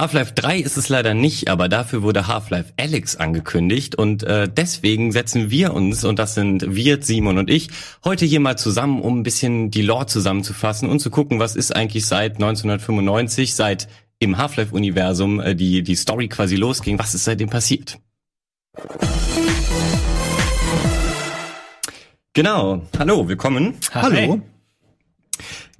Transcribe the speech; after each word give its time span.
Half-Life 0.00 0.32
3 0.32 0.60
ist 0.60 0.78
es 0.78 0.88
leider 0.88 1.12
nicht, 1.12 1.50
aber 1.50 1.68
dafür 1.68 2.02
wurde 2.02 2.26
Half-Life 2.26 2.72
Alyx 2.78 3.16
angekündigt 3.16 3.96
und 3.96 4.22
äh, 4.22 4.48
deswegen 4.48 5.12
setzen 5.12 5.50
wir 5.50 5.74
uns, 5.74 6.04
und 6.04 6.18
das 6.18 6.34
sind 6.34 6.74
wir, 6.74 7.02
Simon 7.02 7.36
und 7.36 7.50
ich, 7.50 7.68
heute 8.02 8.24
hier 8.24 8.40
mal 8.40 8.56
zusammen, 8.56 9.02
um 9.02 9.18
ein 9.20 9.22
bisschen 9.24 9.70
die 9.70 9.82
Lore 9.82 10.06
zusammenzufassen 10.06 10.88
und 10.88 11.00
zu 11.00 11.10
gucken, 11.10 11.38
was 11.38 11.54
ist 11.54 11.76
eigentlich 11.76 12.06
seit 12.06 12.36
1995, 12.36 13.54
seit 13.54 13.88
im 14.20 14.38
Half-Life-Universum 14.38 15.38
äh, 15.38 15.54
die, 15.54 15.82
die 15.82 15.96
Story 15.96 16.28
quasi 16.28 16.56
losging, 16.56 16.98
was 16.98 17.14
ist 17.14 17.24
seitdem 17.24 17.50
passiert. 17.50 17.98
Genau. 22.32 22.86
Hallo, 22.98 23.28
willkommen. 23.28 23.74
Hallo. 23.92 24.40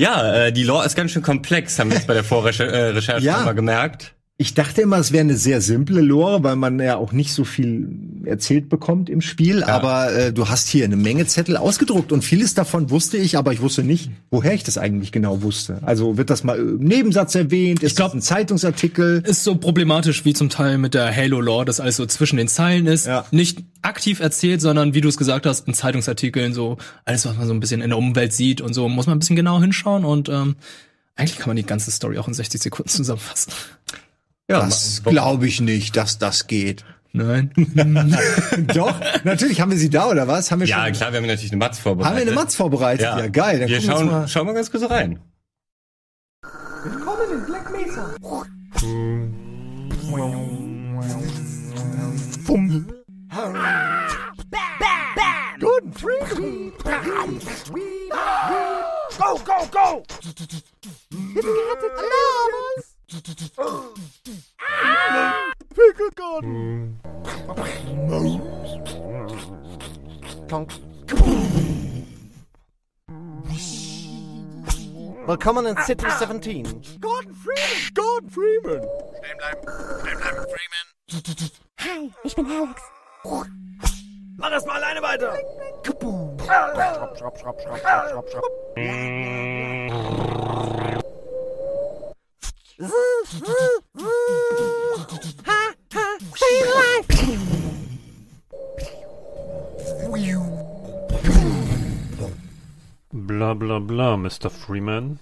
Ja, 0.01 0.46
äh, 0.46 0.53
die 0.53 0.62
Lore 0.64 0.87
ist 0.87 0.96
ganz 0.96 1.11
schön 1.11 1.21
komplex, 1.23 1.79
haben 1.79 1.91
wir 1.91 1.98
jetzt 1.98 2.07
bei 2.07 2.14
der 2.14 2.25
Vorrecherche 2.25 2.73
äh, 2.73 2.89
Recherche 2.93 3.23
Ja. 3.27 3.43
mal 3.43 3.55
gemerkt. 3.55 4.15
Ich 4.41 4.55
dachte 4.55 4.81
immer, 4.81 4.97
es 4.97 5.13
wäre 5.13 5.21
eine 5.21 5.37
sehr 5.37 5.61
simple 5.61 6.01
Lore, 6.01 6.43
weil 6.43 6.57
man 6.57 6.81
ja 6.81 6.97
auch 6.97 7.12
nicht 7.12 7.35
so 7.35 7.45
viel 7.45 7.91
erzählt 8.25 8.71
bekommt 8.71 9.11
im 9.11 9.21
Spiel. 9.21 9.62
Aber 9.62 10.15
äh, 10.15 10.33
du 10.33 10.48
hast 10.48 10.71
hier 10.71 10.87
eine 10.87 10.97
Menge 10.97 11.27
Zettel 11.27 11.59
ausgedruckt 11.59 12.11
und 12.11 12.25
vieles 12.25 12.55
davon 12.55 12.89
wusste 12.89 13.19
ich, 13.19 13.37
aber 13.37 13.53
ich 13.53 13.61
wusste 13.61 13.83
nicht, 13.83 14.11
woher 14.31 14.55
ich 14.55 14.65
das 14.65 14.79
eigentlich 14.79 15.12
genau 15.12 15.43
wusste. 15.43 15.81
Also 15.83 16.17
wird 16.17 16.31
das 16.31 16.43
mal 16.43 16.59
im 16.59 16.79
Nebensatz 16.79 17.34
erwähnt? 17.34 17.83
Ist 17.83 17.97
glaub- 17.97 18.12
das 18.12 18.15
ein 18.15 18.23
Zeitungsartikel? 18.23 19.23
ist 19.27 19.45
so 19.45 19.57
problematisch 19.57 20.25
wie 20.25 20.33
zum 20.33 20.48
Teil 20.48 20.79
mit 20.79 20.95
der 20.95 21.15
Halo-Lore, 21.15 21.67
dass 21.67 21.79
alles 21.79 21.97
so 21.97 22.07
zwischen 22.07 22.39
den 22.39 22.48
Zeilen 22.48 22.87
ist. 22.87 23.07
Ja. 23.07 23.27
Nicht 23.33 23.62
aktiv 23.83 24.20
erzählt, 24.20 24.62
sondern 24.62 24.95
wie 24.95 25.03
du 25.03 25.11
es 25.11 25.19
gesagt 25.19 25.45
hast, 25.45 25.69
in 25.69 25.75
Zeitungsartikeln, 25.75 26.55
so 26.55 26.79
alles, 27.05 27.27
was 27.27 27.37
man 27.37 27.47
so 27.47 27.53
ein 27.53 27.61
bisschen 27.61 27.83
in 27.83 27.91
der 27.91 27.98
Umwelt 27.98 28.33
sieht 28.33 28.62
und 28.62 28.73
so, 28.73 28.89
muss 28.89 29.07
man 29.07 29.17
ein 29.17 29.19
bisschen 29.19 29.37
genau 29.37 29.61
hinschauen 29.61 30.07
und 30.07 30.31
ähm, 30.31 30.57
eigentlich 31.15 31.39
kann 31.39 31.51
man 31.51 31.59
die 31.59 31.67
ganze 31.67 31.91
Story 31.91 32.17
auch 32.17 32.27
in 32.27 32.33
60 32.33 32.62
Sekunden 32.62 32.89
zusammenfassen. 32.89 33.53
Ja, 34.51 34.65
Das 34.65 35.03
glaube 35.05 35.47
ich 35.47 35.61
nicht, 35.61 35.97
dass 35.97 36.19
das 36.19 36.49
geht. 36.49 36.85
Nein. 37.13 37.53
Doch, 38.75 38.95
natürlich 39.23 39.61
haben 39.61 39.70
wir 39.70 39.79
sie 39.79 39.91
da 39.91 40.09
oder 40.09 40.27
was? 40.27 40.51
Haben 40.51 40.61
wir 40.61 40.67
ja 40.67 40.84
schon, 40.87 40.92
klar, 40.95 41.12
wir 41.12 41.19
haben 41.19 41.27
natürlich 41.27 41.53
eine 41.53 41.59
Matz 41.59 41.79
vorbereitet. 41.79 42.11
haben 42.11 42.17
wir 42.27 42.33
eine 42.33 42.41
Matz 42.41 42.57
vorbereitet? 42.57 43.03
Ja, 43.05 43.27
geil. 43.29 43.61
Dann 43.61 43.69
wir 43.69 43.77
gucken 43.79 43.89
wir 43.89 43.97
uns 43.97 44.01
schauen, 44.01 44.07
mal. 44.11 44.29
schauen 44.29 44.47
wir 44.48 44.55
ganz 44.55 44.70
kurz 44.73 44.91
rein. 44.91 45.20
Willkommen 46.83 47.31
in 47.33 47.47
Black 47.47 47.70
Mesa. 47.70 48.15
Guten 55.61 55.92
Freak. 55.92 56.75
Go, 59.19 59.39
go, 59.45 59.67
go! 59.70 60.05
Willkommen 75.27 75.67
in 75.67 75.77
City 75.78 76.06
17. 76.08 76.83
Gordon 77.00 77.34
Freeman! 77.34 77.94
Gordon 77.94 78.30
Freeman! 78.30 78.89
Hi, 81.80 82.12
ich 82.22 82.36
bin 82.36 82.47
Alex. 82.47 82.80
Mach 84.36 84.50
das 84.50 84.64
mal 84.67 84.77
alleine 84.77 85.02
weiter! 85.02 85.36
Schraub, 85.84 87.19
schraub, 87.19 87.39
schraub, 87.39 87.61
schraub, 87.61 87.61
schraub, 87.61 88.08
schraub, 88.08 88.30
schraub. 88.30 88.70
Bla 103.13 103.55
bla 103.55 103.80
bla, 103.80 104.17
Mr. 104.17 104.48
Freeman. 104.48 105.18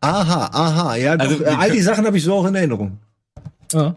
Aha, 0.00 0.50
aha, 0.52 0.96
ja, 0.96 1.12
Also, 1.14 1.38
doch, 1.38 1.46
äh, 1.46 1.50
all 1.50 1.70
die 1.70 1.80
Sachen 1.80 2.06
habe 2.06 2.16
ich 2.16 2.24
so 2.24 2.34
auch 2.34 2.46
in 2.46 2.56
Erinnerung. 2.56 2.98
Ja. 3.72 3.94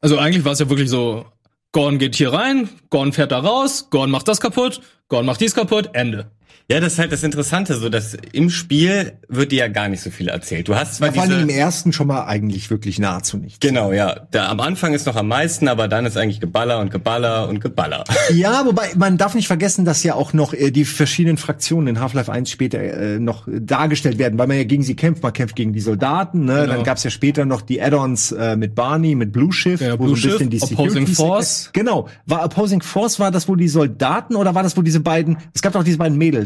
Also 0.00 0.18
eigentlich 0.18 0.44
war 0.44 0.52
es 0.52 0.58
ja 0.58 0.68
wirklich 0.68 0.90
so, 0.90 1.26
Gordon 1.70 1.98
geht 1.98 2.16
hier 2.16 2.32
rein, 2.32 2.68
Gordon 2.90 3.12
fährt 3.12 3.30
da 3.30 3.38
raus, 3.38 3.88
Gordon 3.90 4.10
macht 4.10 4.26
das 4.26 4.40
kaputt, 4.40 4.80
Gordon 5.08 5.26
macht 5.26 5.40
dies 5.40 5.54
kaputt, 5.54 5.90
Ende. 5.92 6.30
Ja, 6.70 6.80
das 6.80 6.94
ist 6.94 6.98
halt 6.98 7.12
das 7.12 7.22
Interessante, 7.22 7.74
so 7.76 7.88
dass 7.88 8.14
im 8.32 8.50
Spiel 8.50 9.12
wird 9.28 9.52
dir 9.52 9.58
ja 9.60 9.68
gar 9.68 9.88
nicht 9.88 10.02
so 10.02 10.10
viel 10.10 10.28
erzählt. 10.28 10.68
Du 10.68 10.74
hast 10.76 10.96
zwar 10.96 11.12
Vor 11.12 11.22
allem 11.22 11.42
im 11.44 11.48
ersten 11.48 11.92
schon 11.94 12.06
mal 12.08 12.26
eigentlich 12.26 12.68
wirklich 12.70 12.98
nahezu 12.98 13.38
nichts. 13.38 13.60
genau, 13.60 13.92
ja, 13.92 14.26
da 14.30 14.48
am 14.48 14.60
Anfang 14.60 14.92
ist 14.92 15.06
noch 15.06 15.16
am 15.16 15.28
meisten, 15.28 15.66
aber 15.68 15.88
dann 15.88 16.04
ist 16.04 16.16
eigentlich 16.18 16.40
Geballer 16.40 16.78
und 16.80 16.90
Geballer 16.90 17.48
und 17.48 17.60
Geballer. 17.60 18.04
Ja, 18.34 18.64
wobei 18.66 18.90
man 18.96 19.16
darf 19.16 19.34
nicht 19.34 19.46
vergessen, 19.46 19.84
dass 19.86 20.02
ja 20.02 20.14
auch 20.14 20.34
noch 20.34 20.52
äh, 20.52 20.70
die 20.70 20.84
verschiedenen 20.84 21.38
Fraktionen 21.38 21.88
in 21.88 22.00
Half-Life 22.00 22.30
1 22.30 22.50
später 22.50 22.78
äh, 22.78 23.18
noch 23.18 23.48
dargestellt 23.50 24.18
werden, 24.18 24.38
weil 24.38 24.46
man 24.46 24.56
ja 24.58 24.64
gegen 24.64 24.82
sie 24.82 24.94
kämpft. 24.96 25.22
Man 25.22 25.32
kämpft 25.32 25.56
gegen 25.56 25.72
die 25.72 25.80
Soldaten, 25.80 26.44
ne? 26.44 26.62
Genau. 26.62 26.74
Dann 26.74 26.84
gab's 26.84 27.02
ja 27.04 27.10
später 27.10 27.44
noch 27.46 27.62
die 27.62 27.80
Add-ons 27.80 28.32
äh, 28.32 28.56
mit 28.56 28.74
Barney, 28.74 29.14
mit 29.14 29.32
Blue 29.32 29.52
Shift, 29.52 29.82
Ja, 29.82 29.92
wo 29.98 30.04
Blue 30.04 30.16
so 30.16 30.28
ein 30.28 30.32
bisschen 30.32 30.50
die 30.50 30.60
Shift, 30.60 30.72
Opposing 30.72 31.06
Security- 31.06 31.14
Force. 31.14 31.70
Genau. 31.72 32.08
War 32.26 32.44
Opposing 32.44 32.82
Force 32.82 33.18
war 33.18 33.30
das, 33.30 33.48
wo 33.48 33.56
die 33.56 33.68
Soldaten 33.68 34.36
oder 34.36 34.54
war 34.54 34.62
das, 34.62 34.76
wo 34.76 34.82
diese 34.82 35.00
beiden? 35.00 35.38
Es 35.54 35.62
gab 35.62 35.72
doch 35.72 35.84
diese 35.84 35.98
beiden 35.98 36.18
Mädels, 36.18 36.37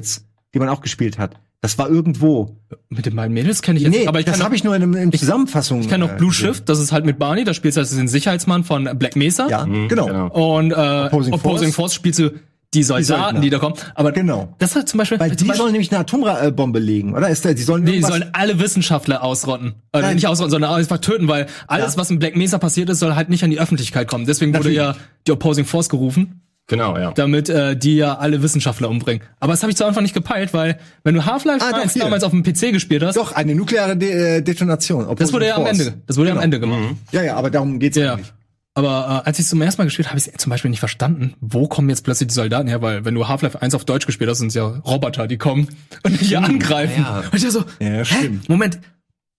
die 0.55 0.59
man 0.59 0.69
auch 0.69 0.81
gespielt 0.81 1.19
hat. 1.19 1.37
Das 1.61 1.79
war 1.79 1.89
irgendwo. 1.89 2.57
Mit 2.89 3.07
den 3.07 3.15
beiden 3.15 3.33
Mädels 3.35 3.63
kenne 3.63 3.79
ich 3.79 3.85
jetzt 3.85 3.95
Nee, 3.97 4.09
aber 4.09 4.19
ich 4.19 4.27
das 4.27 4.43
habe 4.43 4.57
ich 4.57 4.65
nur 4.65 4.75
in, 4.75 4.95
in 4.95 5.13
Zusammenfassung. 5.13 5.81
Ich 5.81 5.89
kenne 5.89 6.07
noch 6.07 6.13
äh, 6.15 6.17
Blue 6.17 6.31
gesehen. 6.31 6.49
Shift, 6.55 6.69
das 6.69 6.81
ist 6.81 6.91
halt 6.91 7.05
mit 7.07 7.19
Barney, 7.21 7.45
da 7.45 7.55
spielst 7.55 7.77
du 7.77 7.81
als 7.81 7.95
den 7.95 8.09
Sicherheitsmann 8.09 8.65
von 8.65 8.91
Black 8.99 9.15
Mesa. 9.15 9.47
Ja, 9.49 9.65
genau. 9.65 10.29
Und 10.29 10.73
äh, 10.73 10.75
Opposing 10.75 11.33
Opposing, 11.35 11.69
Force. 11.69 11.75
Force. 11.75 11.95
spielst 11.95 12.19
du 12.19 12.31
die 12.75 12.83
Soldaten, 12.83 13.43
die 13.43 13.51
da 13.51 13.59
kommen. 13.59 13.75
Aber 13.95 14.13
Genau. 14.13 14.55
das 14.59 14.75
hat 14.75 14.89
zum 14.89 14.97
Beispiel, 14.99 15.21
Weil 15.21 15.29
zum 15.29 15.37
die 15.37 15.45
Beispiel 15.45 15.57
sollen 15.59 15.73
nämlich 15.73 15.93
eine 15.93 16.01
Atombombe 16.01 16.79
legen, 16.79 17.15
oder? 17.15 17.29
Ist 17.29 17.45
der, 17.45 17.53
die 17.55 17.63
sollen 17.63 17.85
Nee, 17.85 17.93
die 17.99 18.03
sollen 18.03 18.25
alle 18.33 18.59
Wissenschaftler 18.59 19.23
ausrotten. 19.23 19.75
Oder 19.93 20.03
Nein. 20.07 20.15
nicht 20.17 20.27
ausrotten, 20.27 20.51
sondern 20.51 20.73
einfach 20.73 20.99
töten, 20.99 21.29
weil 21.29 21.47
alles, 21.69 21.93
Ja. 21.95 22.01
was 22.01 22.11
in 22.11 22.19
Black 22.19 22.35
Mesa 22.35 22.57
passiert 22.59 22.89
ist, 22.89 22.99
soll 23.01 23.15
halt 23.15 23.29
nicht 23.29 23.45
an 23.45 23.51
die 23.51 23.61
Öffentlichkeit 23.61 24.09
kommen. 24.09 24.25
Deswegen 24.27 24.53
wurde 24.53 24.71
Natürlich. 24.73 24.79
ja 24.79 24.97
die 25.27 25.33
Opposing 25.33 25.67
Force 25.67 25.91
gerufen, 25.91 26.41
Genau, 26.73 26.97
ja. 26.99 27.13
damit 27.13 27.49
äh, 27.49 27.77
die 27.77 27.97
ja 27.97 28.17
alle 28.19 28.43
Wissenschaftler 28.43 28.89
umbringen. 28.89 29.23
Aber 29.41 29.53
das 29.53 29.63
habe 29.63 29.71
ich 29.71 29.77
zu 29.77 29.85
Anfang 29.85 30.03
nicht 30.03 30.15
gepeilt, 30.15 30.53
weil 30.55 30.79
wenn 31.05 31.15
du 31.15 31.25
Half-Life 31.25 31.65
Ah, 31.65 31.71
doch, 31.73 31.79
1 31.83 31.93
hier. 31.93 32.03
damals 32.03 32.25
auf 32.25 32.31
dem 32.33 32.43
PC 32.43 32.73
gespielt 32.73 33.03
hast, 33.03 33.17
Doch, 33.17 33.33
eine 33.33 33.55
nukleare 33.55 33.97
De 33.97 34.39
äh, 34.39 34.43
Detonation. 34.43 35.15
das 35.17 35.33
wurde 35.33 35.47
ja 35.49 35.57
am. 35.57 35.67
Ende, 35.67 35.95
das 36.07 36.17
wurde 36.17 36.29
ja 36.31 36.35
am 36.35 36.41
Genau. 36.41 36.45
Ende 36.45 36.61
gemacht. 36.61 36.97
Ja, 37.13 37.23
ja, 37.23 37.37
aber 37.37 37.51
darum 37.51 37.79
geht's 37.79 37.97
Ja. 37.97 38.15
eigentlich. 38.15 38.33
Aber 38.75 39.23
äh, 39.25 39.29
als 39.29 39.39
ich 39.39 39.47
zum 39.47 39.61
ersten 39.61 39.83
Mal 39.83 39.85
gespielt 39.85 40.09
habe, 40.09 40.19
habe 40.19 40.31
ich 40.33 40.39
zum 40.39 40.49
Beispiel 40.49 40.71
nicht 40.71 40.81
verstanden, 40.81 41.35
wo 41.43 41.69
kommen 41.69 41.91
jetzt 41.91 42.05
plötzlich 42.05 42.29
die 42.29 42.35
Soldaten 42.35 42.69
her, 42.69 42.81
weil 42.81 43.05
wenn 43.05 43.15
du 43.15 43.29
Half-Life 43.29 43.61
1 43.61 43.75
auf 43.75 43.85
Deutsch 43.85 44.07
gespielt 44.07 44.31
hast, 44.31 44.39
sind 44.39 44.49
es 44.49 44.55
ja 44.55 44.65
Roboter, 44.65 45.27
die 45.27 45.37
kommen 45.37 45.69
und 46.05 46.19
dich 46.19 46.29
hier 46.29 46.43
angreifen. 46.43 47.03
ja. 47.03 47.23
Und 47.31 47.35
ich 47.35 47.51
so, 47.51 47.61
Ja, 47.81 47.87
hä? 47.89 48.05
stimmt. 48.07 48.49
Moment, 48.49 48.79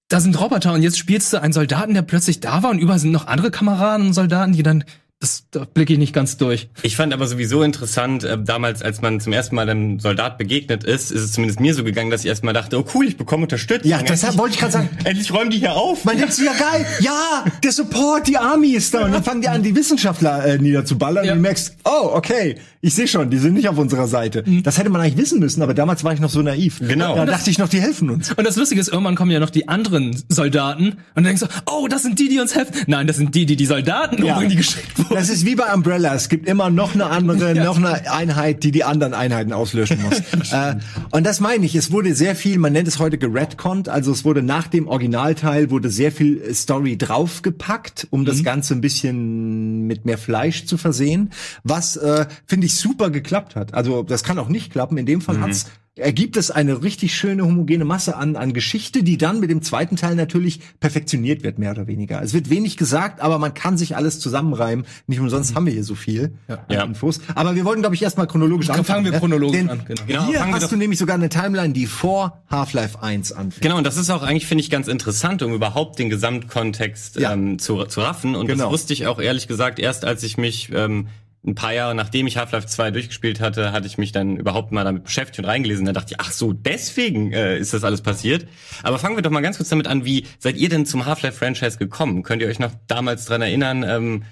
da 0.09 0.19
sind 0.19 0.39
Roboter 0.39 0.73
und 0.73 0.83
jetzt 0.83 0.99
spielst 0.99 1.33
du 1.33 1.41
einen 1.41 1.53
Soldaten, 1.53 1.95
der 1.95 2.03
plötzlich 2.03 2.41
da 2.41 2.61
war 2.61 2.69
und 2.69 2.77
überall 2.77 2.99
sind 2.99 3.11
noch 3.11 3.25
andere 3.25 3.49
Kameraden 3.49 4.05
und 4.07 4.13
Soldaten, 4.13 4.53
die 4.53 4.61
dann, 4.61 4.83
das 5.23 5.45
da 5.51 5.65
blicke 5.65 5.93
ich 5.93 5.99
nicht 5.99 6.13
ganz 6.13 6.37
durch. 6.37 6.67
Ich 6.81 6.95
fand 6.97 7.13
aber 7.13 7.25
sowieso 7.27 7.63
interessant, 7.63 8.23
äh, 8.25 8.37
damals, 8.43 8.81
als 8.81 9.01
man 9.01 9.19
zum 9.21 9.31
ersten 9.33 9.55
Mal 9.55 9.69
einem 9.69 9.99
Soldat 9.99 10.37
begegnet 10.37 10.83
ist, 10.83 11.11
ist 11.11 11.21
es 11.21 11.31
zumindest 11.31 11.59
mir 11.61 11.73
so 11.73 11.83
gegangen, 11.83 12.11
dass 12.11 12.21
ich 12.21 12.27
erstmal 12.27 12.53
dachte, 12.53 12.77
oh 12.79 12.85
cool, 12.93 13.07
ich 13.07 13.15
bekomme 13.17 13.43
Unterstützung. 13.43 13.89
Ja, 13.89 14.01
deshalb 14.03 14.37
wollte 14.37 14.55
ich 14.55 14.59
gerade 14.59 14.73
sagen, 14.73 14.89
Endlich 15.05 15.33
räumen 15.33 15.49
die 15.49 15.59
hier 15.59 15.73
auf. 15.73 16.03
man 16.05 16.17
denkt 16.17 16.33
so, 16.33 16.43
ja 16.43 16.51
geil, 16.53 16.85
ja, 16.99 17.45
der 17.63 17.71
Support, 17.71 18.27
die 18.27 18.37
Army 18.37 18.71
ist 18.73 18.93
da. 18.93 19.05
Und 19.05 19.13
dann 19.13 19.23
fangen 19.23 19.41
die 19.41 19.47
an, 19.47 19.63
die 19.63 19.75
Wissenschaftler 19.75 20.45
äh, 20.45 20.57
niederzuballern 20.57 21.25
Ja. 21.25 21.31
und 21.31 21.37
du 21.37 21.41
merkst, 21.43 21.75
oh, 21.85 22.09
okay, 22.13 22.57
ich 22.81 22.93
sehe 22.95 23.07
schon, 23.07 23.29
die 23.29 23.37
sind 23.37 23.53
nicht 23.53 23.69
auf 23.69 23.77
unserer 23.77 24.07
Seite. 24.07 24.43
Das 24.63 24.77
hätte 24.77 24.89
man 24.89 24.99
eigentlich 24.99 25.15
wissen 25.17 25.39
müssen, 25.39 25.61
aber 25.61 25.73
damals 25.73 26.03
war 26.03 26.11
ich 26.13 26.19
noch 26.19 26.29
so 26.29 26.41
naiv. 26.41 26.79
Genau. 26.81 27.15
Da 27.15 27.25
dachte 27.25 27.49
ich 27.49 27.57
noch, 27.57 27.69
die 27.69 27.79
helfen 27.79 28.09
uns. 28.09 28.33
Und 28.33 28.45
das 28.45 28.57
Lustige 28.57 28.81
ist, 28.81 28.89
irgendwann 28.89 29.15
kommen 29.15 29.31
ja 29.31 29.39
noch 29.39 29.51
die 29.51 29.69
anderen 29.69 30.21
Soldaten 30.27 30.87
und 30.89 30.97
dann 31.15 31.23
denkst 31.23 31.41
du, 31.41 31.47
oh, 31.65 31.87
das 31.87 32.03
sind 32.03 32.19
die, 32.19 32.27
die 32.27 32.39
uns 32.39 32.55
helfen. 32.55 32.73
Nein, 32.87 33.07
das 33.07 33.15
sind 33.15 33.33
die, 33.35 33.45
die 33.45 33.55
die 33.55 33.65
Soldaten 33.65 34.17
Ja. 34.25 34.33
umbringen, 34.33 34.49
die 34.49 34.57
geschickt 34.57 34.97
wurden. 34.99 35.12
Das 35.13 35.29
ist 35.29 35.45
wie 35.45 35.55
bei 35.55 35.73
Umbrella. 35.73 36.13
Es 36.13 36.29
gibt 36.29 36.47
immer 36.47 36.69
noch 36.69 36.93
eine 36.93 37.07
andere, 37.07 37.55
noch 37.55 37.77
eine 37.77 38.11
Einheit, 38.11 38.63
die 38.63 38.71
die 38.71 38.83
anderen 38.83 39.13
Einheiten 39.13 39.53
auslöschen 39.53 40.01
muss. 40.01 40.19
äh, 40.51 40.75
und 41.11 41.25
das 41.25 41.39
meine 41.39 41.65
ich. 41.65 41.75
Es 41.75 41.91
wurde 41.91 42.15
sehr 42.15 42.35
viel, 42.35 42.57
man 42.57 42.73
nennt 42.73 42.87
es 42.87 42.99
heute 42.99 43.17
geredconnt. 43.17 43.89
Also 43.89 44.11
es 44.11 44.25
wurde 44.25 44.41
nach 44.41 44.67
dem 44.67 44.87
Originalteil 44.87 45.69
wurde 45.69 45.89
sehr 45.89 46.11
viel 46.11 46.41
äh, 46.41 46.53
Story 46.53 46.97
draufgepackt, 46.97 48.07
um 48.09 48.25
das 48.25 48.43
Ganze 48.43 48.73
ein 48.73 48.81
bisschen 48.81 49.87
mit 49.87 50.05
mehr 50.05 50.17
Fleisch 50.17 50.65
zu 50.65 50.77
versehen. 50.77 51.31
Was, 51.63 51.95
äh, 51.97 52.25
finde 52.45 52.67
ich, 52.67 52.75
super 52.75 53.09
geklappt 53.09 53.55
hat. 53.55 53.73
Also 53.73 54.03
das 54.03 54.23
kann 54.23 54.39
auch 54.39 54.49
nicht 54.49 54.71
klappen. 54.71 54.97
In 54.97 55.05
dem 55.05 55.21
Fall 55.21 55.39
hat's 55.39 55.67
ergibt 55.95 56.37
es 56.37 56.49
eine 56.49 56.81
richtig 56.81 57.15
schöne 57.15 57.43
homogene 57.43 57.85
Masse 57.85 58.15
an, 58.15 58.35
an 58.35 58.53
Geschichte, 58.53 59.03
die 59.03 59.17
dann 59.17 59.39
mit 59.39 59.51
dem 59.51 59.61
zweiten 59.61 59.95
Teil 59.95 60.15
natürlich 60.15 60.59
perfektioniert 60.79 61.43
wird, 61.43 61.59
mehr 61.59 61.69
oder 61.71 61.85
weniger. 61.85 62.21
Es 62.23 62.33
wird 62.33 62.49
wenig 62.49 62.77
gesagt, 62.77 63.21
aber 63.21 63.37
man 63.37 63.53
kann 63.53 63.77
sich 63.77 63.95
alles 63.95 64.19
zusammenreimen. 64.19 64.85
Nicht 65.05 65.19
umsonst 65.19 65.53
haben 65.53 65.67
wir 65.67 65.73
hier 65.73 65.83
so 65.83 65.93
viel 65.93 66.33
an 66.47 66.57
Ja. 66.69 66.83
Infos. 66.83 67.21
Aber 67.35 67.55
wir 67.55 67.63
wollten, 67.63 67.81
glaube 67.81 67.93
ich, 67.95 68.01
erstmal 68.01 68.25
chronologisch 68.25 68.67
Fangen 68.67 68.79
anfangen. 68.79 69.05
wir 69.05 69.11
ne? 69.11 69.19
chronologisch 69.19 69.57
Denn 69.59 69.69
an, 69.69 69.81
genau. 69.87 70.01
Genau, 70.07 70.25
Hier 70.27 70.39
fangen 70.39 70.53
hast 70.55 70.71
du 70.71 70.77
nämlich 70.77 70.97
sogar 70.97 71.15
eine 71.15 71.29
Timeline, 71.29 71.73
die 71.73 71.85
vor 71.85 72.41
Half-Life 72.49 73.01
1 73.01 73.31
anfängt. 73.31 73.61
Genau, 73.61 73.77
und 73.77 73.83
das 73.85 73.97
ist 73.97 74.09
auch 74.09 74.23
eigentlich, 74.23 74.47
finde 74.47 74.63
ich, 74.63 74.71
ganz 74.71 74.87
interessant, 74.87 75.43
um 75.43 75.53
überhaupt 75.53 75.99
den 75.99 76.09
Gesamtkontext 76.09 77.19
Ja. 77.19 77.33
ähm, 77.33 77.59
zu, 77.59 77.83
zu 77.85 78.01
raffen. 78.01 78.35
Und 78.35 78.47
Genau. 78.47 78.63
das 78.65 78.71
wusste 78.73 78.93
ich 78.93 79.05
auch 79.07 79.19
ehrlich 79.19 79.47
gesagt 79.47 79.79
erst, 79.79 80.05
als 80.05 80.23
ich 80.23 80.37
mich 80.37 80.69
ähm, 80.73 81.07
ein 81.45 81.55
paar 81.55 81.73
Jahre 81.73 81.93
nachdem 81.93 82.25
ich 82.25 82.37
Half-Life 82.37 82.67
2 82.67 82.91
durchgespielt 82.91 83.41
hatte, 83.41 83.73
hatte 83.73 83.85
ich 83.85 83.97
mich 83.97 84.11
dann 84.11 84.37
überhaupt 84.37 84.71
mal 84.71 84.85
damit 84.85 85.03
beschäftigt 85.03 85.39
und 85.39 85.45
reingelesen. 85.45 85.85
Da 85.85 85.91
dachte 85.91 86.13
ich, 86.13 86.21
ach 86.21 86.31
so, 86.31 86.53
deswegen 86.53 87.33
äh, 87.33 87.57
ist 87.57 87.73
das 87.73 87.83
alles 87.83 88.01
passiert. 88.01 88.47
Aber 88.81 88.97
fangen 88.97 89.17
wir 89.17 89.21
doch 89.23 89.31
mal 89.31 89.41
ganz 89.41 89.57
kurz 89.57 89.69
damit 89.69 89.87
an, 89.87 90.05
wie 90.05 90.25
seid 90.39 90.55
ihr 90.55 90.69
denn 90.69 90.85
zum 90.85 91.05
Half-Life-Franchise 91.05 91.77
gekommen? 91.77 92.23
Könnt 92.23 92.41
ihr 92.41 92.47
euch 92.47 92.59
noch 92.59 92.71
damals 92.87 93.25
dran 93.25 93.41
erinnern, 93.41 93.83
ähm, 93.83 94.23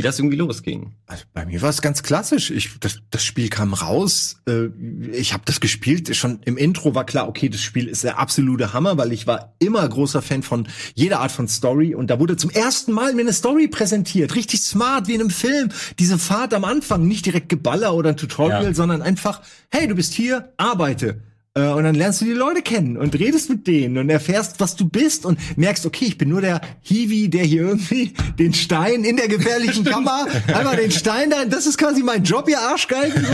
wie 0.00 0.02
das 0.02 0.18
irgendwie 0.18 0.38
losging? 0.38 0.94
Also 1.06 1.24
bei 1.34 1.44
mir 1.44 1.60
war 1.60 1.68
es 1.68 1.82
ganz 1.82 2.02
klassisch. 2.02 2.50
Ich, 2.50 2.70
das, 2.80 3.00
das 3.10 3.22
Spiel 3.22 3.50
kam 3.50 3.74
raus. 3.74 4.40
Äh, 4.48 4.68
ich 5.12 5.34
habe 5.34 5.42
das 5.44 5.60
gespielt. 5.60 6.16
Schon 6.16 6.40
im 6.46 6.56
Intro 6.56 6.94
war 6.94 7.04
klar, 7.04 7.28
okay, 7.28 7.50
das 7.50 7.60
Spiel 7.60 7.86
ist 7.86 8.02
der 8.02 8.18
absolute 8.18 8.72
Hammer, 8.72 8.96
weil 8.96 9.12
ich 9.12 9.26
war 9.26 9.54
immer 9.58 9.86
großer 9.86 10.22
Fan 10.22 10.42
von 10.42 10.66
jeder 10.94 11.20
Art 11.20 11.32
von 11.32 11.46
Story. 11.48 11.94
Und 11.94 12.08
da 12.08 12.18
wurde 12.18 12.36
zum 12.38 12.48
ersten 12.50 12.92
Mal 12.92 13.12
mir 13.14 13.20
eine 13.20 13.34
Story 13.34 13.68
präsentiert. 13.68 14.34
Richtig 14.34 14.62
smart, 14.62 15.06
wie 15.06 15.14
in 15.14 15.20
einem 15.20 15.30
Film. 15.30 15.68
Diese 15.98 16.18
Fahrt 16.18 16.54
am 16.54 16.64
Anfang, 16.64 17.06
nicht 17.06 17.26
direkt 17.26 17.50
Geballer 17.50 17.94
oder 17.94 18.10
ein 18.10 18.16
Tutorial, 18.16 18.64
Ja. 18.64 18.74
sondern 18.74 19.02
einfach, 19.02 19.42
hey, 19.70 19.86
du 19.86 19.94
bist 19.94 20.14
hier, 20.14 20.52
arbeite. 20.56 21.20
Äh, 21.54 21.66
Und 21.68 21.82
dann 21.82 21.96
lernst 21.96 22.20
du 22.20 22.26
die 22.26 22.32
Leute 22.32 22.62
kennen 22.62 22.96
und 22.96 23.18
redest 23.18 23.50
mit 23.50 23.66
denen 23.66 23.98
und 23.98 24.08
erfährst, 24.08 24.60
was 24.60 24.76
du 24.76 24.88
bist 24.88 25.26
und 25.26 25.38
merkst, 25.58 25.84
okay, 25.84 26.04
ich 26.04 26.16
bin 26.16 26.28
nur 26.28 26.40
der 26.40 26.60
Hiwi, 26.82 27.28
der 27.28 27.44
hier 27.44 27.62
irgendwie 27.62 28.12
den 28.38 28.54
Stein 28.54 29.02
in 29.02 29.16
der 29.16 29.26
gefährlichen 29.26 29.84
Kammer, 29.84 30.26
einmal 30.46 30.76
den 30.76 30.92
Stein 30.92 31.28
da, 31.30 31.44
das 31.44 31.66
ist 31.66 31.76
quasi 31.76 32.04
mein 32.04 32.22
Job, 32.22 32.48
ihr 32.48 32.60
Arschgeigen. 32.60 33.24
So. 33.24 33.32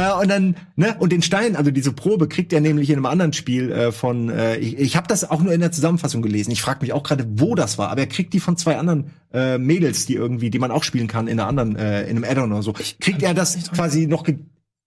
äh, 0.00 0.22
und 0.22 0.28
dann, 0.28 0.56
ne, 0.76 0.94
und 1.00 1.10
den 1.10 1.22
Stein, 1.22 1.56
also 1.56 1.72
diese 1.72 1.92
Probe 1.92 2.28
kriegt 2.28 2.52
er 2.52 2.60
nämlich 2.60 2.88
in 2.90 2.96
einem 2.96 3.06
anderen 3.06 3.32
Spiel 3.32 3.72
äh, 3.72 3.90
von, 3.90 4.32
ich, 4.60 4.78
ich 4.78 4.96
habe 4.96 5.08
das 5.08 5.28
auch 5.28 5.42
nur 5.42 5.52
in 5.52 5.60
der 5.60 5.72
Zusammenfassung 5.72 6.22
gelesen. 6.22 6.52
Ich 6.52 6.62
frage 6.62 6.80
mich 6.82 6.92
auch 6.92 7.02
gerade, 7.02 7.26
wo 7.28 7.54
das 7.54 7.78
war, 7.78 7.90
aber 7.90 8.02
er 8.02 8.06
kriegt 8.06 8.32
die 8.32 8.40
von 8.40 8.56
zwei 8.56 8.76
anderen 8.76 9.10
äh, 9.32 9.58
Mädels, 9.58 10.06
die 10.06 10.14
irgendwie, 10.14 10.50
die 10.50 10.58
man 10.58 10.70
auch 10.70 10.84
spielen 10.84 11.08
kann 11.08 11.26
in 11.26 11.40
einer 11.40 11.48
anderen, 11.48 11.74
äh, 11.76 12.02
in 12.04 12.16
einem 12.16 12.24
Add-on 12.24 12.52
oder 12.52 12.62
so. 12.62 12.72
Kriegt 12.72 13.22
er 13.22 13.34
das 13.34 13.70
quasi 13.72 14.06
noch 14.06 14.24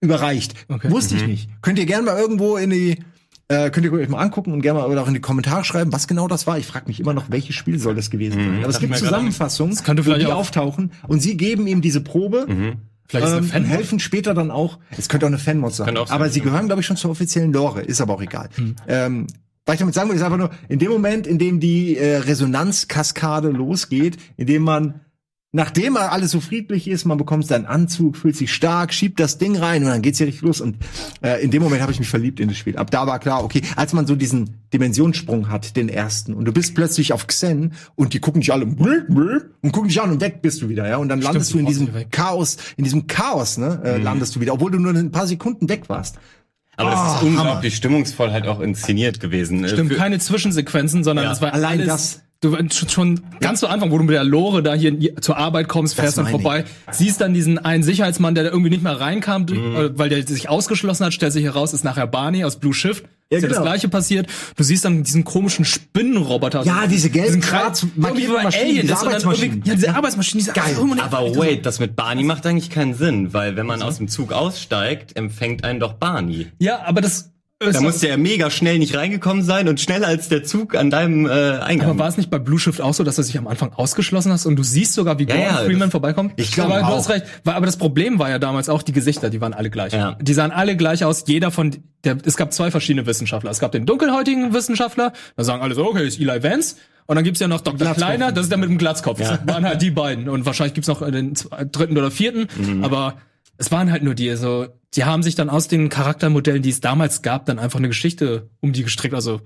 überreicht. 0.00 0.54
Okay. 0.68 0.90
Wusste 0.90 1.16
ich 1.16 1.26
nicht. 1.26 1.50
Könnt 1.62 1.78
ihr 1.78 1.86
gerne 1.86 2.04
mal 2.04 2.18
irgendwo 2.18 2.56
in 2.56 2.70
die 2.70 2.98
äh, 3.48 3.70
könnt 3.70 3.84
ihr 3.84 3.92
euch 3.92 4.08
mal 4.08 4.20
angucken 4.20 4.52
und 4.52 4.62
gerne 4.62 4.78
mal 4.78 4.88
oder 4.88 5.02
auch 5.02 5.08
in 5.08 5.14
die 5.14 5.20
Kommentare 5.20 5.64
schreiben, 5.64 5.92
was 5.92 6.06
genau 6.06 6.28
das 6.28 6.46
war. 6.46 6.56
Ich 6.58 6.66
frage 6.66 6.86
mich 6.86 7.00
immer 7.00 7.14
noch, 7.14 7.30
welches 7.30 7.56
Spiel 7.56 7.80
soll 7.80 7.96
das 7.96 8.10
gewesen 8.10 8.34
sein. 8.38 8.58
Aber 8.60 8.68
es 8.68 8.78
gibt. 8.78 8.96
Zusammenfassungen, 8.96 9.76
könnte 9.82 10.04
wo 10.04 10.10
vielleicht 10.10 10.26
die 10.28 10.32
auch- 10.32 10.38
auftauchen 10.38 10.92
und 11.08 11.20
sie 11.20 11.36
geben 11.36 11.66
ihm 11.66 11.80
diese 11.80 12.00
Probe 12.00 12.46
Vielleicht 13.10 13.26
ist 13.26 13.32
ähm, 13.32 13.38
eine 13.38 13.44
und 13.44 13.50
Fan 13.50 13.64
helfen 13.64 13.98
später 13.98 14.34
dann 14.34 14.52
auch. 14.52 14.78
Es 14.96 15.08
könnte 15.08 15.26
auch 15.26 15.30
eine 15.30 15.38
Fanmod 15.38 15.74
sein. 15.74 15.96
Aber 15.96 16.28
sie 16.28 16.38
ja. 16.38 16.44
gehören, 16.44 16.66
glaube 16.66 16.80
ich, 16.80 16.86
schon 16.86 16.96
zur 16.96 17.10
offiziellen 17.10 17.52
Lore. 17.52 17.82
Ist 17.82 18.00
aber 18.00 18.14
auch 18.14 18.22
egal. 18.22 18.50
Ähm, 18.86 19.26
was 19.66 19.74
ich 19.74 19.80
damit 19.80 19.94
sagen 19.94 20.08
will, 20.10 20.16
ist 20.16 20.22
einfach 20.22 20.38
nur, 20.38 20.50
in 20.68 20.78
dem 20.78 20.92
Moment, 20.92 21.26
in 21.26 21.38
dem 21.38 21.58
die 21.58 21.96
äh, 21.96 22.18
Resonanzkaskade 22.18 23.48
losgeht, 23.48 24.16
in 24.36 24.46
dem 24.46 24.62
man 24.62 25.00
Nachdem 25.52 25.96
er 25.96 26.12
alles 26.12 26.30
so 26.30 26.38
friedlich 26.38 26.86
ist, 26.86 27.04
man 27.06 27.18
bekommt 27.18 27.44
seinen 27.44 27.66
Anzug, 27.66 28.16
fühlt 28.16 28.36
sich 28.36 28.52
stark, 28.54 28.94
schiebt 28.94 29.18
das 29.18 29.36
Ding 29.36 29.56
rein 29.56 29.82
und 29.82 29.90
dann 29.90 30.00
geht's 30.00 30.20
ja 30.20 30.26
richtig 30.26 30.42
los. 30.42 30.60
Und 30.60 30.76
äh, 31.22 31.42
in 31.42 31.50
dem 31.50 31.60
Moment 31.60 31.82
habe 31.82 31.90
ich 31.90 31.98
mich 31.98 32.08
verliebt 32.08 32.38
in 32.38 32.46
das 32.48 32.56
Spiel. 32.56 32.76
Ab 32.76 32.92
da 32.92 33.08
war 33.08 33.18
klar, 33.18 33.42
okay, 33.42 33.60
als 33.74 33.92
man 33.92 34.06
so 34.06 34.14
diesen 34.14 34.60
Dimensionssprung 34.72 35.48
hat, 35.48 35.74
den 35.76 35.88
ersten, 35.88 36.34
und 36.34 36.44
du 36.44 36.52
bist 36.52 36.76
plötzlich 36.76 37.12
auf 37.12 37.26
Xen 37.26 37.72
und 37.96 38.14
die 38.14 38.20
gucken 38.20 38.42
dich 38.42 38.52
alle 38.52 38.64
und 38.64 39.72
gucken 39.72 39.88
dich 39.88 40.00
an 40.00 40.12
und 40.12 40.20
weg 40.20 40.40
bist 40.40 40.62
du 40.62 40.68
wieder, 40.68 40.88
ja. 40.88 40.98
Und 40.98 41.08
dann 41.08 41.20
landest 41.20 41.50
die 41.50 41.54
du 41.54 41.58
in 41.58 41.66
diesem 41.66 41.94
weg. 41.94 42.12
Chaos, 42.12 42.56
in 42.76 42.84
diesem 42.84 43.08
Chaos, 43.08 43.58
ne, 43.58 43.80
äh, 43.84 43.98
landest 43.98 44.36
du 44.36 44.40
wieder, 44.40 44.52
obwohl 44.52 44.70
du 44.70 44.78
nur 44.78 44.94
ein 44.94 45.10
paar 45.10 45.26
Sekunden 45.26 45.68
weg 45.68 45.88
warst. 45.88 46.16
Aber 46.76 46.90
das 46.92 47.16
ist 47.16 47.22
Oh, 47.24 47.26
unglaublich 47.26 47.74
stimmungsvoll 47.74 48.30
halt 48.30 48.46
auch 48.46 48.60
inszeniert 48.60 49.18
gewesen. 49.18 49.64
Äh, 49.64 49.68
Stimmt, 49.70 49.90
für- 49.90 49.98
keine 49.98 50.20
Zwischensequenzen, 50.20 51.02
sondern 51.02 51.24
Ja. 51.26 51.32
es 51.32 51.42
war 51.42 51.52
Allein 51.52 51.80
alles, 51.80 51.86
das. 51.88 52.22
Du 52.42 52.56
schon- 52.70 52.88
schon 52.88 53.20
ganz 53.40 53.60
zu 53.60 53.68
Anfang, 53.68 53.90
wo 53.90 53.98
du 53.98 54.04
mit 54.04 54.14
der 54.14 54.24
Lore 54.24 54.62
da 54.62 54.72
hier 54.72 55.14
zur 55.20 55.36
Arbeit 55.36 55.68
kommst, 55.68 55.94
fährst 55.94 56.16
dann 56.16 56.24
meine 56.24 56.36
ich. 56.38 56.42
vorbei, 56.42 56.64
siehst 56.90 57.20
dann 57.20 57.34
diesen 57.34 57.58
einen 57.58 57.82
Sicherheitsmann, 57.82 58.34
der 58.34 58.44
da 58.44 58.50
irgendwie 58.50 58.70
nicht 58.70 58.82
mehr 58.82 58.98
reinkam, 58.98 59.42
Mhm. 59.42 59.76
äh, 59.76 59.98
weil 59.98 60.08
der 60.08 60.26
sich 60.26 60.48
ausgeschlossen 60.48 61.04
hat, 61.04 61.12
stellt 61.12 61.34
sich 61.34 61.44
heraus, 61.44 61.74
ist 61.74 61.84
nachher 61.84 62.06
Barney 62.06 62.42
aus 62.44 62.56
Blue 62.56 62.72
Shift. 62.72 63.04
Ja, 63.30 63.36
ist 63.36 63.42
ja 63.42 63.48
das 63.50 63.58
genau. 63.58 63.68
gleiche 63.70 63.88
passiert. 63.90 64.26
Du 64.56 64.62
siehst 64.64 64.86
dann 64.86 65.02
diesen 65.04 65.22
komischen 65.24 65.66
Spinnenroboter. 65.66 66.62
Ja, 66.64 66.86
diese 66.86 67.10
gelben, 67.10 67.40
Maschinen, 67.40 68.04
Alien, 68.04 68.86
diese 68.86 68.96
Arbeitsmaschinen. 68.96 69.62
Ja, 69.66 69.74
diese 69.74 69.94
Arbeitsmaschinen, 69.94 70.38
diese 70.46 70.52
Geil. 70.52 70.76
Oh, 70.80 70.86
Aber 70.98 71.36
wait, 71.36 71.66
das 71.66 71.78
mit 71.78 71.94
Barney 71.94 72.24
macht 72.24 72.46
eigentlich 72.46 72.70
keinen 72.70 72.94
Sinn, 72.94 73.34
weil 73.34 73.54
wenn 73.56 73.66
man 73.66 73.82
aus 73.82 73.98
dem 73.98 74.08
Zug 74.08 74.32
aussteigt, 74.32 75.14
empfängt 75.16 75.62
einen 75.62 75.78
doch 75.78 75.92
Barney. 75.92 76.46
Ja, 76.58 76.80
aber 76.86 77.02
das 77.02 77.30
ist 77.68 77.76
Da 77.76 77.82
musste 77.82 78.08
er 78.08 78.16
mega 78.16 78.50
schnell 78.50 78.78
nicht 78.78 78.96
reingekommen 78.96 79.42
sein 79.42 79.68
und 79.68 79.78
schneller 79.80 80.06
als 80.06 80.28
der 80.30 80.44
Zug 80.44 80.74
an 80.74 80.88
deinem 80.88 81.26
äh, 81.26 81.30
Eingang. 81.58 81.90
Aber 81.90 81.98
war 81.98 82.08
es 82.08 82.16
nicht 82.16 82.30
bei 82.30 82.38
Blue 82.38 82.58
Shift 82.58 82.80
auch 82.80 82.94
so, 82.94 83.04
dass 83.04 83.16
du 83.16 83.22
sich 83.22 83.36
am 83.36 83.46
Anfang 83.46 83.74
ausgeschlossen 83.74 84.32
hast 84.32 84.46
und 84.46 84.56
du 84.56 84.62
siehst 84.62 84.94
sogar, 84.94 85.18
wie 85.18 85.26
Gordon 85.26 85.42
ja, 85.42 85.56
Freeman 85.58 85.80
das- 85.80 85.90
vorbeikommt? 85.90 86.32
Ich 86.36 86.52
glaube 86.52 86.74
aber 86.74 86.88
du 86.88 86.96
hast 86.96 87.10
recht. 87.10 87.26
Aber 87.44 87.66
das 87.66 87.76
Problem 87.76 88.18
war 88.18 88.30
ja 88.30 88.38
damals 88.38 88.70
auch 88.70 88.82
die 88.82 88.92
Gesichter, 88.92 89.28
die 89.28 89.42
waren 89.42 89.52
alle 89.52 89.68
gleich. 89.68 89.92
Ja. 89.92 90.16
Die 90.22 90.32
sahen 90.32 90.52
alle 90.52 90.74
gleich 90.74 91.04
aus. 91.04 91.24
Jeder 91.26 91.50
von 91.50 91.76
der, 92.04 92.16
es 92.24 92.36
gab 92.38 92.54
zwei 92.54 92.70
verschiedene 92.70 93.04
Wissenschaftler. 93.06 93.50
Es 93.50 93.58
gab 93.58 93.72
den 93.72 93.84
dunkelhäutigen 93.84 94.54
Wissenschaftler, 94.54 95.12
da 95.36 95.44
sagen 95.44 95.60
alle 95.62 95.74
so, 95.74 95.84
okay, 95.86 96.06
ist 96.08 96.18
Eli 96.18 96.42
Vance. 96.42 96.76
Und 97.04 97.16
dann 97.16 97.24
gibt's 97.24 97.40
ja 97.40 97.48
noch 97.48 97.60
Dr. 97.60 97.92
Kleiner, 97.92 98.32
das 98.32 98.44
ist 98.44 98.50
der 98.50 98.58
mit 98.58 98.70
dem 98.70 98.78
Glatzkopf. 98.78 99.18
Das 99.18 99.40
waren 99.44 99.66
halt 99.66 99.82
die 99.82 99.90
beiden. 99.90 100.28
Und 100.30 100.46
wahrscheinlich 100.46 100.74
gibt's 100.74 100.88
noch 100.88 101.00
den 101.10 101.34
zwe- 101.34 101.64
dritten 101.64 101.98
oder 101.98 102.10
vierten. 102.10 102.46
Mhm. 102.56 102.84
Aber 102.84 103.16
es 103.60 103.70
waren 103.70 103.92
halt 103.92 104.02
nur 104.02 104.14
die. 104.14 104.30
Also, 104.30 104.68
die 104.94 105.04
haben 105.04 105.22
sich 105.22 105.34
dann 105.34 105.50
aus 105.50 105.68
den 105.68 105.90
Charaktermodellen, 105.90 106.62
die 106.62 106.70
es 106.70 106.80
damals 106.80 107.20
gab, 107.20 107.44
dann 107.44 107.58
einfach 107.58 107.78
eine 107.78 107.88
Geschichte 107.88 108.48
um 108.60 108.72
die 108.72 108.82
gestrickt. 108.82 109.14
Also, 109.14 109.42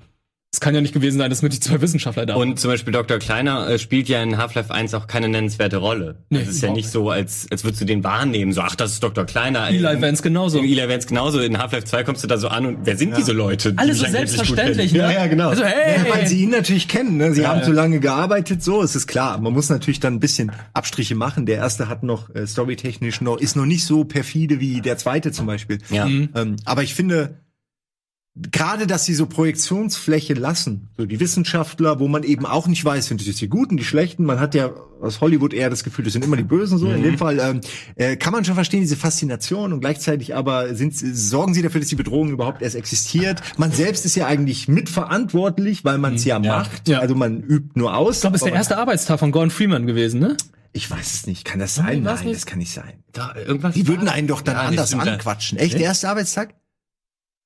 es 0.54 0.60
kann 0.60 0.72
ja 0.72 0.80
nicht 0.80 0.94
gewesen 0.94 1.18
sein, 1.18 1.30
dass 1.30 1.42
nur 1.42 1.48
die 1.48 1.58
zwei 1.58 1.80
Wissenschaftler 1.80 2.26
da 2.26 2.34
waren. 2.36 2.50
Und 2.50 2.60
zum 2.60 2.70
Beispiel 2.70 2.92
Dr. 2.92 3.18
Kleiner 3.18 3.68
äh, 3.68 3.78
spielt 3.80 4.08
ja 4.08 4.22
in 4.22 4.36
Half-Life 4.38 4.72
1 4.72 4.94
auch 4.94 5.08
keine 5.08 5.28
nennenswerte 5.28 5.78
Rolle. 5.78 6.22
Nee, 6.30 6.42
es 6.42 6.48
ist 6.48 6.62
ja 6.62 6.72
nicht 6.72 6.88
so, 6.88 7.10
als, 7.10 7.48
als 7.50 7.64
würdest 7.64 7.80
du 7.82 7.84
den 7.86 8.04
wahrnehmen, 8.04 8.52
so, 8.52 8.60
ach, 8.60 8.76
das 8.76 8.92
ist 8.92 9.02
Dr. 9.02 9.24
Kleiner. 9.24 9.68
Eli 9.68 9.78
In- 9.94 10.00
Vance 10.00 10.22
genauso. 10.22 10.58
In 10.60 10.64
Eli 10.66 10.88
Vance 10.88 11.08
genauso. 11.08 11.40
In 11.40 11.58
Half-Life 11.58 11.86
2 11.86 12.04
kommst 12.04 12.22
du 12.22 12.28
da 12.28 12.38
so 12.38 12.46
an 12.46 12.66
und 12.66 12.78
wer 12.84 12.96
sind 12.96 13.16
diese 13.16 13.32
Leute? 13.32 13.72
die 13.72 13.78
Alles 13.78 13.98
so 13.98 14.06
selbstverständlich, 14.06 14.92
ne? 14.92 14.98
Ja, 15.00 15.10
ja, 15.10 15.26
genau. 15.26 15.48
Also, 15.48 15.64
hey, 15.64 16.06
Ja, 16.06 16.14
weil 16.14 16.26
sie 16.28 16.40
ihn 16.44 16.50
natürlich 16.50 16.86
kennen. 16.86 17.16
Ne? 17.16 17.34
Sie 17.34 17.42
Ja, 17.42 17.48
haben 17.48 17.58
ja. 17.60 17.64
so 17.66 17.72
lange 17.72 17.98
gearbeitet, 17.98 18.62
so 18.62 18.80
es 18.80 18.94
ist 18.94 19.08
klar. 19.08 19.38
Man 19.40 19.52
muss 19.52 19.68
natürlich 19.70 19.98
dann 19.98 20.14
ein 20.14 20.20
bisschen 20.20 20.52
Abstriche 20.72 21.16
machen. 21.16 21.46
Der 21.46 21.56
erste 21.56 21.88
hat 21.88 22.04
noch 22.04 22.32
äh, 22.32 22.46
storytechnisch 22.46 23.20
noch 23.20 23.38
ist 23.38 23.56
noch 23.56 23.66
nicht 23.66 23.84
so 23.84 24.04
perfide 24.04 24.60
wie 24.60 24.80
der 24.80 24.98
zweite 24.98 25.32
zum 25.32 25.46
Beispiel. 25.46 25.78
Ja. 25.90 26.06
Ähm, 26.06 26.56
aber 26.64 26.84
ich 26.84 26.94
finde 26.94 27.40
gerade, 28.36 28.86
dass 28.88 29.04
sie 29.04 29.14
so 29.14 29.26
Projektionsfläche 29.26 30.34
lassen, 30.34 30.88
so 30.96 31.06
die 31.06 31.20
Wissenschaftler, 31.20 32.00
wo 32.00 32.08
man 32.08 32.24
eben 32.24 32.46
auch 32.46 32.66
nicht 32.66 32.84
weiß, 32.84 33.06
sind 33.06 33.20
das 33.20 33.28
jetzt 33.28 33.40
die 33.40 33.48
Guten, 33.48 33.76
die 33.76 33.84
Schlechten. 33.84 34.24
Man 34.24 34.40
hat 34.40 34.56
ja 34.56 34.72
aus 35.00 35.20
Hollywood 35.20 35.54
eher 35.54 35.70
das 35.70 35.84
Gefühl, 35.84 36.04
das 36.04 36.14
sind 36.14 36.24
immer 36.24 36.36
die 36.36 36.42
Bösen. 36.42 36.78
So 36.78 36.90
in 36.90 37.02
dem 37.02 37.16
Fall 37.16 37.38
ähm, 37.38 37.60
äh, 37.94 38.16
kann 38.16 38.32
man 38.32 38.44
schon 38.44 38.56
verstehen 38.56 38.80
diese 38.80 38.96
Faszination 38.96 39.72
und 39.72 39.80
gleichzeitig 39.80 40.34
aber 40.34 40.74
sind 40.74 40.96
sorgen 40.96 41.54
sie 41.54 41.62
dafür, 41.62 41.80
dass 41.80 41.88
die 41.88 41.94
Bedrohung 41.94 42.30
überhaupt 42.30 42.62
erst 42.62 42.74
existiert. 42.74 43.40
Man 43.56 43.70
selbst 43.70 44.04
ist 44.04 44.16
ja 44.16 44.26
eigentlich 44.26 44.66
mitverantwortlich, 44.66 45.84
weil 45.84 45.98
man 45.98 46.14
es 46.14 46.24
ja, 46.24 46.40
macht. 46.40 46.88
Ja. 46.88 46.98
Also 46.98 47.14
man 47.14 47.40
übt 47.40 47.78
nur 47.78 47.96
aus. 47.96 48.16
Ich 48.16 48.20
glaube, 48.22 48.36
es 48.36 48.42
ist 48.42 48.46
der 48.46 48.54
erste 48.54 48.78
Arbeitstag 48.78 49.20
von 49.20 49.30
Gordon 49.30 49.50
Freeman 49.50 49.86
gewesen, 49.86 50.18
ne? 50.18 50.36
Ich 50.72 50.90
weiß 50.90 51.14
es 51.14 51.26
nicht. 51.28 51.44
Kann 51.44 51.60
das 51.60 51.76
sein? 51.76 52.02
Nein, 52.02 52.24
nicht. 52.24 52.34
das 52.34 52.46
kann 52.46 52.58
nicht 52.58 52.72
sein. 52.72 53.04
Da, 53.12 53.32
irgendwas 53.36 53.74
Die 53.74 53.86
würden 53.86 54.08
einen 54.08 54.26
doch 54.26 54.42
dann 54.42 54.56
Ja, 54.56 54.62
anders 54.62 54.90
ja. 54.90 54.98
anquatschen. 54.98 55.56
Echt? 55.56 55.74
Der 55.74 55.82
erste 55.82 56.08
Arbeitstag? 56.08 56.54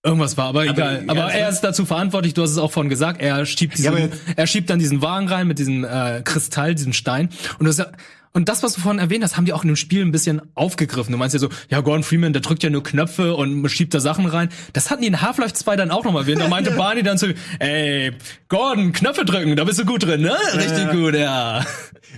Irgendwas 0.04 0.36
war, 0.36 0.46
aber, 0.46 0.64
egal. 0.64 1.02
ja, 1.04 1.10
Aber 1.10 1.32
er 1.32 1.48
ist 1.48 1.60
dazu 1.62 1.84
verantwortlich, 1.84 2.32
du 2.32 2.42
hast 2.42 2.52
es 2.52 2.58
auch 2.58 2.70
vorhin 2.70 2.88
gesagt, 2.88 3.20
er 3.20 3.44
schiebt, 3.44 3.76
diesen, 3.78 3.84
Ja, 3.96 4.04
aber- 4.04 4.08
er 4.36 4.46
schiebt 4.46 4.70
dann 4.70 4.78
diesen 4.78 5.02
Wagen 5.02 5.26
rein 5.28 5.48
mit 5.48 5.58
diesem 5.58 5.82
äh, 5.84 6.22
Kristall, 6.24 6.76
diesem 6.76 6.92
Stein. 6.92 7.30
Und 7.58 7.66
das, 7.66 7.78
ist 7.80 7.84
ja- 7.84 7.92
und 8.32 8.48
das, 8.48 8.62
was 8.62 8.74
du 8.74 8.80
vorhin 8.80 8.98
erwähnt 8.98 9.24
hast, 9.24 9.36
haben 9.36 9.44
die 9.44 9.52
auch 9.52 9.62
in 9.62 9.68
dem 9.68 9.76
Spiel 9.76 10.02
ein 10.02 10.12
bisschen 10.12 10.42
aufgegriffen. 10.54 11.12
Du 11.12 11.18
meinst 11.18 11.34
ja 11.34 11.40
so, 11.40 11.48
ja, 11.70 11.80
Gordon 11.80 12.02
Freeman, 12.02 12.32
der 12.32 12.42
drückt 12.42 12.62
ja 12.62 12.70
nur 12.70 12.82
Knöpfe 12.82 13.34
und 13.34 13.68
schiebt 13.68 13.94
da 13.94 14.00
Sachen 14.00 14.26
rein. 14.26 14.48
Das 14.72 14.90
hatten 14.90 15.02
die 15.02 15.08
in 15.08 15.20
Half-Life 15.20 15.54
2 15.54 15.76
dann 15.76 15.90
auch 15.90 16.04
nochmal 16.04 16.22
erwähnt. 16.22 16.40
Da 16.40 16.48
meinte 16.48 16.70
Barney 16.76 17.02
dann 17.02 17.18
zu, 17.18 17.34
ey, 17.58 18.12
Gordon, 18.48 18.92
Knöpfe 18.92 19.24
drücken, 19.24 19.56
da 19.56 19.64
bist 19.64 19.78
du 19.78 19.84
gut 19.84 20.04
drin, 20.04 20.22
ne? 20.22 20.36
Richtig 20.54 20.90
gut, 20.90 21.14
ja. 21.14 21.64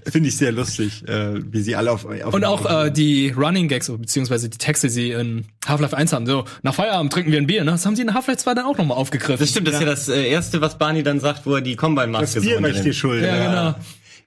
Finde 0.07 0.29
ich 0.29 0.37
sehr 0.37 0.53
lustig, 0.53 1.07
äh, 1.09 1.35
wie 1.53 1.61
sie 1.63 1.77
alle 1.77 1.91
auf, 1.93 2.05
auf 2.05 2.35
Und 2.35 2.45
auch 2.45 2.85
äh, 2.87 2.91
die 2.91 3.31
Running 3.31 3.69
Gags, 3.69 3.91
beziehungsweise 3.91 4.49
die 4.49 4.59
Texte, 4.59 4.87
die 4.87 4.93
sie 4.93 5.11
in 5.11 5.47
Half-Life 5.67 5.97
1 5.97 6.13
haben. 6.13 6.27
So, 6.27 6.45
nach 6.63 6.75
Feierabend 6.75 7.13
trinken 7.13 7.33
wir 7.33 7.39
ein 7.39 7.47
Bier, 7.47 7.65
ne? 7.65 7.73
Das 7.73 7.87
haben 7.87 7.97
sie 7.97 8.03
in 8.03 8.15
Half-Life 8.15 8.39
2 8.39 8.55
dann 8.55 8.67
auch 8.67 8.79
nochmal 8.79 8.97
aufgegriffen. 8.97 9.41
Das 9.41 9.51
stimmt, 9.51 9.69
das 9.69 9.75
ist 9.75 9.81
ja 9.81 9.87
das 9.87 10.09
äh, 10.09 10.29
Erste, 10.29 10.61
was 10.61 10.79
Barney 10.79 11.03
dann 11.03 11.21
sagt, 11.21 11.47
wo 11.47 11.55
er 11.55 11.61
die 11.61 11.77
Combine-Maske 11.77 12.37
das 12.37 12.45
Bier 12.45 12.57
so 12.57 12.61
möchte 12.61 12.93
schuld. 12.93 13.23
Ja, 13.23 13.37
genau. 13.37 13.75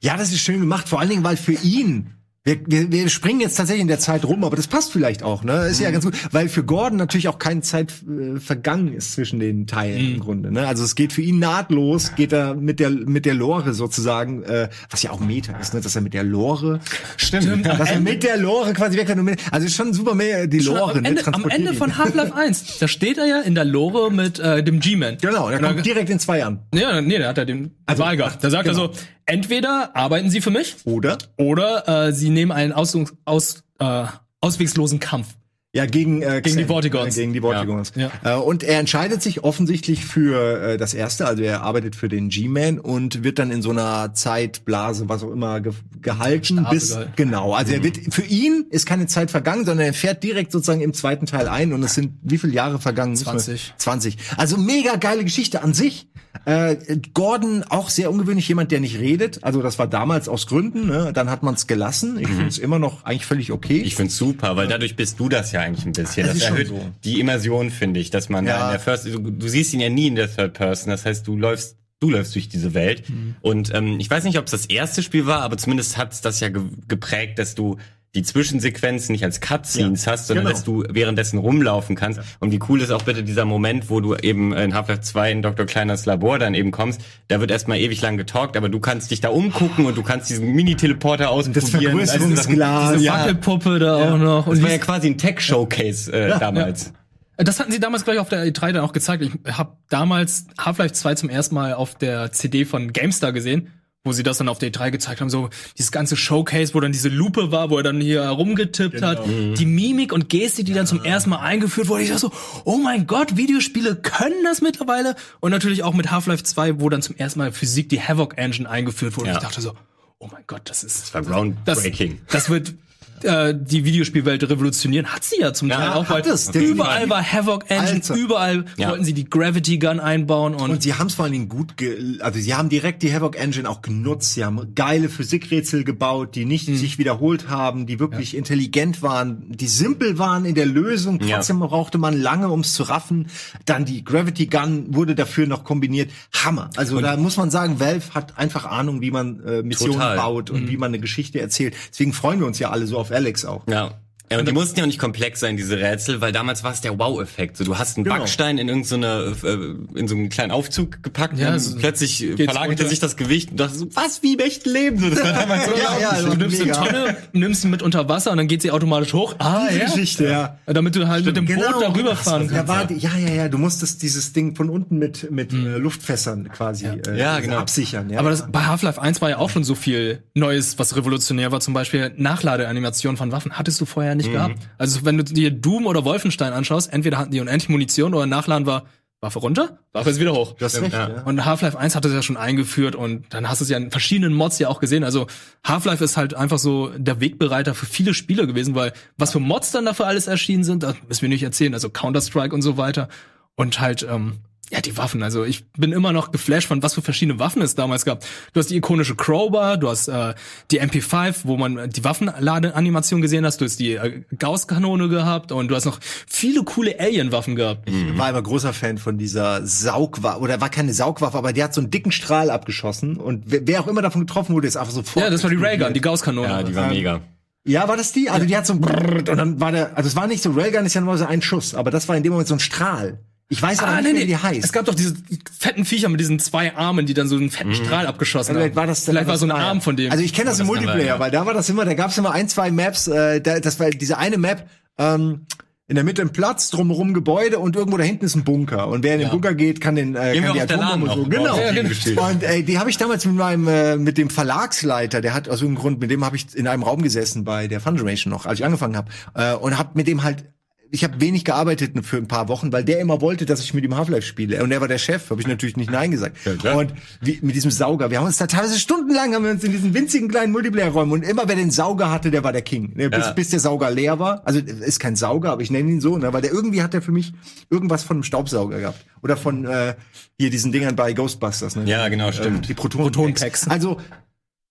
Ja, 0.03 0.17
das 0.17 0.31
ist 0.31 0.41
schön 0.41 0.59
gemacht, 0.59 0.89
vor 0.89 0.99
allen 0.99 1.09
Dingen, 1.09 1.23
weil 1.23 1.37
für 1.37 1.53
ihn 1.53 2.11
Wir, 2.45 2.57
wir, 2.67 2.91
wir 2.91 3.07
springen 3.07 3.39
jetzt 3.39 3.55
tatsächlich 3.55 3.83
in 3.83 3.87
der 3.87 3.99
Zeit 3.99 4.25
rum, 4.25 4.43
aber 4.43 4.57
das 4.57 4.67
passt 4.67 4.91
vielleicht 4.91 5.23
auch, 5.23 5.45
ne? 5.45 5.67
Ist 5.67 5.79
ja 5.79 5.87
Mhm. 5.87 5.93
ganz 5.93 6.03
gut, 6.03 6.13
weil 6.33 6.49
für 6.49 6.65
Gordon 6.65 6.97
natürlich 6.97 7.29
auch 7.29 7.39
keine 7.39 7.61
Zeit 7.61 7.93
äh, 8.05 8.37
vergangen 8.37 8.91
ist 8.93 9.13
zwischen 9.13 9.39
den 9.39 9.65
Teilen 9.65 10.05
Mhm. 10.09 10.13
im 10.15 10.19
Grunde, 10.19 10.51
ne? 10.51 10.67
Also 10.67 10.83
es 10.83 10.95
geht 10.95 11.13
für 11.13 11.21
ihn 11.21 11.39
nahtlos, 11.39 12.15
geht 12.15 12.33
er 12.33 12.53
mit 12.53 12.81
der 12.81 12.89
mit 12.89 13.23
der 13.25 13.33
Lore 13.33 13.73
sozusagen, 13.73 14.43
äh, 14.43 14.67
was 14.89 15.01
ja 15.03 15.11
auch 15.11 15.21
Meta 15.21 15.53
ist, 15.57 15.73
ne? 15.73 15.79
Dass 15.79 15.95
er 15.95 16.01
mit 16.01 16.13
der 16.13 16.25
Lore, 16.25 16.81
Stimmt. 17.15 17.65
dass 17.79 17.89
er 17.91 18.01
mit 18.01 18.23
der 18.23 18.35
Lore 18.35 18.73
quasi 18.73 18.97
weg 18.97 19.07
kann. 19.07 19.25
Also 19.51 19.65
ist 19.67 19.75
schon 19.77 19.93
super 19.93 20.13
mehr 20.13 20.45
die 20.45 20.59
Schon 20.59 20.75
Lore, 20.75 20.95
am, 20.97 21.01
ne? 21.03 21.07
Ende, 21.07 21.21
am 21.25 21.31
Transportiert 21.31 21.59
Ende 21.67 21.73
von 21.75 21.97
Half-Life 21.97 22.35
1, 22.35 22.77
da 22.79 22.89
steht 22.89 23.19
er 23.19 23.25
ja 23.25 23.39
in 23.39 23.55
der 23.55 23.63
Lore 23.63 24.11
mit 24.11 24.39
äh, 24.39 24.61
dem 24.61 24.81
G-Man. 24.81 25.17
Genau, 25.21 25.49
der 25.49 25.59
kommt 25.61 25.85
direkt 25.85 26.09
in 26.09 26.19
zwei 26.19 26.39
Jahren. 26.39 26.59
Ja, 26.75 26.99
nee, 26.99 27.19
da 27.19 27.29
hat 27.29 27.37
er 27.37 27.45
den 27.45 27.71
Also, 27.85 28.03
Wahl 28.03 28.17
gehabt. 28.17 28.43
Da 28.43 28.49
sagt 28.49 28.65
genau. 28.67 28.87
er 28.87 28.93
so, 28.93 28.99
entweder 29.25 29.95
arbeiten 29.95 30.29
Sie 30.29 30.41
für 30.41 30.51
mich 30.51 30.75
Oder? 30.85 31.17
oder 31.37 32.07
äh, 32.07 32.13
Sie 32.13 32.29
nehmen 32.29 32.51
einen 32.51 32.73
aus, 32.73 32.97
aus, 33.25 33.63
äh, 33.79 34.05
auswegslosen 34.41 34.99
Kampf. 34.99 35.35
Ja, 35.75 35.87
gegen, 35.87 36.21
äh, 36.21 36.39
Gegen 36.43 36.57
die 36.57 36.65
Vortigons. 36.65 37.17
Äh, 37.17 37.21
gegen 37.21 37.33
die 37.33 37.41
Vortigons. 37.41 37.93
Ja. 37.95 38.11
Äh, 38.23 38.35
und 38.35 38.61
er 38.61 38.77
entscheidet 38.79 39.23
sich 39.23 39.43
offensichtlich 39.43 40.05
für 40.05 40.61
äh, 40.61 40.77
das 40.77 40.93
erste, 40.93 41.25
also 41.25 41.41
er 41.41 41.63
arbeitet 41.63 41.95
für 41.95 42.09
den 42.09 42.29
G-Man 42.29 42.77
und 42.77 43.23
wird 43.23 43.39
dann 43.39 43.49
in 43.49 43.63
so 43.63 43.71
einer 43.71 44.13
Zeitblase, 44.13 45.09
was 45.09 45.23
auch 45.23 45.31
immer, 45.31 45.61
ge 45.61 45.73
gehalten 45.99 46.63
bis 46.69 46.95
genau. 47.15 47.53
Also 47.53 47.73
er 47.73 47.83
wird 47.83 47.97
für 48.13 48.23
ihn 48.23 48.65
ist 48.69 48.85
keine 48.85 49.07
Zeit 49.07 49.31
vergangen, 49.31 49.65
sondern 49.65 49.87
er 49.87 49.93
fährt 49.93 50.21
direkt 50.21 50.51
sozusagen 50.51 50.81
im 50.81 50.93
zweiten 50.93 51.25
Teil 51.25 51.47
ein 51.47 51.73
und 51.73 51.81
es 51.81 51.95
sind 51.95 52.19
wie 52.21 52.37
viele 52.37 52.53
Jahre 52.53 52.77
vergangen? 52.77 53.15
20. 53.15 53.73
20. 53.77 54.17
Also 54.37 54.57
mega 54.57 54.97
geile 54.97 55.23
Geschichte 55.23 55.63
an 55.63 55.73
sich. 55.73 56.07
Äh, 56.45 56.97
Gordon 57.13 57.63
auch 57.69 57.89
sehr 57.89 58.11
ungewöhnlich, 58.11 58.47
jemand, 58.47 58.71
der 58.71 58.81
nicht 58.81 58.99
redet. 58.99 59.43
Also 59.43 59.61
das 59.61 59.79
war 59.79 59.87
damals 59.87 60.27
aus 60.27 60.45
Gründen. 60.47 60.87
Ne? 60.87 61.11
Dann 61.13 61.29
hat 61.29 61.41
man 61.41 61.53
es 61.53 61.67
gelassen. 61.67 62.19
Ich 62.19 62.27
finde 62.27 62.47
es 62.47 62.57
immer 62.57 62.79
noch 62.79 63.05
eigentlich 63.05 63.25
völlig 63.25 63.51
okay. 63.51 63.77
Ich 63.77 63.95
find's 63.95 64.17
super, 64.17 64.57
weil 64.57 64.67
dadurch 64.67 64.95
bist 64.95 65.19
du 65.19 65.29
das 65.29 65.51
ja 65.51 65.62
eigentlich 65.63 65.85
ein 65.85 65.93
bisschen. 65.93 66.27
Das 66.27 66.37
Das, 66.39 66.49
erhöht 66.49 66.67
so. 66.67 66.91
die 67.03 67.19
Immersion, 67.19 67.69
finde 67.71 67.99
ich, 67.99 68.09
dass 68.09 68.29
man 68.29 68.45
Ja. 68.45 68.65
in 68.65 68.71
der 68.71 68.79
First, 68.79 69.05
du, 69.05 69.19
du 69.19 69.47
siehst 69.47 69.73
ihn 69.73 69.79
ja 69.79 69.89
nie 69.89 70.07
in 70.07 70.15
der 70.15 70.33
Third 70.33 70.53
Person. 70.53 70.89
Das 70.91 71.05
heißt, 71.05 71.25
du 71.27 71.35
läufst, 71.37 71.77
du 71.99 72.09
läufst 72.09 72.35
durch 72.35 72.49
diese 72.49 72.73
Welt. 72.73 73.09
Mhm. 73.09 73.35
Und 73.41 73.73
ähm, 73.73 73.99
ich 73.99 74.09
weiß 74.09 74.23
nicht, 74.25 74.37
ob 74.37 74.45
es 74.45 74.51
das 74.51 74.65
erste 74.65 75.01
Spiel 75.03 75.25
war, 75.25 75.41
aber 75.41 75.57
zumindest 75.57 75.97
hat's 75.97 76.21
das 76.21 76.39
ja 76.39 76.49
ge 76.49 76.61
geprägt, 76.87 77.39
dass 77.39 77.55
du 77.55 77.77
die 78.15 78.21
Zwischensequenzen 78.21 79.11
nicht 79.13 79.23
als 79.23 79.41
Cutscenes 79.41 80.05
Ja, 80.05 80.11
hast, 80.11 80.27
sondern 80.27 80.45
genau. 80.45 80.53
dass 80.55 80.63
du 80.63 80.83
währenddessen 80.87 81.39
rumlaufen 81.39 81.95
kannst. 81.95 82.19
Und 82.39 82.51
wie 82.51 82.59
cool 82.69 82.79
ist 82.81 82.91
auch 82.91 83.01
bitte 83.01 83.23
dieser 83.23 83.45
Moment, 83.45 83.89
wo 83.89 84.01
du 84.01 84.15
eben 84.15 84.53
in 84.53 84.75
Half-Life 84.75 85.01
2 85.01 85.31
in 85.31 85.41
Dr. 85.41 85.65
Kleiners 85.65 86.05
Labor 86.05 86.37
dann 86.37 86.53
eben 86.53 86.69
kommst. 86.71 87.01
Da 87.27 87.39
wird 87.39 87.49
erstmal 87.49 87.79
ewig 87.79 88.01
lang 88.01 88.17
getalkt, 88.17 88.55
aber 88.55 88.69
du 88.69 88.79
kannst 88.79 89.09
dich 89.09 89.19
da 89.21 89.29
umgucken 89.29 89.85
und 89.87 89.97
du 89.97 90.03
kannst 90.03 90.29
diesen 90.29 90.51
Mini-Teleporter 90.53 91.29
ausprobieren. 91.31 91.99
Also 91.99 92.11
Vergrößerungsglas. 92.11 92.89
diese 92.89 92.99
Diese 92.99 93.11
Wackelpuppe 93.11 93.79
da 93.79 94.13
auch 94.13 94.17
noch. 94.19 94.45
das 94.47 94.57
Und 94.59 94.63
war 94.63 94.69
ja 94.71 94.77
quasi 94.77 95.07
ein 95.07 95.17
Tech-Showcase 95.17 96.13
äh, 96.13 96.39
damals. 96.39 96.93
das 97.37 97.59
hatten 97.59 97.71
sie 97.71 97.79
damals 97.79 98.05
gleich 98.05 98.19
auf 98.19 98.29
der 98.29 98.45
E3 98.45 98.73
dann 98.73 98.83
auch 98.83 98.93
gezeigt. 98.93 99.23
Ich 99.23 99.57
habe 99.57 99.75
damals 99.89 100.45
Half-Life 100.59 100.93
2 100.93 101.15
zum 101.15 101.29
ersten 101.29 101.55
Mal 101.55 101.73
auf 101.73 101.95
der 101.95 102.31
CD 102.31 102.65
von 102.65 102.93
GameStar 102.93 103.33
gesehen, 103.33 103.71
wo 104.05 104.11
sie 104.11 104.23
das 104.23 104.37
dann 104.37 104.49
auf 104.49 104.59
der 104.59 104.71
E3 104.71 104.91
gezeigt 104.91 105.21
haben. 105.21 105.29
So 105.29 105.49
dieses 105.77 105.91
ganze 105.91 106.17
Showcase, 106.17 106.73
wo 106.73 106.79
dann 106.81 106.91
diese 106.91 107.07
Lupe 107.09 107.51
war, 107.51 107.69
wo 107.69 107.77
er 107.77 107.83
dann 107.83 108.01
hier 108.01 108.23
rumgetippt 108.27 109.01
hat. 109.01 109.25
Die 109.25 109.65
Mimik 109.65 110.11
und 110.11 110.27
Gestik, 110.29 110.65
die 110.65 110.73
dann 110.73 110.85
zum 110.87 111.03
ersten 111.05 111.29
Mal 111.29 111.39
eingeführt 111.39 111.87
wurde. 111.87 112.03
Ich 112.03 112.09
dachte 112.09 112.21
so, 112.21 112.31
oh 112.65 112.77
mein 112.77 113.07
Gott, 113.07 113.37
Videospiele 113.37 113.95
können 113.95 114.43
das 114.43 114.61
mittlerweile. 114.61 115.15
Und 115.39 115.51
natürlich 115.51 115.83
auch 115.83 115.93
mit 115.93 116.11
Half-Life 116.11 116.43
2, 116.43 116.81
wo 116.81 116.89
dann 116.89 117.01
zum 117.01 117.15
ersten 117.15 117.39
Mal 117.39 117.51
Physik, 117.53 117.87
die 117.89 118.01
Havoc 118.01 118.37
Engine 118.37 118.69
eingeführt 118.69 119.15
wurde. 119.15 119.29
Ja. 119.29 119.35
Ich 119.35 119.41
dachte 119.41 119.61
so, 119.61 119.73
oh 120.19 120.27
mein 120.31 120.43
Gott, 120.47 120.63
das 120.65 120.83
ist 120.83 121.01
Das 121.01 121.13
war 121.13 121.21
groundbreaking. 121.21 122.21
das, 122.25 122.33
das 122.33 122.49
wird 122.49 122.73
äh, 123.23 123.53
die 123.57 123.85
Videospielwelt 123.85 124.47
revolutionieren. 124.49 125.07
Hat 125.07 125.23
sie 125.23 125.39
ja 125.39 125.53
zum 125.53 125.69
Ja, 125.69 125.77
Teil 125.77 125.89
auch, 125.93 126.09
weil 126.09 126.21
es, 126.21 126.49
überall 126.53 127.09
war 127.09 127.23
Havoc 127.23 127.65
Engine, 127.69 127.93
Alter. 127.95 128.15
überall 128.15 128.65
Ja. 128.77 128.89
wollten 128.89 129.03
sie 129.05 129.13
die 129.13 129.29
Gravity 129.29 129.77
Gun 129.77 129.99
einbauen 129.99 130.55
und, 130.55 130.69
Und 130.71 130.83
sie 130.83 130.93
haben 130.93 131.07
es 131.07 131.15
vor 131.15 131.25
allen 131.25 131.33
Dingen 131.33 131.49
gut, 131.49 131.77
ge 131.77 132.19
also 132.19 132.39
sie 132.39 132.53
haben 132.53 132.69
direkt 132.69 133.03
die 133.03 133.13
Havoc 133.13 133.35
Engine 133.37 133.69
auch 133.69 133.81
genutzt. 133.81 134.33
Sie 134.33 134.43
haben 134.45 134.73
geile 134.75 135.09
Physikrätsel 135.09 135.83
gebaut, 135.83 136.35
die 136.35 136.45
nicht 136.45 136.65
sich 136.67 136.97
wiederholt 136.97 137.49
haben, 137.49 137.85
die 137.85 137.99
wirklich 137.99 138.35
intelligent 138.35 139.01
waren, 139.01 139.43
die 139.49 139.67
simpel 139.67 140.17
waren 140.19 140.45
in 140.45 140.55
der 140.55 140.65
Lösung. 140.65 141.19
Ja. 141.21 141.37
Trotzdem 141.37 141.59
brauchte 141.59 141.97
man 141.97 142.19
lange, 142.19 142.49
ums 142.49 142.73
zu 142.73 142.83
raffen. 142.83 143.27
Dann 143.65 143.85
die 143.85 144.03
Gravity 144.03 144.47
Gun 144.47 144.93
wurde 144.95 145.15
dafür 145.15 145.47
noch 145.47 145.63
kombiniert. 145.63 146.11
Hammer. 146.43 146.69
Also 146.75 146.99
da 147.01 147.17
muss 147.17 147.37
man 147.37 147.51
sagen, 147.51 147.79
Valve 147.79 148.13
hat 148.13 148.37
einfach 148.37 148.65
Ahnung, 148.65 149.01
wie 149.01 149.11
man 149.11 149.43
äh, 149.45 149.63
Missionen 149.63 149.93
Total. 149.93 150.17
baut 150.17 150.49
und 150.49 150.69
wie 150.69 150.77
man 150.77 150.89
eine 150.89 150.99
Geschichte 150.99 151.39
erzählt. 151.39 151.73
Deswegen 151.91 152.13
freuen 152.13 152.39
wir 152.39 152.47
uns 152.47 152.59
ja 152.59 152.69
alle 152.69 152.87
so 152.87 152.97
auf 152.97 153.11
Alex 153.13 153.45
auch. 153.45 153.63
Ja. 153.67 153.91
Ja, 154.33 154.39
und 154.39 154.47
die 154.47 154.51
mussten 154.51 154.77
ja 154.77 154.83
auch 154.83 154.87
nicht 154.87 154.99
komplex 154.99 155.39
sein, 155.39 155.57
diese 155.57 155.77
Rätsel, 155.77 156.21
weil 156.21 156.31
damals 156.31 156.63
war 156.63 156.71
es 156.73 156.81
der 156.81 156.97
Wow-Effekt. 156.99 157.57
So, 157.57 157.63
du 157.63 157.77
hast 157.77 157.97
einen 157.97 158.03
Genau. 158.03 158.17
Backstein 158.17 158.57
in 158.57 158.67
irgendeine, 158.69 159.33
äh, 159.43 159.99
in 159.99 160.07
so 160.07 160.15
einen 160.15 160.29
kleinen 160.29 160.51
Aufzug 160.51 161.01
gepackt 161.03 161.37
Ja, 161.37 161.53
und 161.53 161.59
so 161.59 161.77
plötzlich 161.77 162.25
verlagerte 162.35 162.87
sich 162.87 162.99
das 162.99 163.15
Gewicht 163.15 163.51
und 163.51 163.59
dachte 163.59 163.75
so, 163.75 163.87
was, 163.95 164.21
wie 164.23 164.33
im 164.33 164.39
echten 164.39 164.69
Leben? 164.69 164.99
So, 164.99 165.09
das 165.09 165.23
war 165.23 165.33
damals 165.33 165.65
so 165.67 165.71
Ja, 165.71 165.99
ja, 165.99 166.21
du 166.21 166.35
nimmst 166.35 166.59
mega. 166.59 166.81
eine 166.81 166.89
Tonne, 166.91 167.17
nimmst 167.33 167.61
sie 167.61 167.67
mit 167.67 167.81
unter 167.81 168.09
Wasser 168.09 168.31
und 168.31 168.37
dann 168.37 168.47
geht 168.47 168.61
sie 168.61 168.71
automatisch 168.71 169.13
hoch. 169.13 169.35
Ah, 169.39 169.67
Die 169.71 169.77
ja. 169.77 169.85
Geschichte, 169.85 170.25
ja. 170.27 170.57
Damit 170.65 170.95
du 170.95 171.07
halt 171.07 171.25
mit 171.25 171.37
dem 171.37 171.45
Boot 171.45 171.57
darüber 171.81 172.15
fahren 172.15 172.45
Ja, 172.47 172.57
kannst. 172.63 172.67
war, 172.67 172.85
die- 172.85 172.95
ja, 172.97 173.11
ja, 173.17 173.33
ja. 173.33 173.49
Du 173.49 173.57
musstest 173.57 174.01
dieses 174.01 174.33
Ding 174.33 174.55
von 174.55 174.69
unten 174.69 174.97
mit 174.97 175.29
mit 175.31 175.53
äh, 175.53 175.77
Luftfässern 175.77 176.49
quasi 176.49 176.85
äh, 176.87 177.17
Ja, 177.17 177.39
genau. 177.39 177.57
absichern. 177.57 178.09
Ja. 178.09 178.19
Aber 178.19 178.29
das, 178.29 178.51
bei 178.51 178.61
Half-Life 178.65 179.01
1 179.01 179.21
war 179.21 179.29
ja 179.29 179.37
auch 179.37 179.49
schon 179.49 179.63
so 179.63 179.75
viel 179.75 180.23
Neues, 180.33 180.79
was 180.79 180.95
revolutionär 180.95 181.51
war. 181.51 181.59
Zum 181.59 181.73
Beispiel 181.73 182.11
Nachladeanimationen 182.17 183.17
von 183.17 183.31
Waffen 183.31 183.53
hattest 183.57 183.79
du 183.81 183.85
vorher 183.85 184.15
nicht 184.15 184.22
gehabt. 184.31 184.55
Also 184.77 185.05
wenn 185.05 185.17
du 185.17 185.23
dir 185.23 185.51
Doom 185.51 185.85
oder 185.85 186.05
Wolfenstein 186.05 186.53
anschaust, 186.53 186.91
entweder 186.91 187.17
hatten 187.17 187.31
die 187.31 187.39
unendlich 187.41 187.69
Munition 187.69 188.13
oder 188.13 188.25
Nachladen 188.25 188.65
war 188.65 188.83
Waffe 189.23 189.39
runter, 189.39 189.79
Waffe 189.93 190.09
ist 190.09 190.19
wieder 190.19 190.33
hoch. 190.33 190.53
recht. 190.81 190.93
ja. 190.93 191.23
Und 191.23 191.45
Half-Life 191.45 191.79
1 191.79 191.95
hatte 191.95 192.09
es 192.09 192.13
ja 192.13 192.21
schon 192.21 192.35
eingeführt 192.35 192.93
und 192.93 193.33
dann 193.33 193.47
hast 193.47 193.61
du 193.61 193.63
es 193.63 193.69
ja 193.69 193.77
in 193.77 193.89
verschiedenen 193.89 194.33
Mods 194.33 194.59
ja 194.59 194.67
auch 194.67 194.81
gesehen. 194.81 195.05
Also 195.05 195.27
Half-Life 195.65 196.03
ist 196.03 196.17
halt 196.17 196.33
einfach 196.33 196.59
so 196.59 196.89
der 196.97 197.21
Wegbereiter 197.21 197.73
für 197.73 197.85
viele 197.85 198.13
Spiele 198.13 198.45
gewesen, 198.47 198.75
weil 198.75 198.91
was 199.17 199.31
für 199.31 199.39
Mods 199.39 199.71
dann 199.71 199.85
dafür 199.85 200.07
alles 200.07 200.27
erschienen 200.27 200.65
sind, 200.65 200.83
das 200.83 200.97
müssen 201.07 201.21
wir 201.21 201.29
nicht 201.29 201.43
erzählen. 201.43 201.73
Also 201.73 201.89
Counter-Strike 201.89 202.53
und 202.53 202.61
so 202.61 202.75
weiter. 202.75 203.07
Und 203.55 203.79
halt, 203.79 204.05
ähm, 204.09 204.39
ja, 204.73 204.81
die 204.81 204.97
Waffen. 204.97 205.21
Also 205.21 205.43
ich 205.43 205.71
bin 205.73 205.91
immer 205.91 206.11
noch 206.11 206.31
geflasht 206.31 206.67
von 206.67 206.81
was 206.81 206.95
für 206.95 207.03
verschiedene 207.03 207.37
Waffen 207.37 207.61
es 207.61 207.75
damals 207.75 208.05
gab. 208.05 208.25
Du 208.53 208.59
hast 208.59 208.71
die 208.71 208.77
ikonische 208.77 209.15
Crowbar, 209.15 209.77
du 209.77 209.87
hast 209.87 210.07
äh, 210.07 210.33
die 210.71 210.81
MP5, 210.81 211.41
wo 211.43 211.57
man 211.57 211.91
die 211.91 212.03
Waffenladeanimation 212.03 213.21
gesehen 213.21 213.45
hast, 213.45 213.61
du 213.61 213.65
hast 213.65 213.79
die 213.79 213.93
äh, 213.93 214.23
Gauss-Kanone 214.37 215.09
gehabt 215.09 215.51
und 215.51 215.67
du 215.67 215.75
hast 215.75 215.85
noch 215.85 215.99
viele 216.01 216.63
coole 216.63 216.99
Alien-Waffen 216.99 217.55
gehabt. 217.55 217.87
Ich 217.87 218.17
war 218.17 218.31
immer 218.31 218.41
großer 218.41 218.73
Fan 218.73 218.97
von 218.97 219.19
dieser 219.19 219.63
Saugwaffe, 219.63 220.39
oder 220.39 220.59
war 220.59 220.69
keine 220.69 220.93
Saugwaffe, 220.93 221.37
aber 221.37 221.53
die 221.53 221.63
hat 221.63 221.75
so 221.75 221.81
einen 221.81 221.91
dicken 221.91 222.11
Strahl 222.11 222.49
abgeschossen 222.49 223.17
und 223.17 223.43
wer, 223.45 223.67
wer 223.67 223.81
auch 223.81 223.87
immer 223.87 224.01
davon 224.01 224.21
getroffen 224.21 224.55
wurde, 224.55 224.67
ist 224.67 224.75
einfach 224.75 224.91
sofort. 224.91 225.23
Ja, 225.23 225.29
das 225.29 225.43
war 225.43 225.51
die. 225.51 225.57
Raygun, 225.57 225.93
die 225.93 226.01
Gauss-Kanone. 226.01 226.47
Ja, 226.47 226.63
die 226.63 226.75
war 226.75 226.87
mega. 226.87 227.21
Ja, 227.65 227.87
war 227.87 227.95
das 227.95 228.11
die? 228.11 228.29
Also 228.29 228.45
die 228.45 228.57
hat 228.57 228.65
so 228.65 228.73
ein 228.73 228.81
Brrrt 228.81 229.29
und 229.29 229.37
dann 229.37 229.61
war 229.61 229.71
der, 229.71 229.95
also 229.95 230.07
es 230.07 230.15
war 230.15 230.27
nicht 230.27 230.43
so, 230.43 230.51
Railgun 230.51 230.85
ist 230.85 230.95
ja 230.95 231.01
nur 231.01 231.17
so 231.17 231.25
ein 231.25 231.41
Schuss, 231.41 231.75
aber 231.75 231.91
das 231.91 232.09
war 232.09 232.17
in 232.17 232.23
dem 232.23 232.31
Moment 232.33 232.47
so 232.47 232.55
ein 232.55 232.59
Strahl. 232.59 233.19
Ich 233.53 233.61
weiß 233.61 233.79
aber 233.83 234.01
nicht, 234.01 234.13
mehr, 234.13 234.23
wie 234.23 234.25
die 234.25 234.37
heißt. 234.37 234.65
Es 234.65 234.73
gab 234.73 234.85
doch 234.85 234.95
diese 234.95 235.13
fetten 235.59 235.85
Viecher 235.85 236.09
mit 236.09 236.19
diesen 236.19 236.39
zwei 236.39 236.75
Armen, 236.75 237.05
die 237.05 237.13
dann 237.13 237.27
so 237.27 237.35
einen 237.35 237.51
fetten 237.51 237.75
Strahl 237.75 238.07
abgeschossen 238.07 238.55
Vielleicht 238.55 238.71
haben. 238.71 238.75
war 238.75 238.87
das 238.87 239.05
Vielleicht 239.05 239.27
war 239.27 239.37
so 239.37 239.45
ein 239.45 239.51
ah, 239.51 239.59
ja. 239.59 239.67
Arm 239.67 239.81
von 239.81 239.95
dem. 239.95 240.11
Also 240.11 240.23
ich 240.23 240.33
kenne 240.33 240.49
das 240.49 240.59
im 240.59 240.65
das 240.65 240.69
Multiplayer, 240.69 240.97
sein, 240.97 241.05
ja. 241.05 241.19
weil 241.19 241.29
da 241.29 241.45
war 241.45 241.53
das 241.53 241.69
immer, 241.69 241.85
da 241.85 241.93
gab 241.93 242.09
es 242.09 242.17
immer 242.17 242.31
ein, 242.31 242.49
zwei 242.49 242.71
Maps, 242.71 243.07
äh, 243.07 243.41
da, 243.41 243.59
das 243.59 243.79
war 243.79 243.91
diese 243.91 244.17
eine 244.17 244.39
Map, 244.39 244.67
ähm, 244.97 245.45
in 245.87 245.95
der 245.95 246.03
Mitte 246.03 246.23
ein 246.23 246.31
Platz, 246.31 246.71
drumherum 246.71 247.13
Gebäude 247.13 247.59
und 247.59 247.75
irgendwo 247.75 247.97
da 247.97 248.03
hinten 248.03 248.25
ist 248.25 248.35
ein 248.35 248.43
Bunker. 248.43 248.87
Und 248.87 249.03
wer 249.03 249.13
in 249.13 249.19
den 249.19 249.29
Bunker 249.29 249.53
geht, 249.53 249.81
kann 249.81 249.95
den 249.95 250.15
äh, 250.15 250.31
Gehen 250.33 250.45
kann 250.45 250.55
wir 250.55 250.65
die 250.65 250.73
Atombombe 250.73 251.13
so. 251.13 251.23
Genau. 251.25 251.57
Ja, 251.57 251.71
genau. 251.71 252.29
Und 252.29 252.41
ey, 252.41 252.63
die 252.63 252.79
habe 252.79 252.89
ich 252.89 252.97
damals 252.97 253.25
mit 253.25 253.35
meinem 253.35 253.67
äh, 253.67 253.97
mit 253.97 254.17
dem 254.17 254.31
Verlagsleiter, 254.31 255.21
der 255.21 255.35
hat 255.35 255.47
aus 255.47 255.61
irgendeinem 255.61 255.81
Grund, 255.81 255.99
mit 255.99 256.09
dem 256.09 256.25
habe 256.25 256.37
ich 256.37 256.55
in 256.55 256.67
einem 256.67 256.81
Raum 256.81 257.03
gesessen 257.03 257.43
bei 257.43 257.67
der 257.67 257.81
Fun 257.81 257.95
Generation 257.95 258.31
noch, 258.31 258.47
als 258.47 258.59
ich 258.59 258.65
angefangen 258.65 258.97
habe, 258.97 259.11
äh, 259.35 259.53
und 259.53 259.77
habe 259.77 259.91
mit 259.93 260.07
dem 260.07 260.23
halt 260.23 260.45
ich 260.93 261.03
habe 261.03 261.19
wenig 261.19 261.43
gearbeitet 261.43 261.93
für 262.05 262.17
ein 262.17 262.27
paar 262.27 262.47
Wochen, 262.49 262.71
weil 262.71 262.83
der 262.83 262.99
immer 262.99 263.19
wollte, 263.19 263.47
dass 263.47 263.61
ich 263.63 263.73
mit 263.73 263.83
ihm 263.83 263.95
Half-Life 263.97 264.27
spiele. 264.27 264.63
Und 264.63 264.71
er 264.71 264.79
war 264.79 264.87
der 264.87 264.99
Chef, 264.99 265.31
habe 265.31 265.41
ich 265.41 265.47
natürlich 265.47 265.75
nicht 265.75 265.89
Nein 265.89 266.11
gesagt. 266.11 266.37
klar. 266.59 266.77
und 266.77 266.93
wie, 267.19 267.39
mit 267.41 267.55
diesem 267.55 267.71
Sauger, 267.71 268.11
wir 268.11 268.19
haben 268.19 268.27
uns 268.27 268.37
da 268.37 268.45
teilweise 268.45 268.77
stundenlang 268.77 269.33
haben 269.33 269.43
wir 269.43 269.49
uns 269.51 269.63
in 269.63 269.71
diesen 269.71 269.95
winzigen 269.95 270.27
kleinen 270.29 270.51
Multiplayer-Räumen 270.51 271.11
und 271.11 271.23
immer 271.23 271.47
wer 271.47 271.55
den 271.55 271.71
Sauger 271.71 272.11
hatte, 272.11 272.29
der 272.29 272.43
war 272.43 272.51
der 272.53 272.61
King. 272.61 272.91
Ne, 272.95 273.09
Bis, 273.09 273.25
Ja. 273.25 273.31
bis 273.31 273.49
der 273.49 273.59
Sauger 273.59 273.89
leer 273.89 274.19
war. 274.19 274.43
Also 274.45 274.59
ist 274.59 274.99
kein 274.99 275.15
Sauger, 275.15 275.51
aber 275.51 275.63
ich 275.63 275.71
nenne 275.71 275.89
ihn 275.89 275.99
so, 275.99 276.19
ne, 276.19 276.31
weil 276.31 276.43
der 276.43 276.51
irgendwie 276.51 276.83
hat 276.83 276.93
der 276.93 277.01
für 277.01 277.11
mich 277.11 277.33
irgendwas 277.71 278.03
von 278.03 278.17
einem 278.17 278.23
Staubsauger 278.23 278.79
gehabt. 278.79 279.03
Oder 279.23 279.35
von 279.35 279.65
äh, 279.65 279.95
hier 280.37 280.51
diesen 280.51 280.71
Dingern 280.71 280.95
bei 280.95 281.13
Ghostbusters. 281.13 281.75
Ne? 281.75 281.85
Ja, 281.85 282.07
genau, 282.09 282.31
stimmt. 282.31 282.69
Die 282.69 282.75
Proton 282.75 283.01
Proton-Packs. 283.01 283.67
Also 283.67 283.97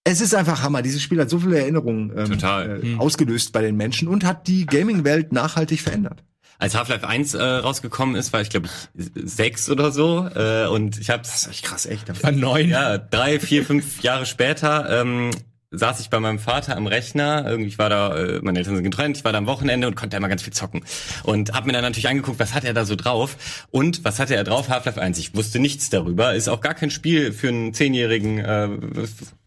es 0.04 0.20
ist 0.20 0.34
einfach 0.34 0.62
Hammer. 0.62 0.82
Dieses 0.82 1.02
Spiel 1.02 1.20
hat 1.20 1.30
so 1.30 1.38
viele 1.38 1.58
Erinnerungen 1.58 2.12
ähm, 2.16 2.30
Total. 2.30 2.80
äh, 2.84 2.96
ausgelöst 2.96 3.52
bei 3.52 3.62
den 3.62 3.76
Menschen 3.76 4.08
und 4.08 4.24
hat 4.24 4.46
die 4.48 4.66
Gaming-Welt 4.66 5.32
nachhaltig 5.32 5.80
verändert. 5.80 6.24
Als 6.58 6.76
Half-Life 6.76 7.06
1 7.06 7.34
äh, 7.34 7.42
rausgekommen 7.42 8.14
ist, 8.14 8.32
war 8.32 8.40
ich 8.40 8.50
glaube 8.50 8.68
ich 8.94 9.10
sechs 9.24 9.68
oder 9.68 9.90
so 9.90 10.28
äh, 10.34 10.66
und 10.66 10.98
ich 11.00 11.08
ist 11.08 11.48
echt 11.48 11.64
krass, 11.64 11.86
echt. 11.86 12.22
War 12.22 12.30
neun. 12.30 12.68
ja 12.68 12.98
drei, 12.98 13.40
vier, 13.40 13.64
fünf 13.64 14.02
Jahre 14.02 14.26
später 14.26 15.00
ähm, 15.00 15.30
saß 15.72 16.00
ich 16.00 16.10
bei 16.10 16.20
meinem 16.20 16.38
Vater 16.38 16.76
am 16.76 16.86
Rechner, 16.86 17.44
irgendwie 17.48 17.68
ich 17.68 17.78
war 17.78 17.88
da, 17.88 18.16
äh, 18.16 18.40
meine 18.42 18.58
Eltern 18.58 18.76
sind 18.76 18.84
getrennt, 18.84 19.16
ich 19.16 19.24
war 19.24 19.32
da 19.32 19.38
am 19.38 19.46
Wochenende 19.46 19.88
und 19.88 19.96
konnte 19.96 20.10
da 20.10 20.18
immer 20.18 20.28
ganz 20.28 20.42
viel 20.42 20.52
zocken. 20.52 20.84
Und 21.24 21.52
hab 21.54 21.66
mir 21.66 21.72
dann 21.72 21.82
natürlich 21.82 22.08
angeguckt, 22.08 22.38
was 22.38 22.54
hat 22.54 22.64
er 22.64 22.74
da 22.74 22.84
so 22.84 22.94
drauf 22.94 23.64
und 23.70 24.04
was 24.04 24.20
hatte 24.20 24.36
er 24.36 24.44
drauf? 24.44 24.68
Half-Life 24.68 25.00
1. 25.00 25.18
Ich 25.18 25.34
wusste 25.34 25.58
nichts 25.58 25.90
darüber, 25.90 26.34
ist 26.34 26.48
auch 26.48 26.60
gar 26.60 26.74
kein 26.74 26.90
Spiel 26.90 27.32
für 27.32 27.48
einen 27.48 27.74
Zehnjährigen, 27.74 28.38
äh, 28.38 28.68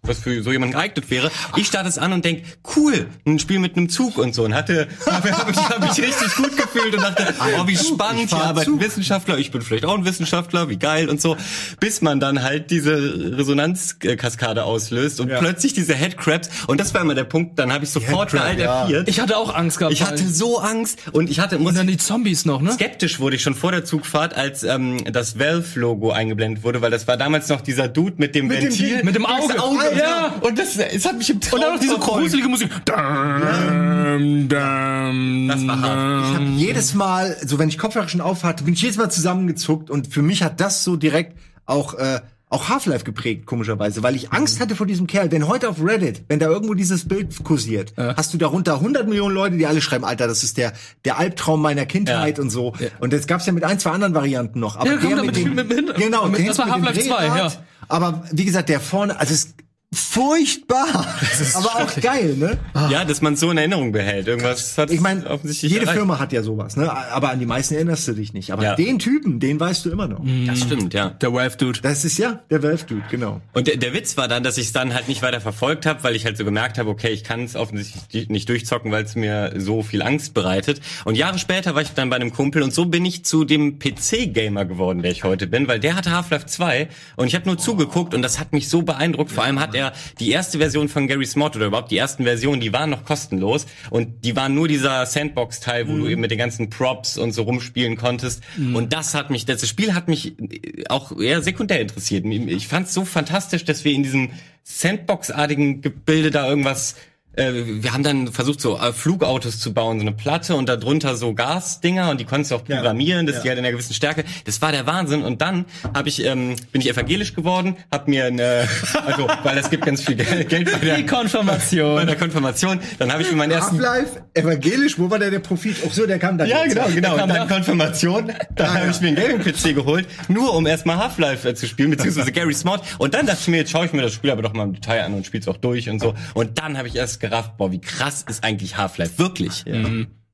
was- 0.08 0.20
für 0.20 0.42
so 0.44 0.52
jemanden 0.52 0.74
geeignet 0.76 1.10
wäre. 1.10 1.32
Ich 1.56 1.68
starte 1.68 1.88
es 1.90 1.98
an 1.98 2.14
und 2.14 2.24
denk, 2.26 2.44
cool, 2.76 3.08
ein 3.26 3.40
Spiel 3.40 3.60
mit 3.60 3.78
einem 3.78 3.90
Zug 3.90 4.18
und 4.18 4.34
so 4.36 4.44
und 4.44 4.54
hatte, 4.54 4.88
habe 5.10 5.32
hab 5.32 5.48
mich, 5.48 5.58
hab 5.58 5.80
mich 5.82 5.98
richtig 6.08 6.36
gut 6.36 6.56
gefühlt 6.58 6.96
und 6.96 7.02
dachte, 7.04 7.34
oh 7.60 7.68
wie 7.68 7.78
spannend, 7.78 8.30
hier 8.30 8.38
arbeiten 8.44 8.72
Zug. 8.72 8.82
Wissenschaftler, 8.82 9.38
ich 9.38 9.52
bin 9.52 9.62
vielleicht 9.62 9.86
auch 9.86 9.98
ein 9.98 10.06
Wissenschaftler, 10.06 10.70
wie 10.70 10.78
geil 10.78 11.10
und 11.10 11.22
so, 11.22 11.38
bis 11.80 12.02
man 12.02 12.20
dann 12.20 12.44
halt 12.44 12.72
diese 12.72 12.94
Resonanzkaskade 13.38 14.64
auslöst 14.64 15.20
und 15.20 15.30
Ja. 15.30 15.40
plötzlich 15.40 15.74
diese 15.74 15.94
Headcrabs 15.94 16.50
und 16.68 16.80
das 16.80 16.94
war 16.94 17.02
immer 17.02 17.16
der 17.16 17.24
Punkt, 17.24 17.58
dann 17.60 17.72
habe 17.74 17.84
ich 17.86 17.92
sofort 17.92 18.34
Headcrab, 18.34 18.48
alt 18.50 18.90
ja. 18.90 19.04
Ich 19.06 19.20
hatte 19.20 19.38
auch 19.38 19.54
Angst 19.54 19.78
gehabt. 19.80 19.94
Ich 19.94 20.04
hatte 20.04 20.28
so 20.28 20.60
Angst 20.60 21.00
und 21.12 21.30
ich 21.30 21.40
hatte 21.40 21.58
muss 21.60 21.70
und 21.70 21.78
dann 21.78 21.88
die 21.88 21.98
Zombies 21.98 22.46
noch, 22.46 22.62
ne? 22.62 22.72
skeptisch 22.72 23.20
wurde 23.20 23.36
ich 23.36 23.42
schon 23.44 23.56
vor 23.56 23.72
der 23.72 23.86
Zugfahrt, 23.86 24.36
als 24.36 24.64
ähm, 24.64 25.04
das 25.12 25.40
Valve-Logo 25.40 26.12
eingeblendet 26.12 26.64
wurde, 26.64 26.82
weil 26.82 26.92
das 26.92 27.08
war 27.08 27.18
damals 27.18 27.50
noch 27.50 27.62
dieser 27.62 27.88
Dude 27.88 28.16
mit 28.18 28.36
dem 28.36 28.48
Mit 28.48 28.58
dem 28.58 28.64
Ventil, 28.70 28.96
Ding, 28.98 29.06
mit 29.06 29.16
dem 29.16 29.26
Auge. 29.26 29.60
Auge. 29.62 29.80
Ja. 29.98 30.34
Und 30.42 30.58
das, 30.60 30.78
es 30.78 31.06
hat 31.06 31.18
mich 31.18 31.30
im 31.30 31.40
Traum 31.42 31.54
Und 31.60 31.62
dann 31.66 31.74
noch 31.74 31.80
diese 31.80 31.96
verfolgt. 31.96 32.22
gruselige 32.24 32.50
Musik. 32.50 32.70
Dam, 32.86 34.48
dam, 34.50 35.48
Das 35.48 35.68
war 35.68 35.82
hart. 35.82 36.26
Ich 36.30 36.36
habe 36.36 36.46
jedes 36.56 36.94
Mal, 36.94 37.38
so 37.46 37.60
wenn 37.60 37.70
ich 37.70 37.78
Kopfhörer 37.78 38.08
schon 38.08 38.22
auf 38.22 38.44
hatte, 38.44 38.64
bin 38.64 38.74
ich 38.74 38.82
jedes 38.82 38.98
Mal 38.98 39.10
zusammengezuckt 39.10 39.90
und 39.90 40.08
für 40.14 40.22
mich 40.22 40.44
hat 40.44 40.60
das 40.60 40.84
so 40.84 40.96
direkt 40.96 41.38
auch 41.66 41.94
äh, 41.96 42.20
auch 42.48 42.70
Half-Life 42.70 43.04
geprägt, 43.04 43.48
komischerweise, 43.48 44.04
weil 44.04 44.16
ich 44.16 44.32
Angst 44.32 44.60
hatte 44.62 44.76
vor 44.76 44.86
diesem 44.86 45.08
Kerl. 45.08 45.32
Wenn 45.32 45.48
heute 45.48 45.68
auf 45.68 45.84
Reddit, 45.84 46.24
wenn 46.28 46.38
da 46.40 46.46
irgendwo 46.46 46.76
dieses 46.76 47.08
Bild 47.08 47.44
kursiert, 47.44 47.94
hast 47.98 48.34
du 48.34 48.38
darunter 48.38 48.76
100 48.76 49.08
Millionen 49.10 49.34
Leute, 49.34 49.58
die 49.58 49.66
alle 49.66 49.82
schreiben, 49.82 50.06
Alter, 50.06 50.28
das 50.28 50.44
ist 50.44 50.58
der 50.58 50.72
der 51.06 51.18
Albtraum 51.18 51.60
meiner 51.62 51.86
Kindheit 51.88 52.38
Ja. 52.38 52.44
und 52.44 52.52
so. 52.52 52.74
Und 53.00 53.12
das 53.14 53.26
gab's 53.26 53.48
ja 53.48 53.52
mit 53.52 53.64
ein, 53.64 53.80
zwei 53.80 53.90
anderen 53.92 54.14
Varianten 54.14 54.60
noch. 54.60 54.76
Aber 54.78 54.92
Ja, 54.92 54.98
der 54.98 55.16
mit 55.18 55.26
mit- 55.26 55.36
dem, 55.38 55.56
mit- 55.56 55.68
mit- 55.70 55.96
genau, 55.96 56.28
mit- 56.30 56.48
das 56.48 56.60
war 56.60 56.70
Half-Life 56.70 57.00
2, 57.02 57.28
Drehrad. 57.28 57.38
ja. 57.54 57.60
Aber 57.90 58.24
wie 58.32 58.46
gesagt, 58.46 58.70
der 58.70 58.80
vorne, 58.80 59.20
also 59.20 59.34
es 59.34 59.46
ist 59.46 59.56
furchtbar, 59.96 60.88
aber 61.56 61.76
auch 61.84 61.96
geil, 62.02 62.36
ne? 62.38 62.58
Ja, 62.90 63.06
dass 63.06 63.22
man 63.22 63.36
so 63.36 63.50
in 63.52 63.58
Erinnerung 63.58 63.92
behält. 63.92 64.28
Irgendwas 64.28 64.78
hat 64.78 64.92
Ich 64.92 65.00
meine, 65.00 65.26
offensichtlich 65.30 65.72
jede 65.72 65.84
erreicht. 65.86 65.98
Firma 65.98 66.20
hat 66.20 66.34
ja 66.34 66.44
sowas, 66.44 66.76
ne? 66.76 66.92
Aber 66.92 67.30
an 67.32 67.40
die 67.40 67.46
meisten 67.46 67.76
erinnerst 67.76 68.08
du 68.08 68.14
dich 68.14 68.34
nicht. 68.34 68.52
Aber 68.52 68.64
Ja. 68.64 68.76
den 68.76 69.00
Typen, 69.00 69.40
den 69.40 69.60
weißt 69.60 69.86
du 69.86 69.90
immer 69.92 70.08
noch. 70.08 70.22
Das 70.48 70.60
stimmt, 70.62 70.94
ja. 70.94 71.10
Der 71.10 71.34
Valve-Dude. 71.34 71.80
Das 71.82 72.06
ist 72.06 72.18
ja 72.18 72.40
der 72.50 72.62
Valve-Dude, 72.64 73.04
genau. 73.10 73.42
Und 73.54 73.68
der, 73.68 73.78
der 73.78 73.94
Witz 73.94 74.18
war 74.18 74.28
dann, 74.28 74.44
dass 74.44 74.58
ich 74.58 74.68
es 74.68 74.74
dann 74.74 74.94
halt 74.94 75.08
nicht 75.08 75.22
weiter 75.22 75.42
verfolgt 75.42 75.86
habe, 75.86 76.04
weil 76.04 76.16
ich 76.16 76.26
halt 76.26 76.38
so 76.38 76.46
gemerkt 76.46 76.78
habe, 76.78 76.90
okay, 76.90 77.10
ich 77.10 77.24
kann 77.24 77.44
es 77.44 77.56
offensichtlich 77.56 78.30
nicht 78.30 78.50
durchzocken, 78.50 78.92
weil 78.92 79.04
es 79.04 79.16
mir 79.16 79.54
so 79.58 79.84
viel 79.84 80.02
Angst 80.02 80.34
bereitet. 80.34 80.82
Und 81.06 81.16
Jahre 81.18 81.40
später 81.40 81.76
war 81.76 81.82
ich 81.82 81.90
dann 81.92 82.10
bei 82.10 82.16
einem 82.16 82.34
Kumpel 82.34 82.62
und 82.64 82.74
so 82.74 82.86
bin 82.86 83.06
ich 83.06 83.26
zu 83.26 83.46
dem 83.46 83.80
PC-Gamer 83.80 84.66
geworden, 84.66 85.02
der 85.02 85.12
ich 85.12 85.24
heute 85.24 85.48
bin, 85.48 85.68
weil 85.68 85.80
der 85.80 85.96
hatte 85.96 86.12
Half-Life 86.12 86.46
2 86.48 86.88
und 87.16 87.28
ich 87.28 87.36
habe 87.36 87.46
nur 87.46 87.58
zugeguckt 87.58 88.14
und 88.14 88.22
das 88.22 88.40
hat 88.40 88.54
mich 88.54 88.70
so 88.70 88.82
beeindruckt. 88.82 89.32
Vor 89.32 89.44
allem 89.44 89.60
hat 89.60 89.76
er 89.76 89.85
die 90.20 90.32
erste 90.32 90.58
Version 90.60 90.90
von 90.90 91.08
Gary 91.08 91.26
Smart 91.26 91.56
oder 91.56 91.68
überhaupt 91.68 91.92
die 91.92 91.98
ersten 91.98 92.24
Versionen, 92.24 92.62
die 92.62 92.74
waren 92.74 92.90
noch 92.90 93.06
kostenlos 93.06 93.66
und 93.90 94.26
die 94.26 94.36
waren 94.36 94.54
nur 94.54 94.68
dieser 94.68 95.06
Sandbox-Teil, 95.06 95.88
wo 95.88 95.98
du 95.98 96.08
eben 96.08 96.22
mit 96.22 96.32
den 96.32 96.38
ganzen 96.38 96.70
Props 96.70 97.18
und 97.18 97.32
so 97.32 97.44
rumspielen 97.44 97.98
konntest. 97.98 98.44
Und 98.58 98.94
das 98.94 99.14
hat 99.14 99.30
mich, 99.30 99.46
das 99.46 99.68
Spiel 99.68 99.94
hat 99.94 100.08
mich 100.08 100.40
äh, 100.40 100.84
auch 100.90 101.18
eher 101.20 101.42
sekundär 101.42 101.82
interessiert. 101.82 102.26
Ich 102.26 102.68
fand 102.68 102.88
es 102.88 102.94
so 102.94 103.06
fantastisch, 103.06 103.66
dass 103.66 103.84
wir 103.84 103.94
in 103.94 104.04
diesem 104.04 104.32
Sandbox-artigen 104.64 105.82
Gebilde 105.82 106.32
da 106.32 106.48
irgendwas 106.48 106.96
äh, 107.38 107.84
wir 107.84 107.94
haben 107.94 108.04
dann 108.04 108.32
versucht, 108.32 108.62
so 108.62 108.78
äh, 108.78 108.94
Flugautos 108.94 109.60
zu 109.60 109.74
bauen, 109.74 110.00
so 110.00 110.06
eine 110.06 110.16
Platte 110.16 110.56
und 110.56 110.70
darunter 110.70 111.16
so 111.16 111.34
Gasdinger 111.34 112.10
und 112.10 112.20
die 112.20 112.26
konntest 112.26 112.52
du 112.52 112.56
auch 112.56 112.64
programmieren, 112.64 113.26
dass 113.26 113.42
die 113.42 113.50
halt 113.50 113.60
in 113.60 113.66
einer 113.66 113.72
gewissen 113.72 113.94
Stärke. 113.94 114.24
Das 114.46 114.62
war 114.62 114.72
der 114.72 114.86
Wahnsinn. 114.86 115.24
Und 115.24 115.42
dann 115.42 115.66
habe 115.94 116.10
ich, 116.10 116.24
ähm, 116.24 116.56
bin 116.72 116.82
ich 116.82 116.90
evangelisch 116.90 117.34
geworden, 117.34 117.76
habe 117.92 118.10
mir 118.10 118.26
eine, 118.26 118.68
also 119.06 119.28
weil 119.44 119.58
es 119.58 119.70
gibt 119.70 119.86
ganz 119.86 120.02
viel 120.02 120.16
Geld, 120.16 120.50
Geld 120.50 120.72
bei 120.72 120.78
der, 120.80 120.98
Die 120.98 121.06
Konfirmation. 121.06 121.96
bei 121.96 122.06
der 122.06 122.16
Konfirmation. 122.16 122.80
Dann 123.00 123.12
habe 123.12 123.22
ich 123.22 123.32
mir 123.32 123.38
meinen 123.38 123.52
ersten 123.52 123.76
Half-Life, 123.86 124.24
evangelisch, 124.34 124.98
wo 125.00 125.10
war 125.10 125.20
der 125.20 125.32
der 125.32 125.40
Profit? 125.40 125.78
Ach 125.88 125.92
so, 125.92 126.06
der 126.06 126.20
kam 126.20 126.38
dann. 126.38 126.48
ja, 126.48 126.64
jetzt. 126.64 126.76
genau, 126.76 126.88
genau. 126.88 127.14
Und 127.14 127.20
dann 127.20 127.30
da. 127.30 127.46
Konfirmation, 127.46 128.32
dann 128.56 128.74
habe 128.74 128.92
ich 128.92 129.02
mir 129.02 129.08
einen 129.08 129.18
Gaming-PC 129.18 129.76
geholt, 129.76 130.08
nur 130.28 130.54
um 130.54 130.66
erstmal 130.66 130.98
Half-Life 130.98 131.48
äh, 131.50 131.56
zu 131.56 131.68
spielen, 131.68 131.92
beziehungsweise 131.92 132.32
Gary 132.34 132.54
Smart. 132.54 132.84
Und 132.98 133.14
dann 133.14 133.26
dachte 133.26 133.40
ich 133.42 133.48
mir, 133.48 133.58
jetzt 133.58 133.72
schaue 133.72 133.86
ich 133.86 133.94
mir 133.94 134.02
das 134.02 134.14
Spiel 134.14 134.32
aber 134.32 134.42
doch 134.42 134.54
mal 134.54 134.64
im 134.64 134.74
Detail 134.74 135.04
an 135.04 135.14
und 135.14 135.26
spiel's 135.26 135.48
auch 135.48 135.58
durch 135.58 135.90
und 135.90 136.00
so. 136.00 136.14
Und 136.34 136.60
dann 136.60 136.78
habe 136.78 136.88
ich 136.88 136.96
erst 136.96 137.20
gerafft, 137.30 137.58
boah, 137.58 137.72
wie 137.72 137.82
krass 137.82 138.24
ist 138.28 138.44
eigentlich 138.44 138.78
Half-Life 138.78 139.18
wirklich. 139.18 139.64
Ja. 139.66 139.84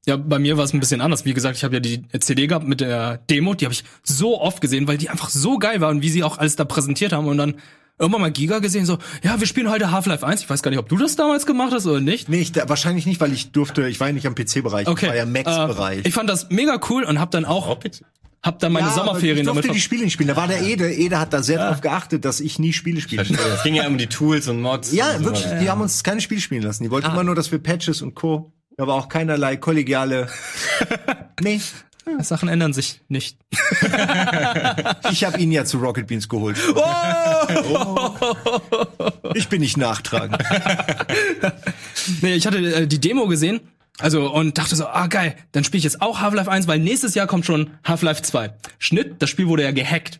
Ja, 0.07 0.17
bei 0.17 0.39
mir 0.39 0.57
war 0.57 0.63
es 0.63 0.73
ein 0.73 0.79
bisschen 0.79 0.99
anders. 0.99 1.25
Wie 1.25 1.33
gesagt, 1.33 1.57
ich 1.57 1.63
habe 1.63 1.75
ja 1.75 1.79
die 1.79 2.07
CD 2.19 2.47
gehabt 2.47 2.67
mit 2.67 2.81
der 2.81 3.17
Demo, 3.29 3.53
die 3.53 3.65
habe 3.65 3.73
ich 3.73 3.83
so 4.01 4.41
oft 4.41 4.59
gesehen, 4.59 4.87
weil 4.87 4.97
die 4.97 5.09
einfach 5.09 5.29
so 5.29 5.59
geil 5.59 5.79
war 5.79 5.89
und 5.89 6.01
wie 6.01 6.09
sie 6.09 6.23
auch 6.23 6.39
alles 6.39 6.55
da 6.55 6.65
präsentiert 6.65 7.13
haben 7.13 7.27
und 7.27 7.37
dann 7.37 7.55
irgendwann 8.01 8.21
mal 8.21 8.31
Giga 8.31 8.59
gesehen, 8.59 8.85
so, 8.85 8.97
ja, 9.23 9.39
wir 9.39 9.47
spielen 9.47 9.69
heute 9.69 9.91
Half-Life 9.91 10.25
1. 10.25 10.41
Ich 10.41 10.49
weiß 10.49 10.61
gar 10.63 10.71
nicht, 10.71 10.79
ob 10.79 10.89
du 10.89 10.97
das 10.97 11.15
damals 11.15 11.45
gemacht 11.45 11.71
hast 11.71 11.85
oder 11.85 12.01
nicht. 12.01 12.27
Nee, 12.27 12.41
ich, 12.41 12.51
da, 12.51 12.67
wahrscheinlich 12.67 13.05
nicht, 13.05 13.21
weil 13.21 13.31
ich 13.31 13.51
durfte, 13.51 13.87
ich 13.87 13.99
war 13.99 14.07
ja 14.07 14.13
nicht 14.13 14.27
am 14.27 14.35
PC-Bereich, 14.35 14.87
Okay. 14.87 15.05
ich 15.05 15.09
war 15.11 15.15
ja 15.15 15.25
Max-Bereich. 15.25 15.99
Äh, 16.05 16.07
ich 16.07 16.13
fand 16.13 16.29
das 16.29 16.49
mega 16.49 16.79
cool 16.89 17.03
und 17.03 17.19
hab 17.19 17.31
dann 17.31 17.45
auch, 17.45 17.77
hab 18.43 18.57
dann 18.59 18.71
meine 18.71 18.87
Ja, 18.87 18.91
aber 18.93 19.05
Sommerferien 19.05 19.37
ich 19.39 19.45
durfte 19.45 19.61
damit 19.61 19.75
die 19.75 19.81
Spiele 19.81 20.03
nicht 20.03 20.13
spielen. 20.13 20.27
Da 20.29 20.35
war 20.35 20.47
der 20.47 20.61
Ede. 20.63 20.91
Ede 20.91 21.19
hat 21.19 21.31
da 21.31 21.43
sehr 21.43 21.59
darauf 21.59 21.81
geachtet, 21.81 22.25
dass 22.25 22.39
ich 22.39 22.57
nie 22.59 22.73
Spiele 22.73 22.99
spiele. 22.99 23.21
Es 23.21 23.63
ging 23.63 23.75
ja 23.75 23.85
um 23.87 23.97
die 23.99 24.07
Tools 24.07 24.47
und 24.47 24.61
Mods. 24.61 24.91
Ja, 24.93 25.11
und 25.15 25.23
wirklich. 25.25 25.43
sowas. 25.43 25.59
Die 25.61 25.69
haben 25.69 25.81
uns 25.81 26.03
keine 26.03 26.21
Spiele 26.21 26.41
spielen 26.41 26.63
lassen. 26.63 26.83
Die 26.83 26.89
wollten 26.91 27.07
Ah. 27.07 27.13
immer 27.13 27.23
nur, 27.23 27.35
dass 27.35 27.51
wir 27.51 27.59
Patches 27.59 28.01
und 28.01 28.15
Co. 28.15 28.51
Da 28.77 28.87
war 28.87 28.95
auch 28.95 29.09
keinerlei 29.09 29.57
kollegiale. 29.57 30.27
nee. 31.41 31.61
Sachen 32.19 32.49
ändern 32.49 32.73
sich 32.73 33.01
nicht. 33.07 33.37
Ich 35.11 35.23
habe 35.23 35.39
ihn 35.39 35.51
ja 35.51 35.65
zu 35.65 35.77
Rocket 35.77 36.07
Beans 36.07 36.29
geholt. 36.29 36.57
Oh! 36.75 38.11
Ich 39.33 39.49
bin 39.49 39.61
nicht 39.61 39.77
nachtragend. 39.77 40.41
Nee, 42.21 42.33
ich 42.33 42.47
hatte 42.47 42.57
äh, 42.57 42.87
die 42.87 42.99
Demo 42.99 43.27
gesehen, 43.27 43.59
also 43.99 44.31
und 44.31 44.57
dachte 44.57 44.75
so, 44.75 44.87
ah 44.87 45.05
geil, 45.07 45.35
dann 45.51 45.63
spiele 45.63 45.79
ich 45.79 45.83
jetzt 45.83 46.01
auch 46.01 46.19
Half-Life 46.21 46.49
1, 46.49 46.67
weil 46.67 46.79
nächstes 46.79 47.13
Jahr 47.13 47.27
kommt 47.27 47.45
schon 47.45 47.69
Half-Life 47.83 48.23
2. 48.23 48.53
Schnitt, 48.79 49.21
das 49.21 49.29
Spiel 49.29 49.47
wurde 49.47 49.63
ja 49.63 49.71
gehackt. 49.71 50.19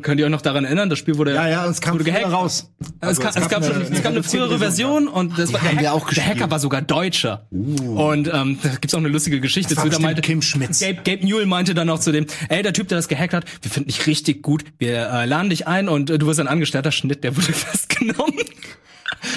Könnt 0.00 0.18
ihr 0.20 0.26
euch 0.26 0.30
noch 0.30 0.42
daran 0.42 0.64
erinnern? 0.64 0.88
Das 0.90 0.98
Spiel 0.98 1.18
wurde 1.18 1.34
Ja, 1.34 1.48
ja, 1.48 1.66
es 1.66 1.80
kam 1.80 1.94
wurde 1.94 2.04
gehackt. 2.04 2.30
raus. 2.30 2.70
Es, 2.80 2.88
Also, 3.00 3.22
kam, 3.22 3.30
es, 3.42 3.48
gab 3.48 3.64
schon, 3.64 3.82
es 3.82 4.02
gab 4.02 4.12
eine 4.12 4.22
frühere 4.22 4.58
Version 4.58 5.08
und 5.08 5.38
das 5.38 5.52
war, 5.52 5.60
der, 5.60 5.72
Hack, 5.72 5.86
auch 5.88 6.08
der. 6.10 6.24
Hacker 6.26 6.50
war 6.50 6.58
sogar 6.58 6.82
Deutscher. 6.82 7.46
Und 7.50 8.30
ähm, 8.32 8.58
da 8.62 8.68
gibt's 8.70 8.94
auch 8.94 8.98
eine 8.98 9.08
lustige 9.08 9.40
Geschichte 9.40 9.76
zu. 9.76 9.88
Da 9.88 9.98
meinte 9.98 10.22
Kim 10.22 10.42
Schmitz. 10.42 10.80
Gabe, 10.80 10.96
Gabe 11.04 11.24
Newell 11.26 11.46
meinte 11.46 11.74
dann 11.74 11.86
noch 11.88 11.98
zu 11.98 12.12
dem, 12.12 12.26
ey, 12.48 12.62
der 12.62 12.72
Typ, 12.72 12.88
der 12.88 12.98
das 12.98 13.08
gehackt 13.08 13.34
hat, 13.34 13.44
wir 13.62 13.70
finden 13.70 13.88
dich 13.88 14.06
richtig 14.06 14.42
gut, 14.42 14.64
wir 14.78 15.08
äh, 15.10 15.26
laden 15.26 15.50
dich 15.50 15.66
ein 15.66 15.88
und 15.88 16.10
äh, 16.10 16.18
du 16.18 16.26
wirst 16.26 16.40
ein 16.40 16.48
Angestellter 16.48 16.92
Schnitt, 16.92 17.24
der 17.24 17.36
wurde 17.36 17.52
festgenommen. 17.52 18.34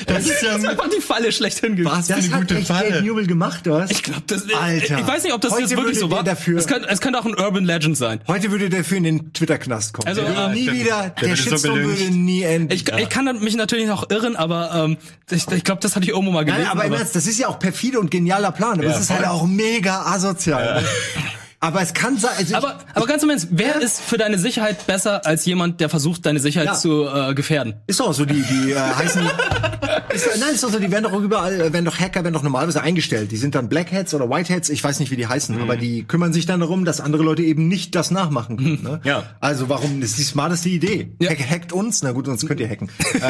Das 0.08 0.26
ist 0.26 0.42
ja 0.42 0.54
Das 0.54 0.64
ist 0.64 0.68
einfach 0.70 0.90
die 0.90 1.02
Falle 1.02 1.32
schlechthin 1.32 1.76
gewesen. 1.76 1.92
Was 1.96 2.08
für 2.08 2.14
Das 2.16 2.26
eine 2.26 2.34
hat 2.36 2.42
gute 2.48 2.62
Falle. 2.66 3.02
Newell 3.04 3.28
gemacht, 3.28 3.62
was? 3.66 3.92
Ich 3.92 4.04
glaube, 4.04 4.24
das. 4.28 4.44
Alter. 4.54 5.00
Ich 5.00 5.08
weiß 5.08 5.24
nicht, 5.24 5.34
ob 5.34 5.42
das 5.42 5.52
Heute 5.52 5.62
jetzt 5.62 5.76
wirklich 5.76 6.00
so 6.00 6.10
war. 6.12 6.24
dafür- 6.24 6.58
es, 6.58 6.68
könnte, 6.68 6.88
es 6.90 7.02
könnte 7.02 7.20
auch 7.20 7.26
ein 7.26 7.36
Urban 7.40 7.66
Legend 7.66 7.96
sein. 7.98 8.20
Heute 8.28 8.52
würde 8.52 8.70
der 8.70 8.84
für 8.84 8.96
in 8.98 9.04
den 9.04 9.34
Twitter-Knast 9.34 9.94
kommen. 9.94 10.08
Also, 10.08 10.22
der 10.22 10.30
würde 10.32 10.42
ja, 10.42 10.48
nie 10.50 10.64
stimmt. 10.64 10.80
wieder, 10.80 11.02
Der 11.02 11.10
der, 11.10 11.22
würde 11.30 11.42
so 11.42 11.50
Shitstorm 11.50 11.76
gelyncht. 11.76 12.00
würde 12.00 12.16
nie 12.16 12.42
enden. 12.44 12.74
Ich, 12.74 12.88
ich 12.92 13.10
kann 13.10 13.40
mich 13.44 13.56
natürlich 13.56 13.88
noch 13.88 14.10
irren, 14.10 14.36
aber 14.36 14.72
ähm, 14.86 14.98
ich, 15.30 15.48
ich 15.52 15.64
glaube, 15.64 15.82
das 15.82 15.96
hatte 15.96 16.06
ich 16.06 16.12
irgendwo 16.12 16.32
mal 16.32 16.46
gelesen. 16.46 16.64
Nein, 16.64 16.72
aber 16.72 16.86
im 16.86 16.94
Ernst, 16.94 17.16
das 17.16 17.28
ist 17.28 17.38
ja 17.40 17.48
auch 17.48 17.60
perfide 17.60 18.00
und 18.00 18.10
genialer 18.12 18.52
Plan, 18.52 18.74
aber 18.80 18.86
Ja, 18.86 18.92
es 18.92 19.00
ist 19.02 19.10
halt 19.12 19.26
auch 19.28 19.46
mega 19.46 20.02
asozial. 20.04 20.84
Aber 21.66 21.82
es 21.82 21.96
kann 21.96 22.16
sein, 22.20 22.30
also 22.38 22.56
aber, 22.58 22.78
aber 22.94 23.08
ganz 23.08 23.24
im 23.24 23.32
Ernst, 23.32 23.48
wer 23.50 23.82
ist 23.82 24.00
für 24.00 24.18
deine 24.18 24.38
Sicherheit 24.38 24.86
besser 24.86 25.26
als 25.26 25.46
jemand, 25.46 25.82
der 25.82 25.90
versucht, 25.90 26.24
deine 26.28 26.40
Sicherheit 26.40 26.68
Ja. 26.68 26.74
zu 26.76 27.08
äh, 27.08 27.34
gefährden? 27.34 27.74
Ist 27.88 28.00
doch 28.00 28.14
so, 28.14 28.24
die, 28.24 28.44
die 28.44 28.72
äh, 28.72 28.76
heißen. 28.78 29.24
ist, 30.14 30.30
nein, 30.40 30.54
ist 30.54 30.64
doch 30.64 30.70
so, 30.72 30.78
die 30.78 30.92
werden 30.92 31.06
doch 31.06 31.20
überall, 31.20 31.56
äh, 31.60 31.74
werden 31.74 31.86
doch 31.86 31.98
Hacker, 32.00 32.24
werden 32.24 32.36
doch 32.36 32.44
normalerweise 32.44 32.84
eingestellt. 32.84 33.32
Die 33.32 33.38
sind 33.38 33.56
dann 33.56 33.68
Blackheads 33.68 34.14
oder 34.14 34.30
Whiteheads, 34.30 34.70
ich 34.70 34.84
weiß 34.84 35.00
nicht, 35.00 35.10
wie 35.10 35.16
die 35.16 35.26
heißen, 35.26 35.60
aber 35.60 35.76
die 35.76 36.04
kümmern 36.04 36.34
sich 36.34 36.46
dann 36.46 36.60
darum, 36.60 36.86
dass 36.86 37.02
andere 37.02 37.24
Leute 37.24 37.42
eben 37.42 37.68
nicht 37.68 37.96
das 37.96 38.12
nachmachen 38.12 38.58
können. 38.58 38.84
Ne? 38.84 39.02
Ja. 39.04 39.24
Also 39.40 39.68
warum, 39.68 40.02
das 40.02 40.12
ist 40.12 40.20
die 40.20 40.24
smarteste 40.24 40.70
Idee. 40.70 41.16
Ja. 41.20 41.32
Hack, 41.32 41.40
hackt 41.50 41.74
uns, 41.74 42.04
na 42.04 42.12
gut, 42.12 42.28
sonst 42.28 42.46
könnt 42.46 42.60
ihr 42.60 42.70
hacken. 42.70 42.90
ähm, 43.16 43.22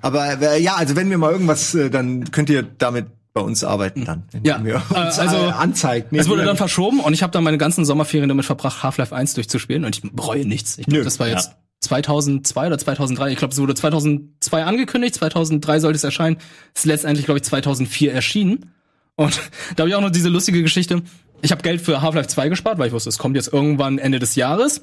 aber 0.00 0.40
äh, 0.40 0.58
ja, 0.62 0.76
also 0.76 0.96
wenn 0.96 1.10
wir 1.10 1.18
mal 1.18 1.32
irgendwas, 1.32 1.74
äh, 1.74 1.90
dann 1.90 2.30
könnt 2.30 2.48
ihr 2.48 2.62
damit 2.62 3.08
bei 3.34 3.40
uns 3.40 3.64
arbeiten 3.64 4.04
dann. 4.04 4.22
indem 4.32 4.66
Ja, 4.66 4.80
äh, 4.94 5.06
uns, 5.06 5.18
also, 5.18 5.36
anzeigt. 5.36 6.12
Es 6.12 6.28
wurde 6.28 6.44
dann 6.44 6.56
verschoben 6.56 7.00
und 7.00 7.12
ich 7.12 7.22
habe 7.22 7.32
dann 7.32 7.42
meine 7.42 7.58
ganzen 7.58 7.84
Sommerferien 7.84 8.28
damit 8.28 8.46
verbracht, 8.46 8.82
Half-Life 8.82 9.14
1 9.14 9.34
durchzuspielen 9.34 9.84
und 9.84 9.96
ich 9.96 10.12
bereue 10.12 10.46
nichts. 10.46 10.78
Ich 10.78 10.86
glaub, 10.86 11.02
das 11.02 11.18
war 11.18 11.28
jetzt 11.28 11.52
2002 11.80 12.66
oder 12.68 12.78
2003. 12.78 13.32
Ich 13.32 13.38
glaube, 13.38 13.52
es 13.52 13.60
wurde 13.60 13.74
2002 13.74 14.64
angekündigt, 14.64 15.16
2003 15.16 15.80
sollte 15.80 15.96
es 15.96 16.04
erscheinen. 16.04 16.36
Es 16.74 16.82
ist 16.82 16.86
letztendlich, 16.86 17.26
glaube 17.26 17.38
ich, 17.38 17.44
2004 17.44 18.12
erschienen. 18.12 18.72
Und 19.16 19.40
da 19.76 19.82
habe 19.82 19.90
ich 19.90 19.96
auch 19.96 20.00
noch 20.00 20.10
diese 20.10 20.28
lustige 20.28 20.62
Geschichte. 20.62 21.02
Ich 21.42 21.50
habe 21.50 21.62
Geld 21.62 21.80
für 21.80 22.00
Half-Life 22.00 22.28
2 22.28 22.48
gespart, 22.48 22.78
weil 22.78 22.86
ich 22.86 22.92
wusste, 22.92 23.08
es 23.08 23.18
kommt 23.18 23.34
jetzt 23.34 23.52
irgendwann 23.52 23.98
Ende 23.98 24.20
des 24.20 24.36
Jahres. 24.36 24.80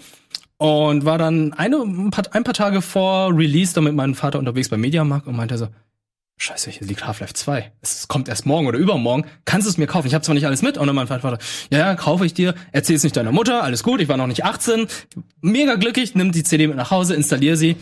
Und 0.57 1.05
war 1.05 1.17
dann 1.17 1.53
eine, 1.53 1.77
ein, 1.77 2.11
paar, 2.11 2.25
ein 2.33 2.43
paar 2.43 2.53
Tage 2.53 2.83
vor 2.83 3.35
Release 3.35 3.73
dann 3.73 3.85
mit 3.85 3.95
meinem 3.95 4.13
Vater 4.13 4.37
unterwegs 4.37 4.69
beim 4.69 4.81
Mediamarkt 4.81 5.25
und 5.25 5.35
meinte 5.35 5.57
so, 5.57 5.69
Scheiße, 6.41 6.71
hier 6.71 6.88
liegt 6.88 7.06
Half-Life 7.06 7.36
2. 7.36 7.71
Es 7.82 8.08
kommt 8.08 8.27
erst 8.27 8.47
morgen 8.47 8.65
oder 8.65 8.80
übermorgen. 8.80 9.25
Kannst 9.45 9.67
du 9.67 9.69
es 9.69 9.77
mir 9.77 9.86
kaufen? 9.86 10.08
Ich 10.08 10.15
habe 10.15 10.23
zwar 10.23 10.34
nicht 10.34 10.47
alles 10.47 10.63
mit. 10.63 10.75
Und 10.75 10.88
dann 10.88 10.95
mein 10.95 11.06
Vater, 11.06 11.38
ja, 11.69 11.77
ja, 11.77 11.93
kaufe 11.93 12.25
ich 12.25 12.34
dir. 12.34 12.56
Erzähl's 12.71 13.04
nicht 13.04 13.15
deiner 13.15 13.32
Mutter. 13.32 13.62
Alles 13.62 13.84
gut, 13.84 14.01
ich 14.01 14.08
war 14.10 14.17
noch 14.17 14.25
nicht 14.25 14.43
18. 14.43 14.88
Mega 15.41 15.75
glücklich, 15.75 16.15
nimm 16.15 16.32
die 16.32 16.41
CD 16.41 16.65
mit 16.65 16.77
nach 16.77 16.89
Hause, 16.89 17.13
installier 17.13 17.58
sie. 17.58 17.75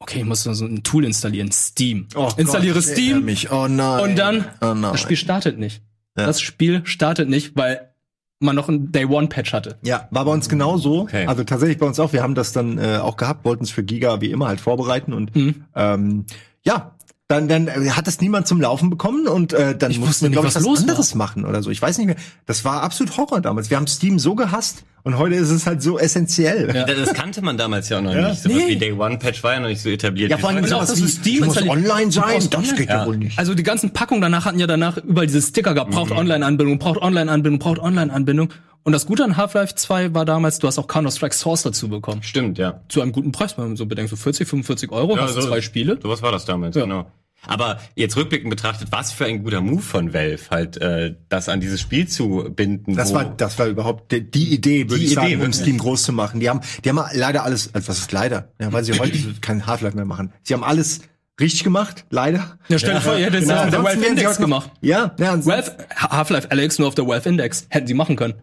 Okay, 0.00 0.18
ich 0.18 0.24
muss 0.24 0.42
so 0.42 0.50
ein 0.64 0.82
Tool 0.82 1.04
installieren, 1.04 1.52
Steam. 1.52 2.08
Installiere 2.08 2.18
Oh 2.18 2.34
Gott, 2.34 2.38
ich 2.40 2.54
erinnere 2.54 2.82
Steam 2.82 3.24
Mich. 3.24 3.52
Oh 3.52 3.68
nein. 3.68 4.00
und 4.10 4.18
dann 4.18 4.44
oh 4.60 4.74
nein. 4.74 4.90
das 4.90 5.00
Spiel 5.00 5.16
startet 5.16 5.60
nicht. 5.60 5.82
Ja. 6.18 6.26
Das 6.26 6.40
Spiel 6.40 6.82
startet 6.84 7.28
nicht, 7.28 7.54
weil 7.54 7.92
man 8.40 8.56
noch 8.56 8.68
ein 8.68 8.90
Day 8.90 9.04
One 9.04 9.28
Patch 9.28 9.52
hatte. 9.52 9.78
Ja, 9.84 10.08
war 10.10 10.24
bei 10.24 10.32
uns 10.32 10.48
genauso. 10.48 11.02
Okay. 11.02 11.26
Also 11.26 11.44
tatsächlich 11.44 11.78
bei 11.78 11.86
uns 11.86 12.00
auch. 12.00 12.12
Wir 12.12 12.24
haben 12.24 12.34
das 12.34 12.50
dann 12.52 12.78
äh, 12.78 12.96
auch 12.96 13.16
gehabt, 13.16 13.44
wollten 13.44 13.62
es 13.62 13.70
für 13.70 13.84
Giga 13.84 14.20
wie 14.20 14.32
immer 14.32 14.48
halt 14.48 14.60
vorbereiten 14.60 15.12
und 15.12 15.36
Mhm. 15.36 15.64
ähm, 15.76 16.24
ja. 16.64 16.96
Dann, 17.32 17.48
dann 17.48 17.66
äh, 17.68 17.90
hat 17.90 18.06
es 18.08 18.20
niemand 18.20 18.46
zum 18.46 18.60
Laufen 18.60 18.90
bekommen 18.90 19.26
und 19.26 19.52
äh, 19.52 19.76
dann 19.76 19.90
Ich 19.90 19.98
mussten 19.98 20.26
wir, 20.26 20.30
glaube 20.30 20.48
ich, 20.48 20.54
was 20.54 20.62
was 20.62 20.68
los 20.68 20.78
war. 20.78 20.82
anderes 20.88 21.14
machen 21.14 21.44
oder 21.44 21.62
so. 21.62 21.70
Ich 21.70 21.80
weiß 21.80 21.98
nicht 21.98 22.06
mehr. 22.06 22.16
Das 22.46 22.64
war 22.64 22.82
absolut 22.82 23.16
Horror 23.16 23.40
damals. 23.40 23.70
Wir 23.70 23.76
haben 23.78 23.86
Steam 23.86 24.18
so 24.18 24.34
gehasst 24.34 24.84
und 25.02 25.16
heute 25.18 25.34
ist 25.36 25.50
es 25.50 25.66
halt 25.66 25.82
so 25.82 25.98
essentiell. 25.98 26.70
Ja. 26.74 26.84
Das 26.84 27.12
kannte 27.14 27.40
man 27.42 27.56
damals 27.56 27.88
ja 27.88 27.98
auch 27.98 28.02
noch 28.02 28.14
Ja. 28.14 28.28
nicht. 28.30 28.42
So 28.42 28.50
was 28.50 28.56
Nee. 28.56 28.68
wie 28.68 28.76
Day 28.76 28.92
One 28.92 29.18
Patch 29.18 29.42
war 29.42 29.54
ja 29.54 29.60
noch 29.60 29.68
nicht 29.68 29.80
so 29.82 29.88
etabliert. 29.88 30.30
Ja, 30.30 30.36
vor 30.38 30.50
allem 30.50 30.62
auch, 30.64 30.68
sowas 30.68 30.88
dass 30.90 31.02
wie, 31.02 31.08
Steam 31.08 31.44
installiert- 31.44 31.72
online 31.72 32.12
sein. 32.12 32.48
Das 32.50 32.54
online. 32.58 32.74
geht 32.76 32.88
ja. 32.90 32.96
Ja. 33.00 33.06
wohl 33.06 33.16
nicht. 33.16 33.38
Also 33.38 33.54
die 33.54 33.62
ganzen 33.62 33.90
Packungen 33.92 34.20
danach 34.20 34.44
hatten 34.44 34.58
ja 34.58 34.66
danach 34.66 34.98
überall 34.98 35.26
diese 35.26 35.40
Sticker 35.42 35.74
gehabt, 35.74 35.90
braucht 35.90 36.10
Online-Anbindung, 36.12 36.78
braucht 36.78 37.00
Online-Anbindung, 37.00 37.58
braucht 37.58 37.78
Online-Anbindung. 37.78 38.50
Und 38.84 38.92
das 38.92 39.06
Gute 39.06 39.22
an 39.24 39.36
Half-Life 39.36 39.76
2 39.76 40.12
war 40.12 40.24
damals, 40.24 40.58
du 40.58 40.66
hast 40.66 40.76
auch 40.78 40.88
Counter-Strike 40.88 41.34
Source 41.36 41.62
dazu 41.62 41.88
bekommen. 41.88 42.22
Stimmt, 42.24 42.58
ja. 42.58 42.80
Zu 42.88 43.00
einem 43.00 43.12
guten 43.12 43.30
Preis, 43.30 43.56
wenn 43.56 43.68
man 43.68 43.76
so 43.76 43.86
bedenkt, 43.86 44.10
so 44.10 44.16
40, 44.16 44.48
45 44.48 44.90
Euro, 44.90 45.16
hast 45.18 45.36
du 45.36 45.40
zwei 45.40 45.60
Spiele. 45.60 45.98
So 46.02 46.08
was 46.08 46.20
war 46.20 46.32
das 46.32 46.44
damals, 46.46 46.74
Ja. 46.74 46.82
genau. 46.82 47.06
Aber 47.46 47.80
jetzt 47.96 48.16
rückblickend 48.16 48.50
betrachtet, 48.50 48.88
was 48.92 49.12
für 49.12 49.24
ein 49.26 49.42
guter 49.42 49.60
Move 49.60 49.82
von 49.82 50.14
Valve, 50.14 50.42
halt 50.50 50.76
äh, 50.80 51.14
das 51.28 51.48
an 51.48 51.60
dieses 51.60 51.80
Spiel 51.80 52.06
zu 52.08 52.50
binden. 52.54 52.94
Das 52.94 53.12
war, 53.12 53.24
das 53.24 53.58
war 53.58 53.66
überhaupt 53.66 54.12
die, 54.12 54.30
die 54.30 54.52
Idee, 54.54 54.88
würde 54.88 55.00
Die 55.00 55.06
ich 55.06 55.14
sagen, 55.14 55.26
Idee, 55.26 55.34
um 55.36 55.40
wirklich. 55.42 55.56
Steam 55.60 55.78
groß 55.78 56.04
zu 56.04 56.12
machen. 56.12 56.40
Die 56.40 56.48
haben, 56.48 56.60
die 56.84 56.88
haben 56.88 57.00
leider 57.14 57.44
alles, 57.44 57.74
also 57.74 57.88
was 57.88 57.98
ist 57.98 58.12
leider? 58.12 58.48
Ja, 58.60 58.72
weil 58.72 58.84
sie 58.84 58.98
heute 58.98 59.18
kein 59.40 59.66
Half-Life 59.66 59.96
mehr 59.96 60.04
machen. 60.04 60.32
Sie 60.42 60.54
haben 60.54 60.62
alles 60.64 61.00
richtig 61.40 61.64
gemacht, 61.64 62.04
leider. 62.10 62.58
Ja, 62.68 62.78
stell 62.78 62.94
dir 62.94 63.00
vor, 63.00 63.16
ihr 63.16 63.26
hättet 63.26 63.40
Genau. 63.42 63.54
ja, 63.54 63.70
der 63.70 63.82
Valve 63.82 64.06
Index 64.06 64.36
gemacht. 64.38 64.70
Ja, 64.80 65.14
ja, 65.18 65.44
Valve, 65.44 65.76
Half-Life 65.96 66.50
Alex 66.50 66.78
nur 66.78 66.88
auf 66.88 66.94
der 66.94 67.06
Valve 67.08 67.28
Index. 67.28 67.66
Hätten 67.70 67.86
sie 67.88 67.94
machen 67.94 68.14
können. 68.16 68.34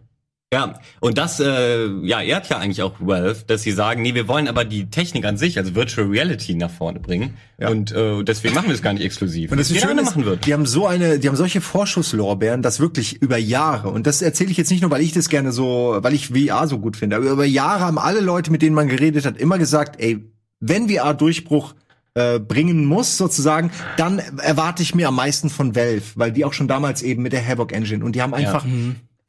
Ja, 0.52 0.80
und 0.98 1.16
das, 1.16 1.38
äh, 1.38 1.86
ja, 2.02 2.20
ehrt 2.20 2.48
ja 2.48 2.58
eigentlich 2.58 2.82
auch 2.82 2.94
Valve, 2.98 3.44
dass 3.46 3.62
sie 3.62 3.70
sagen, 3.70 4.02
nee, 4.02 4.14
wir 4.14 4.26
wollen 4.26 4.48
aber 4.48 4.64
die 4.64 4.90
Technik 4.90 5.24
an 5.24 5.36
sich, 5.36 5.56
also 5.58 5.76
Virtual 5.76 6.08
Reality 6.08 6.56
nach 6.56 6.72
vorne 6.72 6.98
bringen. 6.98 7.36
Ja. 7.56 7.68
Und 7.68 7.92
äh, 7.92 8.24
deswegen 8.24 8.56
machen 8.56 8.66
wir 8.66 8.74
es 8.74 8.82
gar 8.82 8.92
nicht 8.92 9.04
exklusiv. 9.04 9.52
Und 9.52 9.58
das 9.58 9.70
ist 9.70 9.80
schön, 9.80 9.94
machen 9.94 10.24
wird. 10.24 10.46
die 10.46 10.52
haben 10.52 10.66
so 10.66 10.88
eine, 10.88 11.20
die 11.20 11.28
haben 11.28 11.36
solche 11.36 11.60
Vorschusslorbeeren, 11.60 12.62
das 12.62 12.80
wirklich 12.80 13.22
über 13.22 13.36
Jahre. 13.36 13.90
Und 13.90 14.08
das 14.08 14.22
erzähle 14.22 14.50
ich 14.50 14.56
jetzt 14.56 14.72
nicht 14.72 14.80
nur, 14.80 14.90
weil 14.90 15.02
ich 15.02 15.12
das 15.12 15.28
gerne 15.28 15.52
so, 15.52 15.96
weil 16.00 16.14
ich 16.14 16.30
VR 16.30 16.66
so 16.66 16.80
gut 16.80 16.96
finde. 16.96 17.14
Aber 17.14 17.26
über 17.26 17.44
Jahre 17.44 17.84
haben 17.84 17.98
alle 18.00 18.20
Leute, 18.20 18.50
mit 18.50 18.60
denen 18.60 18.74
man 18.74 18.88
geredet 18.88 19.26
hat, 19.26 19.36
immer 19.38 19.56
gesagt, 19.56 20.00
ey, 20.02 20.32
wenn 20.58 20.88
VR 20.88 21.14
Durchbruch 21.14 21.76
äh, 22.14 22.40
bringen 22.40 22.86
muss, 22.86 23.16
sozusagen, 23.16 23.70
dann 23.96 24.18
erwarte 24.18 24.82
ich 24.82 24.96
mir 24.96 25.06
am 25.06 25.14
meisten 25.14 25.48
von 25.48 25.76
Valve, 25.76 26.02
weil 26.16 26.32
die 26.32 26.44
auch 26.44 26.54
schon 26.54 26.66
damals 26.66 27.02
eben 27.02 27.22
mit 27.22 27.32
der 27.32 27.46
Havoc 27.46 27.70
Engine 27.72 28.04
und 28.04 28.16
die 28.16 28.22
haben 28.22 28.34
einfach 28.34 28.64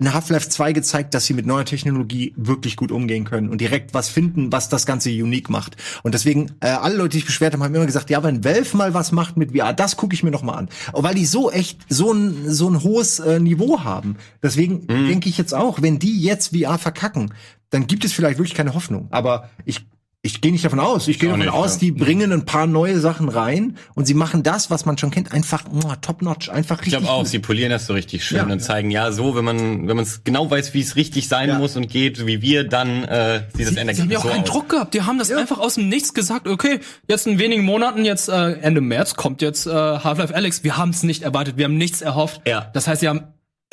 in 0.02 0.14
Half-Life 0.14 0.50
2 0.50 0.74
gezeigt, 0.74 1.14
dass 1.14 1.28
sie 1.28 1.36
mit 1.36 1.46
neuer 1.46 1.64
Technologie 1.64 2.34
wirklich 2.36 2.76
gut 2.76 2.92
umgehen 2.92 3.24
können 3.24 3.50
und 3.50 3.62
direkt 3.62 3.94
was 3.94 4.10
finden, 4.10 4.52
was 4.52 4.68
das 4.68 4.88
Ganze 4.88 5.12
unique 5.12 5.50
macht. 5.52 5.78
Und 6.02 6.16
deswegen, 6.16 6.54
äh, 6.60 6.70
alle 6.70 6.96
Leute, 6.96 7.10
die 7.10 7.18
sich 7.18 7.28
beschwert 7.28 7.54
haben, 7.54 7.64
haben 7.64 7.76
immer 7.76 7.86
gesagt, 7.86 8.10
ja, 8.10 8.24
wenn 8.24 8.44
Valve 8.44 8.76
mal 8.76 8.96
was 8.96 9.12
macht 9.12 9.38
mit 9.38 9.52
VR, 9.56 9.74
das 9.74 9.98
gucke 9.98 10.16
ich 10.16 10.24
mir 10.24 10.32
noch 10.32 10.42
mal 10.42 10.56
an. 10.56 10.70
Weil 10.92 11.14
die 11.14 11.28
so 11.28 11.52
echt 11.52 11.82
so 11.88 12.12
ein, 12.12 12.50
so 12.50 12.68
ein 12.68 12.82
hohes 12.82 13.20
äh, 13.20 13.40
Niveau 13.40 13.84
haben. 13.84 14.18
Deswegen 14.42 14.88
denke 14.88 15.30
ich 15.30 15.38
jetzt 15.38 15.54
auch, 15.54 15.84
wenn 15.84 16.00
die 16.00 16.20
jetzt 16.20 16.58
VR 16.58 16.80
verkacken, 16.80 17.34
dann 17.70 17.86
gibt 17.86 18.04
es 18.04 18.12
vielleicht 18.12 18.40
wirklich 18.40 18.56
keine 18.56 18.74
Hoffnung. 18.74 19.08
Aber 19.12 19.50
ich 19.66 19.86
ich 20.24 20.40
gehe 20.40 20.52
nicht 20.52 20.64
davon 20.64 20.80
aus. 20.80 21.08
Ich 21.08 21.18
gehe 21.18 21.30
davon 21.30 21.40
nicht, 21.40 21.52
aus, 21.52 21.74
ja. 21.76 21.80
die 21.80 21.92
bringen 21.92 22.32
ein 22.32 22.46
paar 22.46 22.68
neue 22.68 23.00
Sachen 23.00 23.28
rein 23.28 23.78
und 23.96 24.06
sie 24.06 24.14
machen 24.14 24.44
das, 24.44 24.70
was 24.70 24.86
man 24.86 24.98
schon 25.00 25.10
kennt, 25.10 25.32
einfach 25.32 25.64
top 26.02 26.22
notch, 26.22 26.50
einfach 26.50 26.78
Ich 26.82 26.88
richtig. 26.88 27.00
glaube 27.00 27.12
auch, 27.12 27.26
sie 27.26 27.40
polieren 27.40 27.72
das 27.72 27.88
so 27.88 27.94
richtig 27.94 28.24
schön 28.24 28.38
Ja. 28.38 28.44
und 28.46 28.60
zeigen, 28.60 28.92
ja, 28.92 29.12
so, 29.12 29.36
wenn 29.36 29.44
man 29.44 29.88
wenn 29.88 29.96
man 29.96 30.04
es 30.06 30.24
genau 30.24 30.50
weiß, 30.52 30.76
wie 30.76 30.82
es 30.82 30.96
richtig 30.96 31.28
sein 31.28 31.50
Ja. 31.50 31.58
muss 31.58 31.76
und 31.76 31.90
geht, 31.90 32.28
wie 32.28 32.42
wir, 32.44 32.64
dann 32.68 33.04
äh, 33.04 33.44
sieht 33.56 33.66
das 33.66 33.74
Die 33.74 33.76
haben 33.76 33.78
Endergebnis 33.78 34.12
ja 34.14 34.20
auch 34.20 34.24
so 34.24 34.30
keinen 34.30 34.44
aus. 34.44 34.50
Druck 34.50 34.70
gehabt. 34.70 34.94
Die 34.94 35.02
haben 35.02 35.18
das 35.18 35.32
einfach 35.32 35.58
aus 35.58 35.76
dem 35.76 35.90
Nichts 35.90 36.14
gesagt. 36.14 36.48
Okay, 36.48 36.80
jetzt 37.08 37.26
in 37.26 37.40
wenigen 37.40 37.64
Monaten, 37.64 38.06
jetzt 38.06 38.30
äh, 38.30 38.52
Ende 38.62 38.82
März 38.82 39.16
kommt 39.16 39.42
jetzt 39.42 39.66
äh, 39.66 39.72
Half-Life 39.72 40.36
Alex. 40.36 40.64
Wir 40.64 40.78
haben 40.78 40.92
es 40.92 41.02
nicht 41.02 41.24
erwartet. 41.24 41.58
Wir 41.58 41.66
haben 41.66 41.78
nichts 41.78 42.02
erhofft. 42.04 42.42
Ja. 42.48 42.70
Das 42.74 42.88
heißt, 42.88 43.02
sie 43.02 43.08
haben 43.10 43.24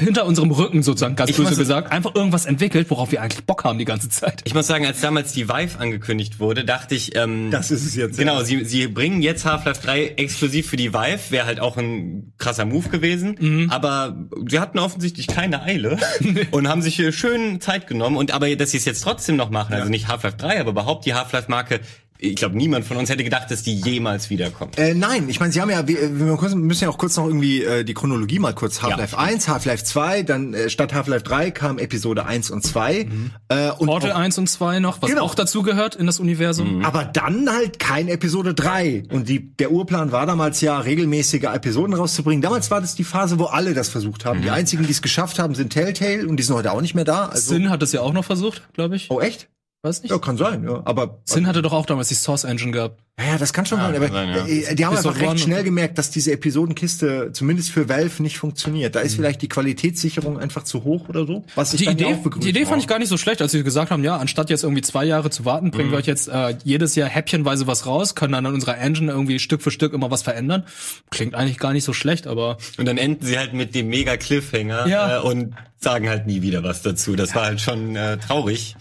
hinter 0.00 0.26
unserem 0.26 0.52
Rücken 0.52 0.82
sozusagen, 0.82 1.16
ganz 1.16 1.30
Ich 1.30 1.36
böse 1.36 1.56
gesagt, 1.56 1.90
einfach 1.90 2.14
irgendwas 2.14 2.46
entwickelt, 2.46 2.88
worauf 2.88 3.10
wir 3.10 3.20
eigentlich 3.20 3.44
Bock 3.44 3.64
haben 3.64 3.78
die 3.78 3.84
ganze 3.84 4.08
Zeit. 4.08 4.42
Ich 4.44 4.54
muss 4.54 4.68
sagen, 4.68 4.86
als 4.86 5.00
damals 5.00 5.32
die 5.32 5.48
Vive 5.48 5.78
angekündigt 5.80 6.38
wurde, 6.38 6.64
dachte 6.64 6.94
ich, 6.94 7.16
ähm, 7.16 7.50
Das 7.50 7.72
ist 7.72 7.84
es 7.84 7.96
jetzt, 7.96 8.16
ja. 8.16 8.24
Genau, 8.24 8.42
sie, 8.44 8.64
sie 8.64 8.86
bringen 8.86 9.22
jetzt 9.22 9.44
Half-Life 9.44 9.82
3 9.82 10.06
exklusiv 10.16 10.68
für 10.68 10.76
die 10.76 10.94
Vive, 10.94 11.30
wäre 11.30 11.46
halt 11.46 11.58
auch 11.58 11.76
ein 11.76 12.32
krasser 12.38 12.64
Move 12.64 12.88
gewesen. 12.90 13.36
Mhm. 13.40 13.70
Aber 13.70 14.28
sie 14.48 14.60
hatten 14.60 14.78
offensichtlich 14.78 15.26
keine 15.26 15.62
Eile 15.62 15.98
und 16.52 16.68
haben 16.68 16.82
sich 16.82 16.94
hier 16.94 17.10
schön 17.10 17.60
Zeit 17.60 17.88
genommen. 17.88 18.16
Und 18.16 18.30
aber, 18.30 18.54
dass 18.54 18.70
sie 18.70 18.76
es 18.76 18.84
jetzt 18.84 19.02
trotzdem 19.02 19.34
noch 19.34 19.50
machen, 19.50 19.74
also 19.74 19.90
nicht 19.90 20.06
Half-Life 20.06 20.36
3, 20.36 20.60
aber 20.60 20.70
überhaupt 20.70 21.06
die 21.06 21.14
Half-Life-Marke, 21.14 21.80
ich 22.20 22.34
glaube, 22.36 22.56
niemand 22.56 22.84
von 22.84 22.96
uns 22.96 23.08
hätte 23.10 23.22
gedacht, 23.24 23.50
dass 23.50 23.62
die 23.62 23.74
jemals 23.76 24.28
wiederkommt. 24.30 24.76
Äh, 24.78 24.94
nein, 24.94 25.28
ich 25.28 25.38
meine, 25.40 25.52
sie 25.52 25.60
haben 25.60 25.70
ja, 25.70 25.86
wir, 25.86 26.18
wir 26.18 26.56
müssen 26.56 26.84
ja 26.84 26.90
auch 26.90 26.98
kurz 26.98 27.16
noch 27.16 27.26
irgendwie 27.26 27.62
äh, 27.62 27.84
die 27.84 27.94
Chronologie 27.94 28.38
mal 28.40 28.54
kurz. 28.54 28.82
Half-Life 28.82 29.14
Ja. 29.16 29.22
1, 29.22 29.48
Half-Life 29.48 29.84
2, 29.84 30.22
dann 30.24 30.52
äh, 30.54 30.68
statt 30.68 30.92
Half-Life 30.94 31.22
3 31.24 31.50
kam 31.52 31.78
Episode 31.78 32.26
1 32.26 32.50
und 32.50 32.62
2. 32.64 33.06
Äh, 33.48 33.70
und 33.78 33.86
Portal 33.86 34.12
auch, 34.12 34.16
1 34.16 34.36
und 34.38 34.48
2 34.48 34.80
noch, 34.80 35.00
was 35.00 35.10
Genau. 35.10 35.22
auch 35.22 35.34
dazu 35.34 35.62
gehört 35.62 35.94
in 35.94 36.06
das 36.06 36.18
Universum. 36.18 36.84
aber 36.84 37.04
dann 37.04 37.48
halt 37.50 37.78
kein 37.78 38.08
Episode 38.08 38.52
3. 38.54 39.04
Und 39.12 39.28
die, 39.28 39.54
der 39.56 39.70
Urplan 39.70 40.10
war 40.12 40.26
damals 40.26 40.60
ja, 40.60 40.78
regelmäßige 40.80 41.44
Episoden 41.44 41.94
rauszubringen. 41.94 42.42
Damals 42.42 42.70
war 42.70 42.80
das 42.80 42.94
die 42.96 43.04
Phase, 43.04 43.38
wo 43.38 43.44
alle 43.44 43.74
das 43.74 43.88
versucht 43.88 44.24
haben. 44.24 44.42
Die 44.42 44.50
einzigen, 44.50 44.84
die 44.84 44.90
es 44.92 45.02
geschafft 45.02 45.38
haben, 45.38 45.54
sind 45.54 45.72
Telltale 45.72 46.26
und 46.26 46.36
die 46.36 46.42
sind 46.42 46.56
heute 46.56 46.72
auch 46.72 46.80
nicht 46.80 46.94
mehr 46.94 47.04
da. 47.04 47.26
Also, 47.26 47.54
Sin 47.54 47.70
hat 47.70 47.82
es 47.82 47.92
ja 47.92 48.00
auch 48.00 48.12
noch 48.12 48.24
versucht, 48.24 48.62
glaube 48.74 48.96
ich. 48.96 49.06
oh, 49.10 49.20
echt? 49.20 49.48
Weiß 49.82 50.02
nicht. 50.02 50.10
Ja, 50.10 50.18
kann 50.18 50.36
sein, 50.36 50.64
ja. 50.64 50.82
Aber 50.84 51.20
Sin 51.24 51.46
hatte 51.46 51.62
doch 51.62 51.72
auch 51.72 51.86
damals 51.86 52.08
die 52.08 52.14
Source 52.14 52.44
Engine 52.44 52.72
gehabt. 52.72 53.02
Ja, 53.18 53.36
das 53.36 53.52
kann 53.52 53.66
schon 53.66 53.78
sein, 53.80 53.92
kann 53.94 54.02
aber 54.02 54.12
sein, 54.12 54.28
ja. 54.28 54.46
äh, 54.46 54.74
die 54.76 54.86
haben 54.86 54.94
Bis 54.96 55.04
einfach 55.04 55.20
recht 55.20 55.40
schnell 55.40 55.64
gemerkt, 55.64 55.98
dass 55.98 56.10
diese 56.10 56.30
Episodenkiste 56.32 57.30
zumindest 57.32 57.70
für 57.70 57.88
Valve 57.88 58.22
nicht 58.22 58.38
funktioniert. 58.38 58.94
Da 58.94 59.00
ist 59.00 59.12
Mhm. 59.12 59.16
vielleicht 59.16 59.42
die 59.42 59.48
Qualitätssicherung 59.48 60.38
einfach 60.38 60.62
zu 60.64 60.84
hoch 60.84 61.08
oder 61.08 61.26
so. 61.26 61.44
Was 61.56 61.74
ich 61.74 61.80
Die 61.80 61.86
Idee, 61.90 62.04
ja 62.04 62.14
auch 62.16 62.22
begrüße. 62.22 62.44
die 62.44 62.50
Idee 62.50 62.64
fand 62.64 62.80
ich 62.82 62.88
gar 62.88 62.98
nicht 62.98 63.08
so 63.08 63.16
schlecht, 63.16 63.42
als 63.42 63.52
sie 63.52 63.62
gesagt 63.64 63.90
haben, 63.90 64.04
ja, 64.04 64.16
anstatt 64.16 64.50
jetzt 64.50 64.62
irgendwie 64.62 64.82
zwei 64.82 65.04
Jahre 65.04 65.30
zu 65.30 65.44
warten, 65.44 65.70
bringen 65.70 65.90
wir 65.90 65.98
euch 65.98 66.06
jetzt 66.06 66.28
äh, 66.28 66.54
jedes 66.64 66.94
Jahr 66.94 67.08
häppchenweise 67.08 67.66
was 67.66 67.86
raus, 67.86 68.14
können 68.14 68.32
dann 68.34 68.46
an 68.46 68.54
unserer 68.54 68.78
Engine 68.78 69.10
irgendwie 69.10 69.38
Stück 69.40 69.62
für 69.62 69.70
Stück 69.70 69.92
immer 69.94 70.10
was 70.10 70.22
verändern. 70.22 70.64
Klingt 71.10 71.34
eigentlich 71.34 71.58
gar 71.58 71.72
nicht 71.72 71.84
so 71.84 71.92
schlecht, 71.92 72.26
aber 72.26 72.58
Und 72.76 72.86
dann 72.86 72.98
enden 72.98 73.24
sie 73.26 73.36
halt 73.38 73.52
mit 73.52 73.74
dem 73.74 73.88
mega 73.88 74.16
Cliffhanger 74.16 74.86
Ja. 74.86 75.16
äh, 75.18 75.20
und 75.20 75.54
sagen 75.80 76.08
halt 76.08 76.26
nie 76.26 76.42
wieder 76.42 76.62
was 76.64 76.82
dazu. 76.82 77.14
Das 77.16 77.34
war 77.34 77.44
halt 77.46 77.60
schon 77.60 77.94
äh, 77.96 78.16
traurig. 78.18 78.74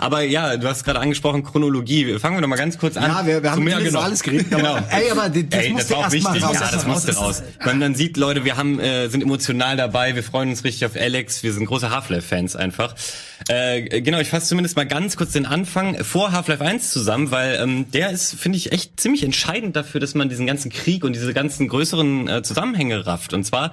Aber 0.00 0.22
ja, 0.22 0.56
du 0.56 0.68
hast 0.68 0.84
gerade 0.84 1.00
angesprochen 1.00 1.42
Chronologie. 1.42 2.18
Fangen 2.20 2.36
wir 2.36 2.40
doch 2.40 2.48
mal 2.48 2.56
ganz 2.56 2.78
kurz 2.78 2.96
an. 2.96 3.02
Ja, 3.10 3.26
wir, 3.26 3.42
wir 3.42 3.50
haben 3.50 3.64
Über 3.80 3.90
genau. 3.90 4.00
alles 4.00 4.22
geredet. 4.22 4.52
Aber, 4.52 4.62
Genau. 4.62 4.78
Ey, 4.90 5.10
aber 5.10 5.28
das, 5.28 5.42
das 5.50 5.60
Ey, 5.60 5.74
das 5.76 5.90
war 5.90 5.98
auch 5.98 6.12
wichtig. 6.12 6.42
raus. 6.42 6.56
Ja, 6.60 6.70
das 6.72 6.86
musste 6.86 7.14
raus. 7.16 7.42
Man 7.64 7.80
dann 7.80 7.94
sieht, 7.94 8.16
Leute, 8.16 8.44
wir 8.44 8.56
haben, 8.56 8.80
äh, 8.80 9.08
sind 9.08 9.22
emotional 9.22 9.76
dabei, 9.76 10.14
wir 10.14 10.22
freuen 10.22 10.50
uns 10.50 10.64
richtig 10.64 10.86
auf 10.86 10.96
Alex, 10.96 11.42
wir 11.42 11.52
sind 11.52 11.66
große 11.66 11.90
Half-Life-Fans 11.90 12.56
einfach. 12.56 12.94
Äh, 13.48 14.00
genau, 14.02 14.18
ich 14.18 14.28
fasse 14.28 14.46
zumindest 14.48 14.76
mal 14.76 14.86
ganz 14.86 15.16
kurz 15.16 15.32
den 15.32 15.46
Anfang 15.46 16.02
vor 16.04 16.32
Half-Life 16.32 16.64
1 16.64 16.90
zusammen, 16.90 17.30
weil 17.30 17.56
ähm, 17.62 17.90
der 17.92 18.10
ist, 18.10 18.34
finde 18.34 18.58
ich, 18.58 18.72
echt 18.72 18.98
ziemlich 18.98 19.22
entscheidend 19.22 19.76
dafür, 19.76 20.00
dass 20.00 20.14
man 20.14 20.28
diesen 20.28 20.46
ganzen 20.46 20.70
Krieg 20.70 21.04
und 21.04 21.14
diese 21.14 21.32
ganzen 21.32 21.68
größeren 21.68 22.28
äh, 22.28 22.42
Zusammenhänge 22.42 23.06
rafft. 23.06 23.32
Und 23.34 23.44
zwar 23.44 23.72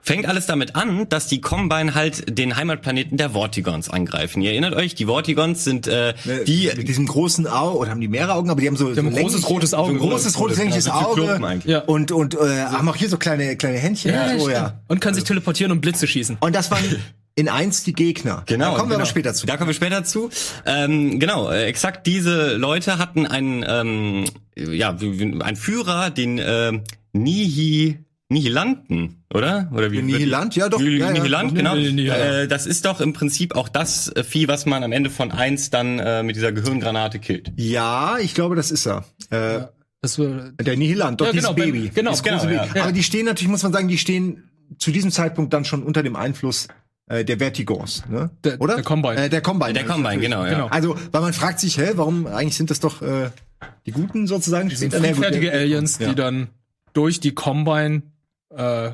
fängt 0.00 0.26
alles 0.26 0.46
damit 0.46 0.74
an, 0.76 1.08
dass 1.08 1.26
die 1.26 1.40
Combine 1.40 1.94
halt 1.94 2.38
den 2.38 2.56
Heimatplaneten 2.56 3.18
der 3.18 3.30
Vortigons 3.30 3.90
angreifen. 3.90 4.40
Ihr 4.42 4.52
erinnert 4.52 4.74
euch, 4.74 4.94
die 4.94 5.06
Vortigons 5.06 5.62
sind 5.64 5.86
äh, 5.86 6.14
die 6.46 6.70
mit 6.76 6.88
diesem 6.88 7.06
großen 7.06 7.46
Auge, 7.46 7.76
oder 7.78 7.90
haben 7.90 8.00
die 8.00 8.08
mehrere 8.08 8.34
Augen, 8.34 8.50
aber 8.50 8.60
die 8.60 8.66
haben 8.68 8.76
so, 8.76 8.92
so 8.92 8.96
haben 8.96 9.08
ein 9.08 9.12
großes 9.14 9.32
länglich- 9.42 9.50
rotes 9.50 9.74
Auge. 9.74 9.88
so 9.98 10.04
ein 10.04 10.10
großes 10.10 10.38
rotes 10.38 10.58
längliches 10.58 10.86
Ja, 10.86 11.00
so 11.14 11.22
Auge. 11.22 11.60
Ja. 11.66 11.80
und 11.80 12.12
und 12.12 12.34
äh, 12.34 12.38
haben 12.64 12.88
auch 12.88 12.96
hier 12.96 13.08
so 13.08 13.18
kleine 13.18 13.56
kleine 13.56 13.78
Händchen. 13.78 14.14
so, 14.38 14.48
ja. 14.50 14.80
Und 14.88 15.00
kann 15.00 15.14
sich 15.14 15.24
teleportieren 15.24 15.70
und 15.72 15.80
Blitze 15.80 16.06
schießen. 16.06 16.38
Und 16.40 16.54
das 16.54 16.70
waren 16.70 16.82
in 17.34 17.48
eins 17.48 17.82
die 17.84 17.92
Gegner. 17.92 18.42
Genau. 18.46 18.72
Da 18.72 18.76
kommen 18.76 18.90
wir 18.90 18.94
genau. 18.96 18.96
aber 19.00 19.06
später 19.06 19.34
zu. 19.34 19.46
Da 19.46 19.56
kommen 19.56 19.68
wir 19.68 19.74
später 19.74 20.04
zu. 20.04 20.30
Ähm, 20.66 21.18
genau, 21.18 21.50
äh, 21.50 21.64
exakt 21.64 22.06
diese 22.06 22.56
Leute 22.56 22.98
hatten 22.98 23.26
einen, 23.26 23.64
ähm, 23.66 24.24
ja, 24.56 24.90
einen 24.90 25.56
Führer, 25.56 26.10
den 26.10 26.38
äh, 26.38 26.72
Nihi, 27.12 27.98
Nihilanten, 28.28 29.24
oder? 29.32 29.70
Oder 29.74 29.92
wie? 29.92 30.02
Nihilant? 30.02 30.56
Ja, 30.56 30.68
doch. 30.68 30.80
Nihil- 30.80 30.98
Ja, 31.00 31.06
ja. 31.06 31.12
Nihilant, 31.12 31.54
genau. 31.54 31.74
Ja, 31.74 32.16
ja. 32.16 32.40
Äh, 32.42 32.48
das 32.48 32.66
ist 32.66 32.84
doch 32.86 33.00
im 33.00 33.12
Prinzip 33.12 33.54
auch 33.54 33.68
das 33.68 34.12
Vieh, 34.26 34.48
was 34.48 34.64
man 34.66 34.82
am 34.84 34.92
Ende 34.92 35.10
von 35.10 35.30
eins 35.30 35.70
dann 35.70 35.98
äh, 35.98 36.22
mit 36.22 36.36
dieser 36.36 36.52
Gehirngranate 36.52 37.18
killt. 37.18 37.52
Ja, 37.56 38.16
ich 38.20 38.34
glaube, 38.34 38.56
das 38.56 38.70
ist 38.70 38.86
er. 38.86 39.04
Äh, 39.30 39.66
Das 40.00 40.18
war, 40.18 40.50
Der 40.60 40.76
Nihilant, 40.76 41.20
doch 41.20 41.26
Ja, 41.26 41.32
dieses 41.32 41.48
genau, 41.48 41.56
beim- 41.58 41.72
Baby. 41.72 41.90
genau, 41.94 42.10
das 42.10 42.22
genau, 42.22 42.42
ja. 42.44 42.64
Baby. 42.64 42.78
Ja. 42.78 42.82
Aber 42.84 42.92
die 42.92 43.02
stehen 43.02 43.26
natürlich, 43.26 43.50
muss 43.50 43.62
man 43.62 43.72
sagen, 43.72 43.88
die 43.88 43.98
stehen 43.98 44.48
zu 44.78 44.90
diesem 44.90 45.10
Zeitpunkt 45.10 45.52
dann 45.52 45.64
schon 45.66 45.82
unter 45.82 46.02
dem 46.02 46.16
Einfluss 46.16 46.68
äh, 47.12 47.24
der 47.24 47.38
Vertigons, 47.38 48.04
ne? 48.08 48.30
Der- 48.44 48.60
Oder? 48.60 48.76
der 48.76 48.84
Combine. 48.84 49.16
Äh, 49.24 49.28
der 49.28 49.40
Combine. 49.42 49.72
Der 49.74 49.84
Combine, 49.84 50.18
genau, 50.18 50.44
ja. 50.44 50.50
Genau. 50.50 50.66
Also, 50.68 50.96
weil 51.12 51.20
man 51.20 51.32
fragt 51.32 51.60
sich, 51.60 51.76
hä, 51.78 51.92
warum 51.96 52.26
eigentlich 52.26 52.56
sind 52.56 52.70
das 52.70 52.80
doch 52.80 53.02
äh, 53.02 53.30
die 53.86 53.92
Guten 53.92 54.26
sozusagen? 54.26 54.68
Die 54.68 54.76
sind 54.76 54.94
friedfertige 54.94 55.50
der- 55.50 55.60
Aliens, 55.60 55.98
ja. 55.98 56.08
die 56.08 56.14
dann 56.14 56.48
durch 56.94 57.20
die 57.20 57.34
Combine 57.34 58.02
äh, 58.54 58.90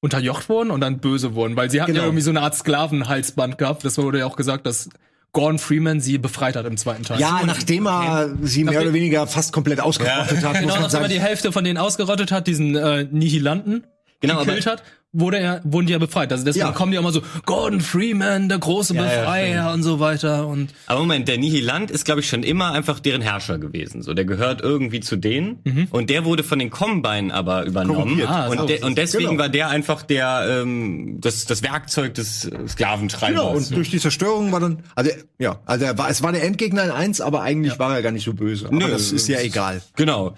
unterjocht 0.00 0.48
wurden 0.48 0.70
und 0.70 0.80
dann 0.80 0.98
böse 0.98 1.34
wurden, 1.34 1.56
weil 1.56 1.70
sie 1.70 1.80
hatten 1.80 1.92
Genau. 1.92 2.02
ja 2.02 2.06
irgendwie 2.08 2.22
so 2.22 2.30
eine 2.30 2.42
Art 2.42 2.54
Sklavenhalsband 2.54 3.58
gehabt. 3.58 3.84
Das 3.84 3.98
wurde 3.98 4.20
ja 4.20 4.26
auch 4.26 4.36
gesagt, 4.36 4.66
dass 4.66 4.88
Gordon 5.32 5.58
Freeman 5.58 6.00
sie 6.00 6.16
befreit 6.18 6.56
hat 6.56 6.64
im 6.66 6.76
zweiten 6.76 7.02
Teil. 7.02 7.20
Ja, 7.20 7.40
nachdem 7.44 7.86
er 7.86 8.30
sie 8.42 8.64
mehr 8.64 8.80
oder 8.80 8.92
weniger 8.92 9.26
fast 9.26 9.52
komplett 9.52 9.80
ausgerottet 9.80 10.42
hat, 10.44 10.52
muss 10.52 10.60
genau, 10.60 10.74
man 10.74 10.82
nachdem 10.82 11.02
er 11.02 11.08
die. 11.08 11.20
Hälfte 11.20 11.52
von 11.52 11.64
denen 11.64 11.76
ausgerottet 11.78 12.32
hat, 12.32 12.46
diesen 12.46 12.74
äh, 12.76 13.04
Nihilanten 13.10 13.86
Genau, 14.20 14.34
aber- 14.34 14.44
gekillt 14.46 14.66
hat, 14.66 14.82
wurde 15.18 15.38
er, 15.38 15.60
wurden 15.64 15.86
die 15.86 15.92
ja 15.92 15.98
befreit. 15.98 16.30
Also 16.32 16.44
deswegen 16.44 16.66
Ja. 16.66 16.72
kommen 16.72 16.92
die 16.92 16.98
auch 16.98 17.02
mal 17.02 17.12
so, 17.12 17.22
Gordon 17.44 17.80
Freeman, 17.80 18.48
der 18.48 18.58
große 18.58 18.94
Ja, 18.94 19.04
ja, 19.04 19.08
Befreier 19.20 19.72
und 19.72 19.82
so 19.82 19.98
weiter. 20.00 20.46
Und 20.46 20.70
Aber 20.86 21.00
Moment, 21.00 21.26
der 21.28 21.38
Nihilant 21.38 21.90
ist, 21.90 22.04
glaube 22.04 22.20
ich, 22.20 22.28
schon 22.28 22.42
immer 22.42 22.72
einfach 22.72 23.00
deren 23.00 23.22
Herrscher 23.22 23.58
gewesen. 23.58 24.02
So, 24.02 24.14
der 24.14 24.24
gehört 24.24 24.60
irgendwie 24.60 25.00
zu 25.00 25.16
denen. 25.16 25.88
Und 25.90 26.10
der 26.10 26.24
wurde 26.24 26.44
von 26.44 26.58
den 26.58 26.70
Combine 26.70 27.32
aber 27.32 27.64
übernommen. 27.64 28.20
Ah, 28.26 28.48
und, 28.48 28.58
so. 28.58 28.66
de 28.66 28.82
und 28.82 28.98
deswegen 28.98 29.30
Genau. 29.30 29.38
war 29.42 29.48
der 29.48 29.68
einfach 29.70 30.02
der 30.02 30.62
ähm, 30.62 31.18
das, 31.20 31.44
das 31.46 31.62
Werkzeug 31.62 32.14
des 32.14 32.50
Sklaventreibers. 32.68 33.28
Genau, 33.28 33.56
und 33.56 33.74
durch 33.74 33.90
die 33.90 33.98
Zerstörung 33.98 34.52
war 34.52 34.60
dann, 34.60 34.80
also 34.94 35.10
ja, 35.38 35.60
also 35.66 35.84
er 35.84 35.96
war, 35.98 36.10
es 36.10 36.22
war 36.22 36.32
der 36.32 36.44
Endgegner 36.44 36.84
in 36.84 36.90
eins, 36.90 37.20
aber 37.20 37.42
eigentlich 37.42 37.78
war 37.78 37.94
er 37.94 38.02
gar 38.02 38.10
nicht 38.12 38.24
so 38.24 38.34
böse. 38.34 38.66
Aber 38.66 38.76
Nö, 38.76 38.88
das 38.90 39.12
ist 39.12 39.28
ja 39.28 39.40
egal. 39.40 39.82
Genau. 39.96 40.34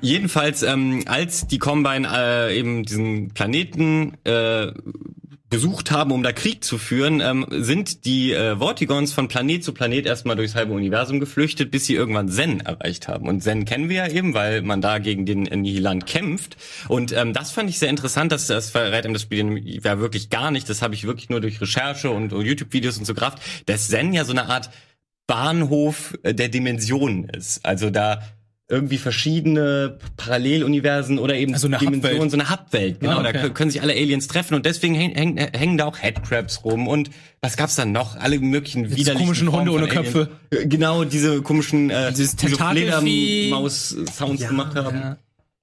Jedenfalls, 0.00 0.62
ähm, 0.62 1.02
als 1.06 1.46
die 1.46 1.58
Combine 1.58 2.08
äh, 2.12 2.58
eben 2.58 2.84
diesen 2.84 3.34
Planeten 3.34 4.14
äh, 4.24 4.72
besucht 5.50 5.90
haben, 5.90 6.12
um 6.12 6.22
da 6.22 6.32
Krieg 6.32 6.62
zu 6.62 6.78
führen, 6.78 7.20
ähm, 7.20 7.44
sind 7.50 8.04
die 8.04 8.32
äh, 8.32 8.56
Vortigons 8.56 9.12
von 9.12 9.26
Planet 9.26 9.64
zu 9.64 9.74
Planet 9.74 10.06
erstmal 10.06 10.36
durchs 10.36 10.54
halbe 10.54 10.72
Universum 10.72 11.18
geflüchtet, 11.18 11.72
bis 11.72 11.86
sie 11.86 11.96
irgendwann 11.96 12.28
Zen 12.28 12.60
erreicht 12.60 13.08
haben. 13.08 13.28
Und 13.28 13.42
Zen 13.42 13.64
kennen 13.64 13.88
wir 13.88 13.96
ja 13.96 14.08
eben, 14.08 14.32
weil 14.32 14.62
man 14.62 14.80
da 14.80 14.98
gegen 14.98 15.26
den 15.26 15.42
Nihilant 15.42 16.06
kämpft. 16.06 16.56
Und 16.86 17.12
ähm, 17.12 17.32
das 17.32 17.50
fand 17.50 17.68
ich 17.68 17.80
sehr 17.80 17.90
interessant, 17.90 18.30
dass 18.30 18.46
das 18.46 18.70
verrät 18.70 19.04
ihm 19.04 19.12
das 19.12 19.22
Spiel 19.22 19.60
ja 19.82 19.98
wirklich 19.98 20.30
gar 20.30 20.52
nicht. 20.52 20.70
Das 20.70 20.82
habe 20.82 20.94
ich 20.94 21.04
wirklich 21.04 21.30
nur 21.30 21.40
durch 21.40 21.60
Recherche 21.60 22.10
und, 22.10 22.30
YouTube-Videos 22.30 22.96
und 22.98 23.04
so 23.04 23.14
gerafft, 23.14 23.40
dass 23.66 23.88
Zen 23.88 24.12
ja 24.12 24.24
so 24.24 24.32
eine 24.32 24.48
Art 24.48 24.70
Bahnhof 25.26 26.16
äh, 26.22 26.32
der 26.32 26.48
Dimensionen 26.48 27.28
ist. 27.28 27.64
Also 27.66 27.90
da 27.90 28.22
irgendwie 28.70 28.98
verschiedene 28.98 29.98
Paralleluniversen 30.16 31.18
oder 31.18 31.34
eben 31.34 31.52
Also 31.54 31.66
eine 31.66 31.78
Dimensionen, 31.78 32.30
so 32.30 32.36
eine 32.38 32.48
Hubwelt. 32.50 33.00
Genau, 33.00 33.18
Ah, 33.18 33.20
okay. 33.20 33.32
da 33.32 33.40
kö- 33.40 33.50
können 33.50 33.70
sich 33.70 33.82
alle 33.82 33.92
Aliens 33.92 34.28
treffen 34.28 34.54
und 34.54 34.64
deswegen 34.64 34.94
häng, 34.94 35.14
häng, 35.14 35.36
hängen 35.36 35.76
da 35.76 35.86
auch 35.86 35.98
Headcrabs 35.98 36.64
rum 36.64 36.86
und 36.88 37.10
was 37.42 37.56
gab's 37.56 37.74
da 37.74 37.84
noch? 37.84 38.16
Alle 38.16 38.38
möglichen 38.38 38.90
widerlichen 38.90 39.16
komischen 39.26 39.52
Hunde 39.52 39.72
ohne. 39.72 39.88
Köpfe. 39.88 40.28
Äh, 40.50 40.66
Genau, 40.66 41.04
diese 41.04 41.42
komischen 41.42 41.90
äh, 41.90 42.10
Dieses 42.12 42.36
die 42.36 42.48
so 42.48 42.56
Tentakelvieh. 42.56 43.48
Fledermaus-Sounds 43.48 44.46
gemacht 44.48 44.74
haben. 44.76 44.96
ja. 44.96 45.16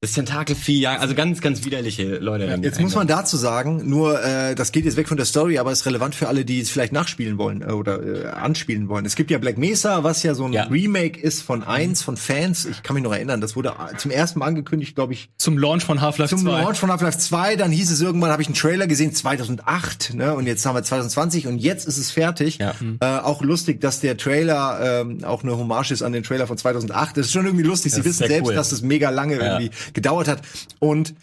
Das 0.08 0.14
Tentakelvieh, 0.14 0.80
ja, 0.80 0.98
also 1.00 1.14
ganz, 1.16 1.42
ganz 1.42 1.66
widerliche 1.66 2.18
Leute. 2.20 2.48
rennen 2.48 2.64
Jetzt 2.64 2.80
muss 2.80 2.96
man 2.96 3.08
dazu 3.08 3.36
sagen, 3.36 3.90
nur 3.90 4.24
äh, 4.24 4.56
das 4.56 4.72
geht 4.72 4.86
jetzt 4.86 4.96
weg 4.96 5.08
von 5.10 5.18
der 5.18 5.26
Story, 5.26 5.58
aber 5.60 5.72
ist 5.74 5.86
relevant 5.86 6.16
für 6.16 6.30
alle, 6.30 6.46
die 6.46 6.62
es 6.62 6.70
vielleicht 6.70 6.94
nachspielen 6.94 7.38
wollen 7.38 7.62
äh, 7.62 7.66
oder 7.74 8.02
äh, 8.02 8.26
anspielen 8.28 8.88
wollen. 8.88 9.06
Es 9.06 9.16
gibt 9.18 9.32
ja 9.32 9.38
Black 9.38 9.58
Mesa, 9.58 10.04
was 10.06 10.24
ja 10.24 10.34
so 10.34 10.46
ein 10.46 10.54
Ja. 10.54 10.64
Remake 10.66 11.20
ist 11.20 11.42
von 11.42 11.62
eins 11.64 12.02
von 12.02 12.16
Fans. 12.16 12.66
Ich 12.66 12.84
kann 12.84 12.94
mich 12.94 13.04
noch 13.04 13.12
erinnern, 13.12 13.42
das 13.42 13.58
wurde 13.58 13.74
zum 13.98 14.10
ersten 14.12 14.40
Mal 14.40 14.46
angekündigt, 14.46 14.96
glaube 14.96 15.12
ich, 15.12 15.30
zum 15.38 15.58
Launch 15.58 15.84
von 15.84 16.00
Half-Life 16.00 16.30
zum 16.36 16.46
2. 16.46 16.62
Launch 16.62 16.78
von 16.78 16.90
Half-Life 16.90 17.18
2. 17.18 17.58
Dann 17.58 17.72
hieß 17.72 17.92
es 17.92 18.00
irgendwann, 18.00 18.32
habe 18.32 18.42
ich 18.42 18.48
einen 18.48 18.56
Trailer 18.56 18.88
gesehen, 18.88 19.14
2008, 19.14 20.14
ne? 20.14 20.34
Und 20.36 20.48
jetzt 20.48 20.66
haben 20.66 20.76
wir 20.76 20.84
2020 20.84 21.48
und 21.48 21.58
jetzt 21.58 21.88
ist 21.88 21.98
es 21.98 22.12
fertig. 22.12 22.60
Ja. 22.60 22.74
Äh, 23.02 23.06
auch 23.20 23.42
lustig, 23.42 23.82
dass 23.82 24.00
der 24.00 24.16
Trailer 24.18 25.02
ähm, 25.02 25.24
auch 25.24 25.44
eine 25.44 25.58
Hommage 25.58 25.92
ist 25.92 26.02
an 26.02 26.14
den 26.14 26.24
Trailer 26.24 26.48
von 26.48 26.58
2008. 26.58 27.18
Das 27.18 27.26
ist 27.28 27.34
schon 27.34 27.46
irgendwie 27.46 27.66
lustig. 27.66 27.92
Sie 27.92 27.98
Das 28.00 28.06
ist 28.08 28.20
wissen 28.22 28.28
selbst, 28.30 28.48
cool. 28.50 28.56
dass 28.56 28.72
es 28.72 28.82
mega 28.82 29.10
lange 29.10 29.36
Ja. 29.38 29.60
irgendwie 29.60 29.72
gedauert 29.98 30.28
hat. 30.28 30.42
Und 30.80 31.16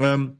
ähm, 0.00 0.38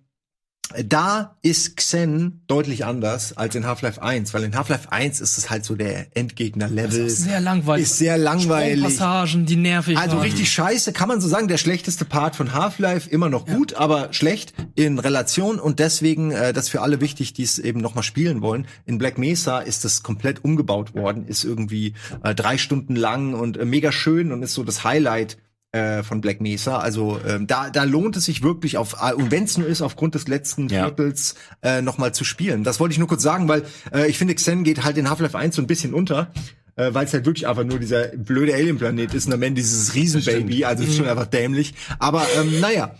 da 0.86 1.36
ist 1.42 1.76
Xen 1.76 2.40
deutlich 2.46 2.86
anders 2.86 3.36
als 3.36 3.54
in 3.54 3.66
Half-Life 3.66 4.00
1, 4.00 4.32
weil 4.32 4.44
in 4.44 4.56
Half-Life 4.56 4.90
1 4.90 5.20
ist 5.20 5.36
es 5.36 5.50
halt 5.50 5.66
so 5.66 5.74
der 5.74 6.16
Endgegner-Level. 6.16 7.06
Ist 7.06 7.24
sehr 7.24 7.40
langweilig. 7.40 7.82
Ist 7.82 7.98
sehr 7.98 8.16
langweilig. 8.16 8.82
Passagen, 8.82 9.44
die 9.44 9.56
nervig 9.56 9.98
Also 9.98 10.16
waren. 10.16 10.22
richtig 10.24 10.50
scheiße, 10.50 10.94
kann 10.94 11.08
man 11.08 11.20
so 11.20 11.28
sagen. 11.28 11.48
Der 11.48 11.58
schlechteste 11.58 12.06
Part 12.06 12.36
von 12.36 12.54
Half-Life, 12.54 13.10
immer 13.10 13.28
noch 13.28 13.44
gut, 13.44 13.74
aber 13.74 14.14
schlecht 14.14 14.54
in 14.74 14.98
Relation. 14.98 15.60
Und 15.60 15.78
deswegen, 15.78 16.30
äh, 16.30 16.54
das 16.54 16.70
für 16.70 16.80
alle 16.80 17.02
wichtig, 17.02 17.34
die 17.34 17.42
es 17.42 17.58
eben 17.58 17.80
noch 17.80 17.94
mal 17.94 18.02
spielen 18.02 18.40
wollen. 18.40 18.66
In 18.86 18.96
Black 18.96 19.18
Mesa 19.18 19.58
ist 19.58 19.84
das 19.84 20.02
komplett 20.02 20.42
umgebaut 20.42 20.94
worden, 20.94 21.26
ist 21.26 21.44
irgendwie 21.44 21.92
äh, 22.24 22.34
drei 22.34 22.56
Stunden 22.56 22.96
lang 22.96 23.34
und 23.34 23.58
äh, 23.58 23.66
mega 23.66 23.92
schön 23.92 24.32
und 24.32 24.42
ist 24.42 24.54
so 24.54 24.64
das 24.64 24.84
Highlight 24.84 25.36
äh, 25.72 26.02
von 26.02 26.20
Black 26.20 26.40
Mesa. 26.40 26.78
Also 26.78 27.18
ähm, 27.26 27.46
da, 27.46 27.70
da 27.70 27.84
lohnt 27.84 28.16
es 28.16 28.26
sich 28.26 28.42
wirklich 28.42 28.76
auf, 28.76 28.96
äh, 29.02 29.12
und 29.14 29.30
wenn 29.30 29.44
es 29.44 29.58
nur 29.58 29.66
ist, 29.66 29.82
aufgrund 29.82 30.14
des 30.14 30.28
letzten 30.28 30.68
Ja. 30.68 30.84
Viertels 30.84 31.34
äh, 31.62 31.82
noch 31.82 31.98
mal 31.98 32.12
zu 32.14 32.24
spielen. 32.24 32.62
Das 32.62 32.78
wollte 32.78 32.92
ich 32.92 32.98
nur 32.98 33.08
kurz 33.08 33.22
sagen, 33.22 33.48
weil 33.48 33.64
äh, 33.92 34.08
ich 34.08 34.18
finde, 34.18 34.34
Xen 34.34 34.64
geht 34.64 34.84
halt 34.84 34.96
in 34.98 35.08
Half-Life 35.08 35.36
1 35.36 35.56
so 35.56 35.62
ein 35.62 35.66
bisschen 35.66 35.94
unter. 35.94 36.30
Äh, 36.74 36.94
weil 36.94 37.04
es 37.04 37.12
halt 37.12 37.26
wirklich 37.26 37.46
einfach 37.46 37.64
nur 37.64 37.78
dieser 37.78 38.08
blöde 38.08 38.54
Alien-Planet 38.54 39.12
ist 39.12 39.26
und 39.26 39.34
am 39.34 39.42
Ende 39.42 39.60
dieses 39.60 39.94
Riesenbaby, 39.94 40.64
also 40.64 40.84
ist 40.84 40.96
schon 40.96 41.06
einfach 41.06 41.26
dämlich. 41.26 41.74
Aber 41.98 42.26
ähm, 42.38 42.60
naja, 42.60 42.94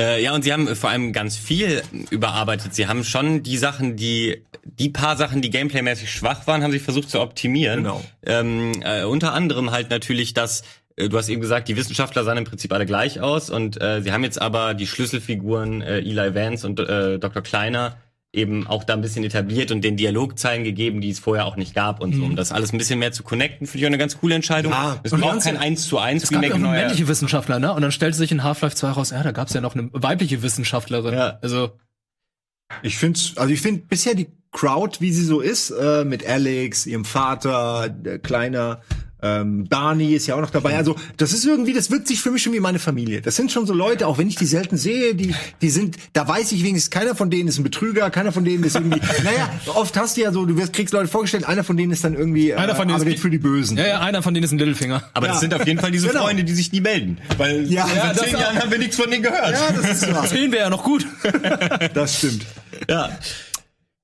Äh, 0.00 0.22
ja, 0.22 0.34
und 0.34 0.42
sie 0.42 0.52
haben 0.54 0.74
vor 0.74 0.88
allem 0.88 1.12
ganz 1.12 1.36
viel 1.36 1.82
überarbeitet. 2.10 2.74
Sie 2.74 2.86
haben 2.86 3.04
schon 3.04 3.42
die 3.42 3.58
Sachen, 3.58 3.94
die 3.96 4.42
die 4.64 4.88
paar 4.88 5.16
Sachen, 5.16 5.42
die 5.42 5.50
gameplaymäßig 5.50 6.10
schwach 6.10 6.46
waren, 6.46 6.62
haben 6.62 6.72
sie 6.72 6.78
versucht 6.78 7.10
zu 7.10 7.20
optimieren. 7.20 7.82
Genau. 7.82 8.02
Ähm, 8.24 8.72
äh, 8.82 9.04
unter 9.04 9.32
anderem 9.34 9.70
halt 9.70 9.90
natürlich, 9.90 10.32
dass 10.34 10.62
du 10.96 11.16
hast 11.16 11.28
eben 11.28 11.40
gesagt, 11.40 11.68
die 11.68 11.76
Wissenschaftler 11.76 12.24
sahen 12.24 12.38
im 12.38 12.44
Prinzip 12.44 12.72
alle 12.72 12.86
gleich 12.86 13.20
aus 13.20 13.50
und 13.50 13.80
äh, 13.80 14.02
sie 14.02 14.12
haben 14.12 14.24
jetzt 14.24 14.40
aber 14.40 14.74
die 14.74 14.86
Schlüsselfiguren 14.86 15.82
äh, 15.82 15.98
Eli 15.98 16.34
Vance 16.34 16.66
und 16.66 16.80
äh, 16.80 17.18
Dr. 17.18 17.42
Kleiner 17.42 17.96
eben 18.34 18.66
auch 18.66 18.84
da 18.84 18.94
ein 18.94 19.02
bisschen 19.02 19.24
etabliert 19.24 19.70
und 19.72 19.82
den 19.82 19.98
Dialogzeilen 19.98 20.64
gegeben, 20.64 21.02
die 21.02 21.10
es 21.10 21.18
vorher 21.18 21.44
auch 21.44 21.56
nicht 21.56 21.74
gab 21.74 22.00
und 22.00 22.14
so. 22.14 22.24
Um 22.24 22.34
das 22.34 22.50
alles 22.50 22.72
ein 22.72 22.78
bisschen 22.78 22.98
mehr 22.98 23.12
zu 23.12 23.22
connecten, 23.22 23.66
finde 23.66 23.78
ich 23.80 23.84
auch 23.84 23.88
eine 23.88 23.98
ganz 23.98 24.18
coole 24.18 24.34
Entscheidung. 24.34 24.72
Ja, 24.72 24.98
es 25.02 25.12
und 25.12 25.20
braucht 25.20 25.42
kein 25.42 25.58
1 25.58 25.86
zu 25.86 25.98
1 25.98 26.22
Es 26.22 26.30
gab 26.30 26.42
ja 26.42 26.48
auch 26.48 26.54
Remake 26.54 26.70
neuer- 26.72 26.80
männliche 26.84 27.08
Wissenschaftler, 27.08 27.58
ne? 27.58 27.74
Und 27.74 27.82
dann 27.82 27.92
stellte 27.92 28.16
sich 28.16 28.32
in 28.32 28.42
Half-Life 28.42 28.74
2 28.74 28.90
raus, 28.90 29.10
ja, 29.10 29.22
da 29.22 29.32
gab's 29.32 29.52
ja 29.52 29.60
noch 29.60 29.74
eine 29.74 29.90
weibliche 29.92 30.42
Wissenschaftlerin. 30.42 31.12
Ja. 31.12 31.38
Also, 31.42 31.72
ich 32.82 32.96
finde, 32.96 33.20
also 33.36 33.52
ich 33.52 33.60
finde 33.60 33.82
bisher 33.86 34.14
die 34.14 34.28
Crowd, 34.50 34.98
wie 35.00 35.12
sie 35.12 35.24
so 35.26 35.40
ist, 35.40 35.70
äh, 35.70 36.04
mit 36.06 36.26
Alex, 36.26 36.86
ihrem 36.86 37.04
Vater, 37.04 37.90
der 37.90 38.18
Kleiner, 38.18 38.80
ähm, 39.22 39.66
Barney 39.68 40.14
ist 40.14 40.26
ja 40.26 40.34
auch 40.34 40.40
noch 40.40 40.50
dabei. 40.50 40.76
Also 40.76 40.96
das 41.16 41.32
ist 41.32 41.44
irgendwie, 41.44 41.72
das 41.72 41.90
wirkt 41.90 42.08
sich 42.08 42.20
für 42.20 42.30
mich 42.30 42.42
schon 42.42 42.52
wie 42.52 42.60
meine 42.60 42.78
Familie. 42.78 43.20
Das 43.22 43.36
sind 43.36 43.52
schon 43.52 43.66
so 43.66 43.72
Leute, 43.74 44.06
auch 44.06 44.18
wenn 44.18 44.28
ich 44.28 44.36
die 44.36 44.46
selten 44.46 44.76
sehe, 44.76 45.14
die, 45.14 45.34
die 45.60 45.70
sind, 45.70 45.96
da 46.12 46.26
weiß 46.26 46.52
ich 46.52 46.62
wenigstens, 46.64 46.90
keiner 46.90 47.14
von 47.14 47.30
denen 47.30 47.48
ist 47.48 47.58
ein 47.58 47.64
Betrüger, 47.64 48.10
keiner 48.10 48.32
von 48.32 48.44
denen 48.44 48.64
ist 48.64 48.74
irgendwie, 48.74 49.00
naja, 49.24 49.48
oft 49.74 49.96
hast 49.96 50.16
du 50.16 50.22
ja 50.22 50.32
so, 50.32 50.44
du 50.44 50.56
wirst, 50.56 50.72
kriegst 50.72 50.92
Leute 50.92 51.08
vorgestellt, 51.08 51.44
einer 51.48 51.64
von 51.64 51.76
denen 51.76 51.92
ist 51.92 52.04
dann 52.04 52.14
irgendwie, 52.14 52.50
äh, 52.50 52.54
Einer 52.56 52.74
von 52.74 52.88
denen 52.88 52.96
ist 52.96 53.02
arbeitet 53.02 53.18
die- 53.18 53.22
für 53.22 53.30
die 53.30 53.38
Bösen. 53.38 53.76
ja, 53.78 53.86
ja, 53.86 54.00
einer 54.00 54.22
von 54.22 54.34
denen 54.34 54.44
ist 54.44 54.52
ein 54.52 54.58
Littlefinger. 54.58 55.02
Aber 55.14 55.26
Ja. 55.26 55.32
das 55.32 55.40
sind 55.40 55.54
auf 55.54 55.66
jeden 55.66 55.78
Fall 55.80 55.90
diese 55.92 56.08
Genau. 56.08 56.22
Freunde, 56.22 56.44
die 56.44 56.52
sich 56.54 56.72
nie 56.72 56.80
melden. 56.80 57.18
Weil 57.38 57.64
Ja, 57.70 57.86
seit 57.86 58.16
ja, 58.16 58.24
zehn. 58.24 58.32
Jahren 58.38 58.58
haben 58.58 58.70
wir 58.70 58.78
nichts 58.78 58.96
von 58.96 59.10
denen 59.10 59.22
gehört. 59.22 59.52
Ja, 59.52 59.72
das 59.72 60.02
ist 60.02 60.12
wahr. 60.12 60.26
Sehen 60.26 60.50
wir 60.52 60.58
ja 60.60 60.70
noch 60.70 60.82
gut. 60.82 61.06
Das 61.94 62.18
stimmt. 62.18 62.44
Ja. 62.88 63.10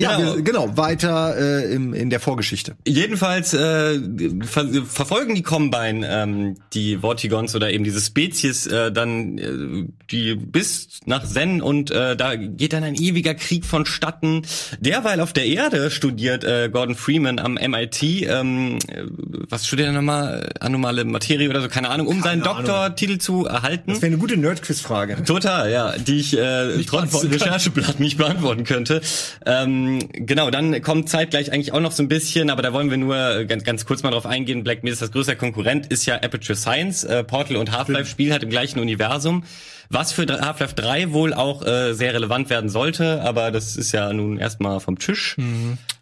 Ja, 0.00 0.16
Genau. 0.16 0.36
wir, 0.36 0.42
genau, 0.42 0.76
weiter 0.76 1.36
äh, 1.36 1.74
im, 1.74 1.92
in 1.92 2.08
der 2.08 2.20
Vorgeschichte. 2.20 2.76
Jedenfalls 2.86 3.52
äh, 3.52 3.98
ver 4.44 4.68
verfolgen 4.84 5.34
die 5.34 5.42
Combine 5.42 6.06
ähm, 6.08 6.54
die 6.72 6.98
Vortigons 6.98 7.56
oder 7.56 7.72
eben 7.72 7.82
diese 7.82 8.00
Spezies 8.00 8.68
äh, 8.68 8.92
dann 8.92 9.38
äh, 9.38 9.88
die 10.12 10.36
bis 10.36 11.00
nach 11.04 11.26
Zen 11.26 11.60
und 11.60 11.90
äh, 11.90 12.14
da 12.16 12.36
geht 12.36 12.74
dann 12.74 12.84
ein 12.84 12.94
ewiger 12.94 13.34
Krieg 13.34 13.64
vonstatten. 13.64 14.42
Derweil 14.78 15.20
auf 15.20 15.32
der 15.32 15.46
Erde 15.46 15.90
studiert 15.90 16.44
äh, 16.44 16.68
Gordon 16.72 16.94
Freeman 16.94 17.40
am 17.40 17.54
MIT. 17.54 18.00
Ähm, 18.02 18.78
äh, 18.86 19.02
was 19.50 19.66
studiert 19.66 19.88
er 19.88 19.94
nochmal? 19.94 20.48
Anomale 20.60 21.04
Materie 21.06 21.50
oder 21.50 21.60
so? 21.60 21.66
Keine 21.68 21.90
Ahnung, 21.90 22.06
um 22.06 22.22
seinen 22.22 22.42
Ahnung. 22.44 22.58
Doktortitel 22.66 23.18
zu 23.18 23.46
erhalten. 23.46 23.90
Das 23.90 24.00
wäre 24.02 24.12
eine 24.12 24.18
gute 24.18 24.36
Nerd-Quiz-Frage. 24.36 25.24
Total, 25.24 25.72
ja, 25.72 25.98
die 25.98 26.18
ich 26.20 26.38
äh, 26.38 26.84
trotz. 26.84 27.24
Rechercheblatt 27.24 27.98
nicht 27.98 28.16
beantworten 28.16 28.62
könnte. 28.62 29.00
Ähm, 29.44 29.87
genau, 30.12 30.50
dann 30.50 30.80
kommt 30.82 31.08
zeitgleich 31.08 31.52
eigentlich 31.52 31.72
auch 31.72 31.80
noch 31.80 31.92
so 31.92 32.02
ein 32.02 32.08
bisschen, 32.08 32.50
aber 32.50 32.62
da 32.62 32.72
wollen 32.72 32.90
wir 32.90 32.96
nur 32.96 33.16
äh, 33.16 33.46
ganz, 33.46 33.64
ganz 33.64 33.84
kurz 33.86 34.02
mal 34.02 34.10
drauf 34.10 34.26
eingehen. 34.26 34.62
Black 34.64 34.84
Mesa, 34.84 35.06
das 35.06 35.12
größte 35.12 35.36
Konkurrent, 35.36 35.86
ist 35.86 36.06
ja 36.06 36.16
Aperture 36.16 36.56
Science. 36.56 37.04
Äh, 37.04 37.24
Portal 37.24 37.56
und 37.56 37.72
Half-Life 37.72 38.06
spielen 38.10 38.32
halt 38.32 38.42
im 38.42 38.50
gleichen 38.50 38.78
Universum. 38.78 39.44
Was 39.90 40.12
für 40.12 40.26
Half-Life 40.26 40.74
3 40.74 41.12
wohl 41.12 41.32
auch 41.32 41.64
äh, 41.66 41.94
sehr 41.94 42.12
relevant 42.12 42.50
werden 42.50 42.68
sollte, 42.68 43.22
aber 43.22 43.50
das 43.50 43.76
ist 43.76 43.92
ja 43.92 44.12
nun 44.12 44.36
erstmal 44.38 44.80
vom 44.80 44.98
Tisch. 44.98 45.34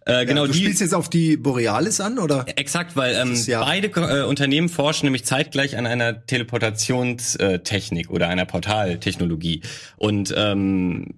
Äh, 0.06 0.26
genau, 0.26 0.46
du 0.46 0.52
die, 0.52 0.58
spielst 0.58 0.80
jetzt 0.80 0.94
auf 0.94 1.08
die 1.08 1.36
Borealis 1.36 2.00
an, 2.00 2.18
oder? 2.18 2.46
Exakt, 2.56 2.96
weil 2.96 3.14
ähm, 3.14 3.32
ist 3.32 3.46
ja- 3.46 3.64
beide 3.64 3.86
äh, 3.88 4.24
Unternehmen 4.24 4.68
forschen 4.68 5.06
nämlich 5.06 5.24
zeitgleich 5.24 5.76
an 5.76 5.86
einer 5.86 6.26
Teleportationstechnik 6.26 8.10
oder 8.10 8.28
einer 8.28 8.44
Portaltechnologie. 8.44 9.62
Und 9.96 10.34
ähm, 10.36 11.14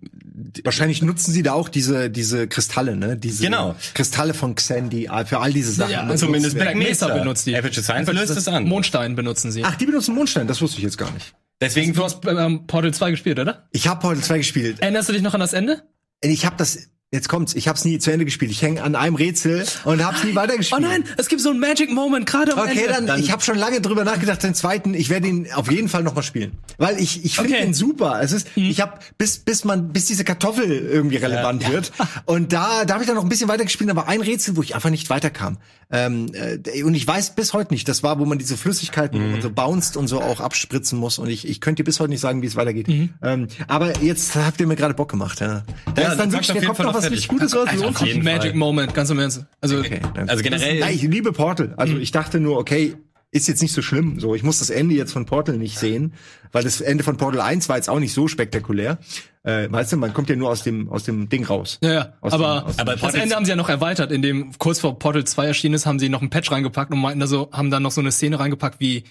Wahrscheinlich 0.64 1.02
nutzen 1.02 1.32
sie 1.32 1.42
da 1.42 1.52
auch 1.52 1.68
diese, 1.68 2.10
diese 2.10 2.48
Kristalle, 2.48 2.96
ne? 2.96 3.16
Diese 3.16 3.44
Genau. 3.44 3.74
Kristalle 3.94 4.34
von 4.34 4.54
Xandy 4.54 5.06
äh, 5.06 5.24
für 5.24 5.40
all 5.40 5.52
diese 5.52 5.72
Sachen. 5.72 5.90
Ja, 5.92 6.02
also 6.02 6.26
zumindest 6.26 6.54
Black 6.56 6.74
Mesa 6.76 7.08
benutzt 7.08 7.46
die. 7.46 7.56
Aperture 7.56 7.82
Science 7.84 8.10
löst 8.12 8.36
es 8.36 8.48
an. 8.48 8.64
Mondstein 8.64 9.14
benutzen 9.16 9.50
sie. 9.52 9.64
Ach, 9.64 9.74
die 9.76 9.86
benutzen 9.86 10.14
Mondstein, 10.14 10.46
das 10.46 10.60
wusste 10.60 10.78
ich 10.78 10.84
jetzt 10.84 10.98
gar 10.98 11.10
nicht. 11.12 11.34
deswegen 11.60 11.92
du 11.92 12.04
hast 12.04 12.18
ähm, 12.26 12.66
Portal 12.66 12.92
2 12.94 13.10
gespielt, 13.10 13.38
oder? 13.38 13.68
Ich 13.72 13.88
habe 13.88 14.06
heute 14.06 14.20
zwei 14.20 14.38
gespielt. 14.38 14.80
Erinnerst 14.80 15.08
du 15.08 15.12
dich 15.12 15.22
noch 15.22 15.34
an 15.34 15.40
das 15.40 15.52
Ende? 15.52 15.82
Ich 16.20 16.46
habe 16.46 16.56
das, 16.56 16.88
jetzt 17.10 17.28
kommt's, 17.28 17.54
ich 17.54 17.68
habe 17.68 17.78
es 17.78 17.84
nie 17.84 17.98
zu 17.98 18.10
Ende 18.10 18.24
gespielt. 18.26 18.50
Ich 18.50 18.60
hänge 18.60 18.82
an 18.82 18.94
einem 18.94 19.14
Rätsel 19.16 19.64
und 19.84 20.04
habe 20.04 20.16
es 20.16 20.24
nie 20.24 20.32
Oh 20.32 20.36
weitergespielt. 20.36 20.82
nein, 20.82 21.04
es 21.16 21.28
gibt 21.28 21.40
so 21.40 21.50
einen 21.50 21.58
Magic 21.58 21.90
Moment 21.90 22.26
gerade 22.26 22.52
am 22.52 22.58
Okay, 22.58 22.84
Ende. 22.86 23.06
dann, 23.06 23.20
ich 23.20 23.32
habe 23.32 23.42
schon 23.42 23.56
lange 23.56 23.80
drüber 23.80 24.04
nachgedacht, 24.04 24.42
den 24.42 24.54
zweiten, 24.54 24.92
ich 24.92 25.08
werde 25.08 25.26
ihn 25.28 25.48
auf 25.54 25.70
jeden 25.70 25.88
Fall 25.88 26.02
noch 26.02 26.14
mal 26.14 26.22
spielen, 26.22 26.52
weil 26.76 27.00
ich 27.00 27.24
ich 27.24 27.36
finde 27.36 27.54
Okay. 27.54 27.64
ihn 27.66 27.72
super. 27.74 28.20
Es 28.22 28.32
ist 28.32 28.48
ich 28.56 28.80
habe 28.82 28.98
bis 29.16 29.38
bis 29.38 29.64
man 29.64 29.88
bis 29.92 30.04
diese 30.06 30.24
Kartoffel 30.24 30.70
irgendwie 30.70 31.16
relevant 31.16 31.66
wird 31.72 31.92
und 32.26 32.52
da 32.52 32.84
da 32.84 32.94
habe 32.94 33.04
ich 33.04 33.06
dann 33.08 33.16
noch 33.16 33.22
ein 33.24 33.28
bisschen 33.30 33.48
weiter 33.48 33.64
gespielt, 33.64 33.88
aber 33.90 34.06
ein 34.08 34.20
Rätsel, 34.20 34.56
wo 34.56 34.62
ich 34.62 34.74
einfach 34.74 34.90
nicht 34.90 35.08
weiterkam. 35.08 35.56
Ähm, 35.90 36.26
äh, 36.34 36.82
und 36.82 36.94
ich 36.94 37.06
weiß 37.06 37.34
bis 37.34 37.54
heute 37.54 37.72
nicht, 37.72 37.88
das 37.88 38.02
war, 38.02 38.18
wo 38.18 38.26
man 38.26 38.36
diese 38.36 38.58
Flüssigkeiten 38.58 39.18
wo 39.22 39.26
man 39.28 39.40
so 39.40 39.50
bounced 39.50 39.96
und 39.96 40.06
so 40.08 40.20
auch 40.20 40.40
abspritzen 40.40 40.98
muss 40.98 41.18
und 41.18 41.30
ich 41.30 41.48
ich 41.48 41.62
könnte 41.62 41.82
dir 41.82 41.84
bis 41.84 41.98
heute 42.00 42.10
nicht 42.10 42.20
sagen, 42.20 42.42
wie 42.42 42.46
es 42.46 42.56
weitergeht. 42.56 42.88
Ähm, 43.22 43.48
aber 43.68 44.02
jetzt 44.02 44.36
habt 44.36 44.60
ihr 44.60 44.66
mir 44.66 44.76
gerade 44.76 44.92
Bock 44.92 45.08
gemacht, 45.10 45.40
ja. 45.40 45.62
Da 45.94 46.02
Ja, 46.02 46.08
ist 46.12 46.18
dann 46.20 46.30
wirklich, 46.32 46.48
Fall 46.48 46.84
noch 46.84 46.92
noch 46.92 46.97
was 47.04 47.10
richtig 47.10 47.28
Gutes 47.28 47.54
raus. 47.56 47.66
Also 47.68 47.90
sich. 47.92 48.00
jeden 48.08 48.24
Magic 48.24 48.50
Fall. 48.50 48.54
Moment, 48.58 48.94
ganz 48.94 49.10
im 49.10 49.18
Ernst. 49.18 49.44
Also 49.60 49.78
Okay, 49.78 50.00
Also 50.26 50.42
generell- 50.42 50.80
nein, 50.80 50.94
ich 50.94 51.02
liebe 51.02 51.32
Portal. 51.32 51.74
Also 51.76 51.96
ich 51.96 52.10
dachte 52.12 52.40
nur, 52.40 52.58
okay, 52.58 52.96
ist 53.30 53.46
jetzt 53.46 53.60
nicht 53.60 53.72
so 53.74 53.82
schlimm. 53.82 54.18
So, 54.20 54.34
ich 54.34 54.42
muss 54.42 54.58
das 54.58 54.70
Ende 54.70 54.94
jetzt 54.94 55.12
von 55.12 55.26
Portal 55.26 55.58
nicht 55.58 55.78
sehen, 55.78 56.14
weil 56.50 56.64
das 56.64 56.80
Ende 56.80 57.04
von 57.04 57.18
Portal 57.18 57.42
1 57.42 57.68
war 57.68 57.76
jetzt 57.76 57.90
auch 57.90 57.98
nicht 58.00 58.14
so 58.14 58.26
spektakulär. 58.26 58.96
Äh, 59.42 59.70
weißt 59.70 59.92
du, 59.92 59.96
man 59.98 60.14
kommt 60.14 60.30
ja 60.30 60.36
nur 60.36 60.48
aus 60.48 60.62
dem 60.62 60.88
aus 60.88 61.04
dem 61.04 61.28
Ding 61.28 61.44
raus. 61.44 61.78
Ja, 61.82 61.92
ja. 61.92 62.12
Aus 62.22 62.32
aber, 62.32 62.64
dem- 62.66 62.80
Aber 62.80 62.92
das 62.92 63.00
Portal- 63.02 63.20
Ende 63.20 63.34
haben 63.36 63.44
sie 63.44 63.50
ja 63.50 63.56
noch 63.56 63.68
erweitert, 63.68 64.12
indem 64.12 64.52
kurz 64.58 64.80
vor 64.80 64.98
Portal 64.98 65.24
2 65.24 65.46
erschienen 65.46 65.74
ist, 65.74 65.84
haben 65.84 65.98
sie 65.98 66.08
noch 66.08 66.22
einen 66.22 66.30
Patch 66.30 66.50
reingepackt 66.50 66.90
und 66.92 67.00
meinten 67.00 67.20
da 67.20 67.26
so, 67.26 67.50
haben 67.52 67.70
dann 67.70 67.82
noch 67.82 67.90
so 67.90 68.00
eine 68.00 68.12
Szene 68.12 68.40
reingepackt, 68.40 68.80
wie 68.80 69.04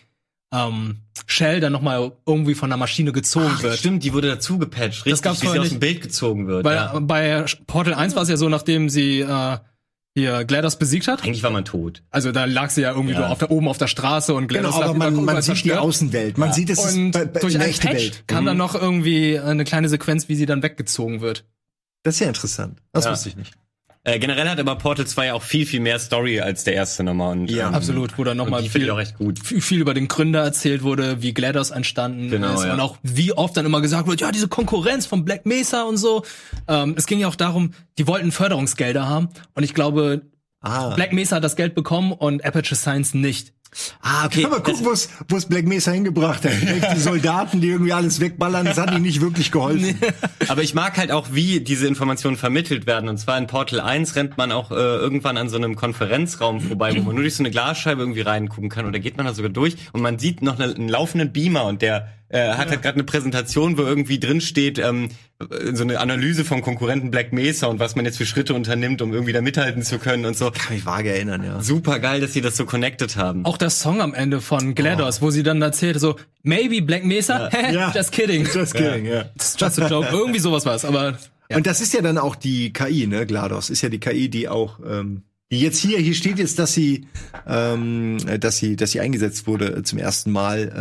ähm, 0.53 0.97
Shell 1.25 1.60
dann 1.60 1.73
nochmal 1.73 2.12
irgendwie 2.25 2.55
von 2.55 2.69
der 2.69 2.77
Maschine 2.77 3.12
gezogen 3.12 3.47
Ach, 3.49 3.63
wird. 3.63 3.77
stimmt, 3.79 4.03
die 4.03 4.13
wurde 4.13 4.29
dazu 4.29 4.57
gepatcht, 4.57 5.05
richtig, 5.05 5.21
gab's 5.21 5.38
wie 5.38 5.41
sie 5.41 5.45
vorher 5.47 5.62
aus 5.62 5.65
nicht. 5.65 5.75
dem 5.75 5.79
Bild 5.79 6.01
gezogen 6.01 6.47
wird. 6.47 6.63
Weil 6.63 6.75
ja. 6.75 6.99
bei 6.99 7.45
Portal 7.65 7.93
1 7.93 8.15
war 8.15 8.23
es 8.23 8.29
ja 8.29 8.38
so, 8.38 8.47
nachdem 8.47 8.89
sie 8.89 9.19
äh, 9.21 9.57
hier 10.15 10.45
GLaDOS 10.45 10.79
besiegt 10.79 11.07
hat. 11.07 11.23
Eigentlich 11.23 11.43
war 11.43 11.51
man 11.51 11.65
tot. 11.65 12.01
Also 12.10 12.31
da 12.31 12.45
lag 12.45 12.69
sie 12.69 12.81
ja 12.81 12.91
irgendwie 12.91 13.13
Ja. 13.13 13.19
so 13.19 13.25
auf 13.25 13.38
der, 13.39 13.51
oben 13.51 13.67
auf 13.67 13.77
der 13.77 13.88
Straße 13.88 14.33
und 14.33 14.47
Genau, 14.47 14.69
GLaDOS 14.69 14.75
aber 14.75 14.86
lag 14.88 14.93
man, 14.97 15.13
überall 15.13 15.33
man 15.36 15.41
sieht 15.43 15.63
die. 15.65 15.73
Außenwelt. 15.73 16.38
Man 16.38 16.53
sieht, 16.53 16.69
es 16.69 16.83
ist 16.83 16.95
Und 16.95 17.12
be- 17.12 17.25
be- 17.27 17.39
durch 17.39 17.53
eine 17.55 17.65
einen 17.65 17.71
echte 17.73 17.88
Patch 17.88 18.01
Welt. 18.03 18.23
kam 18.27 18.45
dann 18.45 18.57
noch 18.57 18.73
irgendwie 18.73 19.38
eine 19.39 19.63
kleine 19.63 19.89
Sequenz, 19.89 20.27
wie 20.29 20.36
sie 20.36 20.45
dann 20.45 20.63
weggezogen 20.63 21.21
wird. 21.21 21.45
Das 22.03 22.15
ist 22.15 22.21
ja 22.21 22.27
interessant. 22.27 22.79
Das 22.93 23.05
Ja. 23.05 23.12
wusste 23.12 23.29
ich 23.29 23.36
nicht. 23.36 23.53
Äh, 24.08 24.20
generell 24.20 24.48
hat 24.48 24.58
aber 24.58 24.76
Portal 24.78 25.06
2 25.06 25.34
auch 25.34 25.43
viel, 25.43 25.65
viel 25.65 25.82
mehr 25.82 26.00
Story 26.00 26.39
als 26.39 26.63
der 26.63 26.76
erste 26.76 27.04
nochmal. 27.04 27.34
Und, 27.34 27.52
Ja. 27.52 27.67
ähm, 27.67 27.74
Absolut, 27.76 28.17
wo 28.17 28.24
dann 28.24 28.38
nochmal 28.38 28.63
viel, 28.63 28.89
viel 29.62 29.82
über 29.82 29.93
den 29.93 30.08
Gründer 30.08 30.43
erzählt 30.43 30.82
wurde, 30.82 31.22
wie 31.22 31.34
GLaDOS 31.34 31.72
entstanden 31.72 32.30
Genau, 32.30 32.54
ist 32.54 32.63
ja. 32.63 32.74
und 32.74 32.80
auch 32.80 32.98
wie 33.04 33.34
oft 33.34 33.58
dann 33.58 33.65
immer 33.65 33.82
gesagt 33.82 34.08
wird, 34.08 34.22
ja, 34.22 34.32
diese 34.32 34.48
Konkurrenz 34.48 35.06
von 35.06 35.26
Black 35.26 35.46
Mesa 35.46 35.84
und 35.84 35.98
so. 35.98 36.24
Ähm, 36.70 36.96
es 36.98 37.06
ging 37.06 37.20
ja 37.20 37.28
auch 37.28 37.36
darum, 37.36 37.72
die 37.98 38.08
wollten 38.08 38.32
Förderungsgelder 38.32 39.10
haben 39.10 39.28
und 39.56 39.63
ich 39.63 39.74
glaube, 39.74 40.22
Ah. 40.62 40.96
Black 40.96 41.13
Mesa 41.13 41.38
hat 41.38 41.43
das 41.43 41.56
Geld 41.56 41.76
bekommen 41.76 42.12
und 42.12 42.43
Aperture 42.43 42.76
Science 42.76 43.13
nicht. 43.13 43.54
Ah, 44.02 44.26
okay. 44.26 44.46
Aber 44.46 44.62
guck, 44.62 44.84
wo 44.84 44.91
es 44.91 45.10
wo 45.28 45.36
es 45.36 45.46
Black 45.46 45.65
Mesa 45.65 45.91
hingebracht 45.91 46.46
hat. 46.46 46.54
Die 46.96 47.00
Soldaten, 47.00 47.62
die 47.62 47.67
irgendwie 47.67 47.93
alles 47.93 48.20
wegballern, 48.20 48.65
das 48.65 48.78
hat 48.78 48.91
ihnen 48.91 49.02
nicht 49.02 49.22
wirklich 49.22 49.52
geholfen. 49.52 50.00
Aber 50.48 50.63
ich 50.63 50.74
mag 50.74 50.98
halt 50.98 51.12
auch, 51.12 51.28
wie 51.32 51.60
diese 51.60 51.86
Informationen 51.86 52.38
vermittelt 52.38 52.88
werden. 52.88 53.10
Und 53.10 53.17
zwar 53.17 53.38
in 53.38 53.48
Portal 53.48 53.82
1 53.82 54.15
rennt 54.15 54.38
man 54.38 54.52
auch 54.52 54.72
äh, 54.72 54.76
irgendwann 54.76 55.38
an 55.38 55.50
so 55.50 55.58
einem 55.58 55.76
Konferenzraum 55.76 56.62
vorbei, 56.62 56.96
wo 56.96 57.02
man 57.02 57.15
nur 57.15 57.24
durch 57.24 57.36
so 57.36 57.43
eine 57.43 57.52
Glasscheibe 57.52 58.02
irgendwie 58.02 58.22
reingucken 58.22 58.70
kann. 58.70 58.86
Oder 58.86 59.00
geht 59.00 59.17
man 59.17 59.26
da 59.26 59.34
sogar 59.34 59.52
durch 59.52 59.76
und 59.91 60.02
man 60.02 60.17
sieht 60.17 60.41
noch 60.41 60.60
eine, 60.60 60.74
einen 60.74 60.89
laufenden 60.89 61.34
Beamer 61.34 61.65
und 61.65 61.82
der 61.82 62.13
äh, 62.30 62.50
hat 62.50 62.70
halt 62.70 62.82
gerade 62.82 62.96
eine 62.96 63.04
Präsentation, 63.04 63.78
wo 63.78 63.84
irgendwie 63.84 64.20
drin 64.20 64.42
steht, 64.42 64.80
ähm, 64.80 65.10
so 65.74 65.84
eine 65.84 66.00
Analyse 66.00 66.44
vom 66.44 66.62
Konkurrenten 66.62 67.12
Black 67.12 67.32
Mesa 67.32 67.68
und 67.68 67.80
was 67.80 67.96
man 67.96 68.06
jetzt 68.06 68.18
für 68.18 68.26
Schritte 68.26 68.54
unternimmt, 68.54 69.02
um 69.02 69.13
irgendwie 69.13 69.34
da 69.34 69.42
mithalten 69.42 69.84
zu 69.84 70.00
können 70.00 70.26
und 70.26 70.36
so. 70.36 70.52
Kann 70.52 70.74
mich 70.74 70.86
vage 70.86 71.12
erinnern, 71.12 71.44
ja. 71.44 71.62
Super 71.62 72.00
geil, 72.00 72.20
dass 72.20 72.34
sie 72.34 72.42
das 72.42 72.58
so 72.58 72.66
connected 72.66 73.16
haben. 73.16 73.46
Auch 73.46 73.58
der 73.58 73.70
Song 73.70 74.02
am 74.02 74.13
Ende 74.13 74.42
von 74.42 74.76
GLaDOS, 74.76 75.22
wo 75.22 75.30
sie 75.30 75.44
dann 75.44 75.62
erzählt, 75.62 76.00
so, 76.00 76.16
maybe 76.44 76.82
Black 76.82 77.06
Mesa? 77.06 77.50
Ja. 77.72 77.92
Just 77.96 78.12
kidding. 78.12 78.48
Just 78.54 78.74
kidding, 78.74 79.06
ja. 79.06 79.26
It's 79.36 79.56
just 79.60 79.80
a 79.80 79.88
joke. 79.88 80.08
Irgendwie 80.12 80.40
sowas 80.40 80.66
war 80.66 80.76
es, 80.76 80.84
aber 80.86 81.18
Und 81.50 81.68
das 81.68 81.82
ist 81.82 81.94
ja 81.94 82.02
dann 82.02 82.18
auch 82.18 82.36
die 82.36 82.74
KI, 82.74 83.08
ne? 83.08 83.26
GLaDOS 83.26 83.70
ist 83.70 83.82
ja 83.84 83.90
die 83.90 84.00
KI, 84.00 84.30
die 84.30 84.50
auch, 84.50 84.80
ähm, 84.86 85.22
jetzt 85.49 85.79
hier, 85.79 85.97
hier 85.99 86.13
steht 86.13 86.39
jetzt, 86.39 86.60
dass 86.60 86.73
sie, 86.73 87.07
ähm, 87.47 88.17
äh, 88.27 88.38
dass 88.39 88.57
sie, 88.57 88.75
dass 88.75 88.91
sie 88.91 88.99
eingesetzt 88.99 89.47
wurde 89.47 89.77
äh, 89.77 89.83
zum 89.83 89.99
ersten 89.99 90.31
Mal 90.31 90.73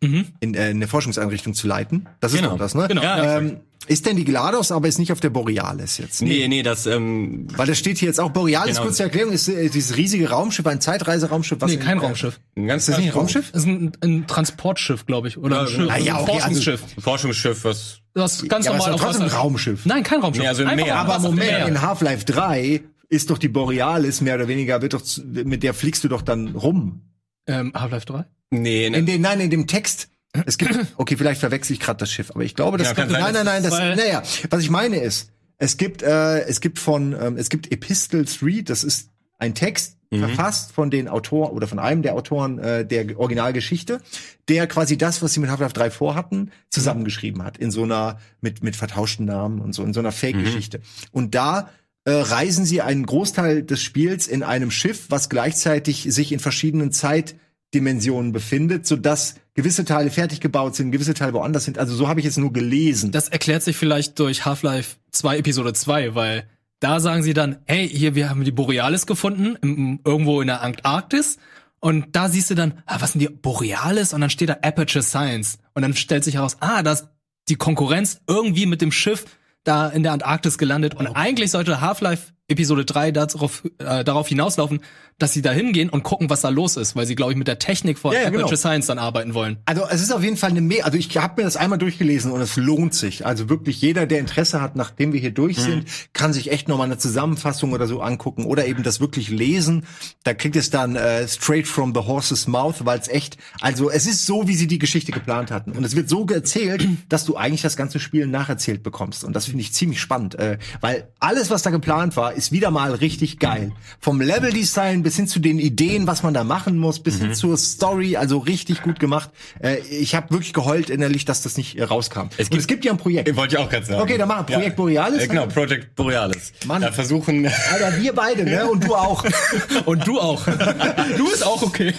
ähm, 0.00 0.28
in, 0.40 0.54
äh, 0.54 0.58
eine 0.60 0.86
Forschungseinrichtung 0.88 1.54
zu 1.54 1.66
leiten. 1.66 2.08
Das 2.20 2.32
ist 2.32 2.40
Genau. 2.42 2.56
das, 2.56 2.74
ne? 2.74 2.86
Genau. 2.88 3.02
Ja, 3.02 3.38
ähm, 3.38 3.58
ist 3.88 4.06
denn 4.06 4.14
die 4.16 4.22
GLaDOS, 4.24 4.70
aber 4.70 4.86
ist 4.86 5.00
nicht 5.00 5.10
auf 5.10 5.18
der 5.18 5.30
Borealis 5.30 5.98
jetzt? 5.98 6.22
Nee, 6.22 6.46
nee, 6.46 6.62
das, 6.62 6.86
ähm, 6.86 7.48
Weil 7.56 7.66
das 7.66 7.78
steht 7.78 7.98
hier 7.98 8.06
jetzt 8.06 8.20
auch 8.20 8.30
Borealis, 8.30 8.76
Genau. 8.76 8.86
kurze 8.86 9.02
Erklärung, 9.02 9.32
ist 9.32 9.48
äh, 9.48 9.68
dieses 9.70 9.96
riesige 9.96 10.30
Raumschiff, 10.30 10.64
ein 10.68 10.80
Zeitreiseraumschiff. 10.80 11.60
Was 11.60 11.68
nee, 11.72 11.78
in- 11.78 11.82
kein 11.82 11.98
äh, 11.98 12.02
Raumschiff. 12.02 12.38
ein 12.56 12.68
ganz 12.68 12.84
Ist 12.84 12.90
das 12.90 12.98
nicht 12.98 13.08
ein 13.08 13.14
Raumschiff? 13.18 13.50
Das 13.50 13.62
ist 13.62 13.66
ein, 13.68 13.90
ein 14.00 14.26
Transportschiff, 14.28 15.04
glaube 15.06 15.26
ich, 15.26 15.36
oder 15.36 15.62
ein, 15.62 15.66
Schiff, 15.66 15.84
na 15.88 15.98
ja, 15.98 16.14
ein 16.14 16.22
okay, 16.22 16.30
also- 16.34 16.40
Forschungsschiff. 16.62 16.80
Forschungsschiff, 17.00 17.64
was 17.64 17.98
das 18.14 18.46
ganz 18.46 18.66
Ja, 18.66 18.70
aber 18.72 18.78
normal 18.78 18.94
ist 18.94 19.00
doch 19.02 19.08
auf 19.08 19.16
trotzdem 19.16 19.22
ein 19.36 19.42
Raumschiff. 19.42 19.84
Nein, 19.86 20.02
kein 20.04 20.20
Raumschiff. 20.20 20.42
Nee, 20.42 20.48
also 20.48 20.62
im 20.62 20.68
Einfach 20.68 20.84
Meer. 20.86 20.96
Aber 20.98 21.18
Moment, 21.18 21.50
Meer. 21.50 21.66
in 21.66 21.82
Half-Life 21.82 22.24
3 22.26 22.82
ist 23.12 23.30
doch 23.30 23.38
die 23.38 23.48
Borealis 23.48 24.20
mehr 24.20 24.34
oder 24.36 24.48
weniger, 24.48 24.80
wird 24.82 24.94
doch, 24.94 25.02
zu- 25.02 25.22
mit 25.24 25.62
der 25.62 25.74
fliegst 25.74 26.02
du 26.02 26.08
doch 26.08 26.22
dann 26.22 26.48
rum. 26.56 27.02
Ähm, 27.46 27.72
Half-Life 27.74 28.06
3? 28.06 28.24
Nee, 28.50 28.86
In 28.86 28.92
ne, 28.92 29.02
den, 29.04 29.20
nein, 29.20 29.40
in 29.40 29.50
dem 29.50 29.66
Text. 29.66 30.08
Es 30.46 30.56
gibt, 30.56 30.74
okay, 30.96 31.16
vielleicht 31.16 31.40
verwechsel 31.40 31.74
ich 31.74 31.80
gerade 31.80 31.98
das 31.98 32.10
Schiff, 32.10 32.30
aber 32.30 32.42
ich 32.42 32.54
glaube, 32.54 32.78
das 32.78 32.88
Ja, 32.88 32.94
kann 32.94 33.10
nein, 33.10 33.22
sein, 33.22 33.32
nein, 33.34 33.44
nein, 33.44 33.62
das, 33.62 33.72
naja, 33.78 34.22
was 34.48 34.62
ich 34.62 34.70
meine 34.70 34.96
ist, 34.96 35.30
es 35.58 35.76
gibt, 35.76 36.02
äh, 36.02 36.40
es 36.46 36.60
gibt 36.62 36.78
von, 36.78 37.14
ähm, 37.20 37.36
es 37.36 37.50
gibt 37.50 37.70
Epistle 37.70 38.24
3, 38.24 38.62
das 38.62 38.82
ist 38.82 39.10
ein 39.38 39.54
Text, 39.54 39.98
verfasst 40.14 40.72
von 40.72 40.90
den 40.90 41.08
Autoren 41.08 41.52
oder 41.52 41.66
von 41.66 41.78
einem 41.78 42.02
der 42.02 42.14
Autoren 42.14 42.58
äh, 42.58 42.84
der 42.86 43.18
Originalgeschichte, 43.18 44.02
der 44.48 44.66
quasi 44.66 44.98
das, 44.98 45.22
was 45.22 45.32
sie 45.32 45.40
mit 45.40 45.48
Half-Life 45.48 45.72
3 45.72 45.90
vorhatten, 45.90 46.50
zusammengeschrieben 46.68 47.42
hat 47.42 47.56
in 47.56 47.70
so 47.70 47.84
einer 47.84 48.18
mit 48.42 48.62
mit 48.62 48.76
vertauschten 48.76 49.24
Namen 49.24 49.58
und 49.62 49.72
so 49.74 49.82
in 49.82 49.94
so 49.94 50.00
einer 50.00 50.12
Fake-Geschichte. 50.12 50.80
Und 51.12 51.34
da 51.34 51.70
äh, 52.04 52.12
reisen 52.12 52.64
sie 52.64 52.82
einen 52.82 53.06
Großteil 53.06 53.62
des 53.62 53.80
Spiels 53.82 54.26
in 54.26 54.42
einem 54.42 54.70
Schiff, 54.70 55.06
was 55.08 55.28
gleichzeitig 55.28 56.06
sich 56.08 56.32
in 56.32 56.40
verschiedenen 56.40 56.92
Zeitdimensionen 56.92 58.32
befindet, 58.32 58.86
sodass 58.86 59.36
gewisse 59.54 59.84
Teile 59.84 60.10
fertig 60.10 60.40
gebaut 60.40 60.74
sind, 60.74 60.90
gewisse 60.90 61.14
Teile 61.14 61.34
woanders 61.34 61.64
sind. 61.64 61.78
Also 61.78 61.94
so 61.94 62.08
habe 62.08 62.20
ich 62.20 62.26
es 62.26 62.36
nur 62.36 62.52
gelesen. 62.52 63.12
Das 63.12 63.28
erklärt 63.28 63.62
sich 63.62 63.76
vielleicht 63.76 64.18
durch 64.18 64.44
Half-Life 64.44 64.96
2 65.12 65.38
Episode 65.38 65.72
2, 65.74 66.14
weil 66.14 66.48
da 66.80 66.98
sagen 66.98 67.22
sie 67.22 67.34
dann, 67.34 67.58
hey, 67.66 67.88
hier, 67.88 68.16
wir 68.16 68.28
haben 68.28 68.42
die 68.42 68.50
Borealis 68.50 69.06
gefunden, 69.06 69.56
im, 69.62 70.00
irgendwo 70.04 70.40
in 70.40 70.48
der 70.48 70.62
Antarktis. 70.62 71.38
Und 71.78 72.16
da 72.16 72.28
siehst 72.28 72.50
du 72.50 72.54
dann, 72.54 72.82
ah, 72.86 73.00
was 73.00 73.12
sind 73.12 73.20
die 73.20 73.28
Borealis? 73.28 74.12
Und 74.12 74.20
dann 74.20 74.30
steht 74.30 74.48
da 74.48 74.58
Aperture 74.62 75.04
Science. 75.04 75.58
Und 75.74 75.82
dann 75.82 75.94
stellt 75.94 76.24
sich 76.24 76.34
heraus, 76.34 76.56
ah, 76.58 76.82
dass 76.82 77.08
die 77.48 77.56
Konkurrenz 77.56 78.20
irgendwie 78.26 78.66
mit 78.66 78.80
dem 78.80 78.90
Schiff 78.90 79.26
da 79.64 79.88
in 79.88 80.02
der 80.02 80.12
Antarktis 80.12 80.58
gelandet. 80.58 80.94
Und 80.94 81.08
eigentlich 81.08 81.50
sollte 81.50 81.80
Half-Life 81.80 82.32
Episode 82.52 82.84
3 82.84 83.10
darauf, 83.12 83.64
äh, 83.78 84.04
darauf 84.04 84.28
hinauslaufen, 84.28 84.80
dass 85.18 85.32
sie 85.32 85.42
da 85.42 85.52
hingehen 85.52 85.88
und 85.88 86.02
gucken, 86.02 86.30
was 86.30 86.40
da 86.40 86.48
los 86.48 86.76
ist, 86.76 86.96
weil 86.96 87.06
sie, 87.06 87.14
glaube 87.14 87.32
ich, 87.32 87.38
mit 87.38 87.46
der 87.46 87.58
Technik 87.58 87.98
von 87.98 88.12
Ja, 88.12 88.22
ja, 88.22 88.30
genau. 88.30 88.52
Science 88.54 88.86
dann 88.86 88.98
arbeiten 88.98 89.34
wollen. 89.34 89.58
Also 89.66 89.82
es 89.88 90.02
ist 90.02 90.12
auf 90.12 90.22
jeden 90.22 90.36
Fall 90.36 90.50
eine 90.50 90.60
Me 90.60 90.84
also 90.84 90.98
ich 90.98 91.16
habe 91.16 91.40
mir 91.40 91.44
das 91.44 91.56
einmal 91.56 91.78
durchgelesen 91.78 92.32
und 92.32 92.40
es 92.40 92.56
lohnt 92.56 92.94
sich. 92.94 93.24
Also 93.24 93.48
wirklich 93.48 93.80
jeder, 93.80 94.06
der 94.06 94.18
Interesse 94.18 94.60
hat, 94.60 94.76
nachdem 94.76 95.12
wir 95.12 95.20
hier 95.20 95.30
durch 95.30 95.58
sind, 95.58 95.86
kann 96.12 96.32
sich 96.32 96.50
echt 96.50 96.68
noch 96.68 96.78
mal 96.78 96.84
eine 96.84 96.98
Zusammenfassung 96.98 97.72
oder 97.72 97.86
so 97.86 98.00
angucken 98.00 98.44
oder 98.44 98.66
eben 98.66 98.82
das 98.82 99.00
wirklich 99.00 99.28
lesen. 99.28 99.86
Da 100.24 100.34
kriegt 100.34 100.56
es 100.56 100.70
dann 100.70 100.96
äh, 100.96 101.26
straight 101.28 101.66
from 101.66 101.94
the 101.94 102.00
horse's 102.00 102.46
mouth, 102.46 102.84
weil 102.84 102.98
es 102.98 103.08
echt, 103.08 103.36
also 103.60 103.90
es 103.90 104.06
ist 104.06 104.26
so, 104.26 104.48
wie 104.48 104.54
sie 104.54 104.66
die 104.66 104.78
Geschichte 104.78 105.12
geplant 105.12 105.50
hatten 105.50 105.72
und 105.72 105.84
es 105.84 105.94
wird 105.94 106.08
so 106.08 106.26
erzählt, 106.26 106.86
dass 107.08 107.24
du 107.24 107.36
eigentlich 107.36 107.62
das 107.62 107.76
ganze 107.76 108.00
Spiel 108.00 108.26
nacherzählt 108.26 108.82
bekommst 108.82 109.24
und 109.24 109.34
das 109.34 109.46
finde 109.46 109.60
ich 109.60 109.72
ziemlich 109.72 110.00
spannend, 110.00 110.34
äh, 110.36 110.58
weil 110.80 111.08
alles, 111.20 111.50
was 111.50 111.62
da 111.62 111.70
geplant 111.70 112.16
war, 112.16 112.34
ist 112.42 112.52
wieder 112.52 112.70
mal 112.70 112.94
richtig 112.94 113.38
geil. 113.38 113.72
Vom 114.00 114.20
Level-Design 114.20 115.02
bis 115.02 115.16
hin 115.16 115.26
zu 115.28 115.38
den 115.38 115.58
Ideen, 115.58 116.06
was 116.06 116.22
man 116.22 116.34
da 116.34 116.42
machen 116.44 116.76
muss, 116.78 116.98
bis 117.00 117.18
Mhm. 117.20 117.26
hin 117.26 117.34
zur 117.34 117.56
Story, 117.56 118.16
also 118.16 118.38
richtig 118.38 118.82
gut 118.82 118.98
gemacht. 118.98 119.30
Äh, 119.62 119.78
ich 119.90 120.14
habe 120.14 120.30
wirklich 120.30 120.52
geheult 120.52 120.90
innerlich, 120.90 121.24
dass 121.24 121.42
das 121.42 121.56
nicht 121.56 121.78
äh, 121.78 121.84
rauskam. 121.84 122.28
Es 122.36 122.50
gibt, 122.50 122.60
es 122.62 122.66
gibt 122.66 122.84
ja 122.84 122.92
ein 122.92 122.98
Projekt. 122.98 123.34
Wollte 123.36 123.56
ich 123.56 123.60
auch 123.60 123.70
gerade 123.70 123.86
sagen. 123.86 124.00
Okay, 124.02 124.18
dann 124.18 124.28
machen 124.28 124.48
wir 124.48 124.56
Projekt 124.56 124.76
Borealis. 124.76 125.22
Äh, 125.22 125.28
genau, 125.28 125.46
Project 125.46 125.94
Borealis. 125.94 126.52
Mann. 126.66 126.82
Da 126.82 126.90
versuchen, 126.92 127.46
Alter, 127.46 128.00
wir 128.00 128.12
beide, 128.12 128.44
ne? 128.44 128.66
Und 128.66 128.84
du 128.84 128.94
auch. 128.94 129.24
Und 129.84 130.06
du 130.06 130.18
auch. 130.20 130.44
du 131.16 131.30
bist 131.30 131.46
auch 131.46 131.62
okay. 131.62 131.94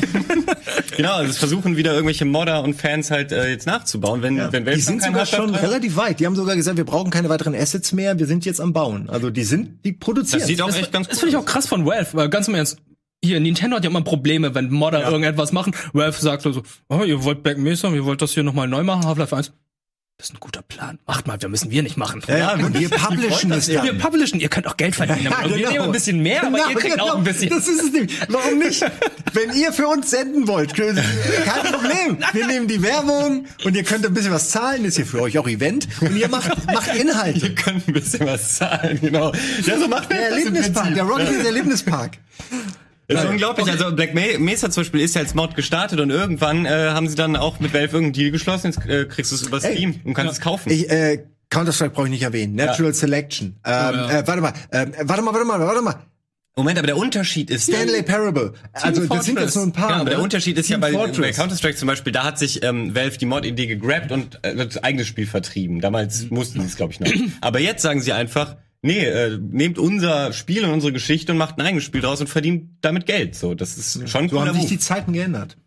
genau, 0.97 1.13
also 1.13 1.30
es 1.32 1.38
versuchen 1.38 1.78
wieder 1.78 1.93
irgendwelche 1.93 2.26
Modder 2.26 2.63
und 2.63 2.76
Fans 2.76 3.11
halt 3.11 3.32
äh, 3.32 3.49
jetzt 3.49 3.65
nachzubauen, 3.68 4.22
wenn, 4.22 4.38
wenn 4.51 4.63
Die 4.65 4.72
Valve 4.72 4.82
sind 4.82 5.03
sogar 5.03 5.26
schon 5.26 5.53
drin 5.53 5.63
relativ 5.65 5.95
weit. 5.95 6.20
Die 6.20 6.26
haben 6.26 6.36
sogar 6.36 6.55
gesagt, 6.55 6.78
wir 6.78 6.86
brauchen 6.86 7.11
keine 7.11 7.30
weiteren 7.30 7.55
Assets 7.55 7.91
mehr. 7.93 8.20
Wir 8.20 8.28
sind 8.28 8.45
jetzt 8.45 8.59
am 8.59 8.74
Bauen. 8.74 9.09
Also 9.09 9.30
die 9.30 9.43
sind, 9.43 9.84
die 9.86 9.93
produzieren. 9.93 10.22
Das 10.32 10.47
sieht 10.47 10.61
auch 10.61 10.74
echt 10.74 10.91
ganz 10.91 11.07
Das 11.07 11.17
gut 11.17 11.19
finde 11.19 11.38
ich 11.38 11.43
auch 11.43 11.45
krass 11.45 11.67
von 11.67 11.86
Valve, 11.86 12.09
weil 12.13 12.30
ganz 12.30 12.47
im 12.47 12.55
Ernst, 12.55 12.78
hier, 13.24 13.39
Nintendo 13.39 13.78
hat 13.78 13.84
ja 13.84 13.89
immer 13.89 14.01
Probleme, 14.01 14.53
wenn 14.53 14.69
Modder 14.69 15.03
irgendetwas 15.03 15.53
machen. 15.53 15.74
Valve 15.93 16.19
sagt 16.19 16.41
so, 16.41 16.61
oh, 16.89 17.03
ihr 17.03 17.24
wollt 17.24 17.41
Black 17.41 17.57
Mesa, 17.57 17.89
ihr 17.89 18.05
wollt 18.05 18.21
das 18.21 18.34
hier 18.34 18.43
nochmal 18.43 18.67
neu 18.67 18.84
machen, 18.84 19.05
Half-Life 19.05 19.36
1. 19.36 19.53
Das 20.24 20.30
ist 20.30 20.36
ein 20.38 20.39
guter 20.39 20.61
Plan. 20.61 20.99
Macht 21.05 21.28
mal, 21.28 21.41
wir 21.41 21.49
müssen 21.49 21.69
wir 21.69 21.84
nicht 21.84 21.97
machen. 21.97 22.21
ja, 22.30 22.38
ja, 22.38 22.53
und 22.53 22.80
wir 22.80 22.88
publishen 22.89 23.51
es 23.51 23.67
Wir 23.67 23.82
dann. 23.82 23.97
publishen, 23.97 24.39
ihr 24.39 24.47
könnt 24.47 24.67
auch 24.67 24.78
Geld 24.78 24.95
verdienen. 24.95 25.24
Ja, 25.26 25.43
Wir 25.49 25.57
genau. 25.57 25.69
nehmen 25.71 25.84
ein 25.88 25.91
bisschen 25.91 26.21
mehr, 26.24 26.45
aber 26.47 26.59
ihr 26.59 26.67
Genau, 26.67 26.80
kriegt 26.80 26.99
auch 27.01 27.05
genau. 27.07 27.15
ein 27.17 27.24
bisschen. 27.26 27.49
Das 27.49 27.67
ist 27.67 27.84
es 27.84 27.91
nicht. 27.91 28.32
Warum 28.32 28.57
nicht? 28.57 28.86
Wenn 29.34 29.51
ihr 29.53 29.74
für 29.74 29.86
uns 29.86 30.11
senden 30.11 30.47
wollt, 30.47 30.76
kein 30.76 30.95
Problem. 31.74 32.19
Wir 32.32 32.47
nehmen 32.47 32.69
die 32.69 32.82
Werbung 32.82 33.47
und 33.65 33.76
ihr 33.76 33.84
könnt 33.84 34.05
ein 34.05 34.13
bisschen 34.13 34.32
was 34.32 34.49
zahlen. 34.49 34.86
Ist 34.86 34.95
hier 34.95 35.05
für 35.05 35.21
euch 35.24 35.38
auch 35.38 35.47
Event. 35.49 35.89
Und 35.99 36.15
ihr 36.15 36.30
macht, 36.30 36.51
macht 36.67 36.95
Inhalte. 36.95 37.39
Ihr 37.47 37.55
könnt 37.55 37.86
ein 37.86 37.93
bisschen 37.93 38.26
was 38.26 38.55
zahlen, 38.55 38.99
genau. 39.01 39.34
Ja, 39.65 39.78
so 39.78 39.89
macht 39.89 40.09
Der 40.09 40.30
Erlebnispark, 40.30 40.93
der 40.93 41.03
Rocket 41.03 41.45
Erlebnispark. 41.45 42.11
Das 43.08 43.24
ist 43.24 43.30
unglaublich. 43.30 43.70
Also 43.70 43.93
Black 43.93 44.14
Me- 44.14 44.39
Mesa 44.39 44.70
zum 44.72 44.82
Beispiel 44.82 45.01
ist 45.01 45.16
ja 45.16 45.22
als 45.22 45.34
Mod 45.36 45.56
gestartet 45.56 45.99
und 45.99 46.10
irgendwann 46.10 46.66
äh, 46.66 46.70
haben 46.70 47.08
sie 47.10 47.16
dann 47.16 47.36
auch 47.36 47.60
mit 47.60 47.74
Valve 47.74 47.97
irgendeinen 47.97 48.14
Deal 48.14 48.32
geschlossen. 48.32 48.68
Jetzt 48.72 48.86
äh, 48.88 49.06
kriegst 49.06 49.32
du 49.32 49.36
es 49.36 49.41
über 49.43 49.60
Steam 49.60 49.99
und 50.04 50.14
kannst 50.14 50.34
es 50.34 50.39
kaufen. 50.41 50.72
Ich, 50.72 50.89
äh, 50.89 51.26
Counter-Strike 51.49 51.93
brauche 51.93 52.06
ich 52.06 52.12
nicht 52.12 52.24
erwähnen. 52.24 52.56
Natural 52.56 52.93
Selection. 52.93 53.58
Ähm, 53.66 53.93
äh, 54.10 54.26
warte 54.26 54.41
mal, 54.41 54.54
ähm, 54.72 54.93
warte 55.01 55.22
mal, 55.22 55.34
warte 55.34 55.45
mal, 55.45 55.60
warte 55.60 55.82
mal. 55.82 55.95
Moment, 56.56 56.78
aber 56.78 56.86
der 56.86 56.97
Unterschied 56.97 57.49
ist 57.49 57.64
Stanley 57.64 58.04
Parable. 58.04 58.54
Also 58.74 59.06
das 59.08 59.26
sind 59.26 59.39
jetzt 59.39 59.56
nur 59.56 59.66
ein 59.66 59.72
paar. 59.72 59.88
Genau, 59.88 60.01
aber 60.01 60.10
der? 60.12 60.22
Unterschied 60.22 60.58
ist 60.58 60.68
Team 60.68 60.76
ja 60.76 60.78
bei, 60.80 60.91
bei 60.91 60.97
Fortress. 60.99 61.36
Counter-Strike 61.36 61.78
zum 61.78 61.88
Beispiel, 61.88 62.14
da 62.14 62.24
hat 62.24 62.38
sich 62.38 62.64
ähm, 62.64 62.95
Valve 62.95 63.18
die 63.18 63.26
Mod-Idee 63.26 63.66
gegrabt 63.66 64.12
und 64.12 64.39
äh, 64.43 64.56
das 64.56 64.84
eigenes 64.84 65.08
Spiel 65.08 65.26
vertrieben. 65.26 65.82
Damals 65.82 66.30
mussten 66.30 66.62
sie 66.62 66.68
es, 66.68 66.76
glaube 66.76 66.93
ich, 66.93 66.99
noch. 66.99 67.10
Aber 67.41 67.60
jetzt 67.60 67.82
sagen 67.82 68.01
sie 68.01 68.14
einfach, 68.14 68.58
nee, 68.84 69.03
äh, 69.03 69.39
nehmt 69.41 69.79
unser 69.79 70.31
Spiel 70.34 70.63
und 70.63 70.71
unsere 70.71 70.93
Geschichte 70.93 71.31
und 71.31 71.39
macht 71.39 71.57
ein 71.57 71.65
eigenes 71.65 71.84
Spiel 71.84 72.01
draus 72.01 72.21
und 72.21 72.27
verdient 72.29 72.69
damit 72.81 73.07
Geld. 73.07 73.34
So, 73.36 73.55
das 73.55 73.77
ist 73.77 74.07
schon 74.07 74.25
ein 74.25 74.29
So 74.29 74.39
haben 74.39 74.49
sich 74.53 74.57
Move. 74.61 74.69
die 74.69 74.77
Zeiten 74.79 75.13
geändert. 75.13 75.57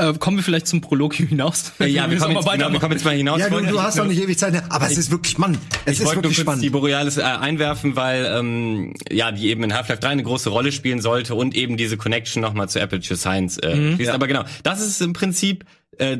Äh, 0.00 0.12
kommen 0.14 0.36
wir 0.36 0.44
vielleicht 0.44 0.68
zum 0.68 0.80
Prolog 0.80 1.14
hinaus? 1.14 1.72
Äh, 1.80 1.86
ja, 1.86 2.02
wir 2.02 2.14
müssen 2.14 2.22
kommen, 2.26 2.36
aber 2.36 2.52
jetzt, 2.52 2.58
genau, 2.60 2.72
wir 2.72 2.78
kommen 2.78 2.92
jetzt 2.92 3.04
mal 3.04 3.16
hinaus. 3.16 3.40
Ja, 3.40 3.48
du, 3.50 3.60
du 3.60 3.82
hast 3.82 3.98
doch 3.98 4.04
nicht 4.06 4.22
ewig 4.22 4.38
Zeit. 4.38 4.62
Aber 4.68 4.86
es 4.86 4.96
ist 4.96 5.10
wirklich, 5.10 5.38
Mann, 5.38 5.58
es 5.86 5.94
Ich 5.94 5.98
ist 6.00 6.06
wollte 6.06 6.16
nur 6.18 6.22
wirklich 6.24 6.36
kurz 6.36 6.44
spannend. 6.44 6.62
die 6.62 6.70
Borealis 6.70 7.16
äh, 7.16 7.22
einwerfen, 7.22 7.96
weil 7.96 8.24
ähm, 8.32 8.94
ja 9.10 9.32
die 9.32 9.48
eben 9.48 9.64
in 9.64 9.74
Half-Life 9.74 10.00
3 10.00 10.08
eine 10.10 10.22
große 10.22 10.50
Rolle 10.50 10.70
spielen 10.70 11.00
sollte 11.00 11.34
und 11.34 11.56
eben 11.56 11.76
diese 11.76 11.96
Connection 11.96 12.40
nochmal 12.40 12.68
zu 12.68 12.80
Aperture 12.80 13.16
Science 13.18 13.58
äh, 13.58 13.74
Mhm. 13.74 13.96
fließt. 13.96 14.10
Aber 14.12 14.28
genau, 14.28 14.44
das 14.62 14.80
ist 14.86 15.00
im 15.02 15.14
Prinzip, 15.14 15.64
äh, 15.96 16.18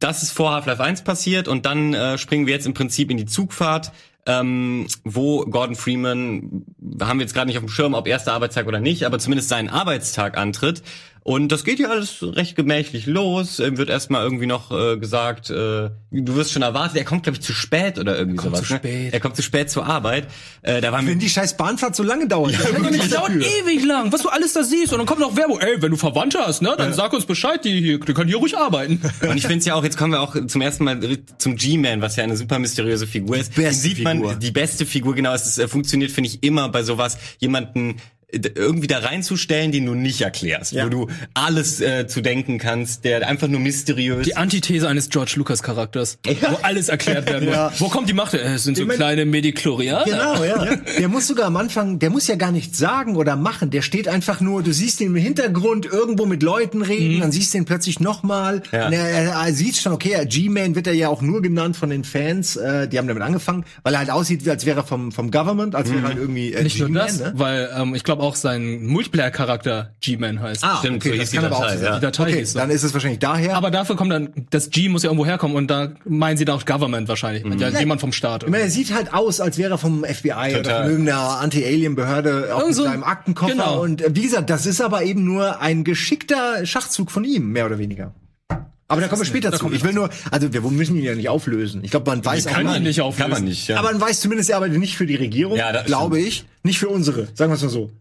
das 0.00 0.24
ist 0.24 0.32
vor 0.32 0.50
Half-Life 0.50 0.82
1 0.82 1.02
passiert 1.04 1.46
und 1.46 1.66
dann 1.66 1.94
äh, 1.94 2.18
springen 2.18 2.48
wir 2.48 2.54
jetzt 2.54 2.66
im 2.66 2.74
Prinzip 2.74 3.12
in 3.12 3.16
die 3.16 3.26
Zugfahrt, 3.26 3.92
ähm, 4.30 4.86
wo 5.04 5.44
Gordon 5.44 5.74
Freeman, 5.74 6.64
haben 7.00 7.18
wir 7.18 7.24
jetzt 7.24 7.34
gerade 7.34 7.48
nicht 7.48 7.58
auf 7.58 7.64
dem 7.64 7.68
Schirm, 7.70 7.94
ob 7.94 8.06
erster 8.06 8.32
Arbeitstag 8.32 8.66
oder 8.66 8.80
nicht, 8.80 9.04
aber 9.04 9.18
zumindest 9.18 9.48
seinen 9.48 9.68
Arbeitstag 9.68 10.38
antritt. 10.38 10.82
Und 11.22 11.52
das 11.52 11.64
geht 11.64 11.78
ja 11.78 11.88
alles 11.90 12.18
recht 12.22 12.56
gemächlich 12.56 13.06
los. 13.06 13.58
Ihm 13.58 13.76
wird 13.76 13.90
erstmal 13.90 14.24
irgendwie 14.24 14.46
noch 14.46 14.70
äh, 14.70 14.96
gesagt, 14.96 15.50
äh, 15.50 15.90
du 16.10 16.34
wirst 16.34 16.52
schon 16.52 16.62
erwartet, 16.62 16.96
er 16.96 17.04
kommt, 17.04 17.24
glaube 17.24 17.36
ich, 17.38 17.42
zu 17.42 17.52
spät 17.52 17.98
oder 17.98 18.16
irgendwie 18.16 18.36
kommt 18.36 18.56
sowas. 18.56 18.68
zu 18.68 18.72
ne? 18.74 18.78
spät. 18.78 19.12
Er 19.12 19.20
kommt 19.20 19.36
zu 19.36 19.42
spät 19.42 19.70
zur 19.70 19.84
Arbeit. 19.84 20.28
Äh, 20.62 20.80
da 20.80 20.92
waren 20.92 21.04
wir 21.04 21.12
Wenn 21.12 21.18
die 21.18 21.28
scheiß 21.28 21.56
Bahnfahrt 21.58 21.94
so 21.94 22.02
lange 22.02 22.26
dauert. 22.26 22.52
Ja, 22.52 22.58
Das 22.90 23.10
dauert 23.10 23.32
ewig 23.32 23.84
lang, 23.84 24.10
was 24.12 24.22
du 24.22 24.30
alles 24.30 24.54
da 24.54 24.62
siehst. 24.62 24.92
Und 24.92 24.98
dann 24.98 25.06
kommt 25.06 25.20
noch 25.20 25.36
Werbung. 25.36 25.60
Ey, 25.60 25.82
wenn 25.82 25.90
du 25.90 25.96
Verwandte 25.98 26.38
hast, 26.38 26.62
ne, 26.62 26.74
dann 26.76 26.94
sag 26.94 27.12
uns 27.12 27.26
Bescheid, 27.26 27.64
die, 27.64 27.80
hier, 27.80 28.00
die 28.00 28.14
können 28.14 28.28
hier 28.28 28.38
ruhig 28.38 28.56
arbeiten. 28.56 29.00
Und 29.20 29.36
ich 29.36 29.42
finde 29.42 29.58
es 29.58 29.66
ja 29.66 29.74
auch, 29.74 29.84
jetzt 29.84 29.98
kommen 29.98 30.12
wir 30.12 30.20
auch 30.22 30.34
zum 30.46 30.60
ersten 30.62 30.84
Mal 30.84 31.18
zum 31.36 31.56
G-Man, 31.56 32.00
was 32.00 32.16
ja 32.16 32.24
eine 32.24 32.36
super 32.36 32.58
mysteriöse 32.58 33.06
Figur 33.06 33.36
ist. 33.36 33.56
Die 33.56 33.60
beste 33.60 33.82
sieht 33.82 34.02
man, 34.02 34.18
Figur. 34.18 34.34
die 34.36 34.50
beste 34.50 34.86
Figur, 34.86 35.14
genau, 35.14 35.34
es 35.34 35.46
ist, 35.46 35.58
äh, 35.58 35.68
funktioniert, 35.68 36.10
finde 36.10 36.28
ich, 36.28 36.42
immer 36.42 36.68
bei 36.70 36.82
sowas, 36.82 37.18
jemanden 37.38 37.96
irgendwie 38.32 38.86
da 38.86 38.98
reinzustellen, 38.98 39.72
den 39.72 39.86
du 39.86 39.94
nicht 39.94 40.20
erklärst, 40.20 40.72
Ja. 40.72 40.84
wo 40.86 40.88
du 40.88 41.06
alles 41.34 41.80
äh, 41.80 42.06
zu 42.06 42.20
denken 42.20 42.58
kannst, 42.58 43.04
der 43.04 43.26
einfach 43.26 43.48
nur 43.48 43.60
mysteriös 43.60 44.24
Die 44.24 44.36
Antithese 44.36 44.88
eines 44.88 45.08
George 45.10 45.32
Lucas 45.36 45.62
Charakters, 45.62 46.18
wo 46.24 46.58
alles 46.62 46.88
erklärt 46.88 47.26
werden 47.28 47.46
muss. 47.46 47.54
Ja. 47.54 47.72
Wo 47.78 47.88
kommt 47.88 48.08
die 48.08 48.12
Macht? 48.14 48.34
Es 48.34 48.64
sind 48.64 48.76
so 48.76 48.82
Ich 48.82 48.88
mein- 48.88 48.96
kleine 48.96 49.24
Mediklorianer. 49.26 50.04
Genau, 50.04 50.44
ja. 50.44 50.76
Der 50.98 51.08
muss 51.08 51.26
sogar 51.26 51.46
am 51.46 51.56
Anfang, 51.56 51.98
der 51.98 52.10
muss 52.10 52.26
ja 52.26 52.36
gar 52.36 52.52
nichts 52.52 52.78
sagen 52.78 53.16
oder 53.16 53.36
machen. 53.36 53.70
Der 53.70 53.82
steht 53.82 54.08
einfach 54.08 54.40
nur, 54.40 54.62
du 54.62 54.72
siehst 54.72 55.00
ihn 55.00 55.08
im 55.08 55.16
Hintergrund 55.16 55.86
irgendwo 55.86 56.26
mit 56.26 56.42
Leuten 56.42 56.82
reden, 56.82 57.20
dann 57.20 57.32
siehst 57.32 57.54
du 57.54 57.58
ihn 57.58 57.64
plötzlich 57.64 58.00
nochmal. 58.00 58.62
Ja. 58.72 58.86
Und 58.86 58.92
er, 58.92 59.08
er, 59.08 59.30
er 59.32 59.52
sieht 59.54 59.76
schon, 59.76 59.92
okay, 59.92 60.24
G-Man 60.26 60.74
wird 60.74 60.86
er 60.86 60.92
ja 60.94 61.08
auch 61.08 61.22
nur 61.22 61.42
genannt 61.42 61.76
von 61.76 61.90
den 61.90 62.04
Fans, 62.04 62.56
äh, 62.56 62.88
die 62.88 62.98
haben 62.98 63.08
damit 63.08 63.22
angefangen, 63.22 63.64
weil 63.82 63.94
er 63.94 64.00
halt 64.00 64.10
aussieht, 64.10 64.46
als 64.48 64.66
wäre 64.66 64.80
er 64.80 64.84
vom, 64.84 65.12
vom 65.12 65.30
Government, 65.30 65.74
als 65.74 65.90
wäre 65.90 66.00
er 66.02 66.08
halt 66.08 66.18
irgendwie 66.18 66.52
äh, 66.52 66.62
Nicht 66.62 66.78
nur 66.78 66.88
G-Man, 66.88 67.06
das, 67.06 67.18
ne? 67.20 67.32
weil 67.36 67.70
ähm, 67.76 67.94
ich 67.94 68.04
glaube 68.04 68.19
auch 68.20 68.34
sein 68.36 68.84
Multiplayer-Charakter 68.86 69.94
G-Man 70.00 70.40
heißt. 70.40 70.62
Ah, 70.64 70.78
Stimmt, 70.78 70.96
okay, 71.04 71.10
so 71.12 71.16
das 71.16 71.32
kann 71.32 71.44
aber 71.44 71.56
auch 71.56 71.68
sein. 71.68 71.82
ja. 71.82 71.94
Die 71.96 72.00
Datei 72.00 72.22
Okay, 72.24 72.38
hieß 72.40 72.52
so. 72.52 72.58
dann 72.58 72.70
ist 72.70 72.82
es 72.82 72.92
wahrscheinlich 72.92 73.18
daher. 73.20 73.56
Aber 73.56 73.70
dafür 73.70 73.96
kommt 73.96 74.12
dann, 74.12 74.30
das 74.50 74.70
G 74.70 74.88
muss 74.88 75.02
ja 75.02 75.08
irgendwo 75.10 75.26
herkommen 75.26 75.56
und 75.56 75.68
da 75.70 75.92
meinen 76.04 76.36
sie 76.36 76.44
dann 76.44 76.56
auch 76.56 76.64
Government 76.64 77.08
wahrscheinlich. 77.08 77.44
Ja, 77.60 77.68
jemand 77.78 78.00
vom 78.00 78.12
Staat. 78.12 78.44
Ich 78.44 78.48
meine, 78.50 78.64
er 78.64 78.70
sieht 78.70 78.94
halt 78.94 79.12
aus, 79.12 79.40
als 79.40 79.58
wäre 79.58 79.74
er 79.74 79.78
vom 79.78 80.04
FBI 80.04 80.30
oder 80.30 80.62
Total. 80.62 80.82
von 80.82 80.90
irgendeiner 80.90 81.40
Anti-Alien-Behörde 81.40 82.48
mit 82.66 82.74
so- 82.74 82.84
seinem 82.84 83.04
Aktenkoffer. 83.04 83.52
genau. 83.52 83.82
Und 83.82 84.02
äh, 84.02 84.10
wie 84.14 84.22
gesagt, 84.22 84.50
das 84.50 84.66
ist 84.66 84.80
aber 84.80 85.02
eben 85.04 85.24
nur 85.24 85.60
ein 85.60 85.84
geschickter 85.84 86.64
Schachzug 86.66 87.10
von 87.10 87.24
ihm, 87.24 87.50
mehr 87.52 87.66
oder 87.66 87.78
weniger. 87.78 88.14
Aber 88.88 89.00
da 89.00 89.06
kommen 89.06 89.20
wir 89.20 89.26
später 89.26 89.52
zu. 89.52 89.70
Ich 89.72 89.84
will 89.84 89.92
nur, 89.92 90.10
also 90.32 90.52
wir 90.52 90.60
müssen 90.62 90.96
ihn 90.96 91.04
ja 91.04 91.14
nicht 91.14 91.28
auflösen. 91.28 91.84
Ich 91.84 91.92
glaube, 91.92 92.10
man 92.10 92.24
weiß 92.24 92.48
auch 92.48 92.54
können 92.54 92.66
mal. 92.70 92.76
ihn 92.78 92.82
nicht 92.82 93.00
auflösen. 93.00 93.22
Kann 93.22 93.30
man 93.40 93.44
nicht, 93.48 93.68
ja. 93.68 93.78
Aber 93.78 93.92
man 93.92 94.00
weiß 94.00 94.18
zumindest, 94.18 94.50
er 94.50 94.56
arbeitet 94.56 94.78
nicht 94.80 94.96
für 94.96 95.06
die 95.06 95.14
Regierung, 95.14 95.56
Ja, 95.56 95.82
glaube 95.82 96.18
ich. 96.18 96.44
Nicht 96.64 96.80
für 96.80 96.88
unsere, 96.88 97.28
sagen 97.34 97.52
wir 97.52 97.54
es 97.54 97.62
mal 97.62 97.68
so. 97.68 97.92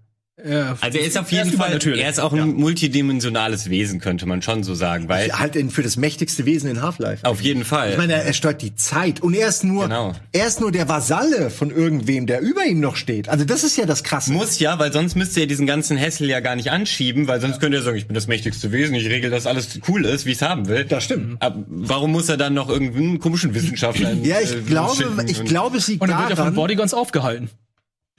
Ja, 0.47 0.77
also 0.79 0.97
er 0.97 1.05
ist 1.05 1.17
auf 1.17 1.31
jeden 1.31 1.51
Fall, 1.51 1.67
übernatürlich. 1.67 2.03
er 2.03 2.09
ist 2.09 2.19
auch 2.19 2.31
ein 2.33 2.53
multidimensionales 2.55 3.69
Wesen, 3.69 3.99
könnte 3.99 4.25
man 4.25 4.41
schon 4.41 4.63
so 4.63 4.73
sagen, 4.73 5.09
weil 5.09 5.31
Halt 5.37 5.57
für 5.71 5.83
das 5.83 5.97
mächtigste 5.97 6.45
Wesen 6.45 6.69
in 6.69 6.81
Half-Life. 6.81 7.25
auf 7.25 7.41
jeden 7.41 7.65
Fall. 7.65 7.91
Ich 7.91 7.97
meine, 7.97 8.13
er, 8.13 8.23
er 8.25 8.33
steuert 8.33 8.61
die 8.61 8.75
Zeit 8.75 9.21
und 9.21 9.33
er 9.33 9.47
ist 9.49 9.63
nur, 9.63 9.83
Genau. 9.83 10.13
er 10.31 10.47
ist 10.47 10.61
nur 10.61 10.71
der 10.71 10.87
Vasalle 10.89 11.49
von 11.49 11.71
irgendwem, 11.71 12.25
der 12.27 12.41
über 12.41 12.63
ihm 12.65 12.79
noch 12.79 12.95
steht. 12.95 13.29
Also 13.29 13.45
das 13.45 13.63
ist 13.63 13.77
ja 13.77 13.85
das 13.85 14.03
Krasse. 14.03 14.31
Muss 14.31 14.59
ja, 14.59 14.79
weil 14.79 14.93
sonst 14.93 15.15
müsste 15.15 15.41
er 15.41 15.47
diesen 15.47 15.67
ganzen 15.67 15.97
Hessel 15.97 16.29
ja 16.29 16.39
gar 16.39 16.55
nicht 16.55 16.71
anschieben, 16.71 17.27
weil 17.27 17.41
sonst 17.41 17.59
könnte 17.59 17.77
er 17.77 17.83
sagen, 17.83 17.97
ich 17.97 18.07
bin 18.07 18.15
das 18.15 18.27
mächtigste 18.27 18.71
Wesen, 18.71 18.95
ich 18.95 19.07
regel, 19.09 19.29
dass 19.29 19.45
alles 19.45 19.79
cool 19.87 20.05
ist, 20.05 20.25
wie 20.25 20.31
ich 20.31 20.37
es 20.37 20.41
haben 20.41 20.67
will. 20.67 20.85
Das 20.85 21.03
stimmt. 21.03 21.41
Aber 21.41 21.63
warum 21.67 22.11
muss 22.11 22.29
er 22.29 22.37
dann 22.37 22.53
noch 22.53 22.69
irgendeinen 22.69 23.19
komischen 23.19 23.53
Wissenschaftler? 23.53 24.13
ja, 24.23 24.37
äh, 24.37 24.43
ich 24.43 24.65
glaube, 24.65 24.95
schicken 24.95 25.27
ich 25.27 25.39
und- 25.39 25.45
glaube, 25.47 25.77
es 25.77 25.87
liegt 25.87 26.01
und 26.01 26.09
dann 26.09 26.19
wird 26.19 26.29
er 26.31 26.35
von 26.37 26.45
daran. 26.45 26.55
Bodyguns 26.55 26.93
aufgehalten. 26.93 27.49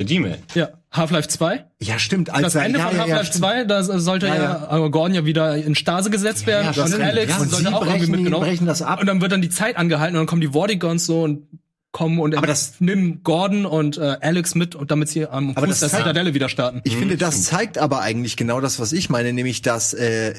G-Man. 0.04 0.36
Ja, 0.54 0.70
Half-Life 0.92 1.28
2. 1.28 1.64
Ja, 1.80 1.98
stimmt. 1.98 2.30
Als 2.30 2.42
Das 2.42 2.54
Ende 2.56 2.78
ja, 2.78 2.86
von 2.88 2.96
ja, 2.96 3.04
ja, 3.06 3.08
Half-Life 3.16 3.26
stimmt. 3.32 3.44
2, 3.44 3.64
da 3.64 3.82
sollte 3.82 4.26
Ja, 4.26 4.34
ja, 4.70 4.88
Gordon 4.88 5.14
ja 5.14 5.24
wieder 5.24 5.56
in 5.56 5.74
Stase 5.74 6.10
gesetzt 6.10 6.46
werden. 6.46 6.72
Ja, 6.74 6.82
und 6.82 6.88
stimmt. 6.88 7.04
Alex 7.04 7.32
Ja, 7.32 7.38
und 7.38 7.50
sollte 7.50 7.68
auch 7.74 7.80
irgendwie 7.82 7.90
brechen 7.98 8.04
ihn- 8.06 8.10
mitgenommen. 8.12 8.44
brechen 8.46 8.66
das 8.66 8.82
ab. 8.82 9.00
Und 9.00 9.06
dann 9.06 9.20
wird 9.20 9.32
dann 9.32 9.42
die 9.42 9.50
Zeit 9.50 9.76
angehalten 9.76 10.16
und 10.16 10.20
dann 10.22 10.26
kommen 10.26 10.40
die 10.40 10.48
Bodyguns 10.48 11.06
so 11.06 11.22
und 11.22 11.46
kommen 11.92 12.18
und 12.20 12.36
Aber 12.36 12.46
das- 12.46 12.74
nimm 12.78 13.22
Gordon 13.24 13.66
und 13.66 13.98
äh, 13.98 14.16
Alex 14.20 14.54
mit, 14.54 14.74
und 14.76 14.90
damit 14.90 15.08
sie 15.08 15.26
am 15.26 15.50
Aber 15.56 15.66
Fuß 15.66 15.80
das- 15.80 15.90
der 15.90 15.98
Zitadelle 16.00 16.34
wieder 16.34 16.48
starten. 16.48 16.80
Ich 16.84 16.96
finde, 16.96 17.16
das 17.16 17.44
zeigt 17.44 17.78
aber 17.78 18.00
eigentlich 18.00 18.36
genau 18.36 18.60
das, 18.60 18.78
was 18.78 18.92
ich 18.92 19.10
meine, 19.10 19.32
nämlich, 19.32 19.62
dass 19.62 19.92
äh, 19.94 20.34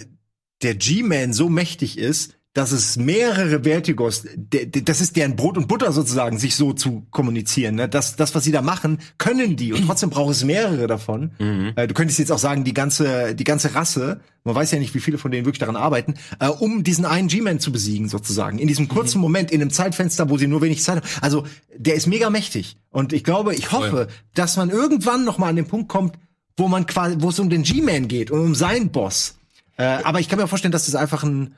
der 0.61 0.75
G-Man 0.75 1.33
so 1.33 1.49
mächtig 1.49 1.97
ist, 1.97 2.35
dass 2.53 2.73
es 2.73 2.97
mehrere 2.97 3.63
Vertigos, 3.63 4.25
das 4.35 4.99
ist 4.99 5.15
deren 5.15 5.37
Brot 5.37 5.57
und 5.57 5.69
Butter 5.69 5.93
sozusagen, 5.93 6.37
sich 6.37 6.55
so 6.55 6.73
zu 6.73 7.05
kommunizieren. 7.09 7.75
Ne? 7.75 7.87
Das, 7.87 8.17
das, 8.17 8.35
was 8.35 8.43
sie 8.43 8.51
da 8.51 8.61
machen, 8.61 8.99
können 9.17 9.55
die 9.55 9.71
und 9.71 9.85
trotzdem 9.85 10.09
braucht 10.09 10.31
es 10.31 10.43
mehrere 10.43 10.87
davon. 10.87 11.31
Äh, 11.77 11.87
du 11.87 11.93
könntest 11.93 12.19
jetzt 12.19 12.31
auch 12.31 12.39
sagen, 12.39 12.65
die 12.65 12.73
ganze, 12.73 13.35
die 13.35 13.45
ganze 13.45 13.73
Rasse, 13.73 14.19
man 14.43 14.53
weiß 14.53 14.71
ja 14.71 14.79
nicht, 14.79 14.93
wie 14.93 14.99
viele 14.99 15.17
von 15.17 15.31
denen 15.31 15.45
wirklich 15.45 15.59
daran 15.59 15.77
arbeiten, 15.77 16.15
äh, 16.39 16.47
um 16.47 16.83
diesen 16.83 17.05
einen 17.05 17.29
G-Man 17.29 17.61
zu 17.61 17.71
besiegen 17.71 18.09
sozusagen. 18.09 18.59
In 18.59 18.67
diesem 18.67 18.89
kurzen 18.89 19.21
Moment, 19.21 19.49
in 19.51 19.61
einem 19.61 19.71
Zeitfenster, 19.71 20.29
wo 20.29 20.37
sie 20.37 20.47
nur 20.47 20.61
wenig 20.61 20.83
Zeit 20.83 20.97
haben. 20.97 21.07
Also 21.21 21.45
der 21.77 21.95
ist 21.95 22.07
mega 22.07 22.29
mächtig. 22.29 22.75
Und 22.89 23.13
ich 23.13 23.23
glaube, 23.23 23.55
ich 23.55 23.71
hoffe, 23.71 24.09
dass 24.33 24.57
man 24.57 24.69
irgendwann 24.69 25.23
noch 25.23 25.37
mal 25.37 25.47
an 25.47 25.55
den 25.55 25.67
Punkt 25.67 25.87
kommt, 25.87 26.15
wo 26.57 26.67
man 26.67 26.85
quasi, 26.85 27.15
wo 27.19 27.29
es 27.29 27.39
um 27.39 27.49
den 27.49 27.63
G-Man 27.63 28.09
geht 28.09 28.29
und 28.29 28.41
um 28.41 28.55
seinen 28.55 28.89
Boss. 28.89 29.35
Äh, 29.77 29.83
aber 30.03 30.19
ich 30.19 30.27
kann 30.27 30.37
mir 30.37 30.47
vorstellen, 30.47 30.73
dass 30.73 30.85
das 30.85 30.95
einfach 30.95 31.23
ein, 31.23 31.55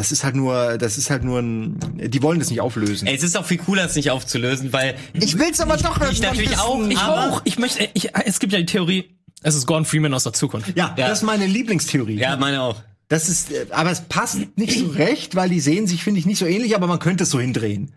das 0.00 0.12
ist 0.12 0.24
halt 0.24 0.34
nur, 0.34 0.78
das 0.78 0.96
ist 0.96 1.10
halt 1.10 1.24
nur 1.24 1.40
ein, 1.40 1.78
die 1.98 2.22
wollen 2.22 2.38
das 2.38 2.48
nicht 2.48 2.62
auflösen. 2.62 3.06
Ey, 3.06 3.14
es 3.16 3.22
ist 3.22 3.36
auch 3.36 3.44
viel 3.44 3.58
cooler, 3.58 3.84
es 3.84 3.94
nicht 3.96 4.10
aufzulösen, 4.10 4.72
weil 4.72 4.94
Ich 5.12 5.38
will's 5.38 5.60
aber 5.60 5.76
doch 5.76 5.96
ich 5.98 6.02
irgendwann 6.02 6.22
natürlich 6.30 6.50
wissen. 6.52 6.60
auch, 6.60 6.88
Ich 6.88 6.98
aber 6.98 7.30
auch. 7.34 7.42
Ich 7.44 7.58
möchte, 7.58 7.86
ich, 7.92 8.10
es 8.24 8.38
gibt 8.40 8.54
ja 8.54 8.58
die 8.58 8.64
Theorie, 8.64 9.10
es 9.42 9.54
ist 9.54 9.66
Gordon 9.66 9.84
Freeman 9.84 10.14
aus 10.14 10.22
der 10.24 10.32
Zukunft. 10.32 10.68
ja, 10.74 10.94
Ja. 10.96 11.08
das 11.08 11.18
ist 11.18 11.24
meine 11.24 11.46
Lieblingstheorie. 11.46 12.16
ja, 12.18 12.34
meine 12.38 12.62
auch. 12.62 12.76
Das 13.08 13.28
ist, 13.28 13.50
äh, 13.52 13.66
aber 13.70 13.90
es 13.90 14.00
passt 14.02 14.38
nicht 14.56 14.78
so 14.78 14.86
recht, 14.86 15.34
weil 15.34 15.50
die 15.50 15.60
sehen 15.60 15.86
sich, 15.86 16.02
finde 16.02 16.20
ich, 16.20 16.26
nicht 16.26 16.38
so 16.38 16.46
ähnlich, 16.46 16.74
aber 16.76 16.86
man 16.86 16.98
könnte 16.98 17.24
es 17.24 17.30
so 17.30 17.38
hindrehen. 17.40 17.92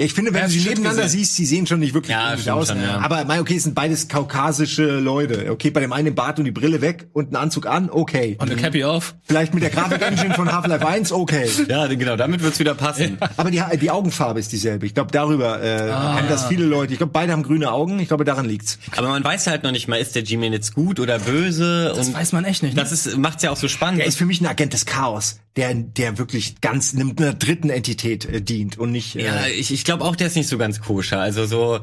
Ja, 0.00 0.06
ich 0.06 0.14
finde, 0.14 0.32
wenn 0.32 0.40
Ja, 0.40 0.46
du 0.46 0.52
sie 0.52 0.60
nebeneinander 0.66 1.02
gesehen. 1.02 1.18
siehst, 1.20 1.36
sie 1.36 1.44
sehen 1.44 1.66
schon 1.66 1.78
nicht 1.80 1.92
wirklich 1.92 2.12
Ja, 2.16 2.34
aus. 2.54 2.68
schon, 2.68 2.82
ja. 2.82 2.98
Aber 3.00 3.24
mein, 3.26 3.40
okay, 3.40 3.56
es 3.56 3.64
sind 3.64 3.74
beides 3.74 4.08
kaukasische 4.08 4.98
Leute. 4.98 5.50
Okay, 5.50 5.70
bei 5.70 5.80
dem 5.80 5.92
einen 5.92 6.14
Bart 6.14 6.38
und 6.38 6.46
die 6.46 6.50
Brille 6.50 6.80
weg 6.80 7.08
und 7.12 7.26
einen 7.26 7.36
Anzug 7.36 7.66
an, 7.66 7.90
okay. 7.90 8.36
Und 8.40 8.50
eine 8.50 8.58
Cappy 8.60 8.84
auf. 8.84 9.14
Vielleicht 9.24 9.52
mit 9.52 9.62
der 9.62 9.68
Grafik-Engine 9.70 10.34
von 10.34 10.50
Half-Life 10.50 10.86
1, 10.88 11.12
okay. 11.12 11.48
Ja, 11.68 11.86
genau, 11.86 12.16
damit 12.16 12.42
wird's 12.42 12.58
wieder 12.58 12.74
passen. 12.74 13.18
Aber 13.36 13.50
die, 13.50 13.62
die 13.80 13.90
Augenfarbe 13.90 14.40
ist 14.40 14.52
dieselbe. 14.52 14.86
Ich 14.86 14.94
glaube, 14.94 15.10
darüber 15.12 15.62
äh, 15.62 15.90
Ah. 15.90 16.16
kennen 16.16 16.28
das 16.30 16.46
viele 16.46 16.64
Leute. 16.64 16.92
Ich 16.94 16.98
glaube, 16.98 17.12
beide 17.12 17.32
haben 17.32 17.42
grüne 17.42 17.70
Augen. 17.70 17.98
Ich 18.00 18.08
glaube, 18.08 18.24
daran 18.24 18.46
liegt's. 18.46 18.78
Aber 18.96 19.08
man 19.10 19.22
weiß 19.22 19.48
halt 19.48 19.62
noch 19.64 19.70
nicht 19.72 19.86
mal, 19.88 19.96
ist 19.96 20.14
der 20.14 20.22
G-Man 20.22 20.52
jetzt 20.54 20.74
gut 20.74 20.98
oder 20.98 21.18
böse? 21.18 21.92
Das 21.94 22.08
und 22.08 22.14
weiß 22.14 22.32
man 22.32 22.44
echt 22.46 22.62
nicht. 22.62 22.74
Ne? 22.74 22.80
das 22.82 22.92
ist, 22.92 23.18
macht's 23.18 23.42
ja 23.42 23.50
auch 23.50 23.56
so 23.56 23.68
spannend. 23.68 24.00
Er 24.00 24.06
ist 24.06 24.16
für 24.16 24.24
mich 24.26 24.40
ein 24.40 24.46
Agent 24.46 24.72
des 24.72 24.86
Chaos, 24.86 25.40
der, 25.60 25.74
der 25.74 26.18
wirklich 26.18 26.60
ganz 26.62 26.94
einer 26.94 27.34
dritten 27.34 27.68
Entität 27.68 28.24
äh, 28.24 28.40
dient 28.40 28.78
und 28.78 28.92
nicht. 28.92 29.16
Äh, 29.16 29.26
Ja, 29.26 29.46
ich, 29.46 29.70
ich 29.72 29.84
glaube 29.84 30.04
auch, 30.04 30.16
der 30.16 30.28
ist 30.28 30.36
nicht 30.36 30.48
so 30.48 30.56
ganz 30.58 30.80
koscher. 30.80 31.20
Also 31.20 31.44
so 31.44 31.80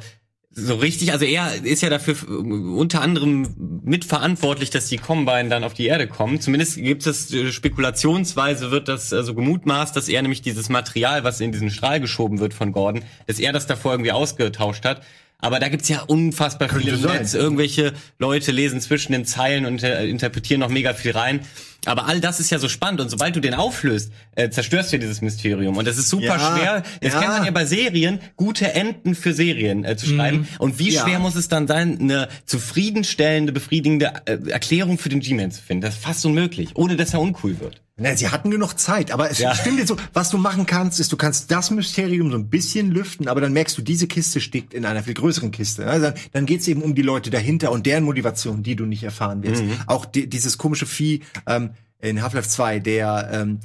so 0.60 0.74
richtig, 0.74 1.12
also 1.12 1.24
er 1.24 1.64
ist 1.64 1.84
ja 1.84 1.90
dafür 1.92 2.16
äh, 2.28 2.32
unter 2.32 3.02
anderem 3.02 3.82
mitverantwortlich, 3.84 4.72
dass 4.72 4.88
die 4.88 4.98
Combine 4.98 5.50
dann 5.50 5.64
auf 5.64 5.76
die 5.76 5.86
Erde 5.86 6.08
kommen. 6.08 6.42
Zumindest 6.42 6.78
gibt 6.78 7.06
es 7.06 7.32
äh, 7.32 7.52
spekulationsweise 7.52 8.72
wird 8.72 8.88
das 8.88 9.12
äh, 9.12 9.22
so 9.22 9.36
gemutmaßt, 9.36 9.96
dass 9.96 10.10
er 10.10 10.24
nämlich 10.24 10.42
dieses 10.42 10.70
Material, 10.70 11.24
was 11.24 11.40
in 11.42 11.52
diesen 11.52 11.70
Strahl 11.70 12.00
geschoben 12.00 12.40
wird 12.40 12.56
von 12.56 12.72
Gordon, 12.72 13.04
dass 13.28 13.38
er 13.38 13.54
das 13.54 13.68
davor 13.68 13.92
irgendwie 13.92 14.12
ausgetauscht 14.12 14.84
hat. 14.84 15.04
Aber 15.40 15.60
da 15.60 15.70
gibt's 15.70 15.88
ja 15.88 16.02
unfassbar 16.02 16.68
viele 16.70 16.94
im 16.94 17.02
sein. 17.02 17.18
Netz. 17.20 17.34
Irgendwelche 17.36 17.94
Leute 18.18 18.52
lesen 18.52 18.82
zwischen 18.82 19.12
den 19.12 19.24
Zeilen 19.24 19.66
und 19.68 19.84
äh, 19.84 20.06
interpretieren 20.08 20.60
noch 20.60 20.70
mega 20.70 20.94
viel 20.96 21.12
rein. 21.12 21.42
Aber 21.86 22.08
all 22.08 22.20
das 22.20 22.40
ist 22.40 22.50
ja 22.50 22.58
so 22.58 22.68
spannend 22.68 23.00
und 23.02 23.10
sobald 23.10 23.36
du 23.36 23.40
den 23.40 23.54
auflöst, 23.54 24.12
äh, 24.36 24.50
zerstörst 24.50 24.92
du 24.92 25.00
dieses 25.00 25.22
Mysterium. 25.22 25.78
Und 25.78 25.86
das 25.88 25.98
ist 26.00 26.10
super 26.10 26.26
Ja, 26.38 26.40
schwer. 26.58 26.84
Das 27.02 27.14
ja. 27.14 27.20
kennt 27.20 27.32
man 27.34 27.46
ja 27.46 27.52
bei 27.52 27.66
Serien, 27.66 28.20
gute 28.36 28.74
Enden 28.74 29.14
für 29.14 29.32
Serien 29.34 29.86
äh, 29.86 29.96
zu 29.96 30.08
schreiben. 30.08 30.48
Und 30.58 30.80
wie 30.80 30.90
Ja. 30.92 31.04
schwer 31.04 31.20
muss 31.20 31.36
es 31.36 31.48
dann 31.48 31.68
sein, 31.68 32.00
eine 32.02 32.30
zufriedenstellende, 32.46 33.52
befriedigende 33.54 34.12
äh, 34.26 34.38
Erklärung 34.50 34.98
für 34.98 35.10
den 35.10 35.20
G-Man 35.20 35.52
zu 35.52 35.62
finden? 35.62 35.82
Das 35.82 35.96
ist 35.96 36.04
fast 36.04 36.26
unmöglich, 36.26 36.76
ohne 36.76 36.96
dass 36.98 37.14
er 37.14 37.22
uncool 37.22 37.60
wird. 37.60 37.82
Na, 38.00 38.16
sie 38.16 38.30
hatten 38.30 38.52
genug 38.52 38.76
Zeit, 38.80 39.10
aber 39.10 39.32
es 39.32 39.40
Ja. 39.40 39.56
stimmt 39.56 39.80
jetzt 39.80 39.88
so. 39.88 39.98
Was 40.14 40.30
du 40.30 40.38
machen 40.38 40.68
kannst, 40.68 41.00
ist, 41.00 41.12
du 41.12 41.18
kannst 41.18 41.50
das 41.50 41.72
Mysterium 41.72 42.30
so 42.30 42.38
ein 42.38 42.48
bisschen 42.48 42.92
lüften, 42.92 43.28
aber 43.28 43.42
dann 43.42 43.54
merkst 43.54 43.76
du, 43.76 43.82
diese 43.82 44.06
Kiste 44.06 44.40
steckt 44.40 44.76
in 44.76 44.86
einer 44.86 45.02
viel 45.02 45.16
größeren 45.16 45.50
Kiste. 45.50 45.88
Also 45.88 46.06
dann, 46.12 46.14
dann 46.32 46.46
geht's 46.46 46.68
eben 46.68 46.84
um 46.84 46.94
die 46.94 47.02
Leute 47.02 47.32
dahinter 47.32 47.72
und 47.72 47.88
deren 47.88 48.04
Motivation, 48.04 48.62
die 48.62 48.76
du 48.76 48.86
nicht 48.86 49.04
erfahren 49.04 49.42
willst. 49.42 49.64
Mhm. 49.64 49.72
Auch 49.88 50.06
die, 50.06 50.30
dieses 50.30 50.60
komische 50.60 50.86
Vieh 50.86 51.22
ähm, 51.48 51.72
in 52.00 52.22
Half-Life 52.22 52.50
2, 52.50 52.80
der 52.80 53.30
ähm, 53.34 53.60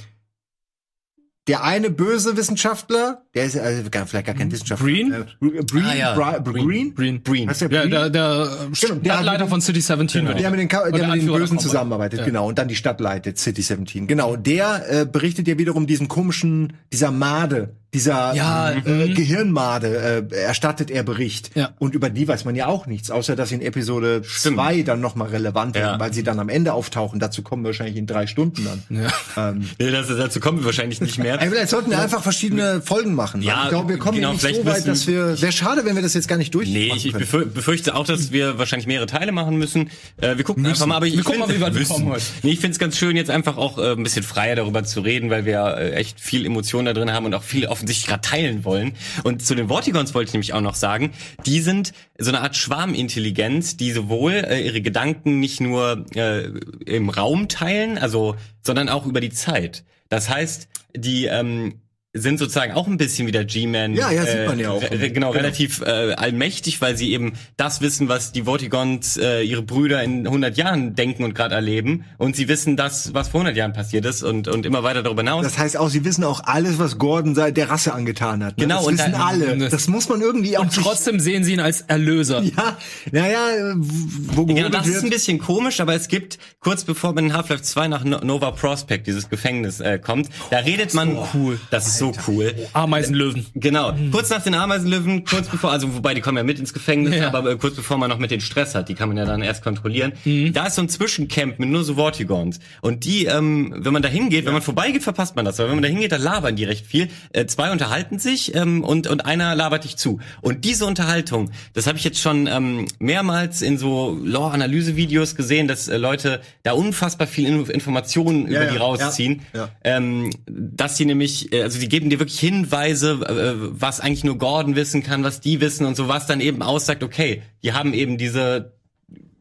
der 1.49 1.65
eine 1.65 1.91
böse 1.91 2.37
Wissenschaftler, 2.37 3.23
der 3.35 3.45
ist 3.47 3.59
also 3.59 3.83
gar, 3.91 4.07
vielleicht 4.07 4.27
gar 4.27 4.35
kein 4.37 4.53
Wissenschaftler. 4.53 4.87
Green? 4.87 5.13
Äh, 5.13 5.25
Green, 5.65 5.85
Ah, 5.85 5.95
ja. 5.95 6.15
Bri- 6.15 6.39
Bri- 6.41 6.65
Green, 6.65 6.95
Green. 6.95 7.25
Green. 7.25 7.49
Heißt 7.51 7.63
der 7.63 7.71
Ja, 7.73 7.81
Green? 7.81 7.91
der, 7.91 8.11
der 8.11 8.49
Genau, 8.81 8.95
der 9.01 9.11
Stadtleiter 9.13 9.49
von 9.49 9.61
City 9.61 9.81
17 9.81 10.23
würde 10.25 10.37
ich 10.37 10.43
Der 10.43 10.51
mit 10.51 10.61
den, 10.61 10.69
Ka 10.69 10.83
Oder 10.83 10.91
der 10.91 10.93
mit 10.93 11.03
den 11.03 11.11
Anführer 11.21 11.39
Bösen 11.39 11.59
zusammenarbeitet, 11.59 12.21
Ja. 12.21 12.25
genau. 12.27 12.47
Und 12.49 12.59
dann 12.59 12.69
die 12.69 12.77
Stadt 12.77 13.01
leitet, 13.01 13.39
City 13.39 13.63
17. 13.63 14.07
Genau. 14.07 14.37
Der 14.37 14.85
äh, 15.01 15.05
berichtet 15.05 15.49
ja 15.49 15.59
wiederum 15.59 15.87
diesen 15.89 16.07
komischen, 16.07 16.75
dieser 16.93 17.11
Made, 17.11 17.75
dieser 17.93 18.35
Ja, 18.35 18.71
äh, 18.71 19.09
mhm. 19.09 19.15
Gehirnmade, 19.15 20.27
äh, 20.31 20.35
erstattet 20.37 20.91
er 20.91 21.03
Bericht. 21.03 21.51
Ja. 21.57 21.71
Und 21.79 21.95
über 21.95 22.09
die 22.09 22.27
weiß 22.27 22.45
man 22.45 22.55
ja 22.55 22.67
auch 22.69 22.87
nichts, 22.87 23.11
außer 23.11 23.35
dass 23.37 23.49
sie 23.51 23.57
in 23.57 23.61
Episode 23.63 24.23
2 24.23 24.83
dann 24.83 25.01
nochmal 25.01 25.29
relevant 25.29 25.75
Ja. 25.77 25.83
werden, 25.83 26.01
weil 26.01 26.13
sie 26.15 26.23
dann 26.23 26.39
am 26.39 26.49
Ende 26.49 26.73
auftauchen. 26.73 27.19
Dazu 27.21 27.43
kommen 27.43 27.65
wir 27.65 27.69
wahrscheinlich 27.69 27.97
in 27.97 28.07
drei 28.07 28.27
Stunden 28.27 28.65
dann. 28.65 29.11
Ähm, 29.37 29.69
Nee, 29.79 29.91
das, 29.91 30.07
dazu 30.09 30.39
kommen 30.41 30.59
wir 30.61 30.65
wahrscheinlich 30.67 31.01
nicht 31.01 31.19
mehr. 31.19 31.32
Ey, 31.41 31.49
vielleicht 31.49 31.69
sollten 31.71 31.91
wir 31.91 31.99
einfach 31.99 32.23
verschiedene 32.23 32.83
Folgen 32.83 33.15
machen. 33.15 33.43
Ja, 33.43 33.65
ich 33.65 33.69
glaube, 33.71 33.89
wir 33.91 33.99
kommen 33.99 34.17
genau, 34.17 34.33
nicht 34.33 34.41
vielleicht 34.41 34.61
so 34.61 34.65
weit, 34.67 34.75
müssen- 34.75 34.87
dass 34.89 35.07
wir. 35.07 35.41
Wäre 35.43 35.53
schade, 35.53 35.85
wenn 35.85 35.95
wir 35.97 36.03
das 36.03 36.15
jetzt 36.15 36.29
gar 36.29 36.37
nicht 36.37 36.55
durch. 36.55 36.69
Nee, 36.69 36.93
ich, 36.95 37.07
ich 37.07 37.15
befür- 37.15 37.45
befürchte 37.47 37.95
auch, 37.95 38.05
dass 38.07 38.33
wir 38.33 38.59
wahrscheinlich 38.59 38.87
mehrere 38.87 39.07
Teile 39.07 39.33
machen 39.33 39.57
müssen. 39.57 39.91
Äh, 40.21 40.37
wir 40.37 40.45
gucken 40.45 40.65
einfach 40.67 40.87
mal, 40.87 40.97
aber 40.97 41.07
ich, 41.07 41.17
Wir 41.17 41.71
müssen. 41.71 42.13
Nee, 42.43 42.51
ich 42.53 42.61
finde 42.61 42.73
es 42.73 42.79
ganz 42.79 42.97
schön, 42.99 43.17
jetzt 43.17 43.31
einfach 43.31 43.57
auch 43.57 43.79
äh, 43.79 43.93
ein 43.93 44.03
bisschen 44.03 44.23
freier 44.23 44.57
darüber 44.57 44.85
zu 44.85 45.01
reden, 45.01 45.31
weil 45.31 45.45
wir 45.45 45.77
äh, 45.79 45.93
echt 45.93 46.21
viel 46.21 46.45
Emotion 46.47 46.85
da 46.85 46.93
drin 46.93 47.13
haben 47.13 47.27
und 47.27 47.35
auch 47.35 47.43
viel 47.43 47.67
offensichtlich 47.67 48.07
gerade 48.09 48.21
teilen 48.23 48.65
wollen. 48.65 48.93
Und 49.25 49.45
zu 49.45 49.55
den 49.55 49.69
Vortigons 49.69 50.15
wollte 50.15 50.29
ich 50.29 50.33
nämlich 50.35 50.53
auch 50.55 50.61
noch 50.61 50.75
sagen, 50.75 51.13
die 51.47 51.61
sind 51.61 51.93
so 52.19 52.29
eine 52.31 52.41
Art 52.41 52.57
Schwarmintelligenz, 52.57 53.77
die 53.77 53.93
sowohl 53.93 54.33
äh, 54.33 54.65
ihre 54.65 54.81
Gedanken 54.81 55.41
nicht 55.41 55.61
nur 55.61 56.05
äh, 56.15 56.45
im 56.87 57.09
Raum 57.09 57.49
teilen, 57.49 57.99
also, 57.99 58.37
sondern 58.63 58.89
auch 58.89 59.07
über 59.07 59.21
die 59.21 59.31
Zeit. 59.31 59.85
Das 60.13 60.29
heißt, 60.29 60.69
die 60.95 61.25
ähm, 61.25 61.81
sind 62.15 62.39
sozusagen 62.39 62.73
auch 62.75 62.87
ein 62.89 62.99
bisschen 62.99 63.27
wie 63.27 63.33
der 63.33 63.47
G-Man. 63.47 63.95
Ja, 63.95 64.11
ja, 64.11 64.27
sieht 64.27 64.47
man 64.47 64.59
ja 64.59 64.71
auch. 64.71 64.83
Re 64.83 64.91
re 65.01 65.11
genau, 65.11 65.31
relativ 65.31 65.81
äh, 65.81 66.13
allmächtig, 66.13 66.83
weil 66.83 66.95
sie 66.95 67.11
eben 67.13 67.33
das 67.57 67.81
wissen, 67.81 68.07
was 68.09 68.33
die 68.33 68.43
Vortigons, 68.43 69.17
äh, 69.17 69.41
ihre 69.43 69.63
Brüder 69.63 70.03
in 70.03 70.27
100 70.27 70.59
Jahren 70.59 70.95
denken 70.95 71.25
und 71.25 71.35
gerade 71.35 71.55
erleben. 71.55 72.05
Und 72.19 72.37
sie 72.37 72.49
wissen 72.49 72.77
das, 72.77 73.15
was 73.15 73.29
vor 73.29 73.41
100 73.41 73.57
Jahren 73.57 73.73
passiert 73.73 74.05
ist 74.05 74.23
und, 74.23 74.47
und 74.47 74.67
immer 74.67 74.83
weiter 74.83 75.03
darüber 75.03 75.23
hinaus. 75.23 75.43
Das 75.45 75.57
heißt 75.57 75.79
auch, 75.79 75.89
sie 75.89 76.05
wissen 76.05 76.23
auch 76.25 76.43
alles, 76.45 76.79
was 76.79 76.99
Gordon 76.99 77.35
seit 77.35 77.57
der 77.57 77.71
Rasse 77.71 77.95
angetan 77.95 78.45
hat. 78.45 78.59
ne? 78.59 78.65
Genau, 78.65 78.77
das 78.81 78.87
und 78.89 78.99
wissen 78.99 79.13
dann- 79.13 79.21
alle. 79.23 79.69
Das 79.71 79.89
muss 79.89 80.11
man 80.11 80.21
irgendwie 80.21 80.59
auch 80.59 80.65
Und 80.65 80.75
trotzdem 80.75 81.19
sehen 81.19 81.45
sie 81.45 81.55
ihn 81.55 81.61
als 81.61 81.81
Erlöser. 81.83 82.43
Ja, 82.55 82.77
naja, 83.11 83.75
wo 83.77 84.45
Genau, 84.45 84.69
das 84.69 84.87
ist 84.87 84.97
ein 84.97 85.03
wird. 85.05 85.15
bisschen 85.15 85.39
komisch, 85.39 85.81
aber 85.81 85.95
es 85.95 86.09
gibt, 86.09 86.39
kurz 86.61 86.85
bevor 86.85 87.15
man 87.15 87.27
in 87.27 87.33
Half-Life 87.33 87.63
2 87.63 87.89
nach 87.89 88.05
No- 88.05 88.19
Nova 88.23 88.51
Prospect, 88.51 89.07
dieses 89.07 89.31
Gefängnis, 89.31 89.81
äh, 89.81 89.99
kommt, 89.99 90.29
da 90.51 90.59
redet 90.59 90.93
man, 90.93 91.17
cool. 91.35 91.59
das 91.71 91.87
ist 91.87 91.99
so 92.03 92.13
cool. 92.27 92.55
Ameisenlöwen. 92.73 93.47
Genau, 93.55 93.95
kurz 94.11 94.31
nach 94.31 94.43
den 94.43 94.55
Ameisenlöwen, 94.55 95.25
kurz 95.25 95.49
bevor, 95.49 95.71
also 95.73 95.95
wobei 95.95 96.15
die 96.15 96.21
kommen 96.21 96.37
ja 96.39 96.43
mit 96.45 96.59
ins 96.59 96.73
Gefängnis, 96.75 97.17
Ja. 97.17 97.29
aber 97.29 97.51
äh, 97.53 97.57
kurz 97.57 97.77
bevor 97.77 97.97
man 97.99 98.11
noch 98.11 98.19
mit 98.19 98.31
den 98.31 98.41
Stress 98.41 98.75
hat, 98.75 98.89
die 98.89 98.95
kann 98.95 99.09
man 99.09 99.17
ja 99.19 99.25
dann 99.25 99.43
erst 99.43 99.63
kontrollieren. 99.63 100.13
Mhm. 100.25 100.53
Da 100.53 100.67
ist 100.67 100.75
so 100.77 100.83
ein 100.83 100.89
Zwischencamp 100.89 101.59
mit 101.59 101.69
nur 101.69 101.85
so 101.85 101.95
Vortigons. 101.95 102.59
Und 102.81 103.05
die, 103.05 103.27
ähm, 103.27 103.75
wenn 103.79 103.93
man 103.93 104.03
da 104.03 104.09
hingeht, 104.09 104.45
wenn 104.47 104.53
man 104.53 104.63
vorbeigeht, 104.63 105.03
verpasst 105.03 105.37
man 105.37 105.45
das. 105.45 105.61
Aber 105.61 105.69
wenn 105.69 105.77
man 105.77 105.83
da 105.83 105.89
hingeht, 105.89 106.13
dann 106.13 106.23
labern 106.23 106.57
die 106.57 106.65
recht 106.65 106.87
viel. 106.87 107.09
Äh, 107.33 107.47
zwei 107.47 107.71
unterhalten 107.73 108.19
sich 108.19 108.55
ähm, 108.55 108.83
und, 108.83 109.07
und 109.07 109.25
einer 109.27 109.55
labert 109.55 109.85
dich 109.85 109.97
zu. 109.97 110.19
Und 110.41 110.65
diese 110.65 110.87
Unterhaltung, 110.87 111.51
das 111.75 111.87
habe 111.87 111.99
ich 111.99 112.05
jetzt 112.05 112.21
schon 112.21 112.47
ähm, 112.47 112.87
mehrmals 112.99 113.63
in 113.63 113.79
so 113.79 114.19
Lore-Analyse-Videos 114.23 115.35
gesehen, 115.37 115.69
dass 115.69 115.89
äh, 115.89 115.97
Leute 115.97 116.41
da 116.63 116.73
unfassbar 116.73 117.27
viel 117.27 117.47
In 117.47 117.65
Informationen 117.67 118.47
über 118.47 118.65
ja, 118.65 118.71
die 118.71 118.77
rausziehen. 118.77 119.43
ja, 119.53 119.61
ja. 119.61 119.69
Ähm, 119.85 120.31
dass 120.47 120.97
sie 120.97 121.05
nämlich, 121.05 121.53
äh, 121.53 121.63
also 121.63 121.79
die 121.79 121.89
geben 121.93 122.09
dir 122.09 122.19
wirklich 122.21 122.41
Hinweise, 122.41 123.21
äh, 123.21 123.53
was 123.79 124.01
eigentlich 124.01 124.25
nur 124.25 124.39
Gordon 124.39 124.77
wissen 124.77 125.03
kann, 125.03 125.25
was 125.25 125.43
die 125.43 125.61
wissen 125.61 125.85
und 125.85 125.95
so, 125.95 126.09
was 126.09 126.27
dann 126.27 126.41
eben 126.41 126.63
aussagt, 126.63 127.03
okay, 127.03 127.43
die 127.63 127.75
haben 127.75 127.93
eben 127.93 128.17
diese 128.17 128.73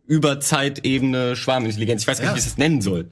Überzeitebene 0.06 1.38
Schwarmintelligenz. 1.38 2.02
Ich 2.02 2.08
weiß 2.10 2.18
gar 2.18 2.26
Ja. 2.26 2.34
nicht, 2.34 2.44
wie 2.44 2.46
ich 2.46 2.52
das 2.52 2.58
nennen 2.58 2.82
soll. 2.82 3.10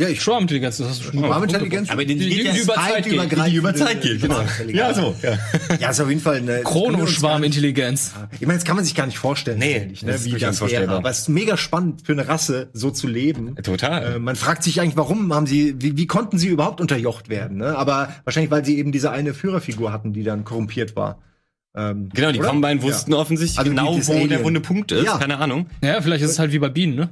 Ja, 0.00 0.08
ich 0.08 0.22
Schwarmintelligenz, 0.22 0.78
das 0.78 0.88
hast 0.88 1.00
du 1.00 1.04
schon 1.04 1.18
Schwarmintelligenz. 1.20 1.90
Aber 1.90 2.04
die, 2.04 2.14
die, 2.16 2.28
Die- 2.30 2.42
ja 2.42 2.52
die 2.52 2.60
über 2.60 2.74
Zeit 2.74 3.04
geht, 3.04 3.46
die 3.46 3.54
über 3.56 3.74
Zeit 3.74 4.00
geht, 4.00 4.22
genau. 4.22 4.40
Ja, 4.72 4.94
so, 4.94 5.14
ja. 5.22 5.38
Ja, 5.78 5.90
ist 5.90 6.00
auf 6.00 6.08
jeden 6.08 6.20
Fall 6.22 6.36
eine 6.38 6.62
Chrono-Schwarmintelligenz. 6.62 8.12
Ich 8.40 8.46
meine, 8.46 8.54
das 8.58 8.64
kann 8.64 8.76
man 8.76 8.84
sich 8.84 8.94
gar 8.94 9.06
nicht 9.06 9.18
vorstellen. 9.18 9.58
Nee, 9.58 9.76
eigentlich, 9.76 10.00
das 10.00 10.24
wie 10.24 10.30
das 10.32 10.40
wäre. 10.40 10.50
unvorstellbar. 10.50 10.96
Aber 10.96 11.10
es 11.10 11.18
ist 11.20 11.28
mega 11.28 11.56
spannend 11.56 12.02
für 12.04 12.12
eine 12.12 12.26
Rasse, 12.28 12.70
so 12.72 12.90
zu 12.90 13.06
leben. 13.06 13.56
Total. 13.62 14.14
Äh, 14.14 14.18
man 14.18 14.36
fragt 14.36 14.62
sich 14.62 14.80
eigentlich, 14.80 14.96
warum 14.96 15.32
haben 15.34 15.46
sie, 15.46 15.74
wie, 15.78 15.96
wie 15.96 16.06
konnten 16.06 16.38
sie 16.38 16.48
überhaupt 16.48 16.80
unterjocht 16.80 17.28
werden? 17.28 17.58
Ne? 17.58 17.76
Aber 17.76 18.08
wahrscheinlich, 18.24 18.50
weil 18.50 18.64
sie 18.64 18.78
eben 18.78 18.92
diese 18.92 19.10
eine 19.10 19.34
Führerfigur 19.34 19.92
hatten, 19.92 20.12
die 20.12 20.22
dann 20.22 20.44
korrumpiert 20.44 20.96
war. 20.96 21.20
Ähm, 21.76 22.08
Genau, 22.14 22.32
die 22.32 22.40
oder? 22.40 22.48
Combine 22.48 22.82
wussten 22.82 23.14
offensichtlich 23.14 23.58
Also 23.58 23.70
genau, 23.70 23.94
wo 23.96 24.12
der 24.12 24.16
Alien. 24.22 24.44
wunde 24.44 24.60
Punkt 24.60 24.92
ist. 24.92 25.04
Ja. 25.04 25.18
Keine 25.18 25.38
Ahnung. 25.38 25.66
Ja, 25.84 26.00
vielleicht 26.00 26.24
ist 26.24 26.30
es 26.30 26.38
halt 26.38 26.52
wie 26.52 26.58
bei 26.58 26.68
Bienen, 26.68 26.96
ne? 26.96 27.10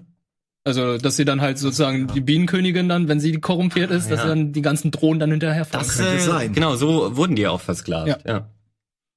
Also, 0.69 0.99
dass 0.99 1.17
sie 1.17 1.25
dann 1.25 1.41
halt 1.41 1.59
sozusagen 1.59 2.07
die 2.09 2.21
Bienenkönigin 2.21 2.89
dann, 2.89 3.09
wenn 3.09 3.21
sie 3.21 3.33
korrumpiert 3.41 3.91
ist, 3.91 4.11
dass 4.11 4.21
Ja. 4.21 4.27
dann 4.29 4.53
die 4.53 4.63
ganzen 4.63 4.91
Drohnen 4.91 5.19
dann 5.19 5.31
hinterherfahren 5.31 5.87
Das, 5.87 5.97
können. 5.97 6.09
könnte 6.11 6.23
äh, 6.23 6.27
sein. 6.27 6.53
Genau, 6.53 6.77
so 6.77 7.17
wurden 7.17 7.35
die 7.37 7.47
auch 7.47 7.61
versklavt. 7.61 8.07
Ja. 8.09 8.19
Ja. 8.27 8.49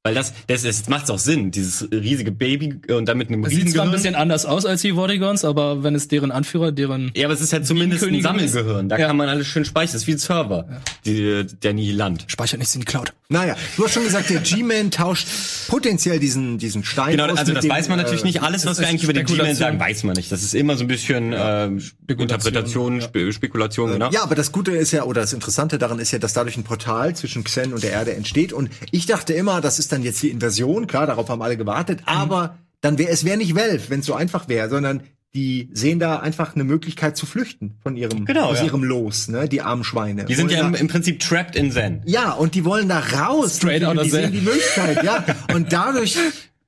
Weil 0.03 0.15
das, 0.15 0.33
das, 0.47 0.63
das 0.63 0.89
macht 0.89 1.11
auch 1.11 1.19
Sinn, 1.19 1.51
dieses 1.51 1.87
riesige 1.91 2.31
Baby 2.31 2.79
und 2.91 3.05
dann 3.05 3.19
mit 3.19 3.27
einem 3.27 3.43
Das 3.43 3.53
sieht 3.53 3.69
zwar 3.71 3.85
ein 3.85 3.91
bisschen 3.91 4.15
anders 4.15 4.47
aus 4.47 4.65
als 4.65 4.81
die 4.81 4.93
Vortigons, 4.93 5.45
aber 5.45 5.83
wenn 5.83 5.93
es 5.93 6.07
deren 6.07 6.31
Anführer, 6.31 6.71
deren 6.71 7.11
Ja, 7.15 7.25
aber 7.27 7.35
es 7.35 7.41
ist 7.41 7.53
halt 7.53 7.67
zumindest 7.67 8.03
ein. 8.05 8.19
Sammelgehirn. 8.19 8.89
Da 8.89 8.97
Ja. 8.97 9.05
kann 9.07 9.17
man 9.17 9.29
alles 9.29 9.45
schön 9.45 9.63
speichern. 9.63 9.93
Das 9.93 10.01
ist 10.01 10.07
wie 10.07 10.13
ein 10.13 10.17
Server, 10.17 10.65
die, 11.05 11.45
der 11.61 11.73
Nihilant. 11.73 12.25
speichert 12.27 12.57
nichts 12.57 12.73
in 12.73 12.81
die 12.81 12.85
Cloud. 12.85 13.13
Naja, 13.29 13.55
du 13.77 13.85
hast 13.85 13.93
schon 13.93 14.03
gesagt, 14.03 14.29
der 14.31 14.39
G-Man 14.41 14.89
tauscht 14.89 15.27
potenziell 15.67 16.19
diesen, 16.19 16.57
diesen 16.57 16.83
Stein 16.83 17.11
Genau, 17.11 17.25
aus 17.27 17.37
also 17.37 17.51
mit 17.51 17.57
das 17.57 17.65
dem, 17.65 17.71
weiß 17.71 17.87
man 17.87 17.99
äh, 17.99 18.03
natürlich 18.03 18.23
nicht. 18.23 18.41
Alles, 18.41 18.65
was 18.65 18.79
wir 18.79 18.87
eigentlich 18.87 19.03
über 19.03 19.13
den 19.13 19.25
G-Man 19.27 19.35
Spekulation. 19.53 19.55
sagen, 19.55 19.79
weiß 19.79 20.03
man 20.03 20.15
nicht. 20.15 20.31
Das 20.31 20.41
ist 20.41 20.55
immer 20.55 20.77
so 20.77 20.83
ein 20.83 20.87
bisschen 20.87 21.31
äh, 21.31 21.69
Interpretation, 22.09 23.01
Spe 23.01 23.31
Spekulation, 23.31 23.91
genau. 23.91 24.09
Ja, 24.11 24.23
aber 24.23 24.35
das 24.35 24.51
Gute 24.51 24.71
ist 24.71 24.91
ja, 24.91 25.03
oder 25.03 25.21
das 25.21 25.33
Interessante 25.33 25.77
daran 25.77 25.99
ist 25.99 26.11
ja, 26.11 26.19
dass 26.19 26.33
dadurch 26.33 26.57
ein 26.57 26.63
Portal 26.63 27.15
zwischen 27.15 27.43
Xen 27.43 27.71
und 27.73 27.83
der 27.83 27.91
Erde 27.91 28.15
entsteht. 28.15 28.51
Und 28.51 28.69
ich 28.91 29.05
dachte 29.05 29.33
immer, 29.33 29.61
das 29.61 29.79
ist 29.79 29.90
dann 29.91 30.03
jetzt 30.03 30.21
die 30.23 30.29
Inversion, 30.29 30.87
klar, 30.87 31.07
darauf 31.07 31.29
haben 31.29 31.41
alle 31.41 31.57
gewartet, 31.57 31.99
Mhm. 32.01 32.07
aber 32.07 32.57
dann 32.81 32.97
wäre 32.97 33.11
es 33.11 33.23
wäre 33.25 33.37
nicht 33.37 33.53
Welf, 33.55 33.89
wenn 33.89 33.99
es 33.99 34.05
so 34.07 34.13
einfach 34.15 34.47
wäre, 34.49 34.69
sondern 34.69 35.03
die 35.33 35.69
sehen 35.71 35.97
da 35.99 36.17
einfach 36.19 36.55
eine 36.55 36.65
Möglichkeit 36.65 37.15
zu 37.15 37.25
flüchten 37.25 37.75
von 37.81 37.95
ihrem 37.95 38.25
Genau, 38.25 38.47
aus 38.47 38.57
ja. 38.59 38.65
ihrem 38.65 38.83
Los, 38.83 39.29
ne? 39.29 39.47
Die 39.47 39.61
armen 39.61 39.83
Schweine. 39.85 40.25
Die 40.25 40.35
sind 40.35 40.51
ja 40.51 40.67
im, 40.67 40.73
im 40.75 40.87
Prinzip 40.89 41.19
trapped 41.21 41.55
in 41.55 41.71
Zen. 41.71 42.01
ja, 42.05 42.31
und 42.33 42.53
die 42.55 42.65
wollen 42.65 42.89
da 42.89 42.99
raus. 42.99 43.57
Straight 43.57 43.81
die, 43.81 43.85
outta 43.85 44.03
die 44.03 44.09
sehen 44.09 44.23
Zen. 44.23 44.31
die 44.33 44.41
Möglichkeit, 44.41 45.03
ja. 45.05 45.23
Und 45.55 45.71
dadurch 45.71 46.17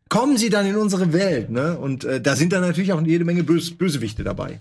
kommen 0.08 0.38
sie 0.38 0.50
dann 0.50 0.66
in 0.66 0.78
unsere 0.78 1.12
Welt, 1.12 1.50
ne? 1.50 1.78
Und 1.78 2.06
äh, 2.06 2.22
da 2.22 2.36
sind 2.38 2.54
dann 2.54 2.62
natürlich 2.62 2.94
auch 2.94 3.02
jede 3.02 3.26
Menge 3.26 3.44
Bös 3.44 3.72
Bösewichte 3.76 4.24
dabei. 4.24 4.60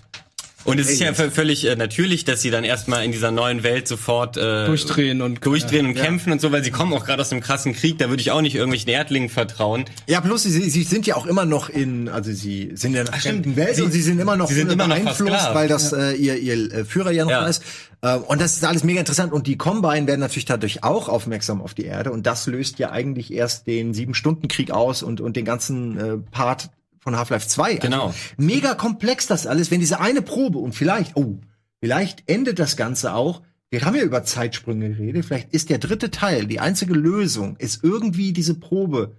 Und 0.65 0.79
es 0.79 0.89
ist 0.91 1.01
ja 1.01 1.13
völlig 1.13 1.67
äh, 1.67 1.77
natürlich, 1.77 2.25
dass 2.25 2.41
sie 2.43 2.51
dann 2.51 2.65
erstmal 2.65 3.05
in 3.05 3.13
dieser 3.13 3.31
neuen 3.31 3.63
Welt 3.63 3.89
sofort 3.89 4.37
äh, 4.37 4.67
Durchdrehen 4.67 5.21
und 5.21 5.45
durchdrehen 5.45 5.87
und 5.87 5.95
kämpfen 5.95 6.33
und 6.33 6.41
so, 6.41 6.53
weil 6.53 6.63
sie 6.63 6.71
kommen 6.71 6.93
auch 6.95 7.05
gerade 7.05 7.21
aus 7.23 7.33
einem 7.33 7.41
krassen 7.41 7.75
Krieg. 7.75 7.99
Da 7.99 8.09
würde 8.09 8.21
ich 8.21 8.31
auch 8.31 8.41
nicht 8.41 8.55
irgendwelchen 8.55 8.91
Erdlingen 8.91 9.29
vertrauen. 9.29 9.85
Ja, 10.07 10.21
plus 10.21 10.45
sie, 10.45 10.51
sie 10.71 10.83
sind 10.85 11.07
ja 11.07 11.17
auch 11.17 11.27
immer 11.27 11.45
noch 11.45 11.69
in, 11.69 12.09
also 12.09 12.33
sie 12.33 12.71
sind 12.75 12.95
ja 12.95 13.03
in 13.03 13.09
einer 13.09 13.17
fremden 13.19 13.57
Welt 13.57 13.77
Sie- 13.77 13.83
und 13.83 13.93
sie 13.93 14.03
sind 14.03 14.21
immer 14.21 14.37
noch 14.37 14.49
sie 14.49 14.55
sind 14.55 14.71
immer 14.71 14.87
noch 14.87 14.97
beeinflusst, 14.97 15.55
weil 15.55 15.69
das 15.69 15.93
äh, 15.93 16.13
ihr, 16.13 16.37
ihr 16.39 16.73
äh, 16.73 16.85
Führer 16.85 17.11
ja 17.11 17.25
noch 17.25 17.31
Ja. 17.31 17.47
ist. 17.47 17.63
Äh, 18.03 18.17
und 18.17 18.41
das 18.41 18.55
ist 18.55 18.65
alles 18.65 18.85
mega 18.85 19.01
interessant. 19.01 19.33
Und 19.33 19.47
die 19.47 19.57
Combine 19.57 20.07
werden 20.07 20.21
natürlich 20.21 20.45
dadurch 20.45 20.85
auch 20.85 21.09
aufmerksam 21.09 21.61
auf 21.61 21.75
die 21.75 21.85
Erde. 21.85 22.13
Und 22.13 22.27
das 22.27 22.47
löst 22.47 22.79
ja 22.79 22.91
eigentlich 22.91 23.33
erst 23.33 23.67
den 23.67 23.95
Sieben-Stunden-Krieg 23.95 24.71
aus 24.71 25.03
und, 25.03 25.21
und 25.21 25.37
den 25.37 25.45
ganzen 25.45 25.99
äh, 25.99 26.19
Part 26.31 26.71
von 27.03 27.17
Half-Life 27.17 27.49
2. 27.49 27.75
Genau. 27.77 28.07
Also, 28.07 28.19
mega 28.37 28.75
komplex 28.75 29.27
das 29.27 29.47
alles, 29.47 29.71
wenn 29.71 29.81
diese 29.81 30.01
eine 30.01 30.23
Probe 30.23 30.59
und 30.59 30.75
vielleicht, 30.75 31.17
oh, 31.17 31.41
vielleicht 31.81 32.23
endet 32.31 32.59
das 32.59 32.77
Ganze 32.77 33.15
auch. 33.15 33.43
Wir 33.71 33.85
haben 33.85 33.97
ja 33.97 34.03
über 34.03 34.23
Zeitsprünge 34.23 34.91
geredet. 34.91 35.25
Vielleicht 35.25 35.53
ist 35.53 35.69
der 35.71 35.79
dritte 35.79 36.11
Teil, 36.11 36.47
die 36.47 36.61
einzige 36.61 36.95
Lösung, 36.95 37.57
ist 37.57 37.83
irgendwie 37.83 38.33
diese 38.33 38.55
Probe 38.55 39.17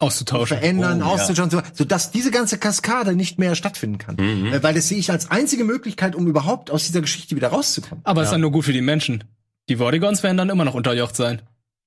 auszutauschen. 0.00 0.58
verändern, 0.58 1.00
Oh, 1.02 1.06
ja. 1.06 1.12
auszuschauen, 1.12 1.48
so, 1.50 1.62
sodass 1.72 2.10
diese 2.10 2.30
ganze 2.30 2.58
Kaskade 2.58 3.14
nicht 3.14 3.38
mehr 3.38 3.54
stattfinden 3.54 3.98
kann. 3.98 4.16
Mhm. 4.16 4.52
Äh, 4.52 4.62
Weil 4.62 4.74
das 4.74 4.88
sehe 4.88 4.98
ich 4.98 5.10
als 5.10 5.30
einzige 5.30 5.64
Möglichkeit, 5.64 6.14
um 6.16 6.26
überhaupt 6.26 6.70
aus 6.70 6.84
dieser 6.86 7.00
Geschichte 7.00 7.36
wieder 7.36 7.48
rauszukommen. 7.48 8.00
Aber 8.04 8.22
es 8.22 8.26
ist 8.28 8.32
dann 8.32 8.40
nur 8.40 8.50
gut 8.50 8.64
für 8.64 8.72
die 8.72 8.80
Menschen. 8.82 9.24
Die 9.68 9.76
Vortigons 9.76 10.22
werden 10.22 10.36
dann 10.36 10.50
immer 10.50 10.64
noch 10.64 10.74
unterjocht 10.74 11.16
sein. 11.16 11.40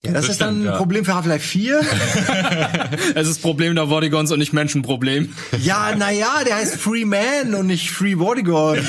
Ja, 0.06 0.12
das, 0.14 0.22
Das 0.28 0.32
ist 0.34 0.42
dann 0.42 0.50
stimmt, 0.56 0.68
ein 0.68 0.72
ja. 0.74 0.78
Problem 0.78 1.06
für 1.06 1.16
Half-Life 1.16 1.48
4. 1.48 1.82
Es 3.16 3.28
ist 3.28 3.42
Problem 3.42 3.76
der 3.76 3.88
Vortigons 3.88 4.32
und 4.32 4.40
nicht 4.40 4.54
Menschenproblem. 4.54 5.34
ja, 5.62 5.96
naja, 5.96 6.44
der 6.46 6.56
heißt 6.58 6.76
Free 6.76 7.04
Man 7.06 7.56
und 7.56 7.68
nicht 7.68 7.90
Free 7.92 8.16
Vortigon. 8.16 8.78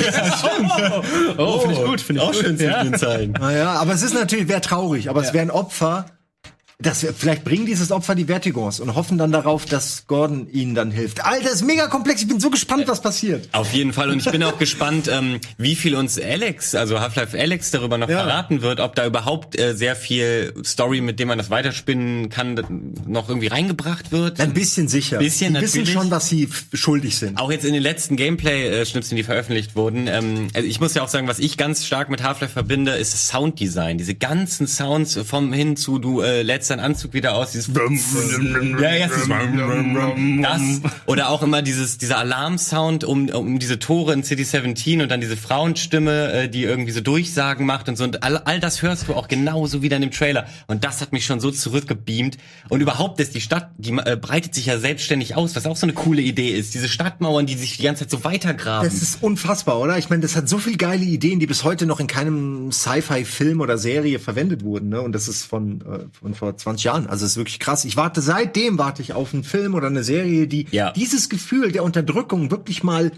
Oh, 1.38 1.60
finde 1.60 1.74
ich 1.76 1.84
gut, 1.84 2.00
finde 2.00 2.22
ich 2.22 2.28
Auch 2.28 2.32
gut. 2.32 2.42
schön 2.42 2.56
zwischen 2.58 2.70
ja. 2.70 2.84
den 2.84 2.94
Zeilen. 2.98 3.32
naja, 3.32 3.72
aber 3.72 3.92
es 3.94 4.02
ist 4.02 4.14
natürlich, 4.14 4.48
wäre 4.48 4.60
traurig, 4.60 5.08
aber 5.08 5.22
es 5.22 5.32
wäre 5.32 5.42
ein 5.42 5.50
Opfer. 5.50 6.06
Das, 6.80 7.02
wär- 7.02 7.12
vielleicht 7.12 7.42
bringen 7.42 7.66
dieses 7.66 7.90
Opfer 7.90 8.14
die 8.14 8.26
Vertigons 8.26 8.78
und 8.78 8.94
hoffen 8.94 9.18
dann 9.18 9.32
darauf, 9.32 9.64
dass 9.66 10.06
Gordon 10.06 10.48
ihnen 10.48 10.76
dann 10.76 10.92
hilft. 10.92 11.24
Alter, 11.24 11.50
ist 11.50 11.64
mega 11.64 11.88
komplex. 11.88 12.22
Ich 12.22 12.28
bin 12.28 12.38
so 12.38 12.50
gespannt, 12.50 12.86
was 12.86 13.02
passiert. 13.02 13.48
Auf 13.50 13.72
jeden 13.72 13.92
Fall. 13.92 14.10
Und 14.10 14.18
ich 14.24 14.30
bin 14.30 14.44
auch 14.44 14.58
gespannt, 14.60 15.08
ähm, 15.12 15.40
wie 15.56 15.74
viel 15.74 15.96
uns 15.96 16.20
Alex, 16.20 16.76
also 16.76 17.00
Half-Life 17.00 17.36
Alex 17.36 17.72
darüber 17.72 17.98
noch 17.98 18.08
Ja. 18.08 18.18
verraten 18.22 18.62
wird, 18.62 18.78
ob 18.78 18.94
da 18.94 19.06
überhaupt 19.06 19.58
äh, 19.58 19.74
sehr 19.74 19.96
viel 19.96 20.54
Story, 20.64 21.00
mit 21.00 21.18
dem 21.18 21.26
man 21.26 21.38
das 21.38 21.50
weiterspinnen 21.50 22.28
kann, 22.28 22.94
noch 23.08 23.28
irgendwie 23.28 23.48
reingebracht 23.48 24.12
wird. 24.12 24.38
Ein 24.40 24.54
bisschen 24.54 24.86
sicher. 24.86 25.18
Bisschen 25.18 25.54
Die 25.54 25.60
wissen 25.62 25.84
schon, 25.84 26.10
dass 26.10 26.28
sie 26.28 26.48
schuldig 26.72 27.16
sind. 27.16 27.38
Auch 27.40 27.50
jetzt 27.50 27.64
in 27.64 27.72
den 27.72 27.82
letzten 27.82 28.14
Gameplay-Schnipseln, 28.14 29.16
die 29.16 29.24
veröffentlicht 29.24 29.74
wurden. 29.74 30.06
Ähm, 30.06 30.46
also 30.54 30.68
ich 30.68 30.78
muss 30.78 30.94
ja 30.94 31.02
auch 31.02 31.08
sagen, 31.08 31.26
was 31.26 31.40
ich 31.40 31.56
ganz 31.56 31.84
stark 31.84 32.08
mit 32.08 32.22
Half-Life 32.22 32.52
verbinde, 32.52 32.92
ist 32.92 33.14
das 33.14 33.26
Sounddesign. 33.26 33.98
Diese 33.98 34.14
ganzen 34.14 34.68
Sounds 34.68 35.18
vom 35.26 35.52
hin 35.52 35.76
zu, 35.76 35.98
du 35.98 36.20
äh, 36.20 36.42
lädst 36.42 36.67
deinen 36.70 36.80
Anzug 36.80 37.12
wieder 37.12 37.34
aus, 37.34 37.52
dieses 37.52 37.68
ja, 37.68 38.94
ja, 38.94 39.06
dieses 39.06 39.28
das 40.42 40.92
oder 41.06 41.30
auch 41.30 41.42
immer 41.42 41.62
dieses 41.62 41.98
dieser 41.98 42.18
Alarmsound 42.18 43.04
um 43.04 43.28
um 43.28 43.58
diese 43.58 43.78
Tore 43.78 44.12
in 44.12 44.22
City 44.22 44.44
17 44.44 45.02
und 45.02 45.10
dann 45.10 45.20
diese 45.20 45.36
Frauenstimme, 45.36 46.32
äh, 46.32 46.48
die 46.48 46.64
irgendwie 46.64 46.92
so 46.92 47.00
Durchsagen 47.00 47.66
macht 47.66 47.88
und 47.88 47.96
so 47.96 48.04
und 48.04 48.22
all, 48.22 48.38
all 48.38 48.60
das 48.60 48.82
hörst 48.82 49.08
du 49.08 49.14
auch 49.14 49.28
genauso 49.28 49.82
wieder 49.82 49.96
in 49.96 50.02
dem 50.02 50.10
Trailer 50.10 50.46
und 50.66 50.84
das 50.84 51.00
hat 51.00 51.12
mich 51.12 51.24
schon 51.24 51.40
so 51.40 51.50
zurückgebeamt 51.50 52.38
und 52.68 52.80
überhaupt 52.80 53.20
ist 53.20 53.34
die 53.34 53.40
Stadt, 53.40 53.70
die 53.78 53.92
äh, 53.92 54.16
breitet 54.16 54.54
sich 54.54 54.66
ja 54.66 54.78
selbstständig 54.78 55.36
aus, 55.36 55.56
was 55.56 55.66
auch 55.66 55.76
so 55.76 55.86
eine 55.86 55.94
coole 55.94 56.22
Idee 56.22 56.50
ist, 56.50 56.74
diese 56.74 56.88
Stadtmauern, 56.88 57.46
die 57.46 57.54
sich 57.54 57.76
die 57.76 57.82
ganze 57.82 58.04
Zeit 58.04 58.10
so 58.10 58.24
weitergraben. 58.24 58.88
Das 58.88 59.02
ist 59.02 59.22
unfassbar, 59.22 59.80
oder? 59.80 59.98
Ich 59.98 60.10
meine, 60.10 60.22
das 60.22 60.36
hat 60.36 60.48
so 60.48 60.58
viel 60.58 60.76
geile 60.76 61.04
Ideen, 61.04 61.40
die 61.40 61.46
bis 61.46 61.64
heute 61.64 61.86
noch 61.86 62.00
in 62.00 62.06
keinem 62.06 62.72
Sci-Fi-Film 62.72 63.60
oder 63.60 63.78
Serie 63.78 64.18
verwendet 64.18 64.62
wurden. 64.64 64.88
Ne? 64.90 65.00
Und 65.00 65.12
das 65.12 65.28
ist 65.28 65.44
von, 65.44 65.80
äh, 65.80 65.98
von 66.18 66.34
vor 66.34 66.56
20 66.58 66.84
Jahren. 66.84 67.06
Also 67.06 67.24
es 67.24 67.32
ist 67.32 67.36
wirklich 67.36 67.58
krass. 67.58 67.84
Ich 67.84 67.96
warte 67.96 68.20
seitdem 68.20 68.78
warte 68.78 69.02
ich 69.02 69.12
auf 69.14 69.32
einen 69.34 69.44
Film 69.44 69.74
oder 69.74 69.86
eine 69.86 70.04
Serie, 70.04 70.46
die 70.46 70.66
Ja. 70.70 70.92
dieses 70.92 71.28
Gefühl 71.28 71.72
der 71.72 71.84
Unterdrückung 71.84 72.50
wirklich 72.50 72.82
mal 72.82 73.12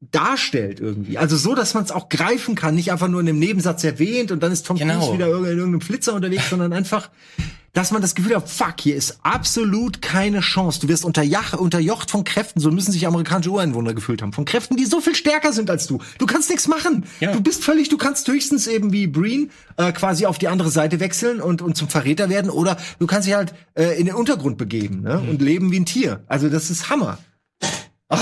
darstellt 0.00 0.78
irgendwie. 0.80 1.18
Also 1.18 1.36
so, 1.36 1.54
dass 1.54 1.74
man 1.74 1.82
es 1.84 1.90
auch 1.90 2.08
greifen 2.08 2.54
kann, 2.54 2.74
nicht 2.76 2.92
einfach 2.92 3.08
nur 3.08 3.20
in 3.20 3.28
einem 3.28 3.38
Nebensatz 3.38 3.82
erwähnt 3.82 4.30
und 4.30 4.42
dann 4.42 4.52
ist 4.52 4.64
Tom 4.66 4.76
Genau. 4.76 4.98
Cruise 4.98 5.12
wieder 5.14 5.26
in 5.26 5.44
irgendeinem 5.44 5.80
Flitzer 5.80 6.14
unterwegs, 6.14 6.44
sondern 6.50 6.72
einfach, 6.72 7.10
dass 7.72 7.90
man 7.90 8.00
das 8.00 8.14
Gefühl 8.14 8.36
hat, 8.36 8.48
fuck, 8.48 8.74
hier 8.80 8.94
ist 8.94 9.18
absolut 9.22 10.00
keine 10.00 10.38
Chance. 10.40 10.80
Du 10.80 10.88
wirst 10.88 11.04
unterjach, 11.04 11.52
unterjocht 11.54 12.12
von 12.12 12.22
Kräften, 12.22 12.60
so 12.60 12.70
müssen 12.70 12.92
sich 12.92 13.08
amerikanische 13.08 13.50
Ureinwohner 13.50 13.92
gefühlt 13.92 14.22
haben, 14.22 14.32
von 14.32 14.44
Kräften, 14.44 14.76
die 14.76 14.84
so 14.86 15.00
viel 15.00 15.16
stärker 15.16 15.52
sind 15.52 15.68
als 15.68 15.88
du. 15.88 15.98
Du 16.18 16.26
kannst 16.26 16.48
nichts 16.48 16.68
machen. 16.68 17.04
Ja. 17.18 17.32
Du 17.32 17.40
bist 17.40 17.64
völlig, 17.64 17.88
du 17.88 17.98
kannst 17.98 18.28
höchstens 18.28 18.68
eben 18.68 18.92
wie 18.92 19.08
Breen 19.08 19.50
äh, 19.76 19.90
quasi 19.90 20.26
auf 20.26 20.38
die 20.38 20.46
andere 20.46 20.70
Seite 20.70 21.00
wechseln 21.00 21.40
und, 21.40 21.60
und 21.60 21.76
zum 21.76 21.88
Verräter 21.88 22.28
werden 22.28 22.50
oder 22.50 22.76
du 23.00 23.06
kannst 23.08 23.26
dich 23.26 23.34
halt 23.34 23.52
äh, 23.74 23.98
in 23.98 24.06
den 24.06 24.14
Untergrund 24.14 24.58
begeben 24.58 25.02
ne? 25.02 25.18
und 25.18 25.42
leben 25.42 25.72
wie 25.72 25.80
ein 25.80 25.86
Tier. 25.86 26.22
Also 26.28 26.48
das 26.48 26.70
ist 26.70 26.88
Hammer. 26.88 27.18
Ah, 28.08 28.18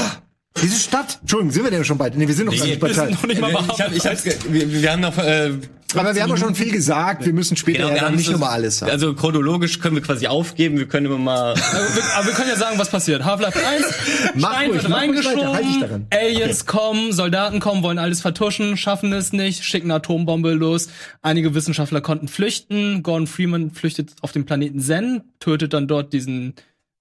diese 0.62 0.78
Stadt. 0.78 1.18
Entschuldigung, 1.20 1.52
sind 1.52 1.64
wir 1.64 1.70
denn 1.70 1.84
schon 1.84 1.98
bald? 1.98 2.16
Nee, 2.16 2.26
wir 2.26 2.34
sind 2.34 2.46
noch 2.46 2.56
gar 2.56 2.66
nicht 2.66 2.80
bei 2.80 2.88
Teil. 2.90 3.10
noch 3.10 3.26
nicht 3.26 3.40
mal 3.40 3.50
ich 3.50 3.80
hab, 3.80 3.92
ich 3.92 4.06
hab's, 4.06 4.24
wir, 4.24 4.72
wir 4.72 4.92
haben 4.92 5.00
noch 5.00 5.16
äh, 5.18 5.52
Aber 5.94 6.14
wir 6.14 6.22
haben 6.22 6.30
ja 6.30 6.36
schon 6.36 6.54
viel 6.54 6.72
gesagt. 6.72 7.24
Wir 7.24 7.32
müssen 7.32 7.56
später 7.56 7.78
Genau, 7.78 7.88
ja 7.88 7.94
wir 7.94 8.00
dann 8.00 8.08
haben 8.10 8.16
nicht 8.16 8.30
nochmal 8.30 8.50
alles 8.50 8.78
sagen. 8.78 8.92
Also 8.92 9.14
chronologisch 9.14 9.78
können 9.80 9.96
wir 9.96 10.02
quasi 10.02 10.26
aufgeben, 10.26 10.78
wir 10.78 10.86
können 10.88 11.06
immer 11.06 11.18
mal 11.18 11.50
Aber 11.50 11.56
wir, 11.56 12.02
aber 12.16 12.26
wir 12.26 12.32
können 12.34 12.48
ja 12.48 12.56
sagen, 12.56 12.78
was 12.78 12.90
passiert. 12.90 13.24
Half-Life 13.24 13.58
1, 13.58 13.86
Mach 14.34 14.52
Stein 14.52 14.70
ruhig, 14.70 14.82
wird 14.82 14.92
halt 14.92 15.14
dich 15.14 15.26
reingeschoben, 15.26 15.80
daran. 15.80 16.06
Aliens 16.10 16.66
kommen, 16.66 17.12
Soldaten 17.12 17.60
kommen, 17.60 17.82
wollen 17.82 17.98
alles 17.98 18.20
vertuschen, 18.20 18.76
schaffen 18.76 19.12
es 19.12 19.32
nicht, 19.32 19.64
schicken 19.64 19.90
eine 19.90 19.96
Atombombe 19.96 20.52
los. 20.52 20.88
Einige 21.22 21.54
Wissenschaftler 21.54 22.00
konnten 22.00 22.28
flüchten. 22.28 23.02
Gordon 23.02 23.26
Freeman 23.26 23.70
flüchtet 23.70 24.12
auf 24.22 24.32
den 24.32 24.46
Planeten 24.46 24.80
Zen, 24.80 25.22
tötet 25.40 25.72
dann 25.72 25.86
dort 25.88 26.12
diesen 26.12 26.54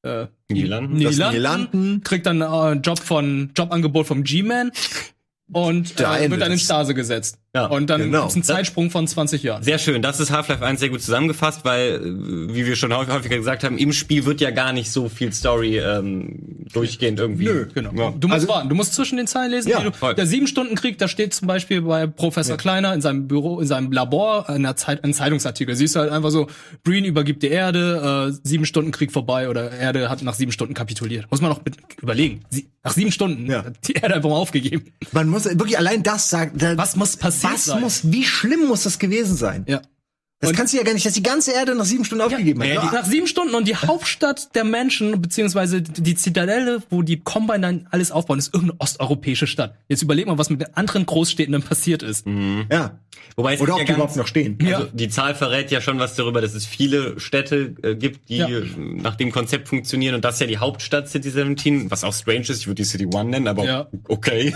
äh, 0.06 0.28
Nihilanten. 0.50 0.94
Das 1.02 1.18
Nihilanten, 1.18 1.32
Nihilanten. 1.32 2.04
kriegt 2.04 2.26
dann 2.26 2.42
äh, 2.42 2.74
Job 2.80 3.00
von 3.00 3.52
Jobangebot 3.56 4.08
vom 4.08 4.24
G-Man 4.24 4.72
und 5.52 6.00
äh, 6.00 6.30
wird 6.30 6.42
dann 6.42 6.52
in. 6.52 6.60
Stase 6.60 6.94
gesetzt. 6.94 7.40
Ja, 7.56 7.68
und 7.68 7.90
dann 7.90 8.02
genau. 8.02 8.20
gibt's 8.24 8.36
einen 8.36 8.44
Zeitsprung 8.44 8.92
von 8.92 9.08
20 9.08 9.42
Jahren. 9.42 9.64
Sehr 9.64 9.78
schön, 9.80 10.02
das 10.02 10.20
ist 10.20 10.30
Half-Life 10.30 10.64
1 10.66 10.80
sehr 10.80 10.90
gut 10.90 11.02
zusammengefasst, 11.02 11.64
weil, 11.64 11.96
äh, 11.96 12.54
wie 12.54 12.66
wir 12.66 12.76
schon 12.76 12.94
häufig- 12.94 13.14
häufiger 13.14 13.38
gesagt 13.38 13.64
haben, 13.64 13.78
im 13.78 13.94
Spiel 13.94 14.26
wird 14.26 14.42
ja 14.42 14.52
gar 14.52 14.74
nicht 14.74 14.92
so 14.92 15.08
viel 15.10 15.32
Story 15.32 15.80
ähm, 15.80 16.66
durchgehend 16.74 17.18
irgendwie. 17.20 17.46
Nö, 17.46 17.68
Genau. 17.74 17.92
Ja. 17.94 18.12
Du 18.12 18.28
musst 18.28 18.34
Also- 18.42 18.48
warten. 18.50 18.68
Du 18.70 18.76
musst 18.76 18.94
zwischen 18.94 19.18
den 19.18 19.28
Zeilen 19.28 19.52
lesen. 19.52 19.70
Ja, 19.70 19.80
du, 19.80 19.92
voll. 19.92 20.16
der 20.16 20.26
Sieben-Stunden-Krieg, 20.28 20.98
da 20.98 21.08
steht 21.08 21.34
zum 21.34 21.48
Beispiel 21.48 21.82
bei 21.82 22.08
Professor 22.08 22.58
Kleiner 22.58 22.94
in 22.94 23.00
seinem 23.02 23.28
Büro, 23.28 23.60
in 23.62 23.68
seinem 23.68 23.92
Labor, 23.92 24.46
in 24.50 24.56
einer 24.56 24.76
Zeit, 24.76 25.04
ein 25.06 25.14
Zeitungsartikel. 25.14 25.76
Siehst 25.76 25.96
du 25.96 26.02
halt 26.02 26.12
einfach 26.12 26.32
so, 26.32 26.48
Breen 26.84 27.06
übergibt 27.06 27.42
die 27.44 27.48
Erde, 27.48 28.32
äh, 28.34 28.38
Sieben-Stunden-Krieg 28.48 29.12
vorbei 29.14 29.50
oder 29.50 29.72
Erde 29.72 30.10
hat 30.10 30.22
nach 30.24 30.34
sieben 30.34 30.52
Stunden 30.52 30.74
kapituliert. 30.74 31.28
Muss 31.32 31.40
man 31.42 31.50
noch 31.52 31.64
mit 31.64 31.76
überlegen. 32.02 32.42
Sie, 32.50 32.68
nach 32.84 32.92
sieben 32.94 33.12
Stunden 33.12 33.50
Ja. 33.50 33.64
hat 33.64 33.76
die 33.88 33.94
Erde 33.94 34.16
einfach 34.16 34.30
mal 34.30 34.36
aufgegeben. 34.36 34.86
Man 35.14 35.30
muss 35.30 35.46
wirklich 35.46 35.78
allein 35.78 36.04
das 36.04 36.30
sagen. 36.30 36.52
Da, 36.58 36.78
Was 36.78 36.96
muss 36.96 37.16
passiert 37.50 37.58
was 37.58 37.66
sein? 37.66 37.82
muss, 37.82 38.12
wie 38.12 38.24
schlimm 38.24 38.68
muss 38.68 38.84
das 38.84 39.00
gewesen 39.00 39.36
sein? 39.36 39.66
Ja. 39.68 39.82
Das 40.42 40.50
Und- 40.50 40.58
kannst 40.58 40.74
du 40.74 40.78
ja 40.78 40.84
gar 40.84 40.94
nicht, 40.94 41.06
dass 41.06 41.14
die 41.14 41.24
ganze 41.24 41.54
Erde 41.54 41.76
nach 41.76 41.86
sieben 41.86 42.04
Stunden 42.04 42.22
aufgegeben 42.24 42.62
hat. 42.62 42.68
ja, 42.68 42.92
Nach 42.92 43.06
sieben 43.06 43.26
Stunden 43.26 43.56
und 43.56 43.68
die 43.70 43.76
Hauptstadt 43.78 44.54
der 44.54 44.66
Menschen, 44.66 45.22
beziehungsweise 45.22 45.82
die 45.82 46.14
Zitadelle, 46.16 46.84
wo 46.90 47.04
die 47.04 47.22
Combine 47.22 47.62
dann 47.62 47.88
alles 47.92 48.12
aufbauen, 48.12 48.38
ist 48.38 48.54
irgendeine 48.54 48.80
osteuropäische 48.82 49.48
Stadt. 49.48 49.76
Jetzt 49.88 50.02
überleg 50.04 50.28
mal, 50.28 50.38
was 50.38 50.50
mit 50.50 50.60
den 50.60 50.76
anderen 50.76 51.06
Großstädten 51.06 51.54
dann 51.54 51.64
passiert 51.64 52.04
ist. 52.04 52.26
ja. 52.70 53.00
Wobei 53.38 53.54
es 53.56 53.62
Oder 53.62 53.70
ist 53.70 53.74
ob 53.74 53.80
ja 53.80 53.84
die 53.86 53.88
ganz- 53.88 53.98
überhaupt 53.98 54.16
noch 54.18 54.28
stehen. 54.28 54.58
Also 54.62 54.84
Ja. 54.84 54.90
die 54.92 55.10
Zahl 55.10 55.36
verrät 55.36 55.72
ja 55.72 55.80
schon 55.80 56.00
was 56.00 56.16
darüber, 56.16 56.42
dass 56.42 56.54
es 56.54 56.66
viele 56.66 57.18
Städte 57.20 57.74
äh, 57.82 57.96
gibt, 57.96 58.28
die 58.30 58.38
Ja. 58.38 58.48
nach 58.78 59.16
dem 59.16 59.32
Konzept 59.32 59.70
funktionieren. 59.70 60.16
Und 60.16 60.26
das 60.26 60.36
ist 60.36 60.42
ja 60.42 60.48
die 60.48 60.58
Hauptstadt 60.58 61.08
City 61.10 61.30
17, 61.32 61.90
was 61.90 62.04
auch 62.04 62.14
strange 62.14 62.42
ist. 62.42 62.60
Ich 62.60 62.68
würde 62.68 62.76
die 62.76 62.84
City 62.84 63.06
One 63.06 63.30
nennen, 63.30 63.48
aber 63.48 63.66
Ja. 63.66 63.88
okay. 64.10 64.54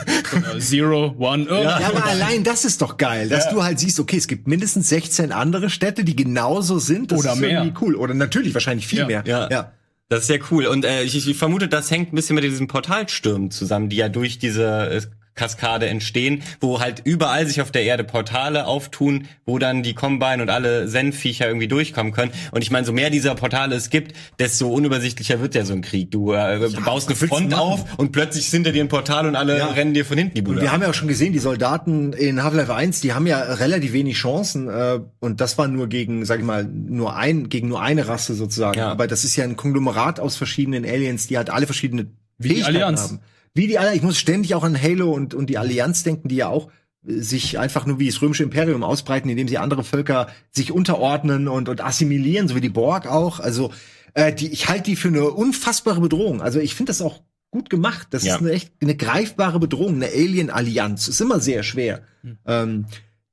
Zero, 0.59 1.15
One, 1.17 1.45
irgendwas. 1.45 1.79
Ja, 1.81 1.87
aber 1.87 2.05
allein 2.05 2.43
das 2.43 2.65
ist 2.65 2.81
doch 2.81 2.97
geil, 2.97 3.29
dass 3.29 3.49
du 3.49 3.63
halt 3.63 3.79
siehst, 3.79 3.99
okay, 3.99 4.17
es 4.17 4.27
gibt 4.27 4.47
mindestens 4.47 4.89
16 4.89 5.31
andere 5.31 5.68
Städte, 5.69 6.03
die 6.03 6.15
genauso 6.15 6.79
sind. 6.79 7.11
Das 7.11 7.19
Oder 7.19 7.33
ist 7.33 7.39
mehr. 7.39 7.63
irgendwie 7.63 7.77
cool. 7.85 7.95
Oder 7.95 8.13
natürlich 8.13 8.53
wahrscheinlich 8.53 8.87
viel 8.87 8.99
Ja. 8.99 9.05
mehr. 9.07 9.23
Ja. 9.25 9.49
ja. 9.49 9.71
Das 10.09 10.21
ist 10.21 10.27
sehr 10.27 10.39
cool. 10.51 10.65
Und 10.65 10.85
äh, 10.85 11.03
ich, 11.03 11.27
ich 11.27 11.37
vermute, 11.37 11.67
das 11.67 11.91
hängt 11.91 12.11
ein 12.11 12.15
bisschen 12.15 12.33
mit 12.35 12.43
diesen 12.43 12.67
Portalstürmen 12.67 13.51
zusammen, 13.51 13.89
die 13.89 13.97
ja 13.97 14.09
durch 14.09 14.39
diese 14.39 15.01
Kaskade 15.35 15.87
entstehen, 15.87 16.43
wo 16.59 16.79
halt 16.81 17.01
überall 17.05 17.45
sich 17.47 17.61
auf 17.61 17.71
der 17.71 17.83
Erde 17.83 18.03
Portale 18.03 18.65
auftun, 18.67 19.27
wo 19.45 19.57
dann 19.57 19.83
die 19.83 19.93
Combine 19.93 20.41
und 20.41 20.49
alle 20.49 20.87
Senviecher 20.87 21.47
irgendwie 21.47 21.67
durchkommen 21.67 22.11
können. 22.11 22.31
Und 22.51 22.61
ich 22.61 22.71
meine, 22.71 22.85
so 22.85 22.91
mehr 22.91 23.09
dieser 23.09 23.35
Portale 23.35 23.75
es 23.75 23.89
gibt, 23.89 24.13
desto 24.39 24.67
unübersichtlicher 24.69 25.39
wird 25.39 25.55
ja 25.55 25.63
so 25.63 25.73
ein 25.73 25.81
Krieg. 25.81 26.11
Du 26.11 26.33
äh, 26.33 26.69
baust 26.83 27.07
eine 27.07 27.15
Front 27.15 27.53
auf 27.53 27.85
und 27.97 28.11
plötzlich 28.11 28.45
ist 28.45 28.51
hinter 28.51 28.71
dir 28.71 28.83
ein 28.83 28.89
Portal 28.89 29.27
und 29.27 29.35
alle 29.35 29.57
Ja. 29.57 29.67
rennen 29.67 29.93
dir 29.93 30.05
von 30.05 30.17
hinten 30.17 30.35
die 30.35 30.41
Bude. 30.41 30.57
Und 30.57 30.61
wir 30.61 30.69
ab. 30.69 30.75
haben 30.75 30.81
ja 30.83 30.89
auch 30.89 30.93
schon 30.93 31.07
gesehen, 31.07 31.31
die 31.33 31.39
Soldaten 31.39 32.13
in 32.13 32.43
Half-Life 32.43 32.73
1, 32.73 33.01
die 33.01 33.13
haben 33.13 33.25
ja 33.27 33.39
relativ 33.39 33.93
wenig 33.93 34.17
Chancen 34.17 34.67
äh, 34.67 34.99
und 35.19 35.39
das 35.41 35.57
war 35.57 35.67
nur 35.67 35.87
gegen, 35.87 36.25
sag 36.25 36.39
ich 36.39 36.45
mal, 36.45 36.65
nur 36.65 37.15
ein 37.15 37.49
gegen 37.49 37.67
nur 37.69 37.81
eine 37.81 38.07
Rasse 38.07 38.33
sozusagen. 38.33 38.77
Ja. 38.79 38.89
Aber 38.91 39.07
das 39.07 39.23
ist 39.23 39.35
ja 39.35 39.43
ein 39.45 39.55
Konglomerat 39.55 40.19
aus 40.19 40.35
verschiedenen 40.35 40.85
Aliens, 40.85 41.27
die 41.27 41.37
halt 41.37 41.49
alle 41.49 41.65
verschiedene 41.65 42.07
Fähigkeiten 42.41 42.65
Allianz. 42.75 43.01
haben. 43.03 43.19
Wie 43.53 43.67
die 43.67 43.77
Allianz. 43.77 43.97
Ich 43.97 44.03
muss 44.03 44.17
ständig 44.17 44.55
auch 44.55 44.63
an 44.63 44.79
Halo 44.81 45.11
und 45.11 45.33
und 45.33 45.47
die 45.49 45.57
Allianz 45.57 46.03
denken, 46.03 46.27
die 46.29 46.35
ja 46.37 46.47
auch 46.47 46.69
äh, 47.07 47.19
sich 47.19 47.57
einfach 47.59 47.85
nur 47.85 47.99
wie 47.99 48.07
das 48.07 48.21
römische 48.21 48.43
Imperium 48.43 48.83
ausbreiten, 48.83 49.29
indem 49.29 49.47
sie 49.47 49.57
andere 49.57 49.83
Völker 49.83 50.27
sich 50.51 50.71
unterordnen 50.71 51.47
und, 51.47 51.69
und 51.69 51.81
assimilieren, 51.81 52.47
so 52.47 52.55
wie 52.55 52.61
die 52.61 52.69
Borg 52.69 53.07
auch. 53.07 53.39
Also 53.39 53.71
äh, 54.13 54.33
die, 54.33 54.47
ich 54.51 54.69
halte 54.69 54.83
die 54.83 54.95
für 54.95 55.07
eine 55.09 55.25
unfassbare 55.29 56.01
Bedrohung. 56.01 56.41
Also 56.41 56.59
ich 56.59 56.75
finde 56.75 56.89
das 56.91 57.01
auch 57.01 57.21
gut 57.51 57.69
gemacht. 57.69 58.07
Das 58.11 58.23
Ja. 58.23 58.35
ist 58.35 58.41
eine 58.41 58.51
echt 58.51 58.71
eine 58.81 58.95
greifbare 58.95 59.59
Bedrohung, 59.59 59.95
eine 59.95 60.07
Alien-Allianz. 60.07 61.07
Ist 61.07 61.19
immer 61.21 61.39
sehr 61.39 61.63
schwer, 61.63 62.03
ähm, 62.45 62.85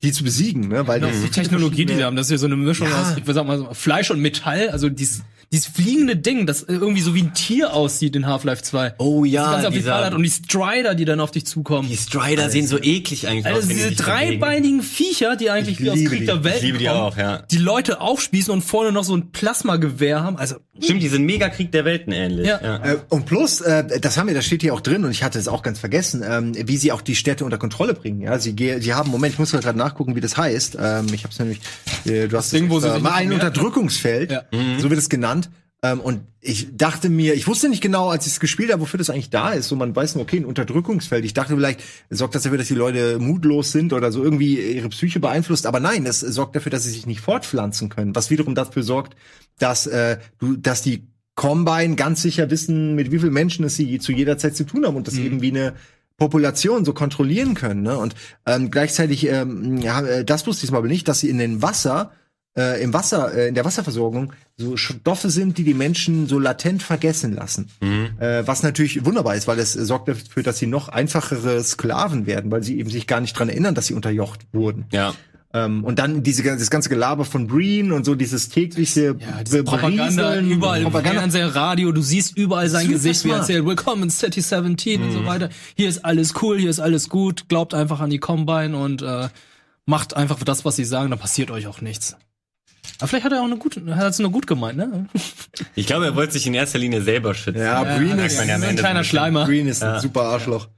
die 0.03 0.13
zu 0.13 0.25
besiegen, 0.25 0.69
ne? 0.69 0.87
Weil 0.87 1.01
das 1.01 1.21
Die 1.23 1.29
Technologie, 1.31 1.85
die 1.87 1.97
die 1.97 2.05
haben, 2.05 2.17
das 2.17 2.27
ist 2.27 2.31
ja 2.33 2.39
so 2.39 2.47
eine 2.47 2.57
Mischung 2.57 2.89
Ja. 2.89 3.01
aus, 3.03 3.17
ich 3.17 3.25
sag 3.27 3.47
mal, 3.47 3.75
Fleisch 3.75 4.11
und 4.11 4.21
Metall, 4.21 4.69
also 4.71 4.89
dieses, 4.89 5.23
dieses 5.53 5.67
fliegende 5.67 6.17
Ding, 6.17 6.47
das 6.47 6.63
irgendwie 6.65 7.01
so 7.01 7.15
wie 7.15 7.23
ein 7.23 7.33
Tier 7.35 7.73
aussieht 7.73 8.17
in 8.17 8.27
Half-Life 8.27 8.63
2. 8.63 8.95
Oh 8.99 9.25
ja, 9.25 9.43
das 9.45 9.51
Ganze 9.53 9.69
auf 9.69 9.73
die 9.75 9.79
dieser- 9.81 9.93
Fahrrad 9.93 10.15
und 10.15 10.23
die 10.23 10.31
Strider, 10.31 10.95
die 10.95 11.05
dann 11.05 11.21
auf 11.21 11.31
dich 11.31 11.47
zukommen. 11.47 11.89
die 11.89 11.97
Strider 11.97 12.51
sehen 12.51 12.67
so 12.67 12.79
eklig 12.83 13.29
eigentlich 13.29 13.47
Also 13.47 13.61
aus. 13.61 13.69
die 13.69 13.75
diese 13.75 13.93
dreibeinigen 13.93 14.83
Viecher, 14.83 15.37
die 15.37 15.51
eigentlich 15.51 15.79
Ich 15.81 15.85
wie 15.85 15.91
aus 15.91 15.99
Krieg 16.11 16.21
die. 16.21 16.27
der 16.27 16.43
Welt 16.45 16.57
Ich 16.57 16.63
liebe 16.63 16.79
die 16.79 16.87
kommen, 16.87 17.01
auch, 17.01 17.17
ja. 17.17 17.39
die 17.51 17.59
Leute 17.59 18.01
aufspießen 18.01 18.53
und 18.53 18.63
vorne 18.63 18.93
noch 18.93 19.05
so 19.05 19.15
ein 19.17 19.31
Plasmagewehr 19.33 20.23
haben. 20.23 20.37
Also 20.37 20.57
Stimmt, 20.79 21.03
die 21.03 21.09
sind 21.09 21.25
mega 21.25 21.49
Krieg 21.49 21.73
der 21.73 21.85
Welten 21.87 22.13
ähnlich. 22.13 22.47
Ja. 22.49 22.59
Äh, 22.85 22.99
und 23.09 23.25
plus, 23.25 23.61
äh, 23.63 23.99
das 24.01 24.19
haben 24.19 24.27
wir, 24.27 24.35
das 24.35 24.45
steht 24.45 24.61
hier 24.61 24.75
auch 24.75 24.81
drin 24.81 25.05
und 25.05 25.11
ich 25.11 25.23
hatte 25.23 25.39
es 25.39 25.49
auch 25.49 25.63
ganz 25.63 25.79
vergessen, 25.79 26.23
ähm, 26.29 26.53
wie 26.55 26.77
sie 26.77 26.93
auch 26.93 27.01
die 27.01 27.15
Städte 27.17 27.45
unter 27.47 27.57
Kontrolle 27.57 27.95
bringen. 27.95 28.21
Ja, 28.21 28.39
sie, 28.39 28.55
sie 28.81 28.93
haben, 28.95 29.11
Moment, 29.11 29.33
ich 29.33 29.39
muss 29.39 29.53
gerade 29.53 29.79
nachgucken, 29.79 30.17
wie 30.17 30.21
das 30.21 30.37
heißt. 30.37 30.77
Ähm, 30.79 31.07
ich 31.15 31.23
habe 31.25 31.33
es 31.33 31.39
nämlich, 31.39 31.61
äh, 32.05 32.29
du 32.29 32.37
hast 32.37 32.53
Ding, 32.53 32.69
wo 32.69 32.79
sie 32.81 32.89
äh, 32.89 33.01
ein 33.03 33.29
mehr- 33.29 33.35
Unterdrückungsfeld, 33.37 34.33
Ja. 34.33 34.43
so 34.79 34.91
wird 34.91 34.99
es 34.99 35.09
genannt. 35.09 35.36
Ähm, 35.93 36.01
und 36.01 36.21
ich 36.41 36.77
dachte 36.77 37.09
mir, 37.09 37.35
ich 37.35 37.47
wusste 37.47 37.69
nicht 37.69 37.83
genau, 37.83 38.09
als 38.09 38.27
ich 38.27 38.35
es 38.35 38.41
gespielt 38.41 38.73
habe, 38.73 38.81
wofür 38.83 38.99
das 38.99 39.11
eigentlich 39.11 39.31
da 39.31 39.51
ist. 39.51 39.69
So, 39.69 39.77
man 39.77 39.95
weiß 39.95 40.15
nur, 40.15 40.23
okay, 40.23 40.39
ein 40.39 40.45
Unterdrückungsfeld. 40.45 41.25
Ich 41.25 41.35
dachte 41.35 41.55
vielleicht, 41.55 41.81
sorgt 42.11 42.35
das 42.35 42.45
dafür, 42.45 42.59
dass 42.59 42.69
die 42.69 42.75
Leute 42.75 43.19
mutlos 43.19 43.73
sind 43.73 43.93
oder 43.93 44.13
so 44.13 44.23
irgendwie 44.23 44.61
ihre 44.61 44.89
Psyche 44.89 45.21
beeinflusst. 45.21 45.67
Aber 45.67 45.81
nein, 45.81 46.07
es 46.07 46.21
sorgt 46.21 46.57
dafür, 46.57 46.71
dass 46.71 46.85
sie 46.85 46.91
sich 46.91 47.07
nicht 47.07 47.21
fortpflanzen 47.21 47.89
können. 47.89 48.15
Was 48.15 48.31
wiederum 48.31 48.55
dafür 48.55 48.83
sorgt, 48.83 49.17
dass 49.59 49.87
äh, 49.87 50.19
du, 50.39 50.57
dass 50.57 50.83
die 50.83 51.09
Combine 51.35 51.97
ganz 51.97 52.23
sicher 52.23 52.51
wissen, 52.51 52.95
mit 52.95 53.11
wie 53.11 53.19
vielen 53.19 53.33
Menschen 53.33 53.65
es 53.65 53.77
sie 53.77 53.99
zu 53.99 54.13
jeder 54.13 54.39
Zeit 54.39 54.57
zu 54.57 54.65
tun 54.65 54.87
haben 54.87 54.97
und 54.97 55.07
das 55.07 55.19
eben 55.19 55.43
wie 55.43 55.51
eine 55.51 55.75
Population 56.17 56.85
so 56.85 56.95
kontrollieren 56.95 57.55
können. 57.55 57.83
Ne? 57.83 57.99
Und 57.99 58.15
ähm, 58.47 58.71
gleichzeitig, 58.71 59.27
ähm, 59.29 59.79
ja, 59.79 60.01
äh, 60.01 60.25
das 60.25 60.47
wusste 60.47 60.65
ich 60.65 60.73
mal 60.73 60.83
nicht, 60.83 61.09
dass 61.09 61.21
sie 61.21 61.29
in 61.29 61.39
den 61.39 61.61
Wasser 61.61 62.13
äh, 62.57 62.83
im 62.83 62.93
Wasser, 62.95 63.35
äh, 63.35 63.49
in 63.49 63.55
der 63.55 63.65
Wasserversorgung 63.65 64.33
so 64.57 64.77
Stoffe 64.77 65.31
sind, 65.31 65.59
die 65.59 65.65
die 65.65 65.75
Menschen 65.75 66.27
so 66.27 66.39
latent 66.39 66.83
vergessen 66.83 67.35
lassen. 67.35 67.69
Äh, 67.83 68.47
was 68.47 68.63
natürlich 68.63 69.05
wunderbar 69.05 69.35
ist, 69.37 69.47
weil 69.47 69.59
es 69.59 69.73
sorgt 69.75 70.09
dafür, 70.09 70.43
dass 70.43 70.59
sie 70.59 70.67
noch 70.67 70.89
einfachere 70.89 71.63
Sklaven 71.63 72.27
werden, 72.27 72.51
weil 72.51 72.63
sie 72.63 72.79
eben 72.79 72.89
sich 72.91 73.07
gar 73.07 73.21
nicht 73.21 73.35
dran 73.39 73.49
erinnern, 73.49 73.75
dass 73.75 73.87
sie 73.87 73.95
unterjocht 73.95 74.41
wurden. 74.53 74.87
Ja. 74.93 75.15
Ähm, 75.53 75.85
und 75.85 75.99
dann 75.99 76.23
diese, 76.23 76.43
das 76.43 76.71
ganze 76.71 76.89
Gelaber 76.89 77.25
von 77.25 77.47
Breen 77.47 77.93
und 77.93 78.05
so 78.05 78.15
dieses 78.15 78.49
tägliche 78.49 79.17
ja, 79.19 79.45
diese 79.45 79.63
Propaganda 79.63 80.39
überall 80.41 80.79
im 80.79 80.85
Propaganda. 80.85 81.21
Fernseher, 81.21 81.55
Radio, 81.55 81.93
du 81.93 82.03
siehst 82.03 82.37
überall 82.37 82.69
sein 82.69 82.83
Super 82.87 82.95
Gesicht, 82.95 83.25
wie 83.25 83.31
er 83.31 83.37
erzählt, 83.39 83.65
Willkommen 83.65 84.05
in 84.05 84.11
City 84.11 84.41
17 84.41 85.03
und 85.03 85.13
so 85.13 85.21
Mhm. 85.21 85.27
weiter. 85.27 85.49
Hier 85.77 85.89
ist 85.89 86.05
alles 86.05 86.35
cool, 86.43 86.59
hier 86.59 86.69
ist 86.71 86.81
alles 86.81 87.09
gut, 87.09 87.49
glaubt 87.49 87.75
einfach 87.75 88.01
an 88.01 88.11
die 88.11 88.19
Combine 88.19 88.77
und 88.77 89.03
äh, 89.03 89.29
macht 89.87 90.17
einfach 90.17 90.43
das, 90.43 90.65
was 90.65 90.77
sie 90.77 90.85
sagen, 90.85 91.11
dann 91.11 91.19
passiert 91.19 91.51
euch 91.53 91.69
auch 91.69 91.81
nichts. 91.81 92.17
Aber 92.99 93.09
vielleicht 93.09 93.25
hat 93.25 93.33
er 93.33 93.41
auch 93.41 93.45
eine 93.47 93.57
gute, 93.57 93.97
hat 93.97 94.11
es 94.11 94.19
nur 94.19 94.31
gut 94.31 94.47
gemeint, 94.47 94.79
ne? 94.79 95.07
Ich 95.75 95.87
glaube, 95.87 96.07
er 96.07 96.17
wollte 96.17 96.33
sich 96.35 96.47
in 96.47 96.55
erster 96.55 96.79
Linie 96.79 97.03
selber 97.03 97.35
schützen. 97.35 97.61
Ja, 97.61 97.83
Breen 97.85 98.13
hat 98.13 98.19
er 98.19 98.27
ist, 98.27 98.39
man 98.39 98.49
ja 98.49 98.55
ein 98.57 98.77
kleiner 98.77 99.03
so 99.05 99.09
Schleimer. 99.11 99.45
Green 99.47 99.67
ist 99.69 99.83
ein 99.83 99.95
Ja. 99.95 100.01
super 100.01 100.23
Arschloch. 100.23 100.69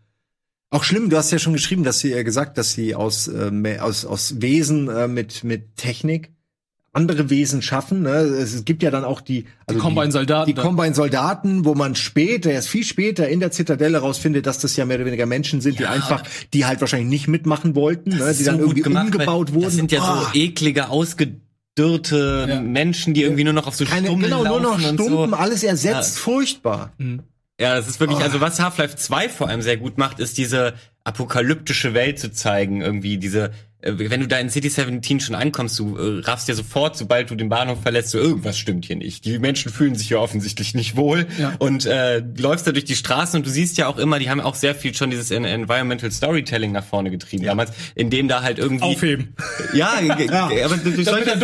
Auch 0.71 0.85
schlimm, 0.85 1.09
du 1.09 1.17
hast 1.17 1.31
ja 1.31 1.39
schon 1.39 1.55
geschrieben, 1.55 1.83
dass 1.85 2.01
sie 2.01 2.13
äh, 2.13 2.25
gesagt, 2.25 2.59
dass 2.59 2.73
sie 2.73 2.95
aus, 2.95 3.27
äh, 3.29 3.79
aus, 3.79 4.05
aus 4.05 4.41
Wesen 4.43 4.89
äh, 4.89 5.09
mit, 5.09 5.43
mit 5.45 5.77
Technik 5.77 6.31
andere 6.93 7.31
Wesen 7.31 7.63
schaffen. 7.63 8.03
Ne? 8.03 8.11
Es 8.11 8.65
gibt 8.65 8.83
ja 8.83 8.91
dann 8.91 9.05
auch 9.05 9.21
die, 9.21 9.45
also 9.67 9.81
Combine-Soldaten 9.81 10.47
Die 10.49 10.55
da. 10.55 10.63
Combine-Soldaten, 10.63 11.65
wo 11.65 11.75
man 11.75 11.95
später, 11.95 12.51
erst 12.51 12.69
viel 12.69 12.83
später 12.85 13.29
in 13.29 13.41
der 13.41 13.51
Zitadelle 13.53 13.99
rausfindet, 13.99 14.47
dass 14.47 14.59
das 14.59 14.75
ja 14.77 14.85
mehr 14.85 14.97
oder 14.97 15.07
weniger 15.07 15.27
Menschen 15.27 15.61
sind, 15.61 15.79
die 15.79 15.87
einfach, 15.87 16.23
die 16.53 16.67
halt 16.67 16.81
wahrscheinlich 16.81 17.09
nicht 17.09 17.29
mitmachen 17.29 17.75
wollten, 17.75 18.11
ne? 18.11 18.35
die 18.37 18.43
dann 18.45 18.59
irgendwie 18.59 18.83
umgebaut 18.83 19.49
weil 19.51 19.55
wurden. 19.55 19.65
Das 19.65 19.75
sind 19.75 19.93
ja 19.93 20.01
Ah, 20.03 20.31
so 20.33 20.39
eklige, 20.39 20.89
ausgedürrte 21.79 22.47
Ja. 22.49 22.61
Menschen, 22.61 23.15
die 23.15 23.23
irgendwie 23.23 23.45
nur 23.45 23.53
noch 23.53 23.67
auf 23.67 23.77
so 23.77 23.85
keine, 23.85 24.07
Stummeln 24.07 24.31
genau, 24.31 24.45
nur 24.45 24.61
noch 24.61 24.79
laufen 24.81 24.99
und 24.99 25.01
Stumpen, 25.01 25.31
so. 25.31 25.37
alles 25.37 25.63
ersetzt, 25.63 26.19
furchtbar. 26.19 26.93
Ja, 27.61 27.75
das 27.75 27.89
ist 27.89 28.01
wirklich, 28.01 28.21
also 28.21 28.41
was 28.41 28.61
Half-Life 28.61 28.97
2 28.97 29.29
vor 29.29 29.49
allem 29.49 29.63
sehr 29.63 29.77
gut 29.77 29.99
macht, 29.99 30.21
ist 30.21 30.39
diese 30.39 30.75
apokalyptische 31.05 31.95
Welt 31.95 32.19
zu 32.19 32.31
zeigen, 32.31 32.83
irgendwie 32.83 33.19
diese, 33.19 33.51
wenn 33.81 34.21
du 34.21 34.27
da 34.27 34.39
in 34.39 34.51
City 34.51 34.69
17 34.69 35.21
schon 35.21 35.37
ankommst, 35.37 35.79
du 35.79 35.97
äh, 35.97 36.21
raffst 36.25 36.49
ja 36.49 36.55
sofort, 36.55 36.97
sobald 36.97 37.31
du 37.31 37.37
den 37.37 37.49
Bahnhof 37.49 37.81
verlässt, 37.83 38.11
so 38.11 38.19
irgendwas 38.19 38.59
stimmt 38.59 38.87
hier 38.87 38.97
nicht. 38.97 39.25
Die 39.25 39.39
Menschen 39.39 39.71
fühlen 39.71 39.95
sich 39.95 40.09
hier 40.09 40.21
offensichtlich 40.21 40.75
nicht 40.75 40.97
wohl 40.97 41.27
Ja. 41.39 41.55
und 41.61 41.87
äh, 41.87 42.19
läufst 42.37 42.67
da 42.67 42.73
durch 42.73 42.85
die 42.87 42.97
Straßen 42.97 43.39
und 43.39 43.47
du 43.47 43.51
siehst 43.51 43.79
ja 43.79 43.87
auch 43.87 43.99
immer, 43.99 44.19
die 44.19 44.31
haben 44.31 44.41
auch 44.41 44.57
sehr 44.57 44.75
viel 44.75 44.95
schon 44.95 45.11
dieses 45.11 45.31
En- 45.31 45.45
Environmental 45.45 46.11
Storytelling 46.11 46.73
nach 46.73 46.85
vorne 46.85 47.11
getrieben 47.13 47.45
damals, 47.45 47.71
in 47.95 48.11
dem 48.11 48.27
da 48.27 48.43
halt 48.43 48.59
irgendwie 48.59 48.83
Aufheben. 48.85 49.35
ja, 49.73 49.93
ge- 50.17 50.29
aber 50.31 50.77
durch 50.79 51.05
solche, 51.05 51.37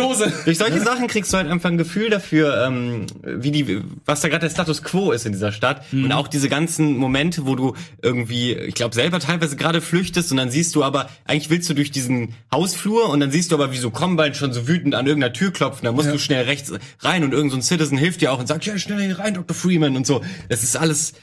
durch 0.43 0.57
solche 0.57 0.79
Sachen 0.81 1.07
kriegst 1.07 1.31
du 1.31 1.37
halt 1.37 1.47
einfach 1.49 1.69
ein 1.69 1.77
Gefühl 1.77 2.09
dafür, 2.09 2.65
ähm, 2.67 3.05
wie 3.23 3.51
die, 3.51 3.79
was 4.05 4.19
da 4.19 4.27
gerade 4.27 4.41
der 4.47 4.49
Status 4.49 4.83
quo 4.83 5.11
ist 5.11 5.25
in 5.25 5.31
dieser 5.31 5.53
Stadt. 5.53 5.91
Mhm. 5.93 6.05
Und 6.05 6.11
auch 6.11 6.27
diese 6.27 6.49
ganzen 6.49 6.97
Momente, 6.97 7.45
wo 7.45 7.55
du 7.55 7.75
irgendwie, 8.01 8.53
ich 8.53 8.75
glaube, 8.75 8.93
selber 8.93 9.19
teilweise 9.21 9.55
gerade 9.55 9.79
flüchtest 9.79 10.31
und 10.31 10.37
dann 10.37 10.51
siehst 10.51 10.75
du 10.75 10.83
aber, 10.83 11.09
eigentlich 11.23 11.49
willst 11.49 11.69
du 11.69 11.73
durch 11.73 11.91
diesen 11.91 12.24
Hausflur 12.53 13.09
und 13.09 13.19
dann 13.19 13.31
siehst 13.31 13.51
du 13.51 13.55
aber, 13.55 13.71
wie 13.71 13.77
so 13.77 13.89
Combine 13.91 14.33
schon 14.35 14.53
so 14.53 14.67
wütend 14.67 14.95
an 14.95 15.05
irgendeiner 15.07 15.33
Tür 15.33 15.51
klopfen. 15.51 15.85
Dann 15.85 15.95
musst 15.95 16.11
du 16.11 16.17
schnell 16.19 16.43
rechts 16.45 16.71
rein 16.99 17.23
und 17.23 17.31
irgendein 17.33 17.51
so 17.51 17.57
ein 17.57 17.61
Citizen 17.77 17.97
hilft 17.97 18.21
dir 18.21 18.31
auch 18.31 18.39
und 18.39 18.47
sagt, 18.47 18.65
ja, 18.65 18.77
schnell 18.77 19.01
hier 19.01 19.19
rein, 19.19 19.33
Dr. 19.33 19.55
Freeman 19.55 19.95
und 19.95 20.05
so. 20.07 20.21
Das 20.49 20.63
ist 20.63 20.75
alles, 20.77 21.13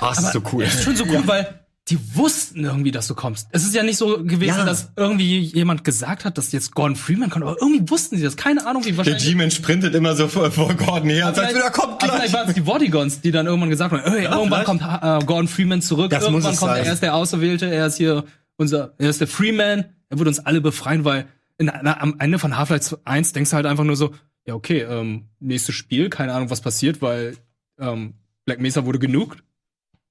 ah, 0.00 0.10
es 0.12 0.18
ist 0.20 0.32
so 0.32 0.42
cool. 0.52 0.64
Das 0.64 0.74
ist 0.74 0.84
schon 0.84 0.96
so 0.96 1.04
cool, 1.06 1.22
weil 1.26 1.60
die 1.88 1.98
wussten 2.16 2.64
irgendwie, 2.64 2.90
dass 2.90 3.06
du 3.06 3.14
kommst. 3.14 3.46
Es 3.52 3.62
ist 3.64 3.72
ja 3.72 3.84
nicht 3.84 3.96
so 3.96 4.24
gewesen, 4.24 4.58
Ja. 4.58 4.64
dass 4.64 4.90
irgendwie 4.96 5.38
jemand 5.38 5.84
gesagt 5.84 6.24
hat, 6.24 6.36
dass 6.36 6.50
jetzt 6.50 6.74
Gordon 6.74 6.96
Freeman 6.96 7.30
kommt, 7.30 7.44
aber 7.44 7.56
irgendwie 7.60 7.88
wussten 7.88 8.16
sie 8.16 8.24
das. 8.24 8.36
Keine 8.36 8.66
Ahnung, 8.66 8.84
wie 8.84 8.88
Der 8.88 8.96
wahrscheinlich. 8.98 9.22
G-Man 9.24 9.52
sprintet 9.52 9.94
immer 9.94 10.16
so 10.16 10.26
vor, 10.26 10.50
vor 10.50 10.74
Gordon 10.74 11.10
her 11.10 11.28
und 11.28 11.36
sagt, 11.36 11.50
Vielleicht- 11.50 11.64
er 11.64 11.70
kommt 11.70 12.02
aber 12.02 12.12
Vielleicht 12.14 12.22
gleich. 12.24 12.32
waren 12.32 12.48
es 12.48 12.54
die 12.54 12.60
Bodyguns, 12.62 13.20
die 13.20 13.30
dann 13.30 13.46
irgendwann 13.46 13.70
gesagt 13.70 13.92
haben, 13.92 14.02
hey, 14.02 14.24
irgendwann 14.24 14.64
vielleicht. 14.64 14.64
kommt 14.64 14.82
äh, 14.82 15.24
Gordon 15.26 15.46
Freeman 15.46 15.80
zurück, 15.80 16.10
Das 16.10 16.24
irgendwann 16.24 16.42
kommt 16.56 16.72
sein. 16.72 16.78
er, 16.80 16.86
er 16.86 16.92
ist 16.92 17.02
der 17.04 17.14
Auserwählte, 17.14 17.66
er 17.72 17.86
ist 17.86 17.98
hier 17.98 18.24
unser, 18.56 18.94
er 18.98 19.10
ist 19.10 19.20
der 19.20 19.28
Freeman, 19.28 19.84
er 20.08 20.18
wird 20.18 20.28
uns 20.28 20.38
alle 20.38 20.60
befreien, 20.60 21.04
weil 21.04 21.26
in, 21.58 21.66
na, 21.66 22.00
am 22.00 22.16
Ende 22.18 22.38
von 22.38 22.56
Half-Life 22.56 23.00
1 23.04 23.32
denkst 23.32 23.50
du 23.50 23.56
halt 23.56 23.66
einfach 23.66 23.84
nur 23.84 23.96
so, 23.96 24.14
ja 24.46 24.54
okay, 24.54 24.80
ähm, 24.82 25.26
nächstes 25.40 25.74
Spiel, 25.74 26.10
keine 26.10 26.32
Ahnung, 26.32 26.50
was 26.50 26.60
passiert, 26.60 27.02
weil 27.02 27.36
ähm, 27.78 28.14
Black 28.44 28.60
Mesa 28.60 28.84
wurde 28.84 28.98
genug. 28.98 29.38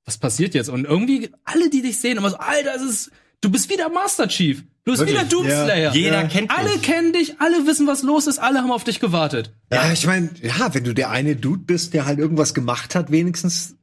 Was 0.05 0.17
passiert 0.17 0.53
jetzt? 0.53 0.69
Und 0.69 0.85
irgendwie 0.85 1.31
alle, 1.45 1.69
die 1.69 1.81
dich 1.81 1.99
sehen, 1.99 2.17
immer 2.17 2.29
so, 2.29 2.37
Alter, 2.37 2.75
es 2.75 2.81
ist 2.83 3.11
du 3.41 3.51
bist 3.51 3.69
wieder 3.69 3.89
Master 3.89 4.27
Chief. 4.27 4.63
Du 4.83 4.91
bist 4.91 4.99
Wirklich? 5.01 5.17
wieder 5.19 5.29
Doomslayer. 5.29 5.93
Jeder 5.93 6.23
kennt 6.25 6.51
Alle 6.51 6.71
dich. 6.73 6.81
kennen 6.83 7.13
dich, 7.13 7.39
alle 7.39 7.65
wissen, 7.65 7.87
was 7.87 8.03
los 8.03 8.27
ist, 8.27 8.37
alle 8.37 8.59
haben 8.59 8.71
auf 8.71 8.83
dich 8.83 8.99
gewartet. 8.99 9.51
Ja, 9.71 9.91
ich 9.91 10.05
meine, 10.05 10.29
ja, 10.41 10.73
wenn 10.73 10.83
du 10.83 10.93
der 10.93 11.09
eine 11.09 11.35
Dude 11.35 11.63
bist, 11.63 11.93
der 11.93 12.05
halt 12.05 12.19
irgendwas 12.19 12.53
gemacht 12.53 12.93
hat, 12.93 13.09
wenigstens, 13.11 13.75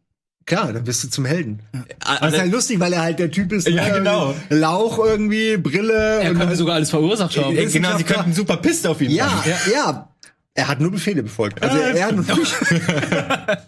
klar, 0.46 0.72
dann 0.72 0.84
bist 0.84 1.04
du 1.04 1.08
zum 1.08 1.24
Helden. 1.24 1.60
Das 2.20 2.32
ist 2.32 2.38
halt 2.40 2.52
lustig, 2.52 2.80
weil 2.80 2.92
er 2.92 3.02
halt 3.02 3.18
der 3.18 3.30
Typ 3.30 3.52
ist, 3.52 3.68
Ja, 3.68 3.88
ne, 3.88 3.94
genau. 3.94 4.34
Lauch 4.48 4.98
irgendwie, 4.98 5.56
Brille. 5.56 6.20
Er 6.20 6.30
und 6.30 6.38
könnte 6.38 6.56
sogar 6.56 6.76
alles 6.76 6.90
verursacht 6.90 7.36
haben. 7.36 7.56
Äh, 7.56 7.66
genau, 7.66 7.96
sie 7.96 8.04
könnten 8.04 8.32
super 8.32 8.56
pisst 8.56 8.86
auf 8.86 9.00
ihn 9.00 9.10
ja, 9.10 9.28
sein. 9.28 9.54
ja, 9.66 9.72
ja. 9.72 10.08
Er 10.54 10.68
hat 10.68 10.80
nur 10.80 10.90
Befehle 10.90 11.22
befolgt. 11.22 11.62
Also 11.62 11.78
er 11.78 12.06
hat 12.06 12.14
nur 12.14 12.24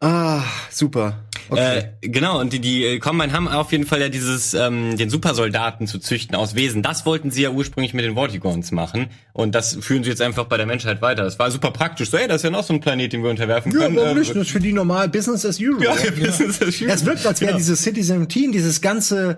Ah, 0.00 0.42
super. 0.70 1.24
Okay. 1.50 1.84
Äh, 2.00 2.08
genau, 2.08 2.40
und 2.40 2.52
die, 2.52 2.58
die 2.60 2.84
äh, 2.84 2.98
Combine 2.98 3.32
haben 3.32 3.48
auf 3.48 3.70
jeden 3.72 3.86
Fall 3.86 4.00
ja 4.00 4.08
dieses, 4.08 4.54
ähm, 4.54 4.96
den 4.96 5.10
Supersoldaten 5.10 5.86
zu 5.86 5.98
züchten 5.98 6.34
aus 6.36 6.54
Wesen. 6.54 6.82
Das 6.82 7.04
wollten 7.06 7.30
sie 7.30 7.42
ja 7.42 7.50
ursprünglich 7.50 7.92
mit 7.94 8.04
den 8.04 8.14
Vortigons 8.14 8.72
machen. 8.72 9.08
Und 9.32 9.54
das 9.54 9.76
führen 9.80 10.04
sie 10.04 10.10
jetzt 10.10 10.22
einfach 10.22 10.44
bei 10.44 10.56
der 10.56 10.66
Menschheit 10.66 11.02
weiter. 11.02 11.24
Das 11.24 11.38
war 11.38 11.50
super 11.50 11.70
praktisch. 11.70 12.10
So, 12.10 12.16
ey, 12.16 12.26
das 12.28 12.36
ist 12.36 12.42
ja 12.44 12.50
noch 12.50 12.64
so 12.64 12.72
ein 12.72 12.80
Planet, 12.80 13.12
den 13.12 13.22
wir 13.22 13.30
unterwerfen 13.30 13.72
ja, 13.72 13.78
können. 13.80 13.96
warum 13.96 14.16
Äh, 14.16 14.20
nicht? 14.20 14.30
Das 14.30 14.36
ist 14.38 14.50
für 14.50 14.60
die 14.60 14.72
normal 14.72 15.08
Business 15.08 15.44
as 15.44 15.58
usual. 15.60 15.82
Ja, 15.84 15.92
Business 16.10 16.60
as 16.62 16.68
usual. 16.68 16.90
Es 16.90 17.04
wirkt, 17.04 17.26
als 17.26 17.40
wäre 17.40 17.48
Genau. 17.52 17.58
dieses 17.58 17.82
City 17.82 18.02
17, 18.02 18.52
dieses 18.52 18.80
ganze, 18.80 19.36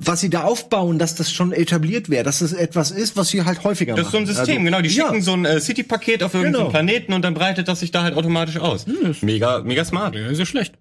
was 0.00 0.20
sie 0.20 0.30
da 0.30 0.42
aufbauen, 0.44 1.00
dass 1.00 1.16
das 1.16 1.32
schon 1.32 1.50
etabliert 1.52 2.08
wäre, 2.10 2.22
dass 2.22 2.42
es 2.42 2.52
etwas 2.52 2.92
ist, 2.92 3.16
was 3.16 3.28
sie 3.30 3.44
halt 3.44 3.64
häufiger 3.64 3.94
Das 3.96 4.06
ist 4.06 4.12
so 4.12 4.18
ein 4.18 4.22
machen. 4.24 4.34
System, 4.36 4.54
Also, 4.58 4.64
genau. 4.66 4.80
Die 4.82 4.88
ja. 4.88 5.06
schicken 5.06 5.22
so 5.22 5.32
ein 5.32 5.44
äh, 5.44 5.60
City-Paket 5.60 6.22
auf 6.22 6.34
irgendeinen 6.34 6.58
Genau. 6.64 6.70
Planeten 6.70 7.12
und 7.12 7.22
dann 7.22 7.34
breitet 7.34 7.66
das 7.66 7.80
sich 7.80 7.90
da 7.90 8.02
halt 8.04 8.14
automatisch 8.14 8.58
aus. 8.58 8.86
Mega, 9.22 9.60
mega 9.64 9.84
smart. 9.84 10.14
Ja, 10.14 10.28
ist 10.28 10.38
ja 10.38 10.46
schlecht. 10.46 10.74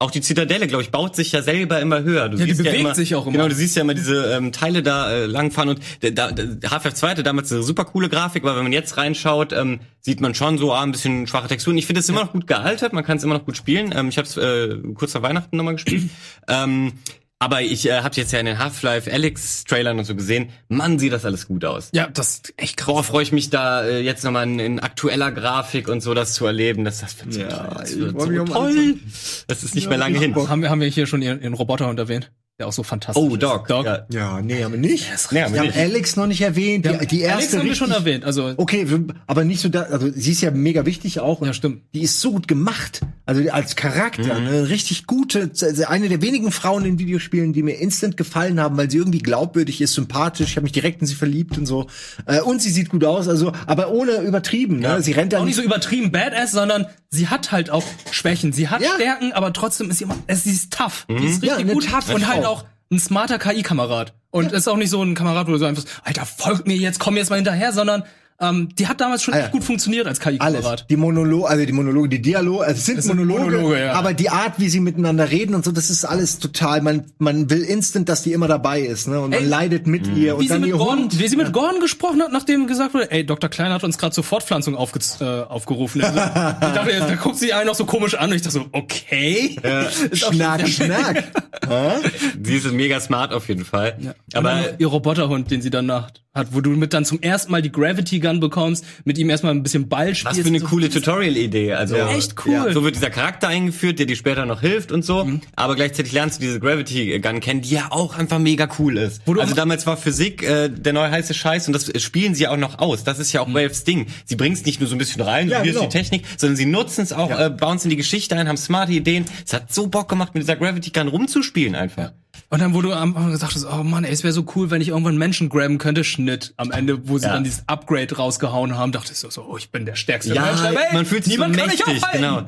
Auch 0.00 0.10
die 0.10 0.20
Zitadelle, 0.20 0.66
glaube 0.66 0.82
ich, 0.82 0.90
baut 0.90 1.14
sich 1.14 1.30
ja 1.30 1.40
selber 1.40 1.80
immer 1.80 2.02
höher. 2.02 2.28
Du 2.28 2.36
Ja, 2.36 2.44
die 2.44 2.52
siehst 2.52 2.64
bewegt 2.64 2.80
immer, 2.80 2.94
sich 2.96 3.14
auch 3.14 3.26
immer. 3.26 3.32
Genau, 3.32 3.48
du 3.48 3.54
siehst 3.54 3.76
ja 3.76 3.82
immer 3.82 3.94
diese 3.94 4.34
ähm, 4.34 4.50
Teile 4.50 4.82
da 4.82 5.10
äh, 5.10 5.26
langfahren 5.26 5.70
und 5.70 5.80
der 6.02 6.34
Half-Life 6.70 6.94
2 6.94 7.10
hatte 7.10 7.22
damals 7.22 7.52
eine 7.52 7.62
super 7.62 7.84
coole 7.84 8.08
Grafik, 8.08 8.42
aber 8.42 8.56
wenn 8.56 8.64
man 8.64 8.72
jetzt 8.72 8.96
reinschaut, 8.96 9.52
ähm, 9.52 9.80
sieht 10.00 10.20
man 10.20 10.34
schon 10.34 10.58
so 10.58 10.72
ah, 10.72 10.82
ein 10.82 10.90
bisschen 10.90 11.28
schwache 11.28 11.46
Texturen. 11.46 11.78
Ich 11.78 11.86
finde 11.86 12.00
es 12.00 12.08
immer 12.08 12.24
noch 12.24 12.32
gut 12.32 12.48
gealtert, 12.48 12.92
man 12.92 13.04
kann 13.04 13.18
es 13.18 13.24
immer 13.24 13.34
noch 13.34 13.44
gut 13.44 13.56
spielen. 13.56 13.94
Ähm, 13.96 14.08
ich 14.08 14.18
habe 14.18 14.26
es 14.26 14.36
äh, 14.36 14.76
kurz 14.94 15.12
vor 15.12 15.22
Weihnachten 15.22 15.56
nochmal 15.56 15.74
gespielt. 15.74 16.10
ähm, 16.48 16.94
aber 17.38 17.62
ich 17.62 17.86
äh, 17.86 18.00
habe 18.00 18.14
jetzt 18.16 18.32
ja 18.32 18.38
in 18.38 18.46
den 18.46 18.58
Half-Life 18.58 19.12
Alex 19.12 19.64
Trailern 19.64 19.98
und 19.98 20.04
so 20.04 20.14
gesehen, 20.14 20.50
Mann, 20.68 20.98
sieht 20.98 21.12
das 21.12 21.24
alles 21.24 21.46
gut 21.46 21.64
aus. 21.64 21.90
Ja, 21.92 22.08
das 22.08 22.28
ist 22.36 22.54
echt 22.56 22.76
krass. 22.76 22.94
Boah, 22.94 23.02
freue 23.04 23.22
ich 23.22 23.32
mich 23.32 23.50
da 23.50 23.84
äh, 23.84 24.00
jetzt 24.00 24.24
nochmal 24.24 24.44
in, 24.44 24.58
in 24.58 24.80
aktueller 24.80 25.30
Grafik 25.32 25.88
und 25.88 26.00
so 26.00 26.14
das 26.14 26.34
zu 26.34 26.46
erleben. 26.46 26.84
Das, 26.84 27.00
das 27.00 27.18
wird 27.18 27.34
so, 27.34 27.40
Ja, 27.40 27.84
so 27.84 28.44
toll. 28.44 28.98
Das 29.46 29.62
ist 29.62 29.74
nicht 29.74 29.88
mehr 29.88 29.98
lange 29.98 30.18
hin. 30.18 30.34
Haben 30.34 30.62
wir, 30.62 30.70
haben 30.70 30.80
wir 30.80 30.88
hier 30.88 31.06
schon 31.06 31.22
ihren, 31.22 31.42
ihren 31.42 31.54
Roboterhund 31.54 31.98
erwähnt? 31.98 32.30
Der 32.60 32.68
auch 32.68 32.72
so 32.72 32.84
fantastisch 32.84 33.20
Oh, 33.20 33.34
ist. 33.34 33.42
Doc. 33.42 33.66
Doc. 33.66 33.84
Ja. 33.84 34.06
Ja, 34.10 34.40
nee, 34.40 34.62
haben 34.62 34.70
wir 34.74 34.78
nicht. 34.78 35.10
Nee, 35.32 35.42
haben 35.42 35.52
wir 35.54 35.60
haben. 35.62 35.72
Alex 35.74 36.14
noch 36.14 36.28
nicht 36.28 36.40
erwähnt. 36.40 36.86
Die, 36.86 37.06
die 37.08 37.20
erste 37.22 37.36
Alex 37.38 37.56
haben 37.56 37.64
wir 37.66 37.74
schon 37.74 37.90
erwähnt. 37.90 38.24
Also, 38.24 38.54
Okay, 38.56 38.86
aber 39.26 39.42
nicht 39.42 39.60
so 39.60 39.68
da, 39.68 39.82
also 39.82 40.08
sie 40.14 40.30
ist 40.30 40.40
ja 40.40 40.52
mega 40.52 40.86
wichtig 40.86 41.18
auch. 41.18 41.42
Ja, 41.44 41.52
stimmt. 41.52 41.82
Die 41.94 42.02
ist 42.02 42.20
so 42.20 42.30
gut 42.30 42.46
gemacht. 42.46 43.00
Also 43.26 43.42
als 43.50 43.74
Charakter, 43.74 44.36
eine 44.36 44.68
richtig 44.68 45.06
gute, 45.08 45.50
eine 45.88 46.08
der 46.08 46.22
wenigen 46.22 46.52
Frauen 46.52 46.84
in 46.84 46.98
Videospielen, 47.00 47.52
die 47.54 47.64
mir 47.64 47.72
instant 47.80 48.16
gefallen 48.16 48.60
haben, 48.60 48.76
weil 48.76 48.88
sie 48.88 48.98
irgendwie 48.98 49.18
glaubwürdig 49.18 49.80
ist, 49.80 49.94
sympathisch, 49.94 50.50
ich 50.50 50.56
habe 50.56 50.62
mich 50.64 50.72
direkt 50.72 51.00
in 51.00 51.08
sie 51.08 51.14
verliebt 51.16 51.58
und 51.58 51.66
so. 51.66 51.88
Äh, 52.26 52.40
und 52.42 52.62
sie 52.62 52.70
sieht 52.70 52.88
gut 52.90 53.02
aus, 53.04 53.26
also, 53.26 53.52
aber 53.66 53.90
ohne 53.90 54.18
übertrieben, 54.20 54.78
ne? 54.78 55.02
Sie 55.02 55.10
rennt 55.12 55.32
da 55.32 55.40
auch 55.40 55.44
nicht 55.44 55.56
so 55.56 55.62
übertrieben 55.62 56.12
badass, 56.12 56.52
sondern 56.52 56.86
sie 57.10 57.26
hat 57.28 57.50
halt 57.50 57.70
auch 57.70 57.84
Schwächen. 58.12 58.52
Sie 58.52 58.68
hat 58.68 58.80
Ja. 58.82 58.90
Stärken, 58.94 59.32
aber 59.32 59.52
trotzdem 59.54 59.90
ist 59.90 59.98
sie 59.98 60.04
immer, 60.04 60.16
sie 60.30 60.50
ist 60.52 60.72
tough. 60.72 61.06
Die 61.08 61.14
ist 61.14 61.42
Ja, 61.42 61.54
richtig 61.54 61.64
eine 61.64 61.72
gut 61.72 61.88
toughe 61.90 62.14
und 62.14 62.28
halt 62.28 62.43
Frau. 62.44 62.52
auch 62.52 62.64
ein 62.90 62.98
smarter 62.98 63.38
KI-Kamerad. 63.38 64.14
Und 64.30 64.52
ist 64.52 64.68
auch 64.68 64.76
nicht 64.76 64.90
so 64.90 65.02
ein 65.02 65.14
Kamerad, 65.14 65.46
wo 65.46 65.52
du 65.52 65.58
so 65.58 65.64
einfach, 65.64 65.84
Alter, 66.02 66.26
folgt 66.26 66.66
mir 66.66 66.76
jetzt, 66.76 66.98
komm 66.98 67.16
jetzt 67.16 67.30
mal 67.30 67.36
hinterher, 67.36 67.72
sondern 67.72 68.04
ähm, 68.50 68.68
die 68.76 68.86
hat 68.86 69.00
damals 69.00 69.22
schon 69.22 69.34
Ah, 69.34 69.38
ja. 69.38 69.42
echt 69.44 69.52
gut 69.52 69.64
funktioniert 69.64 70.06
als 70.06 70.20
alles. 70.20 70.38
KI-Kamerad. 70.38 70.86
Die 70.90 70.96
Monologe, 70.96 71.48
also 71.48 71.64
die 71.66 71.72
Monologe, 71.72 72.08
die 72.08 72.22
Dialoge, 72.22 72.64
also 72.64 72.78
es 72.78 72.86
sind 72.86 72.98
Es 72.98 73.04
sind 73.04 73.16
Monologe, 73.16 73.50
Monologe, 73.56 73.80
ja. 73.80 73.92
aber 73.92 74.14
die 74.14 74.30
Art, 74.30 74.54
wie 74.58 74.68
sie 74.68 74.80
miteinander 74.80 75.30
reden 75.30 75.54
und 75.54 75.64
so, 75.64 75.72
das 75.72 75.90
ist 75.90 76.04
alles 76.04 76.38
total, 76.38 76.80
man, 76.82 77.04
man 77.18 77.50
will 77.50 77.62
instant, 77.62 78.08
dass 78.08 78.22
die 78.22 78.32
immer 78.32 78.48
dabei 78.48 78.80
ist, 78.80 79.08
ne? 79.08 79.20
Und 79.20 79.30
man 79.30 79.40
Ey, 79.40 79.46
leidet 79.46 79.86
mit 79.86 80.06
ihr 80.16 80.34
und 80.36 80.40
Wie 80.40 80.44
sie, 80.44 80.48
dann 80.52 80.60
mit 80.60 80.70
ihr 80.70 80.76
Gordon, 80.76 80.98
Hund. 81.04 81.18
wie 81.18 81.28
sie 81.28 81.36
mit 81.36 81.52
Gordon 81.52 81.80
gesprochen 81.80 82.20
hat, 82.22 82.32
nachdem 82.32 82.66
gesagt 82.66 82.94
wurde, 82.94 83.10
ey, 83.10 83.24
Dr. 83.26 83.48
Klein 83.50 83.72
hat 83.72 83.84
uns 83.84 83.98
gerade 83.98 84.14
zur 84.14 84.24
Fortpflanzung 84.24 84.76
aufge 84.76 85.00
äh, 85.20 85.24
aufgerufen. 85.42 86.00
ich 86.02 86.06
dachte, 86.06 86.98
da 86.98 87.14
guckt 87.16 87.36
sie 87.36 87.52
einen 87.52 87.66
noch 87.66 87.74
so 87.74 87.84
komisch 87.84 88.14
an 88.14 88.30
und 88.30 88.36
ich 88.36 88.42
dachte 88.42 88.54
so, 88.58 88.66
okay. 88.72 89.56
Schon- 90.12 90.34
Schnack, 90.34 90.68
schnack. 90.68 91.24
Sie 92.42 92.56
ist 92.56 92.70
mega 92.72 93.00
smart 93.00 93.32
auf 93.32 93.48
jeden 93.48 93.64
Fall. 93.64 94.14
Aber 94.34 94.50
Aber 94.52 94.60
ihr 94.80 94.86
Roboterhund, 94.86 95.50
den 95.50 95.62
sie 95.62 95.70
danach 95.70 96.10
hat, 96.34 96.48
wo 96.52 96.60
du 96.60 96.70
mit 96.70 96.92
dann 96.92 97.04
zum 97.04 97.20
ersten 97.22 97.52
Mal 97.52 97.62
die 97.62 97.70
Gravity 97.72 98.18
Gun 98.20 98.33
bekommst, 98.40 98.84
mit 99.04 99.18
ihm 99.18 99.30
erstmal 99.30 99.52
ein 99.54 99.62
bisschen 99.62 99.88
Ball 99.88 100.14
spielst. 100.14 100.38
was 100.38 100.42
für 100.42 100.48
eine 100.48 100.60
so. 100.60 100.66
coole 100.66 100.88
Tutorial-Idee. 100.88 101.72
Also 101.74 101.96
Echt 101.96 102.34
cool. 102.46 102.68
Mhm. 102.70 102.72
So 102.72 102.84
wird 102.84 102.96
dieser 102.96 103.10
Charakter 103.10 103.48
eingeführt, 103.48 103.98
der 103.98 104.06
dir 104.06 104.16
später 104.16 104.46
noch 104.46 104.60
hilft 104.60 104.92
und 104.92 105.04
so. 105.04 105.28
Aber 105.56 105.74
gleichzeitig 105.76 106.12
lernst 106.12 106.38
du 106.40 106.44
diese 106.46 106.60
Gravity 106.60 107.18
Gun 107.20 107.40
kennen, 107.40 107.62
die 107.62 107.70
ja 107.70 107.86
auch 107.90 108.16
einfach 108.16 108.38
mega 108.38 108.68
cool 108.78 108.98
ist. 108.98 109.22
Wo 109.26 109.34
du 109.34 109.40
Also 109.40 109.54
damals 109.54 109.86
war 109.86 109.96
Physik 109.96 110.42
äh, 110.42 110.68
der 110.68 110.92
neue 110.92 111.10
heiße 111.10 111.34
Scheiß 111.34 111.66
und 111.68 111.72
das 111.72 111.90
spielen 112.02 112.34
sie 112.34 112.44
ja 112.44 112.50
auch 112.50 112.56
noch 112.56 112.78
aus. 112.78 113.04
Das 113.04 113.18
ist 113.18 113.32
ja 113.32 113.40
auch 113.40 113.48
Mhm. 113.48 113.54
Valves 113.54 113.84
Ding. 113.84 114.06
Sie 114.24 114.36
bringen 114.36 114.54
es 114.54 114.64
nicht 114.64 114.80
nur 114.80 114.88
so 114.88 114.94
ein 114.94 114.98
bisschen 114.98 115.20
rein, 115.22 115.48
Ja, 115.48 115.58
so 115.58 115.64
hier 115.64 115.72
genau. 115.72 115.84
ist 115.84 115.92
die 115.92 115.98
Technik, 115.98 116.24
sondern 116.36 116.56
sie 116.56 116.66
nutzen 116.66 117.02
es 117.02 117.12
auch, 117.12 117.30
äh, 117.30 117.50
bauen 117.50 117.76
es 117.76 117.84
in 117.84 117.90
die 117.90 117.96
Geschichte 117.96 118.36
ein, 118.36 118.48
haben 118.48 118.56
smarte 118.56 118.92
Ideen. 118.92 119.24
Es 119.46 119.52
hat 119.52 119.72
so 119.72 119.86
Bock 119.86 120.08
gemacht, 120.08 120.34
mit 120.34 120.42
dieser 120.42 120.56
Gravity 120.56 120.90
Gun 120.90 121.08
rumzuspielen 121.08 121.74
einfach. 121.74 122.12
Und 122.50 122.60
dann, 122.60 122.74
wo 122.74 122.82
du 122.82 122.92
am 122.92 123.16
Anfang 123.16 123.32
gesagt 123.32 123.54
hast, 123.54 123.64
oh 123.64 123.82
Mann, 123.82 124.04
ey, 124.04 124.12
es 124.12 124.22
wäre 124.22 124.32
so 124.32 124.44
cool, 124.54 124.70
wenn 124.70 124.80
ich 124.80 124.88
irgendwann 124.88 125.16
Menschen 125.16 125.48
grabben 125.48 125.78
könnte, 125.78 126.04
Schnitt. 126.04 126.54
Am 126.56 126.70
Ende, 126.70 127.08
wo 127.08 127.18
sie 127.18 127.26
Ja. 127.26 127.32
dann 127.34 127.44
dieses 127.44 127.64
Upgrade 127.68 128.14
rausgehauen 128.16 128.76
haben, 128.76 128.92
dachte 128.92 129.12
ich 129.12 129.18
so, 129.18 129.30
so 129.30 129.44
oh, 129.50 129.56
ich 129.56 129.70
bin 129.70 129.86
der 129.86 129.96
stärkste 129.96 130.34
Ja, 130.34 130.42
Mensch 130.42 130.60
der 130.62 130.70
Welt. 130.74 130.92
man 130.92 131.06
fühlt 131.06 131.24
sich 131.24 131.32
Niemand 131.34 131.56
so 131.56 131.64
mächtig, 131.64 132.02
genau. 132.12 132.42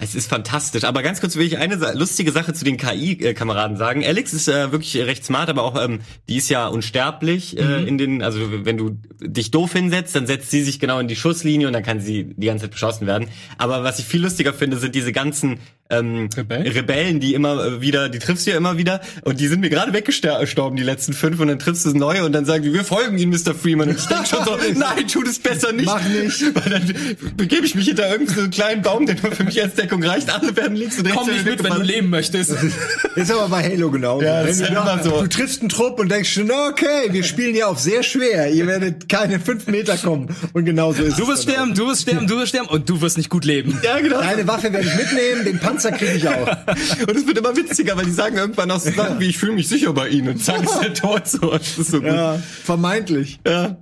Es 0.00 0.14
ist 0.14 0.28
fantastisch. 0.28 0.84
Aber 0.84 1.02
ganz 1.02 1.20
kurz 1.20 1.36
will 1.36 1.46
ich 1.46 1.58
eine 1.58 1.74
lustige 1.94 2.30
Sache 2.32 2.52
zu 2.54 2.64
den 2.64 2.76
KI-Kameraden 2.76 3.76
sagen. 3.76 4.04
Alex 4.04 4.32
ist 4.32 4.48
äh, 4.48 4.70
wirklich 4.72 4.96
recht 4.96 5.24
smart, 5.24 5.48
aber 5.48 5.62
auch 5.62 5.82
ähm, 5.82 6.00
die 6.28 6.36
ist 6.36 6.48
ja 6.48 6.66
unsterblich 6.68 7.54
Mhm. 7.54 7.58
äh, 7.58 7.82
in 7.84 7.98
den, 7.98 8.22
also 8.22 8.40
wenn 8.64 8.76
du 8.76 8.98
dich 9.20 9.50
doof 9.50 9.72
hinsetzt, 9.72 10.14
dann 10.14 10.26
setzt 10.26 10.50
sie 10.50 10.62
sich 10.62 10.78
genau 10.80 10.98
in 10.98 11.08
die 11.08 11.16
Schusslinie 11.16 11.66
und 11.66 11.72
dann 11.72 11.82
kann 11.82 12.00
sie 12.00 12.34
die 12.36 12.46
ganze 12.46 12.64
Zeit 12.64 12.72
beschossen 12.72 13.06
werden. 13.06 13.28
Aber 13.58 13.82
was 13.84 13.98
ich 13.98 14.04
viel 14.04 14.22
lustiger 14.22 14.52
finde, 14.52 14.76
sind 14.78 14.94
diese 14.94 15.12
ganzen 15.12 15.58
ähm, 15.92 16.28
Rebellen? 16.36 16.66
Rebellen, 16.66 17.20
die 17.20 17.34
immer 17.34 17.80
wieder, 17.80 18.08
die 18.08 18.18
triffst 18.18 18.46
du 18.46 18.50
ja 18.50 18.56
immer 18.56 18.78
wieder 18.78 19.00
und 19.22 19.40
die 19.40 19.46
sind 19.46 19.60
mir 19.60 19.70
gerade 19.70 19.92
weggestorben, 19.92 20.76
die 20.76 20.82
letzten 20.82 21.12
fünf 21.12 21.38
und 21.40 21.48
dann 21.48 21.58
triffst 21.58 21.84
du 21.86 21.96
neue 21.96 22.24
und 22.24 22.32
dann 22.32 22.44
sagen 22.44 22.64
die, 22.64 22.72
wir 22.72 22.84
folgen 22.84 23.18
ihnen, 23.18 23.30
Mr. 23.30 23.54
Freeman. 23.54 23.90
Und 23.90 23.98
ich 23.98 24.06
denke 24.06 24.26
schon 24.26 24.44
so, 24.44 24.56
nein, 24.74 25.06
tu 25.06 25.22
das 25.22 25.38
besser 25.38 25.72
nicht. 25.72 25.86
Mach 25.86 26.02
nicht. 26.08 26.42
Weil 26.54 26.70
dann 26.70 26.94
begebe 27.36 27.66
ich 27.66 27.74
mich 27.74 27.86
hinter 27.86 28.10
irgendeinen 28.10 28.34
so 28.34 28.40
einen 28.42 28.50
kleinen 28.50 28.82
Baum, 28.82 29.06
der 29.06 29.16
nur 29.22 29.32
für 29.32 29.44
mich 29.44 29.60
als 29.62 29.74
Deckung 29.74 30.02
reicht. 30.02 30.30
Alle 30.32 30.56
werden 30.56 30.76
links 30.76 30.98
und 30.98 31.06
rechts. 31.06 31.18
Komm 31.18 31.30
nicht 31.30 31.44
mit, 31.44 31.62
wenn 31.62 31.74
du 31.74 31.82
leben 31.82 32.10
möchtest. 32.10 32.52
Ist 33.16 33.30
aber 33.30 33.48
bei 33.48 33.62
Halo 33.62 33.90
genau. 33.90 34.22
Ja, 34.22 34.42
Wenn 34.42 34.48
ist 34.50 34.60
du, 34.60 34.66
immer 34.66 35.02
so. 35.02 35.20
du 35.20 35.28
triffst 35.28 35.60
einen 35.60 35.68
Trupp 35.68 35.98
und 35.98 36.10
denkst 36.10 36.32
schon, 36.32 36.50
okay, 36.50 37.08
wir 37.10 37.22
spielen 37.24 37.54
ja 37.54 37.66
auf 37.66 37.78
sehr 37.78 38.02
schwer. 38.02 38.50
Ihr 38.50 38.66
werdet 38.66 39.08
keine 39.08 39.38
fünf 39.38 39.66
Meter 39.66 39.96
kommen. 39.96 40.34
Und 40.52 40.64
genauso 40.64 41.02
ist 41.02 41.18
Du 41.18 41.24
es 41.24 41.28
wirst 41.28 41.48
dann 41.48 41.54
sterben, 41.54 41.74
du 41.74 41.86
wirst 41.88 42.02
sterben, 42.02 42.26
du 42.26 42.36
wirst 42.38 42.48
sterben 42.48 42.68
und 42.68 42.88
du 42.88 43.00
wirst 43.00 43.16
nicht 43.18 43.28
gut 43.28 43.44
leben. 43.44 43.78
Ja, 43.82 43.98
genau. 43.98 44.20
Deine 44.20 44.46
Waffe 44.46 44.72
werde 44.72 44.86
ich 44.86 44.96
mitnehmen, 44.96 45.44
den 45.44 45.58
Panzer 45.58 45.81
kriege 45.90 46.12
ich 46.12 46.28
auch. 46.28 46.46
Und 47.08 47.16
es 47.16 47.26
wird 47.26 47.38
immer 47.38 47.56
witziger, 47.56 47.96
weil 47.96 48.04
die 48.04 48.12
sagen 48.12 48.36
irgendwann 48.36 48.70
auch 48.70 48.80
so 48.80 48.90
Sachen 48.92 49.18
wie, 49.20 49.26
ich 49.28 49.38
fühle 49.38 49.52
mich 49.52 49.68
sicher 49.68 49.92
bei 49.92 50.08
ihnen. 50.08 50.28
Und 50.28 50.44
zack, 50.44 50.62
ist 50.62 50.78
der 50.80 50.94
tot 50.94 51.26
so. 51.26 51.50
Das 51.50 51.78
ist 51.78 51.90
so 51.90 51.98
gut. 52.00 52.06
Ja, 52.12 52.38
vermeintlich. 52.64 53.40
Ja. 53.46 53.76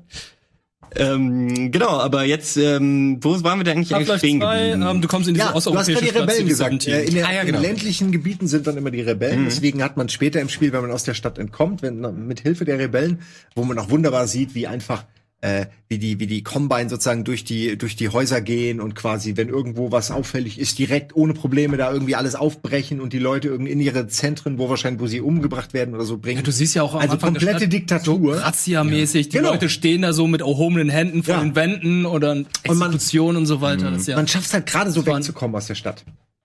Ähm, 0.96 1.70
genau, 1.70 1.90
aber 2.00 2.24
jetzt, 2.24 2.56
ähm, 2.56 3.18
wo 3.22 3.40
waren 3.44 3.60
wir 3.60 3.64
denn 3.64 3.76
eigentlich, 3.76 3.94
eigentlich 3.94 4.18
stehen 4.18 4.40
2, 4.40 4.58
geblieben? 4.70 4.82
ähm, 4.90 5.00
du 5.00 5.06
kommst 5.06 5.28
in 5.28 5.34
diese 5.34 5.46
Ja, 5.46 5.50
du 5.52 5.56
hast 5.56 5.66
osteuropäische 5.68 5.92
gerade 5.92 6.04
die 6.06 6.10
Stadt 6.10 6.22
Rebellen 6.22 6.38
City 6.38 6.48
gesagt. 6.48 6.70
17. 6.82 6.92
Äh, 6.94 7.02
In, 7.04 7.14
der, 7.14 7.28
Ah, 7.28 7.32
ja, 7.32 7.44
genau. 7.44 7.58
in 7.58 7.62
ländlichen 7.62 8.10
Gebieten 8.10 8.48
sind 8.48 8.66
dann 8.66 8.76
immer 8.76 8.90
die 8.90 9.00
Rebellen. 9.00 9.44
Deswegen 9.44 9.84
hat 9.84 9.96
man 9.96 10.08
später 10.08 10.40
im 10.40 10.48
Spiel, 10.48 10.72
wenn 10.72 10.80
man 10.82 10.90
aus 10.90 11.04
der 11.04 11.14
Stadt 11.14 11.38
entkommt, 11.38 11.82
wenn, 11.82 12.00
mit 12.26 12.40
Hilfe 12.40 12.64
der 12.64 12.80
Rebellen, 12.80 13.20
wo 13.54 13.62
man 13.62 13.78
auch 13.78 13.88
wunderbar 13.90 14.26
sieht, 14.26 14.56
wie 14.56 14.66
einfach 14.66 15.04
äh, 15.42 15.66
wie 15.88 15.98
die 15.98 16.20
wie 16.20 16.26
die 16.26 16.42
Combine 16.42 16.90
sozusagen 16.90 17.24
durch 17.24 17.44
die 17.44 17.78
durch 17.78 17.96
die 17.96 18.10
Häuser 18.10 18.40
gehen 18.42 18.78
und 18.80 18.94
quasi 18.94 19.36
wenn 19.38 19.48
irgendwo 19.48 19.90
was 19.90 20.10
auffällig 20.10 20.58
ist 20.58 20.78
direkt 20.78 21.16
ohne 21.16 21.32
Probleme 21.32 21.76
da 21.78 21.90
irgendwie 21.92 22.14
alles 22.14 22.34
aufbrechen 22.34 23.00
und 23.00 23.12
die 23.14 23.18
Leute 23.18 23.48
irgendwie 23.48 23.72
in 23.72 23.80
ihre 23.80 24.06
Zentren 24.06 24.58
wo 24.58 24.68
wahrscheinlich 24.68 25.00
wo 25.00 25.06
sie 25.06 25.20
umgebracht 25.22 25.72
werden 25.72 25.94
oder 25.94 26.04
so 26.04 26.18
bringen 26.18 26.36
Ja, 26.38 26.42
du 26.42 26.52
siehst 26.52 26.74
ja 26.74 26.82
auch 26.82 26.92
am 26.94 27.00
also 27.00 27.14
Anfang 27.14 27.32
der 27.34 27.40
komplette 27.42 27.60
Stadt 27.64 27.72
Diktatur 27.72 28.34
So 28.36 28.40
Razzia-mäßig. 28.42 29.30
Die 29.30 29.38
Genau. 29.38 29.52
Leute 29.52 29.68
stehen 29.70 30.02
da 30.02 30.12
so 30.12 30.26
mit 30.26 30.42
erhobenen 30.42 30.90
Händen 30.90 31.22
vor 31.22 31.34
Ja. 31.36 31.40
den 31.40 31.54
Wänden 31.54 32.04
oder 32.04 32.34
man- 32.34 32.46
Exekution 32.64 33.36
und, 33.36 33.46
so 33.46 33.60
weiter. 33.62 33.90
Das 33.90 34.02
ist 34.02 34.08
ja, 34.08 34.16
man 34.16 34.28
schafft 34.28 34.52
halt 34.52 34.66
gerade 34.66 34.90
so 34.90 35.06
wegzukommen 35.06 35.56
aus 35.56 35.66
der 35.68 35.74
Stadt 35.74 36.04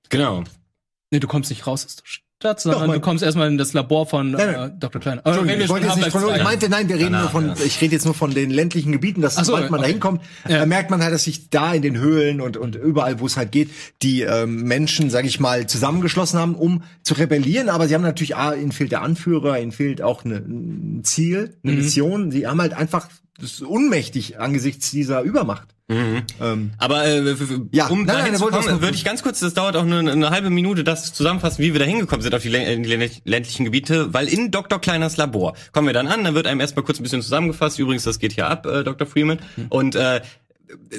Genau. 0.10 0.44
nee, 1.12 1.20
du 1.20 1.28
kommst 1.28 1.50
nicht 1.50 1.68
raus 1.68 1.86
aus 1.86 1.98
statt, 2.40 2.60
sondern 2.60 2.92
du 2.92 3.00
kommst 3.00 3.24
erstmal 3.24 3.48
in 3.48 3.58
das 3.58 3.74
Labor 3.74 4.06
von 4.06 4.32
Nein, 4.32 4.50
äh, 4.50 4.52
nein. 4.52 4.80
Dr. 4.80 5.02
Klein. 5.02 5.20
Äh, 5.20 5.30
Entschuldigung, 5.30 5.48
reden 5.48 5.60
wir 5.60 5.66
ich 5.66 5.70
wollte 5.70 5.86
jetzt 5.88 5.96
nicht 5.98 6.12
von, 6.12 6.22
ich 6.22 6.36
2. 6.36 6.44
meinte, 6.44 6.70
nein, 6.70 6.90
wir 6.90 6.96
reden 6.98 7.12
nur 7.12 7.30
von, 7.30 7.54
ich 7.66 7.82
rede 7.82 7.94
jetzt 7.94 8.06
nur 8.06 8.14
von 8.14 8.34
den 8.34 8.50
ländlichen 8.52 8.92
Gebieten, 8.92 9.22
dass 9.22 9.36
so, 9.36 9.44
sobald 9.44 9.72
man 9.72 9.82
da 9.82 9.88
hinkommt, 9.88 10.22
Ja. 10.48 10.64
äh, 10.64 10.66
merkt 10.66 10.92
man 10.92 11.02
halt, 11.02 11.14
dass 11.14 11.24
sich 11.24 11.50
da 11.50 11.74
in 11.74 11.82
den 11.82 11.98
Höhlen 11.98 12.42
und, 12.42 12.58
und 12.58 12.76
überall, 12.76 13.20
wo 13.20 13.26
es 13.26 13.38
halt 13.38 13.52
geht, 13.52 13.70
die 14.02 14.22
ähm, 14.22 14.64
Menschen, 14.64 15.10
sage 15.10 15.28
ich 15.28 15.40
mal, 15.40 15.66
zusammengeschlossen 15.68 16.40
haben, 16.40 16.56
um 16.56 16.84
zu 17.04 17.14
rebellieren. 17.14 17.70
Aber 17.70 17.88
sie 17.88 17.96
haben 17.96 18.02
natürlich, 18.02 18.36
ah, 18.36 18.54
ihnen 18.54 18.72
fehlt 18.72 18.92
der 18.92 19.02
Anführer, 19.02 19.60
ihnen 19.60 19.72
fehlt 19.72 20.02
auch 20.02 20.26
eine, 20.26 20.36
ein 20.36 21.02
Ziel, 21.04 21.58
eine 21.64 21.74
Mission. 21.74 22.32
Sie 22.32 22.48
haben 22.48 22.62
halt 22.62 22.74
einfach 22.74 23.10
das 23.40 23.52
ist 23.52 23.62
unmächtig 23.64 24.40
angesichts 24.40 24.92
dieser 24.92 25.22
Übermacht. 25.22 25.75
Ähm, 25.88 26.72
Aber 26.80 27.06
äh, 27.06 27.36
Ja, 27.72 27.88
um 27.88 28.06
nein, 28.06 28.32
nein, 28.32 28.40
kommen, 28.40 28.82
würde 28.82 28.96
ich 28.96 29.06
ganz 29.06 29.22
kurz, 29.22 29.40
das 29.40 29.54
dauert 29.54 29.76
auch 29.76 29.86
nur 29.86 30.00
eine, 30.00 30.14
eine 30.14 30.30
halbe 30.32 30.50
Minute, 30.50 30.84
das 30.84 31.14
zusammenfassen, 31.14 31.64
wie 31.64 31.74
wir 31.74 31.80
da 31.80 31.86
hingekommen 31.86 32.24
sind 32.24 32.34
auf 32.34 32.42
die, 32.42 32.50
ländlichen 32.50 33.66
Gebiete, 33.66 34.12
weil 34.14 34.28
in 34.28 34.50
Dr. 34.50 34.82
Kleiners 34.82 35.18
Labor 35.18 35.54
kommen 35.74 35.88
wir 35.88 35.94
dann 35.94 36.08
an, 36.08 36.24
dann 36.24 36.34
wird 36.34 36.48
einem 36.48 36.60
erstmal 36.60 36.84
kurz 36.84 37.00
ein 37.00 37.04
bisschen 37.04 37.22
zusammengefasst, 37.22 37.78
übrigens, 37.78 38.04
das 38.04 38.18
geht 38.18 38.34
hier 38.34 38.48
ab, 38.48 38.66
äh, 38.66 38.84
Dr. 38.84 39.06
Freeman, 39.06 39.40
und 39.70 39.96
äh, 39.96 40.22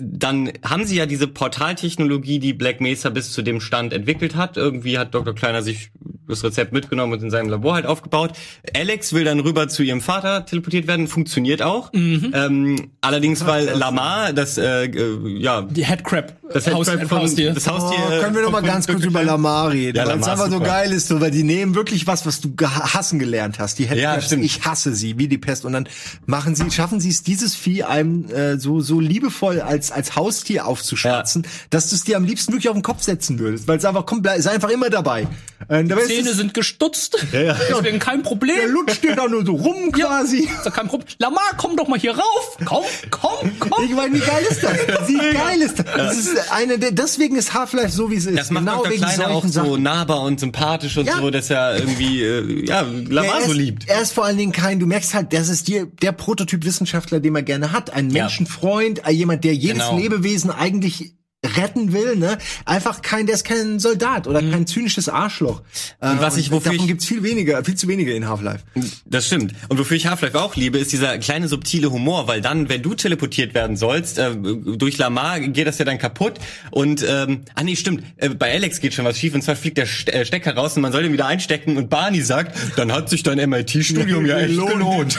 dann 0.01 0.53
haben 0.65 0.85
sie 0.85 0.97
ja 0.97 1.07
diese 1.07 1.27
Portaltechnologie, 1.27 2.39
die 2.39 2.53
Black 2.53 2.81
Mesa 2.81 3.11
bis 3.11 3.33
zu 3.33 3.43
dem 3.43 3.61
Stand 3.61 3.93
entwickelt 3.93 4.37
hat. 4.37 4.57
Irgendwie 4.57 4.99
hat 4.99 5.15
Dr. 5.15 5.35
Kleiner 5.35 5.63
sich 5.63 5.91
das 6.29 6.43
Rezept 6.43 6.73
mitgenommen 6.73 7.13
und 7.13 7.23
in 7.23 7.31
seinem 7.31 7.49
Labor 7.49 7.75
halt 7.75 7.87
aufgebaut. 7.87 8.33
Alex 8.75 9.13
will 9.13 9.25
dann 9.25 9.39
rüber 9.41 9.69
zu 9.69 9.83
ihrem 9.83 10.01
Vater 10.01 10.45
teleportiert 10.45 10.87
werden, 10.89 11.07
funktioniert 11.09 11.63
auch. 11.63 11.91
Ähm, 11.93 12.91
allerdings, 13.01 13.47
weil 13.47 13.67
Lamar, 13.67 14.33
das 14.33 14.59
äh, 14.59 14.87
äh, 14.87 15.39
ja 15.39 15.63
Die 15.63 15.85
Headcrab. 15.85 16.33
das 16.53 16.67
Haus, 16.73 16.89
Headcrab 16.91 17.09
von, 17.09 17.19
Haustier. 17.23 17.53
das 17.55 17.69
Haustier. 17.69 17.99
Oh, 18.07 18.21
können 18.23 18.35
wir 18.35 18.43
noch 18.43 18.51
mal 18.51 18.63
ganz 18.63 18.87
kurz 18.89 19.05
über 19.05 19.23
Lamar 19.23 19.71
reden, 19.71 19.97
Ja, 19.97 20.03
weil 20.07 20.19
es 20.19 20.21
Lamar 20.27 20.35
ist 20.35 20.41
einfach 20.43 20.59
so 20.59 20.65
geil 20.65 20.93
ist, 20.93 21.09
so, 21.09 21.21
weil 21.21 21.31
die 21.31 21.45
nehmen 21.45 21.75
wirklich 21.77 22.07
was, 22.09 22.27
was 22.27 22.41
du 22.41 22.55
hassen 22.61 23.19
gelernt 23.21 23.59
hast. 23.61 23.79
Die 23.79 23.85
Ja, 23.85 23.91
Headcrabs, 23.91 24.27
stimmt. 24.27 24.45
ich 24.45 24.65
hasse 24.65 24.95
sie, 24.95 25.19
wie 25.19 25.29
die 25.29 25.39
Pest. 25.39 25.65
Und 25.65 25.73
dann 25.75 25.89
machen 26.27 26.55
sie, 26.57 26.71
schaffen 26.73 26.99
sie 26.99 27.11
es, 27.11 27.23
dieses 27.23 27.55
Vieh 27.55 27.85
einem 27.85 28.29
äh, 28.31 28.59
so 28.59 28.81
so 28.81 28.99
liebevoll 29.01 29.56
als 29.61 29.91
als 29.93 30.17
Haustier 30.17 30.67
aufzuschwatzen, 30.67 31.47
dass 31.71 31.89
du 31.91 31.97
es 31.97 32.05
dir 32.05 32.17
am 32.17 32.25
liebsten 32.25 32.53
wirklich 32.53 32.69
auf 32.69 32.75
den 32.77 32.83
Kopf 32.83 33.03
setzen 33.03 33.39
würdest, 33.39 33.67
weil 33.69 33.79
es 33.79 33.85
einfach 33.85 34.07
kommt, 34.07 34.27
ist 34.27 34.47
einfach 34.49 34.71
immer 34.71 34.91
dabei. 34.91 35.27
Äh, 35.69 35.85
dabei 35.85 36.03
Zähne 36.05 36.35
sind 36.35 36.53
gestutzt. 36.55 37.17
ja. 37.33 37.57
Deswegen 37.71 37.99
kein 37.99 38.23
Problem. 38.23 38.57
der 38.57 38.69
lutscht 38.69 39.03
dir 39.03 39.17
da 39.17 39.27
nur 39.27 39.45
so 39.45 39.53
rum 39.55 39.91
quasi. 39.93 40.41
Ist 40.41 40.67
doch 40.67 40.73
kein 40.73 40.87
Problem. 40.89 41.09
Lamar, 41.19 41.43
komm 41.57 41.77
doch 41.77 41.89
mal 41.89 41.99
hier 41.99 42.15
rauf. 42.17 42.59
Komm, 42.65 42.85
komm, 43.11 43.51
komm. 43.59 43.85
Ich 43.85 43.95
meine, 43.95 44.15
wie 44.15 44.19
geil 44.21 44.45
ist 44.51 44.63
das? 44.63 45.09
Wie 45.09 45.17
geil 45.33 45.63
ist 45.63 45.79
das? 45.79 45.87
Das 45.97 46.17
ist 46.19 46.53
eine 46.53 46.79
der, 46.79 46.91
deswegen 46.93 47.37
ist 47.37 47.55
Half-Life 47.55 47.89
so, 47.91 48.11
wie 48.11 48.17
es 48.17 48.27
ist. 48.27 48.39
Das 48.39 48.51
macht 48.51 48.67
genau 48.67 48.85
wegen 48.89 49.03
Kleiner 49.03 49.31
auch 49.31 49.45
so 49.45 49.49
Sachen. 49.49 49.83
nahbar 49.83 50.21
und 50.23 50.39
sympathisch 50.41 50.97
und 50.99 51.07
Ja. 51.07 51.17
so, 51.19 51.31
dass 51.31 51.49
er 51.51 51.77
irgendwie, 51.79 52.23
äh, 52.23 52.67
ja, 52.67 52.83
Lamar 53.09 53.43
so 53.47 53.53
liebt. 53.53 53.89
Er 53.89 54.03
ist 54.03 54.13
vor 54.13 54.25
allen 54.27 54.37
Dingen 54.37 54.53
kein, 54.53 54.79
du 54.79 54.87
merkst 54.87 55.15
halt, 55.15 55.33
das 55.33 55.49
ist 55.49 55.69
dir 55.69 55.87
der 56.03 56.13
Prototyp 56.13 56.65
Wissenschaftler, 56.65 57.21
den 57.21 57.33
man 57.33 57.45
gerne 57.45 57.73
hat. 57.73 57.91
Ein 57.95 58.11
Ja. 58.11 58.25
Menschenfreund, 58.25 59.07
äh, 59.07 59.11
jemand, 59.11 59.43
der 59.47 59.55
jedes 59.55 59.85
Genau. 59.85 59.97
Lebewesen 59.97 60.51
eigentlich 60.51 61.15
retten 61.57 61.93
will, 61.93 62.17
ne? 62.17 62.39
Einfach 62.65 63.03
kein, 63.03 63.27
der 63.27 63.35
ist 63.37 63.45
kein 63.45 63.79
Soldat 63.79 64.27
oder 64.27 64.41
kein 64.41 64.67
zynisches 64.67 65.09
Arschloch. 65.09 65.63
Äh, 66.01 66.11
Und 66.11 66.21
was 66.21 66.37
ich- 66.37 66.51
wofür 66.51 66.73
davon 66.73 66.87
gibt's 66.87 67.07
viel 67.07 67.23
weniger, 67.23 67.65
viel 67.65 67.75
zu 67.75 67.89
wenige 67.89 68.13
in 68.15 68.29
Half-Life. 68.29 68.65
Das 69.05 69.27
stimmt. 69.27 69.53
Und 69.69 69.79
wofür 69.79 69.97
ich 69.97 70.07
Half-Life 70.07 70.39
auch 70.41 70.57
liebe, 70.57 70.79
ist 70.79 70.93
dieser 70.93 71.19
kleine 71.19 71.49
subtile 71.49 71.91
Humor, 71.91 72.29
weil 72.29 72.41
dann, 72.41 72.69
wenn 72.69 72.83
du 72.83 72.95
teleportiert 72.95 73.55
werden 73.55 73.77
sollst, 73.77 74.19
äh, 74.19 74.35
durch 74.35 74.99
Lamar 74.99 75.41
geht 75.41 75.67
das 75.67 75.79
ja 75.79 75.85
dann 75.85 75.99
kaputt. 75.99 76.35
Und, 76.71 77.05
ähm, 77.09 77.43
ah 77.55 77.63
nee, 77.63 77.77
stimmt, 77.77 78.03
äh, 78.17 78.29
bei 78.31 78.53
Alex 78.53 78.81
geht 78.81 78.95
schon 78.95 79.05
was 79.05 79.19
schief 79.19 79.35
und 79.35 79.43
zwar 79.43 79.57
fliegt 79.57 79.79
der 79.79 79.87
äh, 80.07 80.25
Stecker 80.25 80.55
raus 80.55 80.77
und 80.77 80.83
man 80.83 80.93
soll 80.93 81.03
den 81.03 81.13
wieder 81.13 81.27
einstecken 81.27 81.77
und 81.77 81.91
Barney 81.91 82.23
sagt, 82.23 82.57
dann 82.77 82.93
hat 82.93 83.09
sich 83.09 83.23
dein 83.23 83.39
MIT-Studium 83.39 84.27
ja 84.27 84.39
echt 84.39 84.51
Gelohnt. 84.55 84.73
gelohnt. 84.73 85.19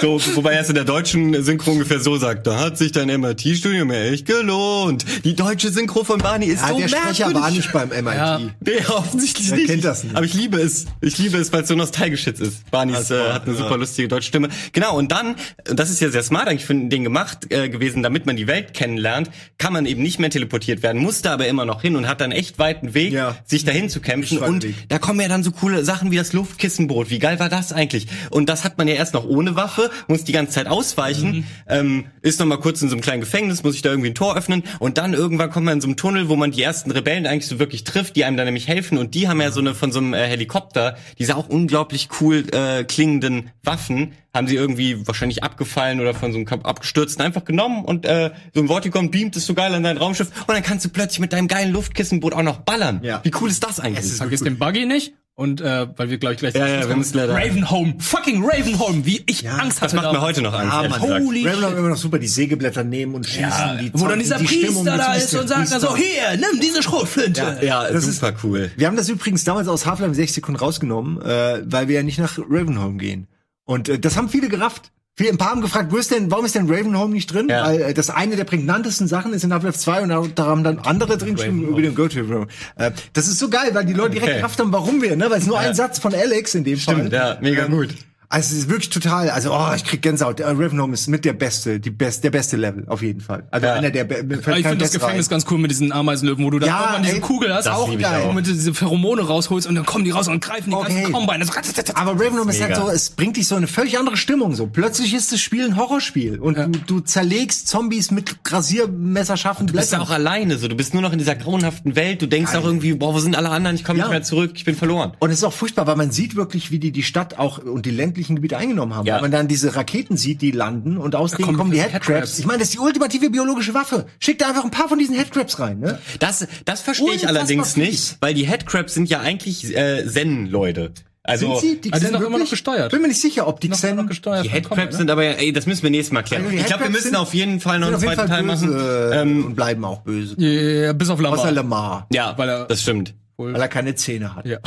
so, 0.00 0.20
wobei 0.36 0.52
er 0.54 0.60
es 0.62 0.68
in 0.68 0.74
der 0.74 0.84
deutschen 0.84 1.42
Synchro 1.42 1.72
ungefähr 1.72 2.00
so 2.00 2.16
sagt, 2.16 2.46
da 2.46 2.58
hat 2.60 2.78
sich 2.78 2.92
dein 2.92 3.08
MIT-Studium 3.08 3.90
ja 3.92 4.00
echt 4.04 4.26
gelohnt. 4.26 5.04
Die 5.24 5.34
deutsche 5.34 5.67
Synchro 5.70 6.04
von 6.04 6.18
Barney 6.18 6.46
ist 6.46 6.62
Ja, 6.62 6.68
so 6.68 6.78
der 6.78 6.88
Sprecher 6.88 7.28
merkwürdig. 7.30 7.42
war 7.42 7.50
nicht 7.50 7.72
beim 7.72 7.88
MIT. 7.88 8.14
Ja. 8.14 8.40
Nee, 8.60 8.86
offensichtlich 8.88 9.50
nicht. 9.52 9.66
kennt 9.68 9.84
das 9.84 10.04
nicht? 10.04 10.16
Aber 10.16 10.24
ich 10.26 10.34
liebe 10.34 10.58
es. 10.60 10.86
Ich 11.00 11.18
liebe 11.18 11.38
es, 11.38 11.52
weil 11.52 11.62
es 11.62 11.68
so 11.68 11.74
nostalgisch 11.74 12.26
jetzt 12.26 12.40
ist. 12.40 12.70
Barneys 12.70 13.10
äh, 13.10 13.32
hat 13.32 13.46
eine 13.46 13.56
super 13.56 13.76
lustige 13.76 14.08
deutsche 14.08 14.28
Stimme. 14.28 14.48
Genau, 14.72 14.96
und 14.96 15.12
dann, 15.12 15.36
und 15.68 15.78
das 15.78 15.90
ist 15.90 16.00
ja 16.00 16.10
sehr 16.10 16.22
smart 16.22 16.48
eigentlich 16.48 16.64
für 16.66 16.74
den 16.74 17.04
gemacht 17.04 17.50
äh, 17.52 17.68
gewesen, 17.68 18.02
damit 18.02 18.26
man 18.26 18.36
die 18.36 18.46
Welt 18.46 18.74
kennenlernt, 18.74 19.30
kann 19.58 19.72
man 19.72 19.86
eben 19.86 20.02
nicht 20.02 20.18
mehr 20.18 20.30
teleportiert 20.30 20.82
werden, 20.82 21.00
musste 21.02 21.30
aber 21.30 21.46
immer 21.48 21.64
noch 21.64 21.82
hin 21.82 21.96
und 21.96 22.06
hat 22.08 22.20
dann 22.20 22.32
echt 22.32 22.58
weiten 22.58 22.94
Weg, 22.94 23.12
Ja. 23.12 23.36
sich 23.44 23.64
dahin 23.64 23.88
zu 23.88 24.00
kämpfen. 24.00 24.38
Und 24.38 24.64
Weg. 24.64 24.74
da 24.88 24.98
kommen 24.98 25.20
ja 25.20 25.28
dann 25.28 25.42
so 25.42 25.50
coole 25.52 25.84
Sachen 25.84 26.10
wie 26.10 26.16
das 26.16 26.32
Luftkissenbrot. 26.32 27.10
Wie 27.10 27.18
geil 27.18 27.38
war 27.38 27.48
das 27.48 27.72
eigentlich? 27.72 28.06
Und 28.30 28.48
das 28.48 28.64
hat 28.64 28.78
man 28.78 28.88
ja 28.88 28.94
erst 28.94 29.14
noch 29.14 29.24
ohne 29.24 29.56
Waffe, 29.56 29.90
muss 30.06 30.24
die 30.24 30.32
ganze 30.32 30.52
Zeit 30.52 30.66
ausweichen, 30.66 31.28
Mhm. 31.28 31.44
ähm, 31.68 32.04
ist 32.22 32.40
noch 32.40 32.46
mal 32.46 32.58
kurz 32.58 32.82
in 32.82 32.88
so 32.88 32.94
einem 32.94 33.02
kleinen 33.02 33.20
Gefängnis, 33.20 33.62
muss 33.62 33.74
ich 33.74 33.82
da 33.82 33.90
irgendwie 33.90 34.10
ein 34.10 34.14
Tor 34.14 34.36
öffnen 34.36 34.62
und 34.78 34.98
dann 34.98 35.14
irgendwann 35.14 35.50
kommt 35.58 35.66
man 35.66 35.74
in 35.74 35.80
so 35.80 35.88
einem 35.88 35.96
Tunnel, 35.96 36.28
wo 36.28 36.36
man 36.36 36.52
die 36.52 36.62
ersten 36.62 36.92
Rebellen 36.92 37.26
eigentlich 37.26 37.48
so 37.48 37.58
wirklich 37.58 37.82
trifft, 37.82 38.14
die 38.14 38.24
einem 38.24 38.36
dann 38.36 38.46
nämlich 38.46 38.68
helfen 38.68 38.96
und 38.96 39.16
die 39.16 39.26
haben 39.26 39.40
ja 39.40 39.50
so 39.50 39.58
eine 39.58 39.74
von 39.74 39.90
so 39.90 39.98
einem 39.98 40.14
äh, 40.14 40.24
Helikopter, 40.24 40.96
diese 41.18 41.36
auch 41.36 41.48
unglaublich 41.48 42.08
cool 42.20 42.44
äh, 42.52 42.84
klingenden 42.84 43.50
Waffen, 43.64 44.12
haben 44.32 44.46
sie 44.46 44.54
irgendwie 44.54 45.04
wahrscheinlich 45.04 45.42
abgefallen 45.42 45.98
oder 45.98 46.14
von 46.14 46.30
so 46.30 46.38
einem 46.38 46.46
abgestürzten 46.62 47.24
einfach 47.24 47.44
genommen 47.44 47.84
und 47.84 48.06
äh, 48.06 48.30
so 48.54 48.60
ein 48.60 48.68
Vortikon 48.68 49.10
beamt 49.10 49.34
es 49.34 49.46
so 49.46 49.54
geil 49.54 49.74
an 49.74 49.82
dein 49.82 49.96
Raumschiff 49.96 50.28
und 50.46 50.54
dann 50.54 50.62
kannst 50.62 50.84
du 50.84 50.90
plötzlich 50.90 51.18
mit 51.18 51.32
deinem 51.32 51.48
geilen 51.48 51.72
Luftkissenboot 51.72 52.34
auch 52.34 52.42
noch 52.44 52.58
ballern. 52.58 53.00
Ja. 53.02 53.18
Wie 53.24 53.32
cool 53.40 53.50
ist 53.50 53.64
das 53.64 53.80
eigentlich? 53.80 54.04
Es 54.04 54.12
ist 54.12 54.18
Vergiss 54.18 54.44
den 54.44 54.58
Buggy 54.58 54.86
nicht. 54.86 55.12
Und 55.38 55.60
äh, 55.60 55.86
weil 55.96 56.10
wir 56.10 56.18
gleich 56.18 56.38
gleich 56.38 56.52
Ja, 56.56 56.66
ja, 56.66 56.80
Ravenholm, 56.84 58.00
fucking 58.00 58.44
Ravenholm, 58.44 59.06
wie 59.06 59.22
ich 59.24 59.48
Angst 59.48 59.80
das 59.80 59.92
hatte. 59.92 59.94
macht 59.94 60.12
mir 60.12 60.20
heute 60.20 60.42
noch 60.42 60.52
Angst. 60.52 60.72
Ja. 60.90 61.00
Holy 61.00 61.46
Ravenlock 61.46 61.78
immer 61.78 61.90
noch 61.90 61.96
super, 61.96 62.18
die 62.18 62.26
Sägeblätter 62.26 62.82
nehmen 62.82 63.14
und 63.14 63.24
schießen. 63.24 63.44
Ja, 63.48 63.76
die 63.76 63.92
wo 63.94 64.08
dann 64.08 64.18
dieser 64.18 64.38
die 64.38 64.48
Stimmung, 64.48 64.84
Priester 64.84 64.92
die 64.94 64.98
da 64.98 65.14
ist 65.14 65.32
und 65.36 65.46
sagt 65.48 65.70
dann 65.70 65.80
so, 65.80 65.94
hier, 65.96 66.32
nimm 66.32 66.60
diese 66.60 66.82
Schrotflinte. 66.82 67.60
Ja, 67.62 67.88
Das 67.88 68.02
super 68.02 68.34
cool. 68.42 68.72
Wir 68.76 68.88
haben 68.88 68.96
das 68.96 69.08
übrigens 69.08 69.44
damals 69.44 69.68
aus 69.68 69.86
Half-Life 69.86 70.16
6 70.16 70.34
Sekunden 70.34 70.58
rausgenommen, 70.58 71.22
äh, 71.22 71.62
weil 71.66 71.86
wir 71.86 71.94
ja 71.94 72.02
nicht 72.02 72.18
nach 72.18 72.36
Ravenholm 72.36 72.98
gehen. 72.98 73.28
Und 73.64 73.88
äh, 73.88 74.00
das 74.00 74.16
haben 74.16 74.28
viele 74.28 74.48
gerafft. 74.48 74.90
Viele, 75.18 75.30
ein 75.30 75.36
paar 75.36 75.50
haben 75.50 75.62
gefragt, 75.62 75.90
wo 75.90 75.96
ist 75.96 76.12
denn, 76.12 76.30
warum 76.30 76.44
ist 76.44 76.54
denn 76.54 76.70
Ravenholm 76.70 77.10
nicht 77.10 77.26
drin? 77.34 77.48
Ja. 77.48 77.66
Weil 77.66 77.80
äh, 77.82 77.92
das 77.92 78.08
eine 78.08 78.36
der 78.36 78.44
prägnantesten 78.44 79.08
Sachen 79.08 79.32
ist 79.32 79.42
in 79.42 79.52
Half-Life 79.52 79.76
2 79.76 80.02
und 80.02 80.38
da, 80.38 80.46
haben 80.46 80.62
dann 80.62 80.78
andere 80.78 81.18
drin 81.18 81.34
geschrieben 81.34 81.66
über 81.66 81.82
den 81.82 81.96
Go-To. 81.96 82.46
Äh, 82.76 82.92
das 83.14 83.26
ist 83.26 83.40
so 83.40 83.50
geil, 83.50 83.70
weil 83.72 83.84
die 83.84 83.94
Leute 83.94 84.10
direkt 84.12 84.28
Okay. 84.28 84.38
gerafft 84.38 84.60
haben, 84.60 84.72
warum 84.72 85.02
wir, 85.02 85.16
ne? 85.16 85.28
Weil 85.28 85.38
es 85.40 85.46
nur 85.48 85.60
Ja. 85.60 85.68
ein 85.68 85.74
Satz 85.74 85.98
von 85.98 86.14
Alex 86.14 86.54
in 86.54 86.62
dem 86.62 86.78
Fall. 86.78 86.94
Stimmt, 86.94 87.12
ja, 87.12 87.36
mega 87.40 87.64
Ähm, 87.64 87.72
gut. 87.72 87.88
Also 88.30 88.52
es 88.54 88.58
ist 88.64 88.68
wirklich 88.68 88.90
total, 88.90 89.30
also 89.30 89.54
oh, 89.54 89.72
ich 89.74 89.84
krieg 89.84 90.02
Gänsehaut. 90.02 90.38
Der 90.38 90.48
Ravenholm 90.48 90.92
ist 90.92 91.06
mit 91.08 91.24
der 91.24 91.32
beste, 91.32 91.80
die 91.80 91.88
best, 91.88 92.22
der 92.24 92.30
beste 92.30 92.58
Level 92.58 92.84
auf 92.86 93.00
jeden 93.00 93.22
Fall. 93.22 93.44
Also 93.50 93.66
Ja. 93.66 93.72
einer 93.72 93.90
der, 93.90 94.04
be- 94.04 94.16
ich 94.18 94.42
finde 94.44 94.76
das 94.76 94.92
Gefängnis 94.92 95.28
ein. 95.28 95.30
ganz 95.30 95.46
cool 95.50 95.56
mit 95.56 95.70
diesen 95.70 95.92
Ameisenlöwen, 95.92 96.44
wo 96.44 96.50
du 96.50 96.58
dann 96.58 96.68
Ja, 96.68 96.80
irgendwann 96.82 97.02
diese 97.04 97.14
ey, 97.14 97.20
Kugel 97.20 97.54
hast, 97.54 97.66
auch 97.68 97.88
geil, 97.98 98.24
auch. 98.28 98.34
du 98.34 98.42
diese 98.42 98.74
Pheromone 98.74 99.22
rausholst 99.22 99.66
und 99.66 99.76
dann 99.76 99.86
kommen 99.86 100.04
die 100.04 100.10
raus 100.10 100.28
und 100.28 100.44
greifen 100.44 100.68
die 100.68 100.76
Okay. 100.76 100.92
ganzen 100.94 101.12
Combine. 101.14 101.46
So, 101.46 101.52
Aber 101.94 102.12
Ravenholm 102.22 102.50
ist 102.50 102.60
halt 102.62 102.76
so, 102.76 102.90
es 102.90 103.08
bringt 103.08 103.38
dich 103.38 103.48
so 103.48 103.54
in 103.54 103.60
eine 103.60 103.66
völlig 103.66 103.98
andere 103.98 104.18
Stimmung. 104.18 104.54
So 104.54 104.66
plötzlich 104.66 105.14
ist 105.14 105.32
das 105.32 105.40
Spiel 105.40 105.64
ein 105.64 105.76
Horrorspiel 105.78 106.38
und 106.38 106.58
du, 106.58 106.68
du 106.86 107.00
zerlegst 107.00 107.66
Zombies 107.66 108.10
mit 108.10 108.36
rasiermesserscharfen 108.46 109.66
Du 109.68 109.72
bist 109.72 109.92
ja 109.92 110.00
auch 110.00 110.10
alleine, 110.10 110.58
so 110.58 110.68
du 110.68 110.76
bist 110.76 110.92
nur 110.92 111.02
noch 111.02 111.12
in 111.12 111.18
dieser 111.18 111.34
grauenhaften 111.34 111.96
Welt. 111.96 112.22
Du 112.22 112.26
denkst 112.26 112.54
auch 112.54 112.64
irgendwie, 112.64 112.92
boah, 112.94 113.14
wo 113.14 113.18
sind 113.20 113.36
alle 113.36 113.48
anderen? 113.50 113.76
Ich 113.76 113.84
komme 113.84 113.98
Ja. 113.98 114.04
nicht 114.04 114.12
mehr 114.12 114.22
zurück, 114.22 114.52
ich 114.54 114.64
bin 114.64 114.74
verloren. 114.76 115.12
Und 115.18 115.30
es 115.30 115.38
ist 115.38 115.44
auch 115.44 115.52
furchtbar, 115.52 115.86
weil 115.86 115.96
man 115.96 116.10
sieht 116.10 116.36
wirklich, 116.36 116.70
wie 116.70 116.78
die 116.78 116.92
die 116.92 117.02
Stadt 117.02 117.38
auch 117.38 117.58
und 117.58 117.86
die 117.86 117.90
ländlichen 118.18 118.36
Gebiete 118.36 118.56
eingenommen 118.56 118.94
haben. 118.94 119.06
Ja. 119.06 119.14
Weil 119.14 119.22
man 119.22 119.30
dann 119.30 119.48
diese 119.48 119.76
Raketen 119.76 120.16
sieht, 120.16 120.42
die 120.42 120.50
landen 120.50 120.96
und 120.98 121.14
aus 121.14 121.32
denen 121.32 121.56
kommen 121.56 121.70
die 121.70 121.80
Headcrabs. 121.80 122.08
Headcrabs. 122.08 122.38
Ich 122.40 122.46
meine, 122.46 122.58
das 122.58 122.68
ist 122.68 122.74
die 122.74 122.78
ultimative 122.80 123.30
biologische 123.30 123.74
Waffe. 123.74 124.06
Schick 124.18 124.38
da 124.38 124.48
einfach 124.48 124.64
ein 124.64 124.70
paar 124.70 124.88
von 124.88 124.98
diesen 124.98 125.14
Headcrabs 125.14 125.58
rein, 125.60 125.78
ne? 125.78 125.98
Das, 126.18 126.46
das 126.64 126.80
verstehe 126.80 127.12
ich 127.14 127.28
allerdings 127.28 127.76
nicht, 127.76 128.16
weil 128.20 128.34
die 128.34 128.46
Headcrabs 128.46 128.94
sind 128.94 129.08
ja 129.08 129.20
eigentlich 129.20 129.76
äh, 129.76 130.04
Zen-Leute. 130.06 130.92
Also 131.22 131.58
Sind 131.58 131.60
sie? 131.60 131.80
Die 131.82 131.90
die 131.90 131.98
sind 131.98 132.12
doch 132.14 132.20
immer 132.20 132.30
noch 132.30 132.36
wirklich? 132.38 132.50
gesteuert. 132.50 132.90
Bin 132.90 133.02
mir 133.02 133.08
nicht 133.08 133.20
sicher, 133.20 133.46
ob 133.46 133.60
die 133.60 133.68
noch, 133.68 133.76
Xen 133.76 133.96
noch 133.96 134.06
gesteuert 134.06 134.44
die 134.46 134.48
Headcrabs 134.48 134.96
sind 134.96 135.10
aber 135.10 135.24
ja, 135.24 135.32
ey, 135.32 135.52
das 135.52 135.66
müssen 135.66 135.82
wir 135.82 135.90
nächstes 135.90 136.12
Mal 136.12 136.22
klären. 136.22 136.44
Also 136.46 136.56
ich 136.56 136.64
glaube, 136.64 136.84
wir 136.84 136.90
müssen 136.90 137.02
sind- 137.08 137.16
auf 137.16 137.34
jeden 137.34 137.60
Fall 137.60 137.78
noch 137.78 137.88
einen 137.88 137.98
zweiten 137.98 138.26
Teil 138.26 138.42
machen. 138.44 138.72
äh, 138.74 139.20
Ähm, 139.20 139.44
und 139.46 139.54
bleiben 139.54 139.84
auch 139.84 140.00
böse. 140.00 140.34
ne? 140.40 140.46
Ja, 140.46 140.86
ja, 140.86 140.92
bis 140.94 141.10
auf 141.10 141.20
Lamar. 141.20 141.38
Außer 141.38 141.52
Lamar, 141.52 142.06
ja, 142.12 142.32
weil 142.38 142.48
er- 142.48 142.64
das 142.64 142.80
stimmt. 142.82 143.14
weil 143.36 143.54
er 143.60 143.68
keine 143.68 143.94
Zähne 143.94 144.34
hat. 144.34 144.46
Ja. 144.46 144.58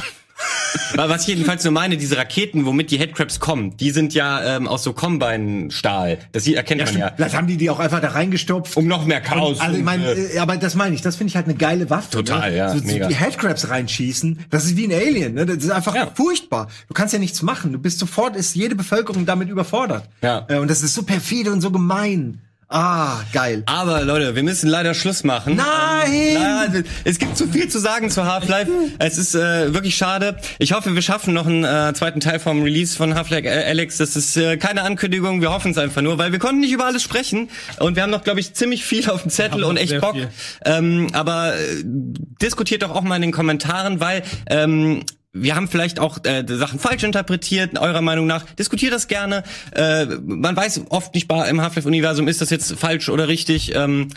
Aber 0.94 1.10
was 1.10 1.22
ich 1.24 1.28
jedenfalls 1.30 1.64
nur 1.64 1.74
meine, 1.74 1.98
diese 1.98 2.18
Raketen, 2.18 2.66
womit 2.66 2.92
die 2.92 3.00
Headcrabs 3.00 3.40
kommen, 3.40 3.76
die 3.78 3.92
sind 3.92 4.14
ja 4.14 4.56
ähm, 4.58 4.68
aus 4.68 4.84
so 4.84 4.94
Combine-Stahl. 4.94 6.20
Das 6.32 6.44
sieht- 6.44 6.56
erkennt 6.56 6.84
man 6.86 6.98
ja. 6.98 7.12
Vielleicht 7.16 7.36
haben 7.36 7.48
die 7.48 7.58
die 7.58 7.70
auch 7.70 7.80
einfach 7.80 8.02
da 8.02 8.10
reingestopft. 8.10 8.76
Um 8.78 8.88
noch 8.88 9.06
mehr 9.06 9.22
Chaos. 9.22 9.60
Also 9.60 9.74
ich 9.74 9.80
und, 9.80 9.86
meine, 9.86 10.12
äh, 10.12 10.38
aber 10.40 10.58
das 10.58 10.76
meine 10.76 10.96
ich, 10.96 11.02
das 11.02 11.16
finde 11.16 11.30
ich 11.30 11.36
halt 11.36 11.46
eine 11.48 11.56
geile 11.56 11.90
Waffe. 11.90 12.10
Total, 12.12 12.52
ne? 12.52 12.58
ja, 12.58 12.70
So, 12.70 12.80
so 12.80 12.86
mega. 12.86 13.08
die 13.08 13.16
Headcrabs 13.16 13.70
reinschießen, 13.70 14.46
das 14.50 14.66
ist 14.66 14.78
wie 14.78 14.86
ein 14.88 14.94
Alien, 14.94 15.34
ne? 15.34 15.46
Das 15.46 15.58
ist 15.58 15.70
einfach 15.72 15.96
Ja. 15.96 16.12
furchtbar. 16.14 16.68
Du 16.88 16.94
kannst 16.94 17.14
ja 17.14 17.20
nichts 17.20 17.42
machen. 17.42 17.72
Du 17.74 17.80
bist 17.80 18.00
sofort, 18.00 18.36
ist 18.36 18.56
jede 18.56 18.76
Bevölkerung 18.76 19.26
damit 19.26 19.50
überfordert. 19.50 20.08
Ja. 20.22 20.46
Äh, 20.50 20.58
Und 20.58 20.70
das 20.70 20.84
ist 20.84 20.94
so 20.94 21.04
perfide 21.04 21.52
und 21.52 21.62
so 21.62 21.72
gemein. 21.72 22.42
Ah, 22.74 23.20
geil. 23.34 23.64
Aber 23.66 24.06
Leute, 24.06 24.34
wir 24.34 24.44
müssen 24.44 24.70
leider 24.70 24.94
Schluss 24.94 25.26
machen. 25.26 25.58
Nein! 25.58 26.36
Nein! 26.36 26.86
Es 27.04 27.20
gibt 27.20 27.36
zu 27.38 27.46
viel 27.48 27.68
zu 27.68 27.80
sagen 27.80 28.10
zu 28.10 28.26
Half-Life. 28.26 28.72
Es 28.98 29.18
ist 29.18 29.36
äh, 29.36 29.74
wirklich 29.74 29.98
schade. 29.98 30.38
Ich 30.58 30.72
hoffe, 30.72 30.96
wir 30.96 31.02
schaffen 31.02 31.34
noch 31.34 31.48
einen 31.48 31.66
äh, 31.66 31.94
zweiten 31.94 32.22
Teil 32.22 32.40
vom 32.40 32.64
Release 32.64 32.96
von 32.96 33.14
Half-Life 33.14 33.46
äh, 33.46 33.66
Alex. 33.66 33.98
Das 33.98 34.16
ist 34.16 34.38
äh, 34.38 34.56
keine 34.56 34.84
Ankündigung, 34.84 35.42
wir 35.42 35.52
hoffen 35.52 35.72
es 35.72 35.78
einfach 35.78 36.02
nur, 36.02 36.18
weil 36.18 36.32
wir 36.32 36.40
konnten 36.40 36.62
nicht 36.62 36.72
über 36.72 36.86
alles 36.86 37.04
sprechen 37.04 37.50
und 37.80 37.98
wir 37.98 38.04
haben 38.04 38.10
noch, 38.10 38.24
glaube 38.24 38.40
ich, 38.40 38.54
ziemlich 38.54 38.86
viel 38.86 39.10
auf 39.10 39.24
dem 39.24 39.32
Zettel 39.32 39.66
und 39.66 39.76
echt 39.76 40.00
Bock. 40.00 40.14
viel. 40.14 40.30
Ähm, 40.64 41.08
aber 41.12 41.54
äh, 41.56 41.84
diskutiert 41.84 42.84
doch 42.84 42.92
auch 42.92 43.02
mal 43.02 43.18
in 43.18 43.22
den 43.22 43.32
Kommentaren, 43.34 44.00
weil 44.00 44.24
ähm, 44.50 45.04
wir 45.34 45.56
haben 45.56 45.68
vielleicht 45.68 46.00
auch 46.00 46.18
äh, 46.24 46.44
Sachen 46.48 46.80
falsch 46.80 47.04
interpretiert, 47.04 47.78
eurer 47.78 48.02
Meinung 48.02 48.28
nach. 48.28 48.44
Diskutiert 48.44 48.94
das 48.94 49.08
gerne. 49.08 49.44
Äh, 49.74 50.06
man 50.06 50.56
weiß 50.56 50.82
oft 50.90 51.14
nicht 51.14 51.32
im 51.32 51.62
Half-Life-Universum, 51.62 52.28
ist 52.28 52.42
das 52.42 52.50
jetzt 52.50 52.74
falsch 52.78 53.10
oder 53.10 53.28
richtig. 53.28 53.74
Ähm, 53.76 54.10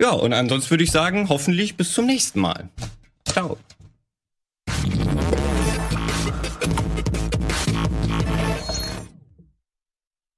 ja, 0.00 0.10
und 0.10 0.32
ansonsten 0.32 0.70
würde 0.70 0.84
ich 0.84 0.90
sagen, 0.90 1.28
hoffentlich 1.28 1.76
bis 1.76 1.92
zum 1.92 2.06
nächsten 2.06 2.40
Mal. 2.40 2.68
Ciao. 3.24 3.58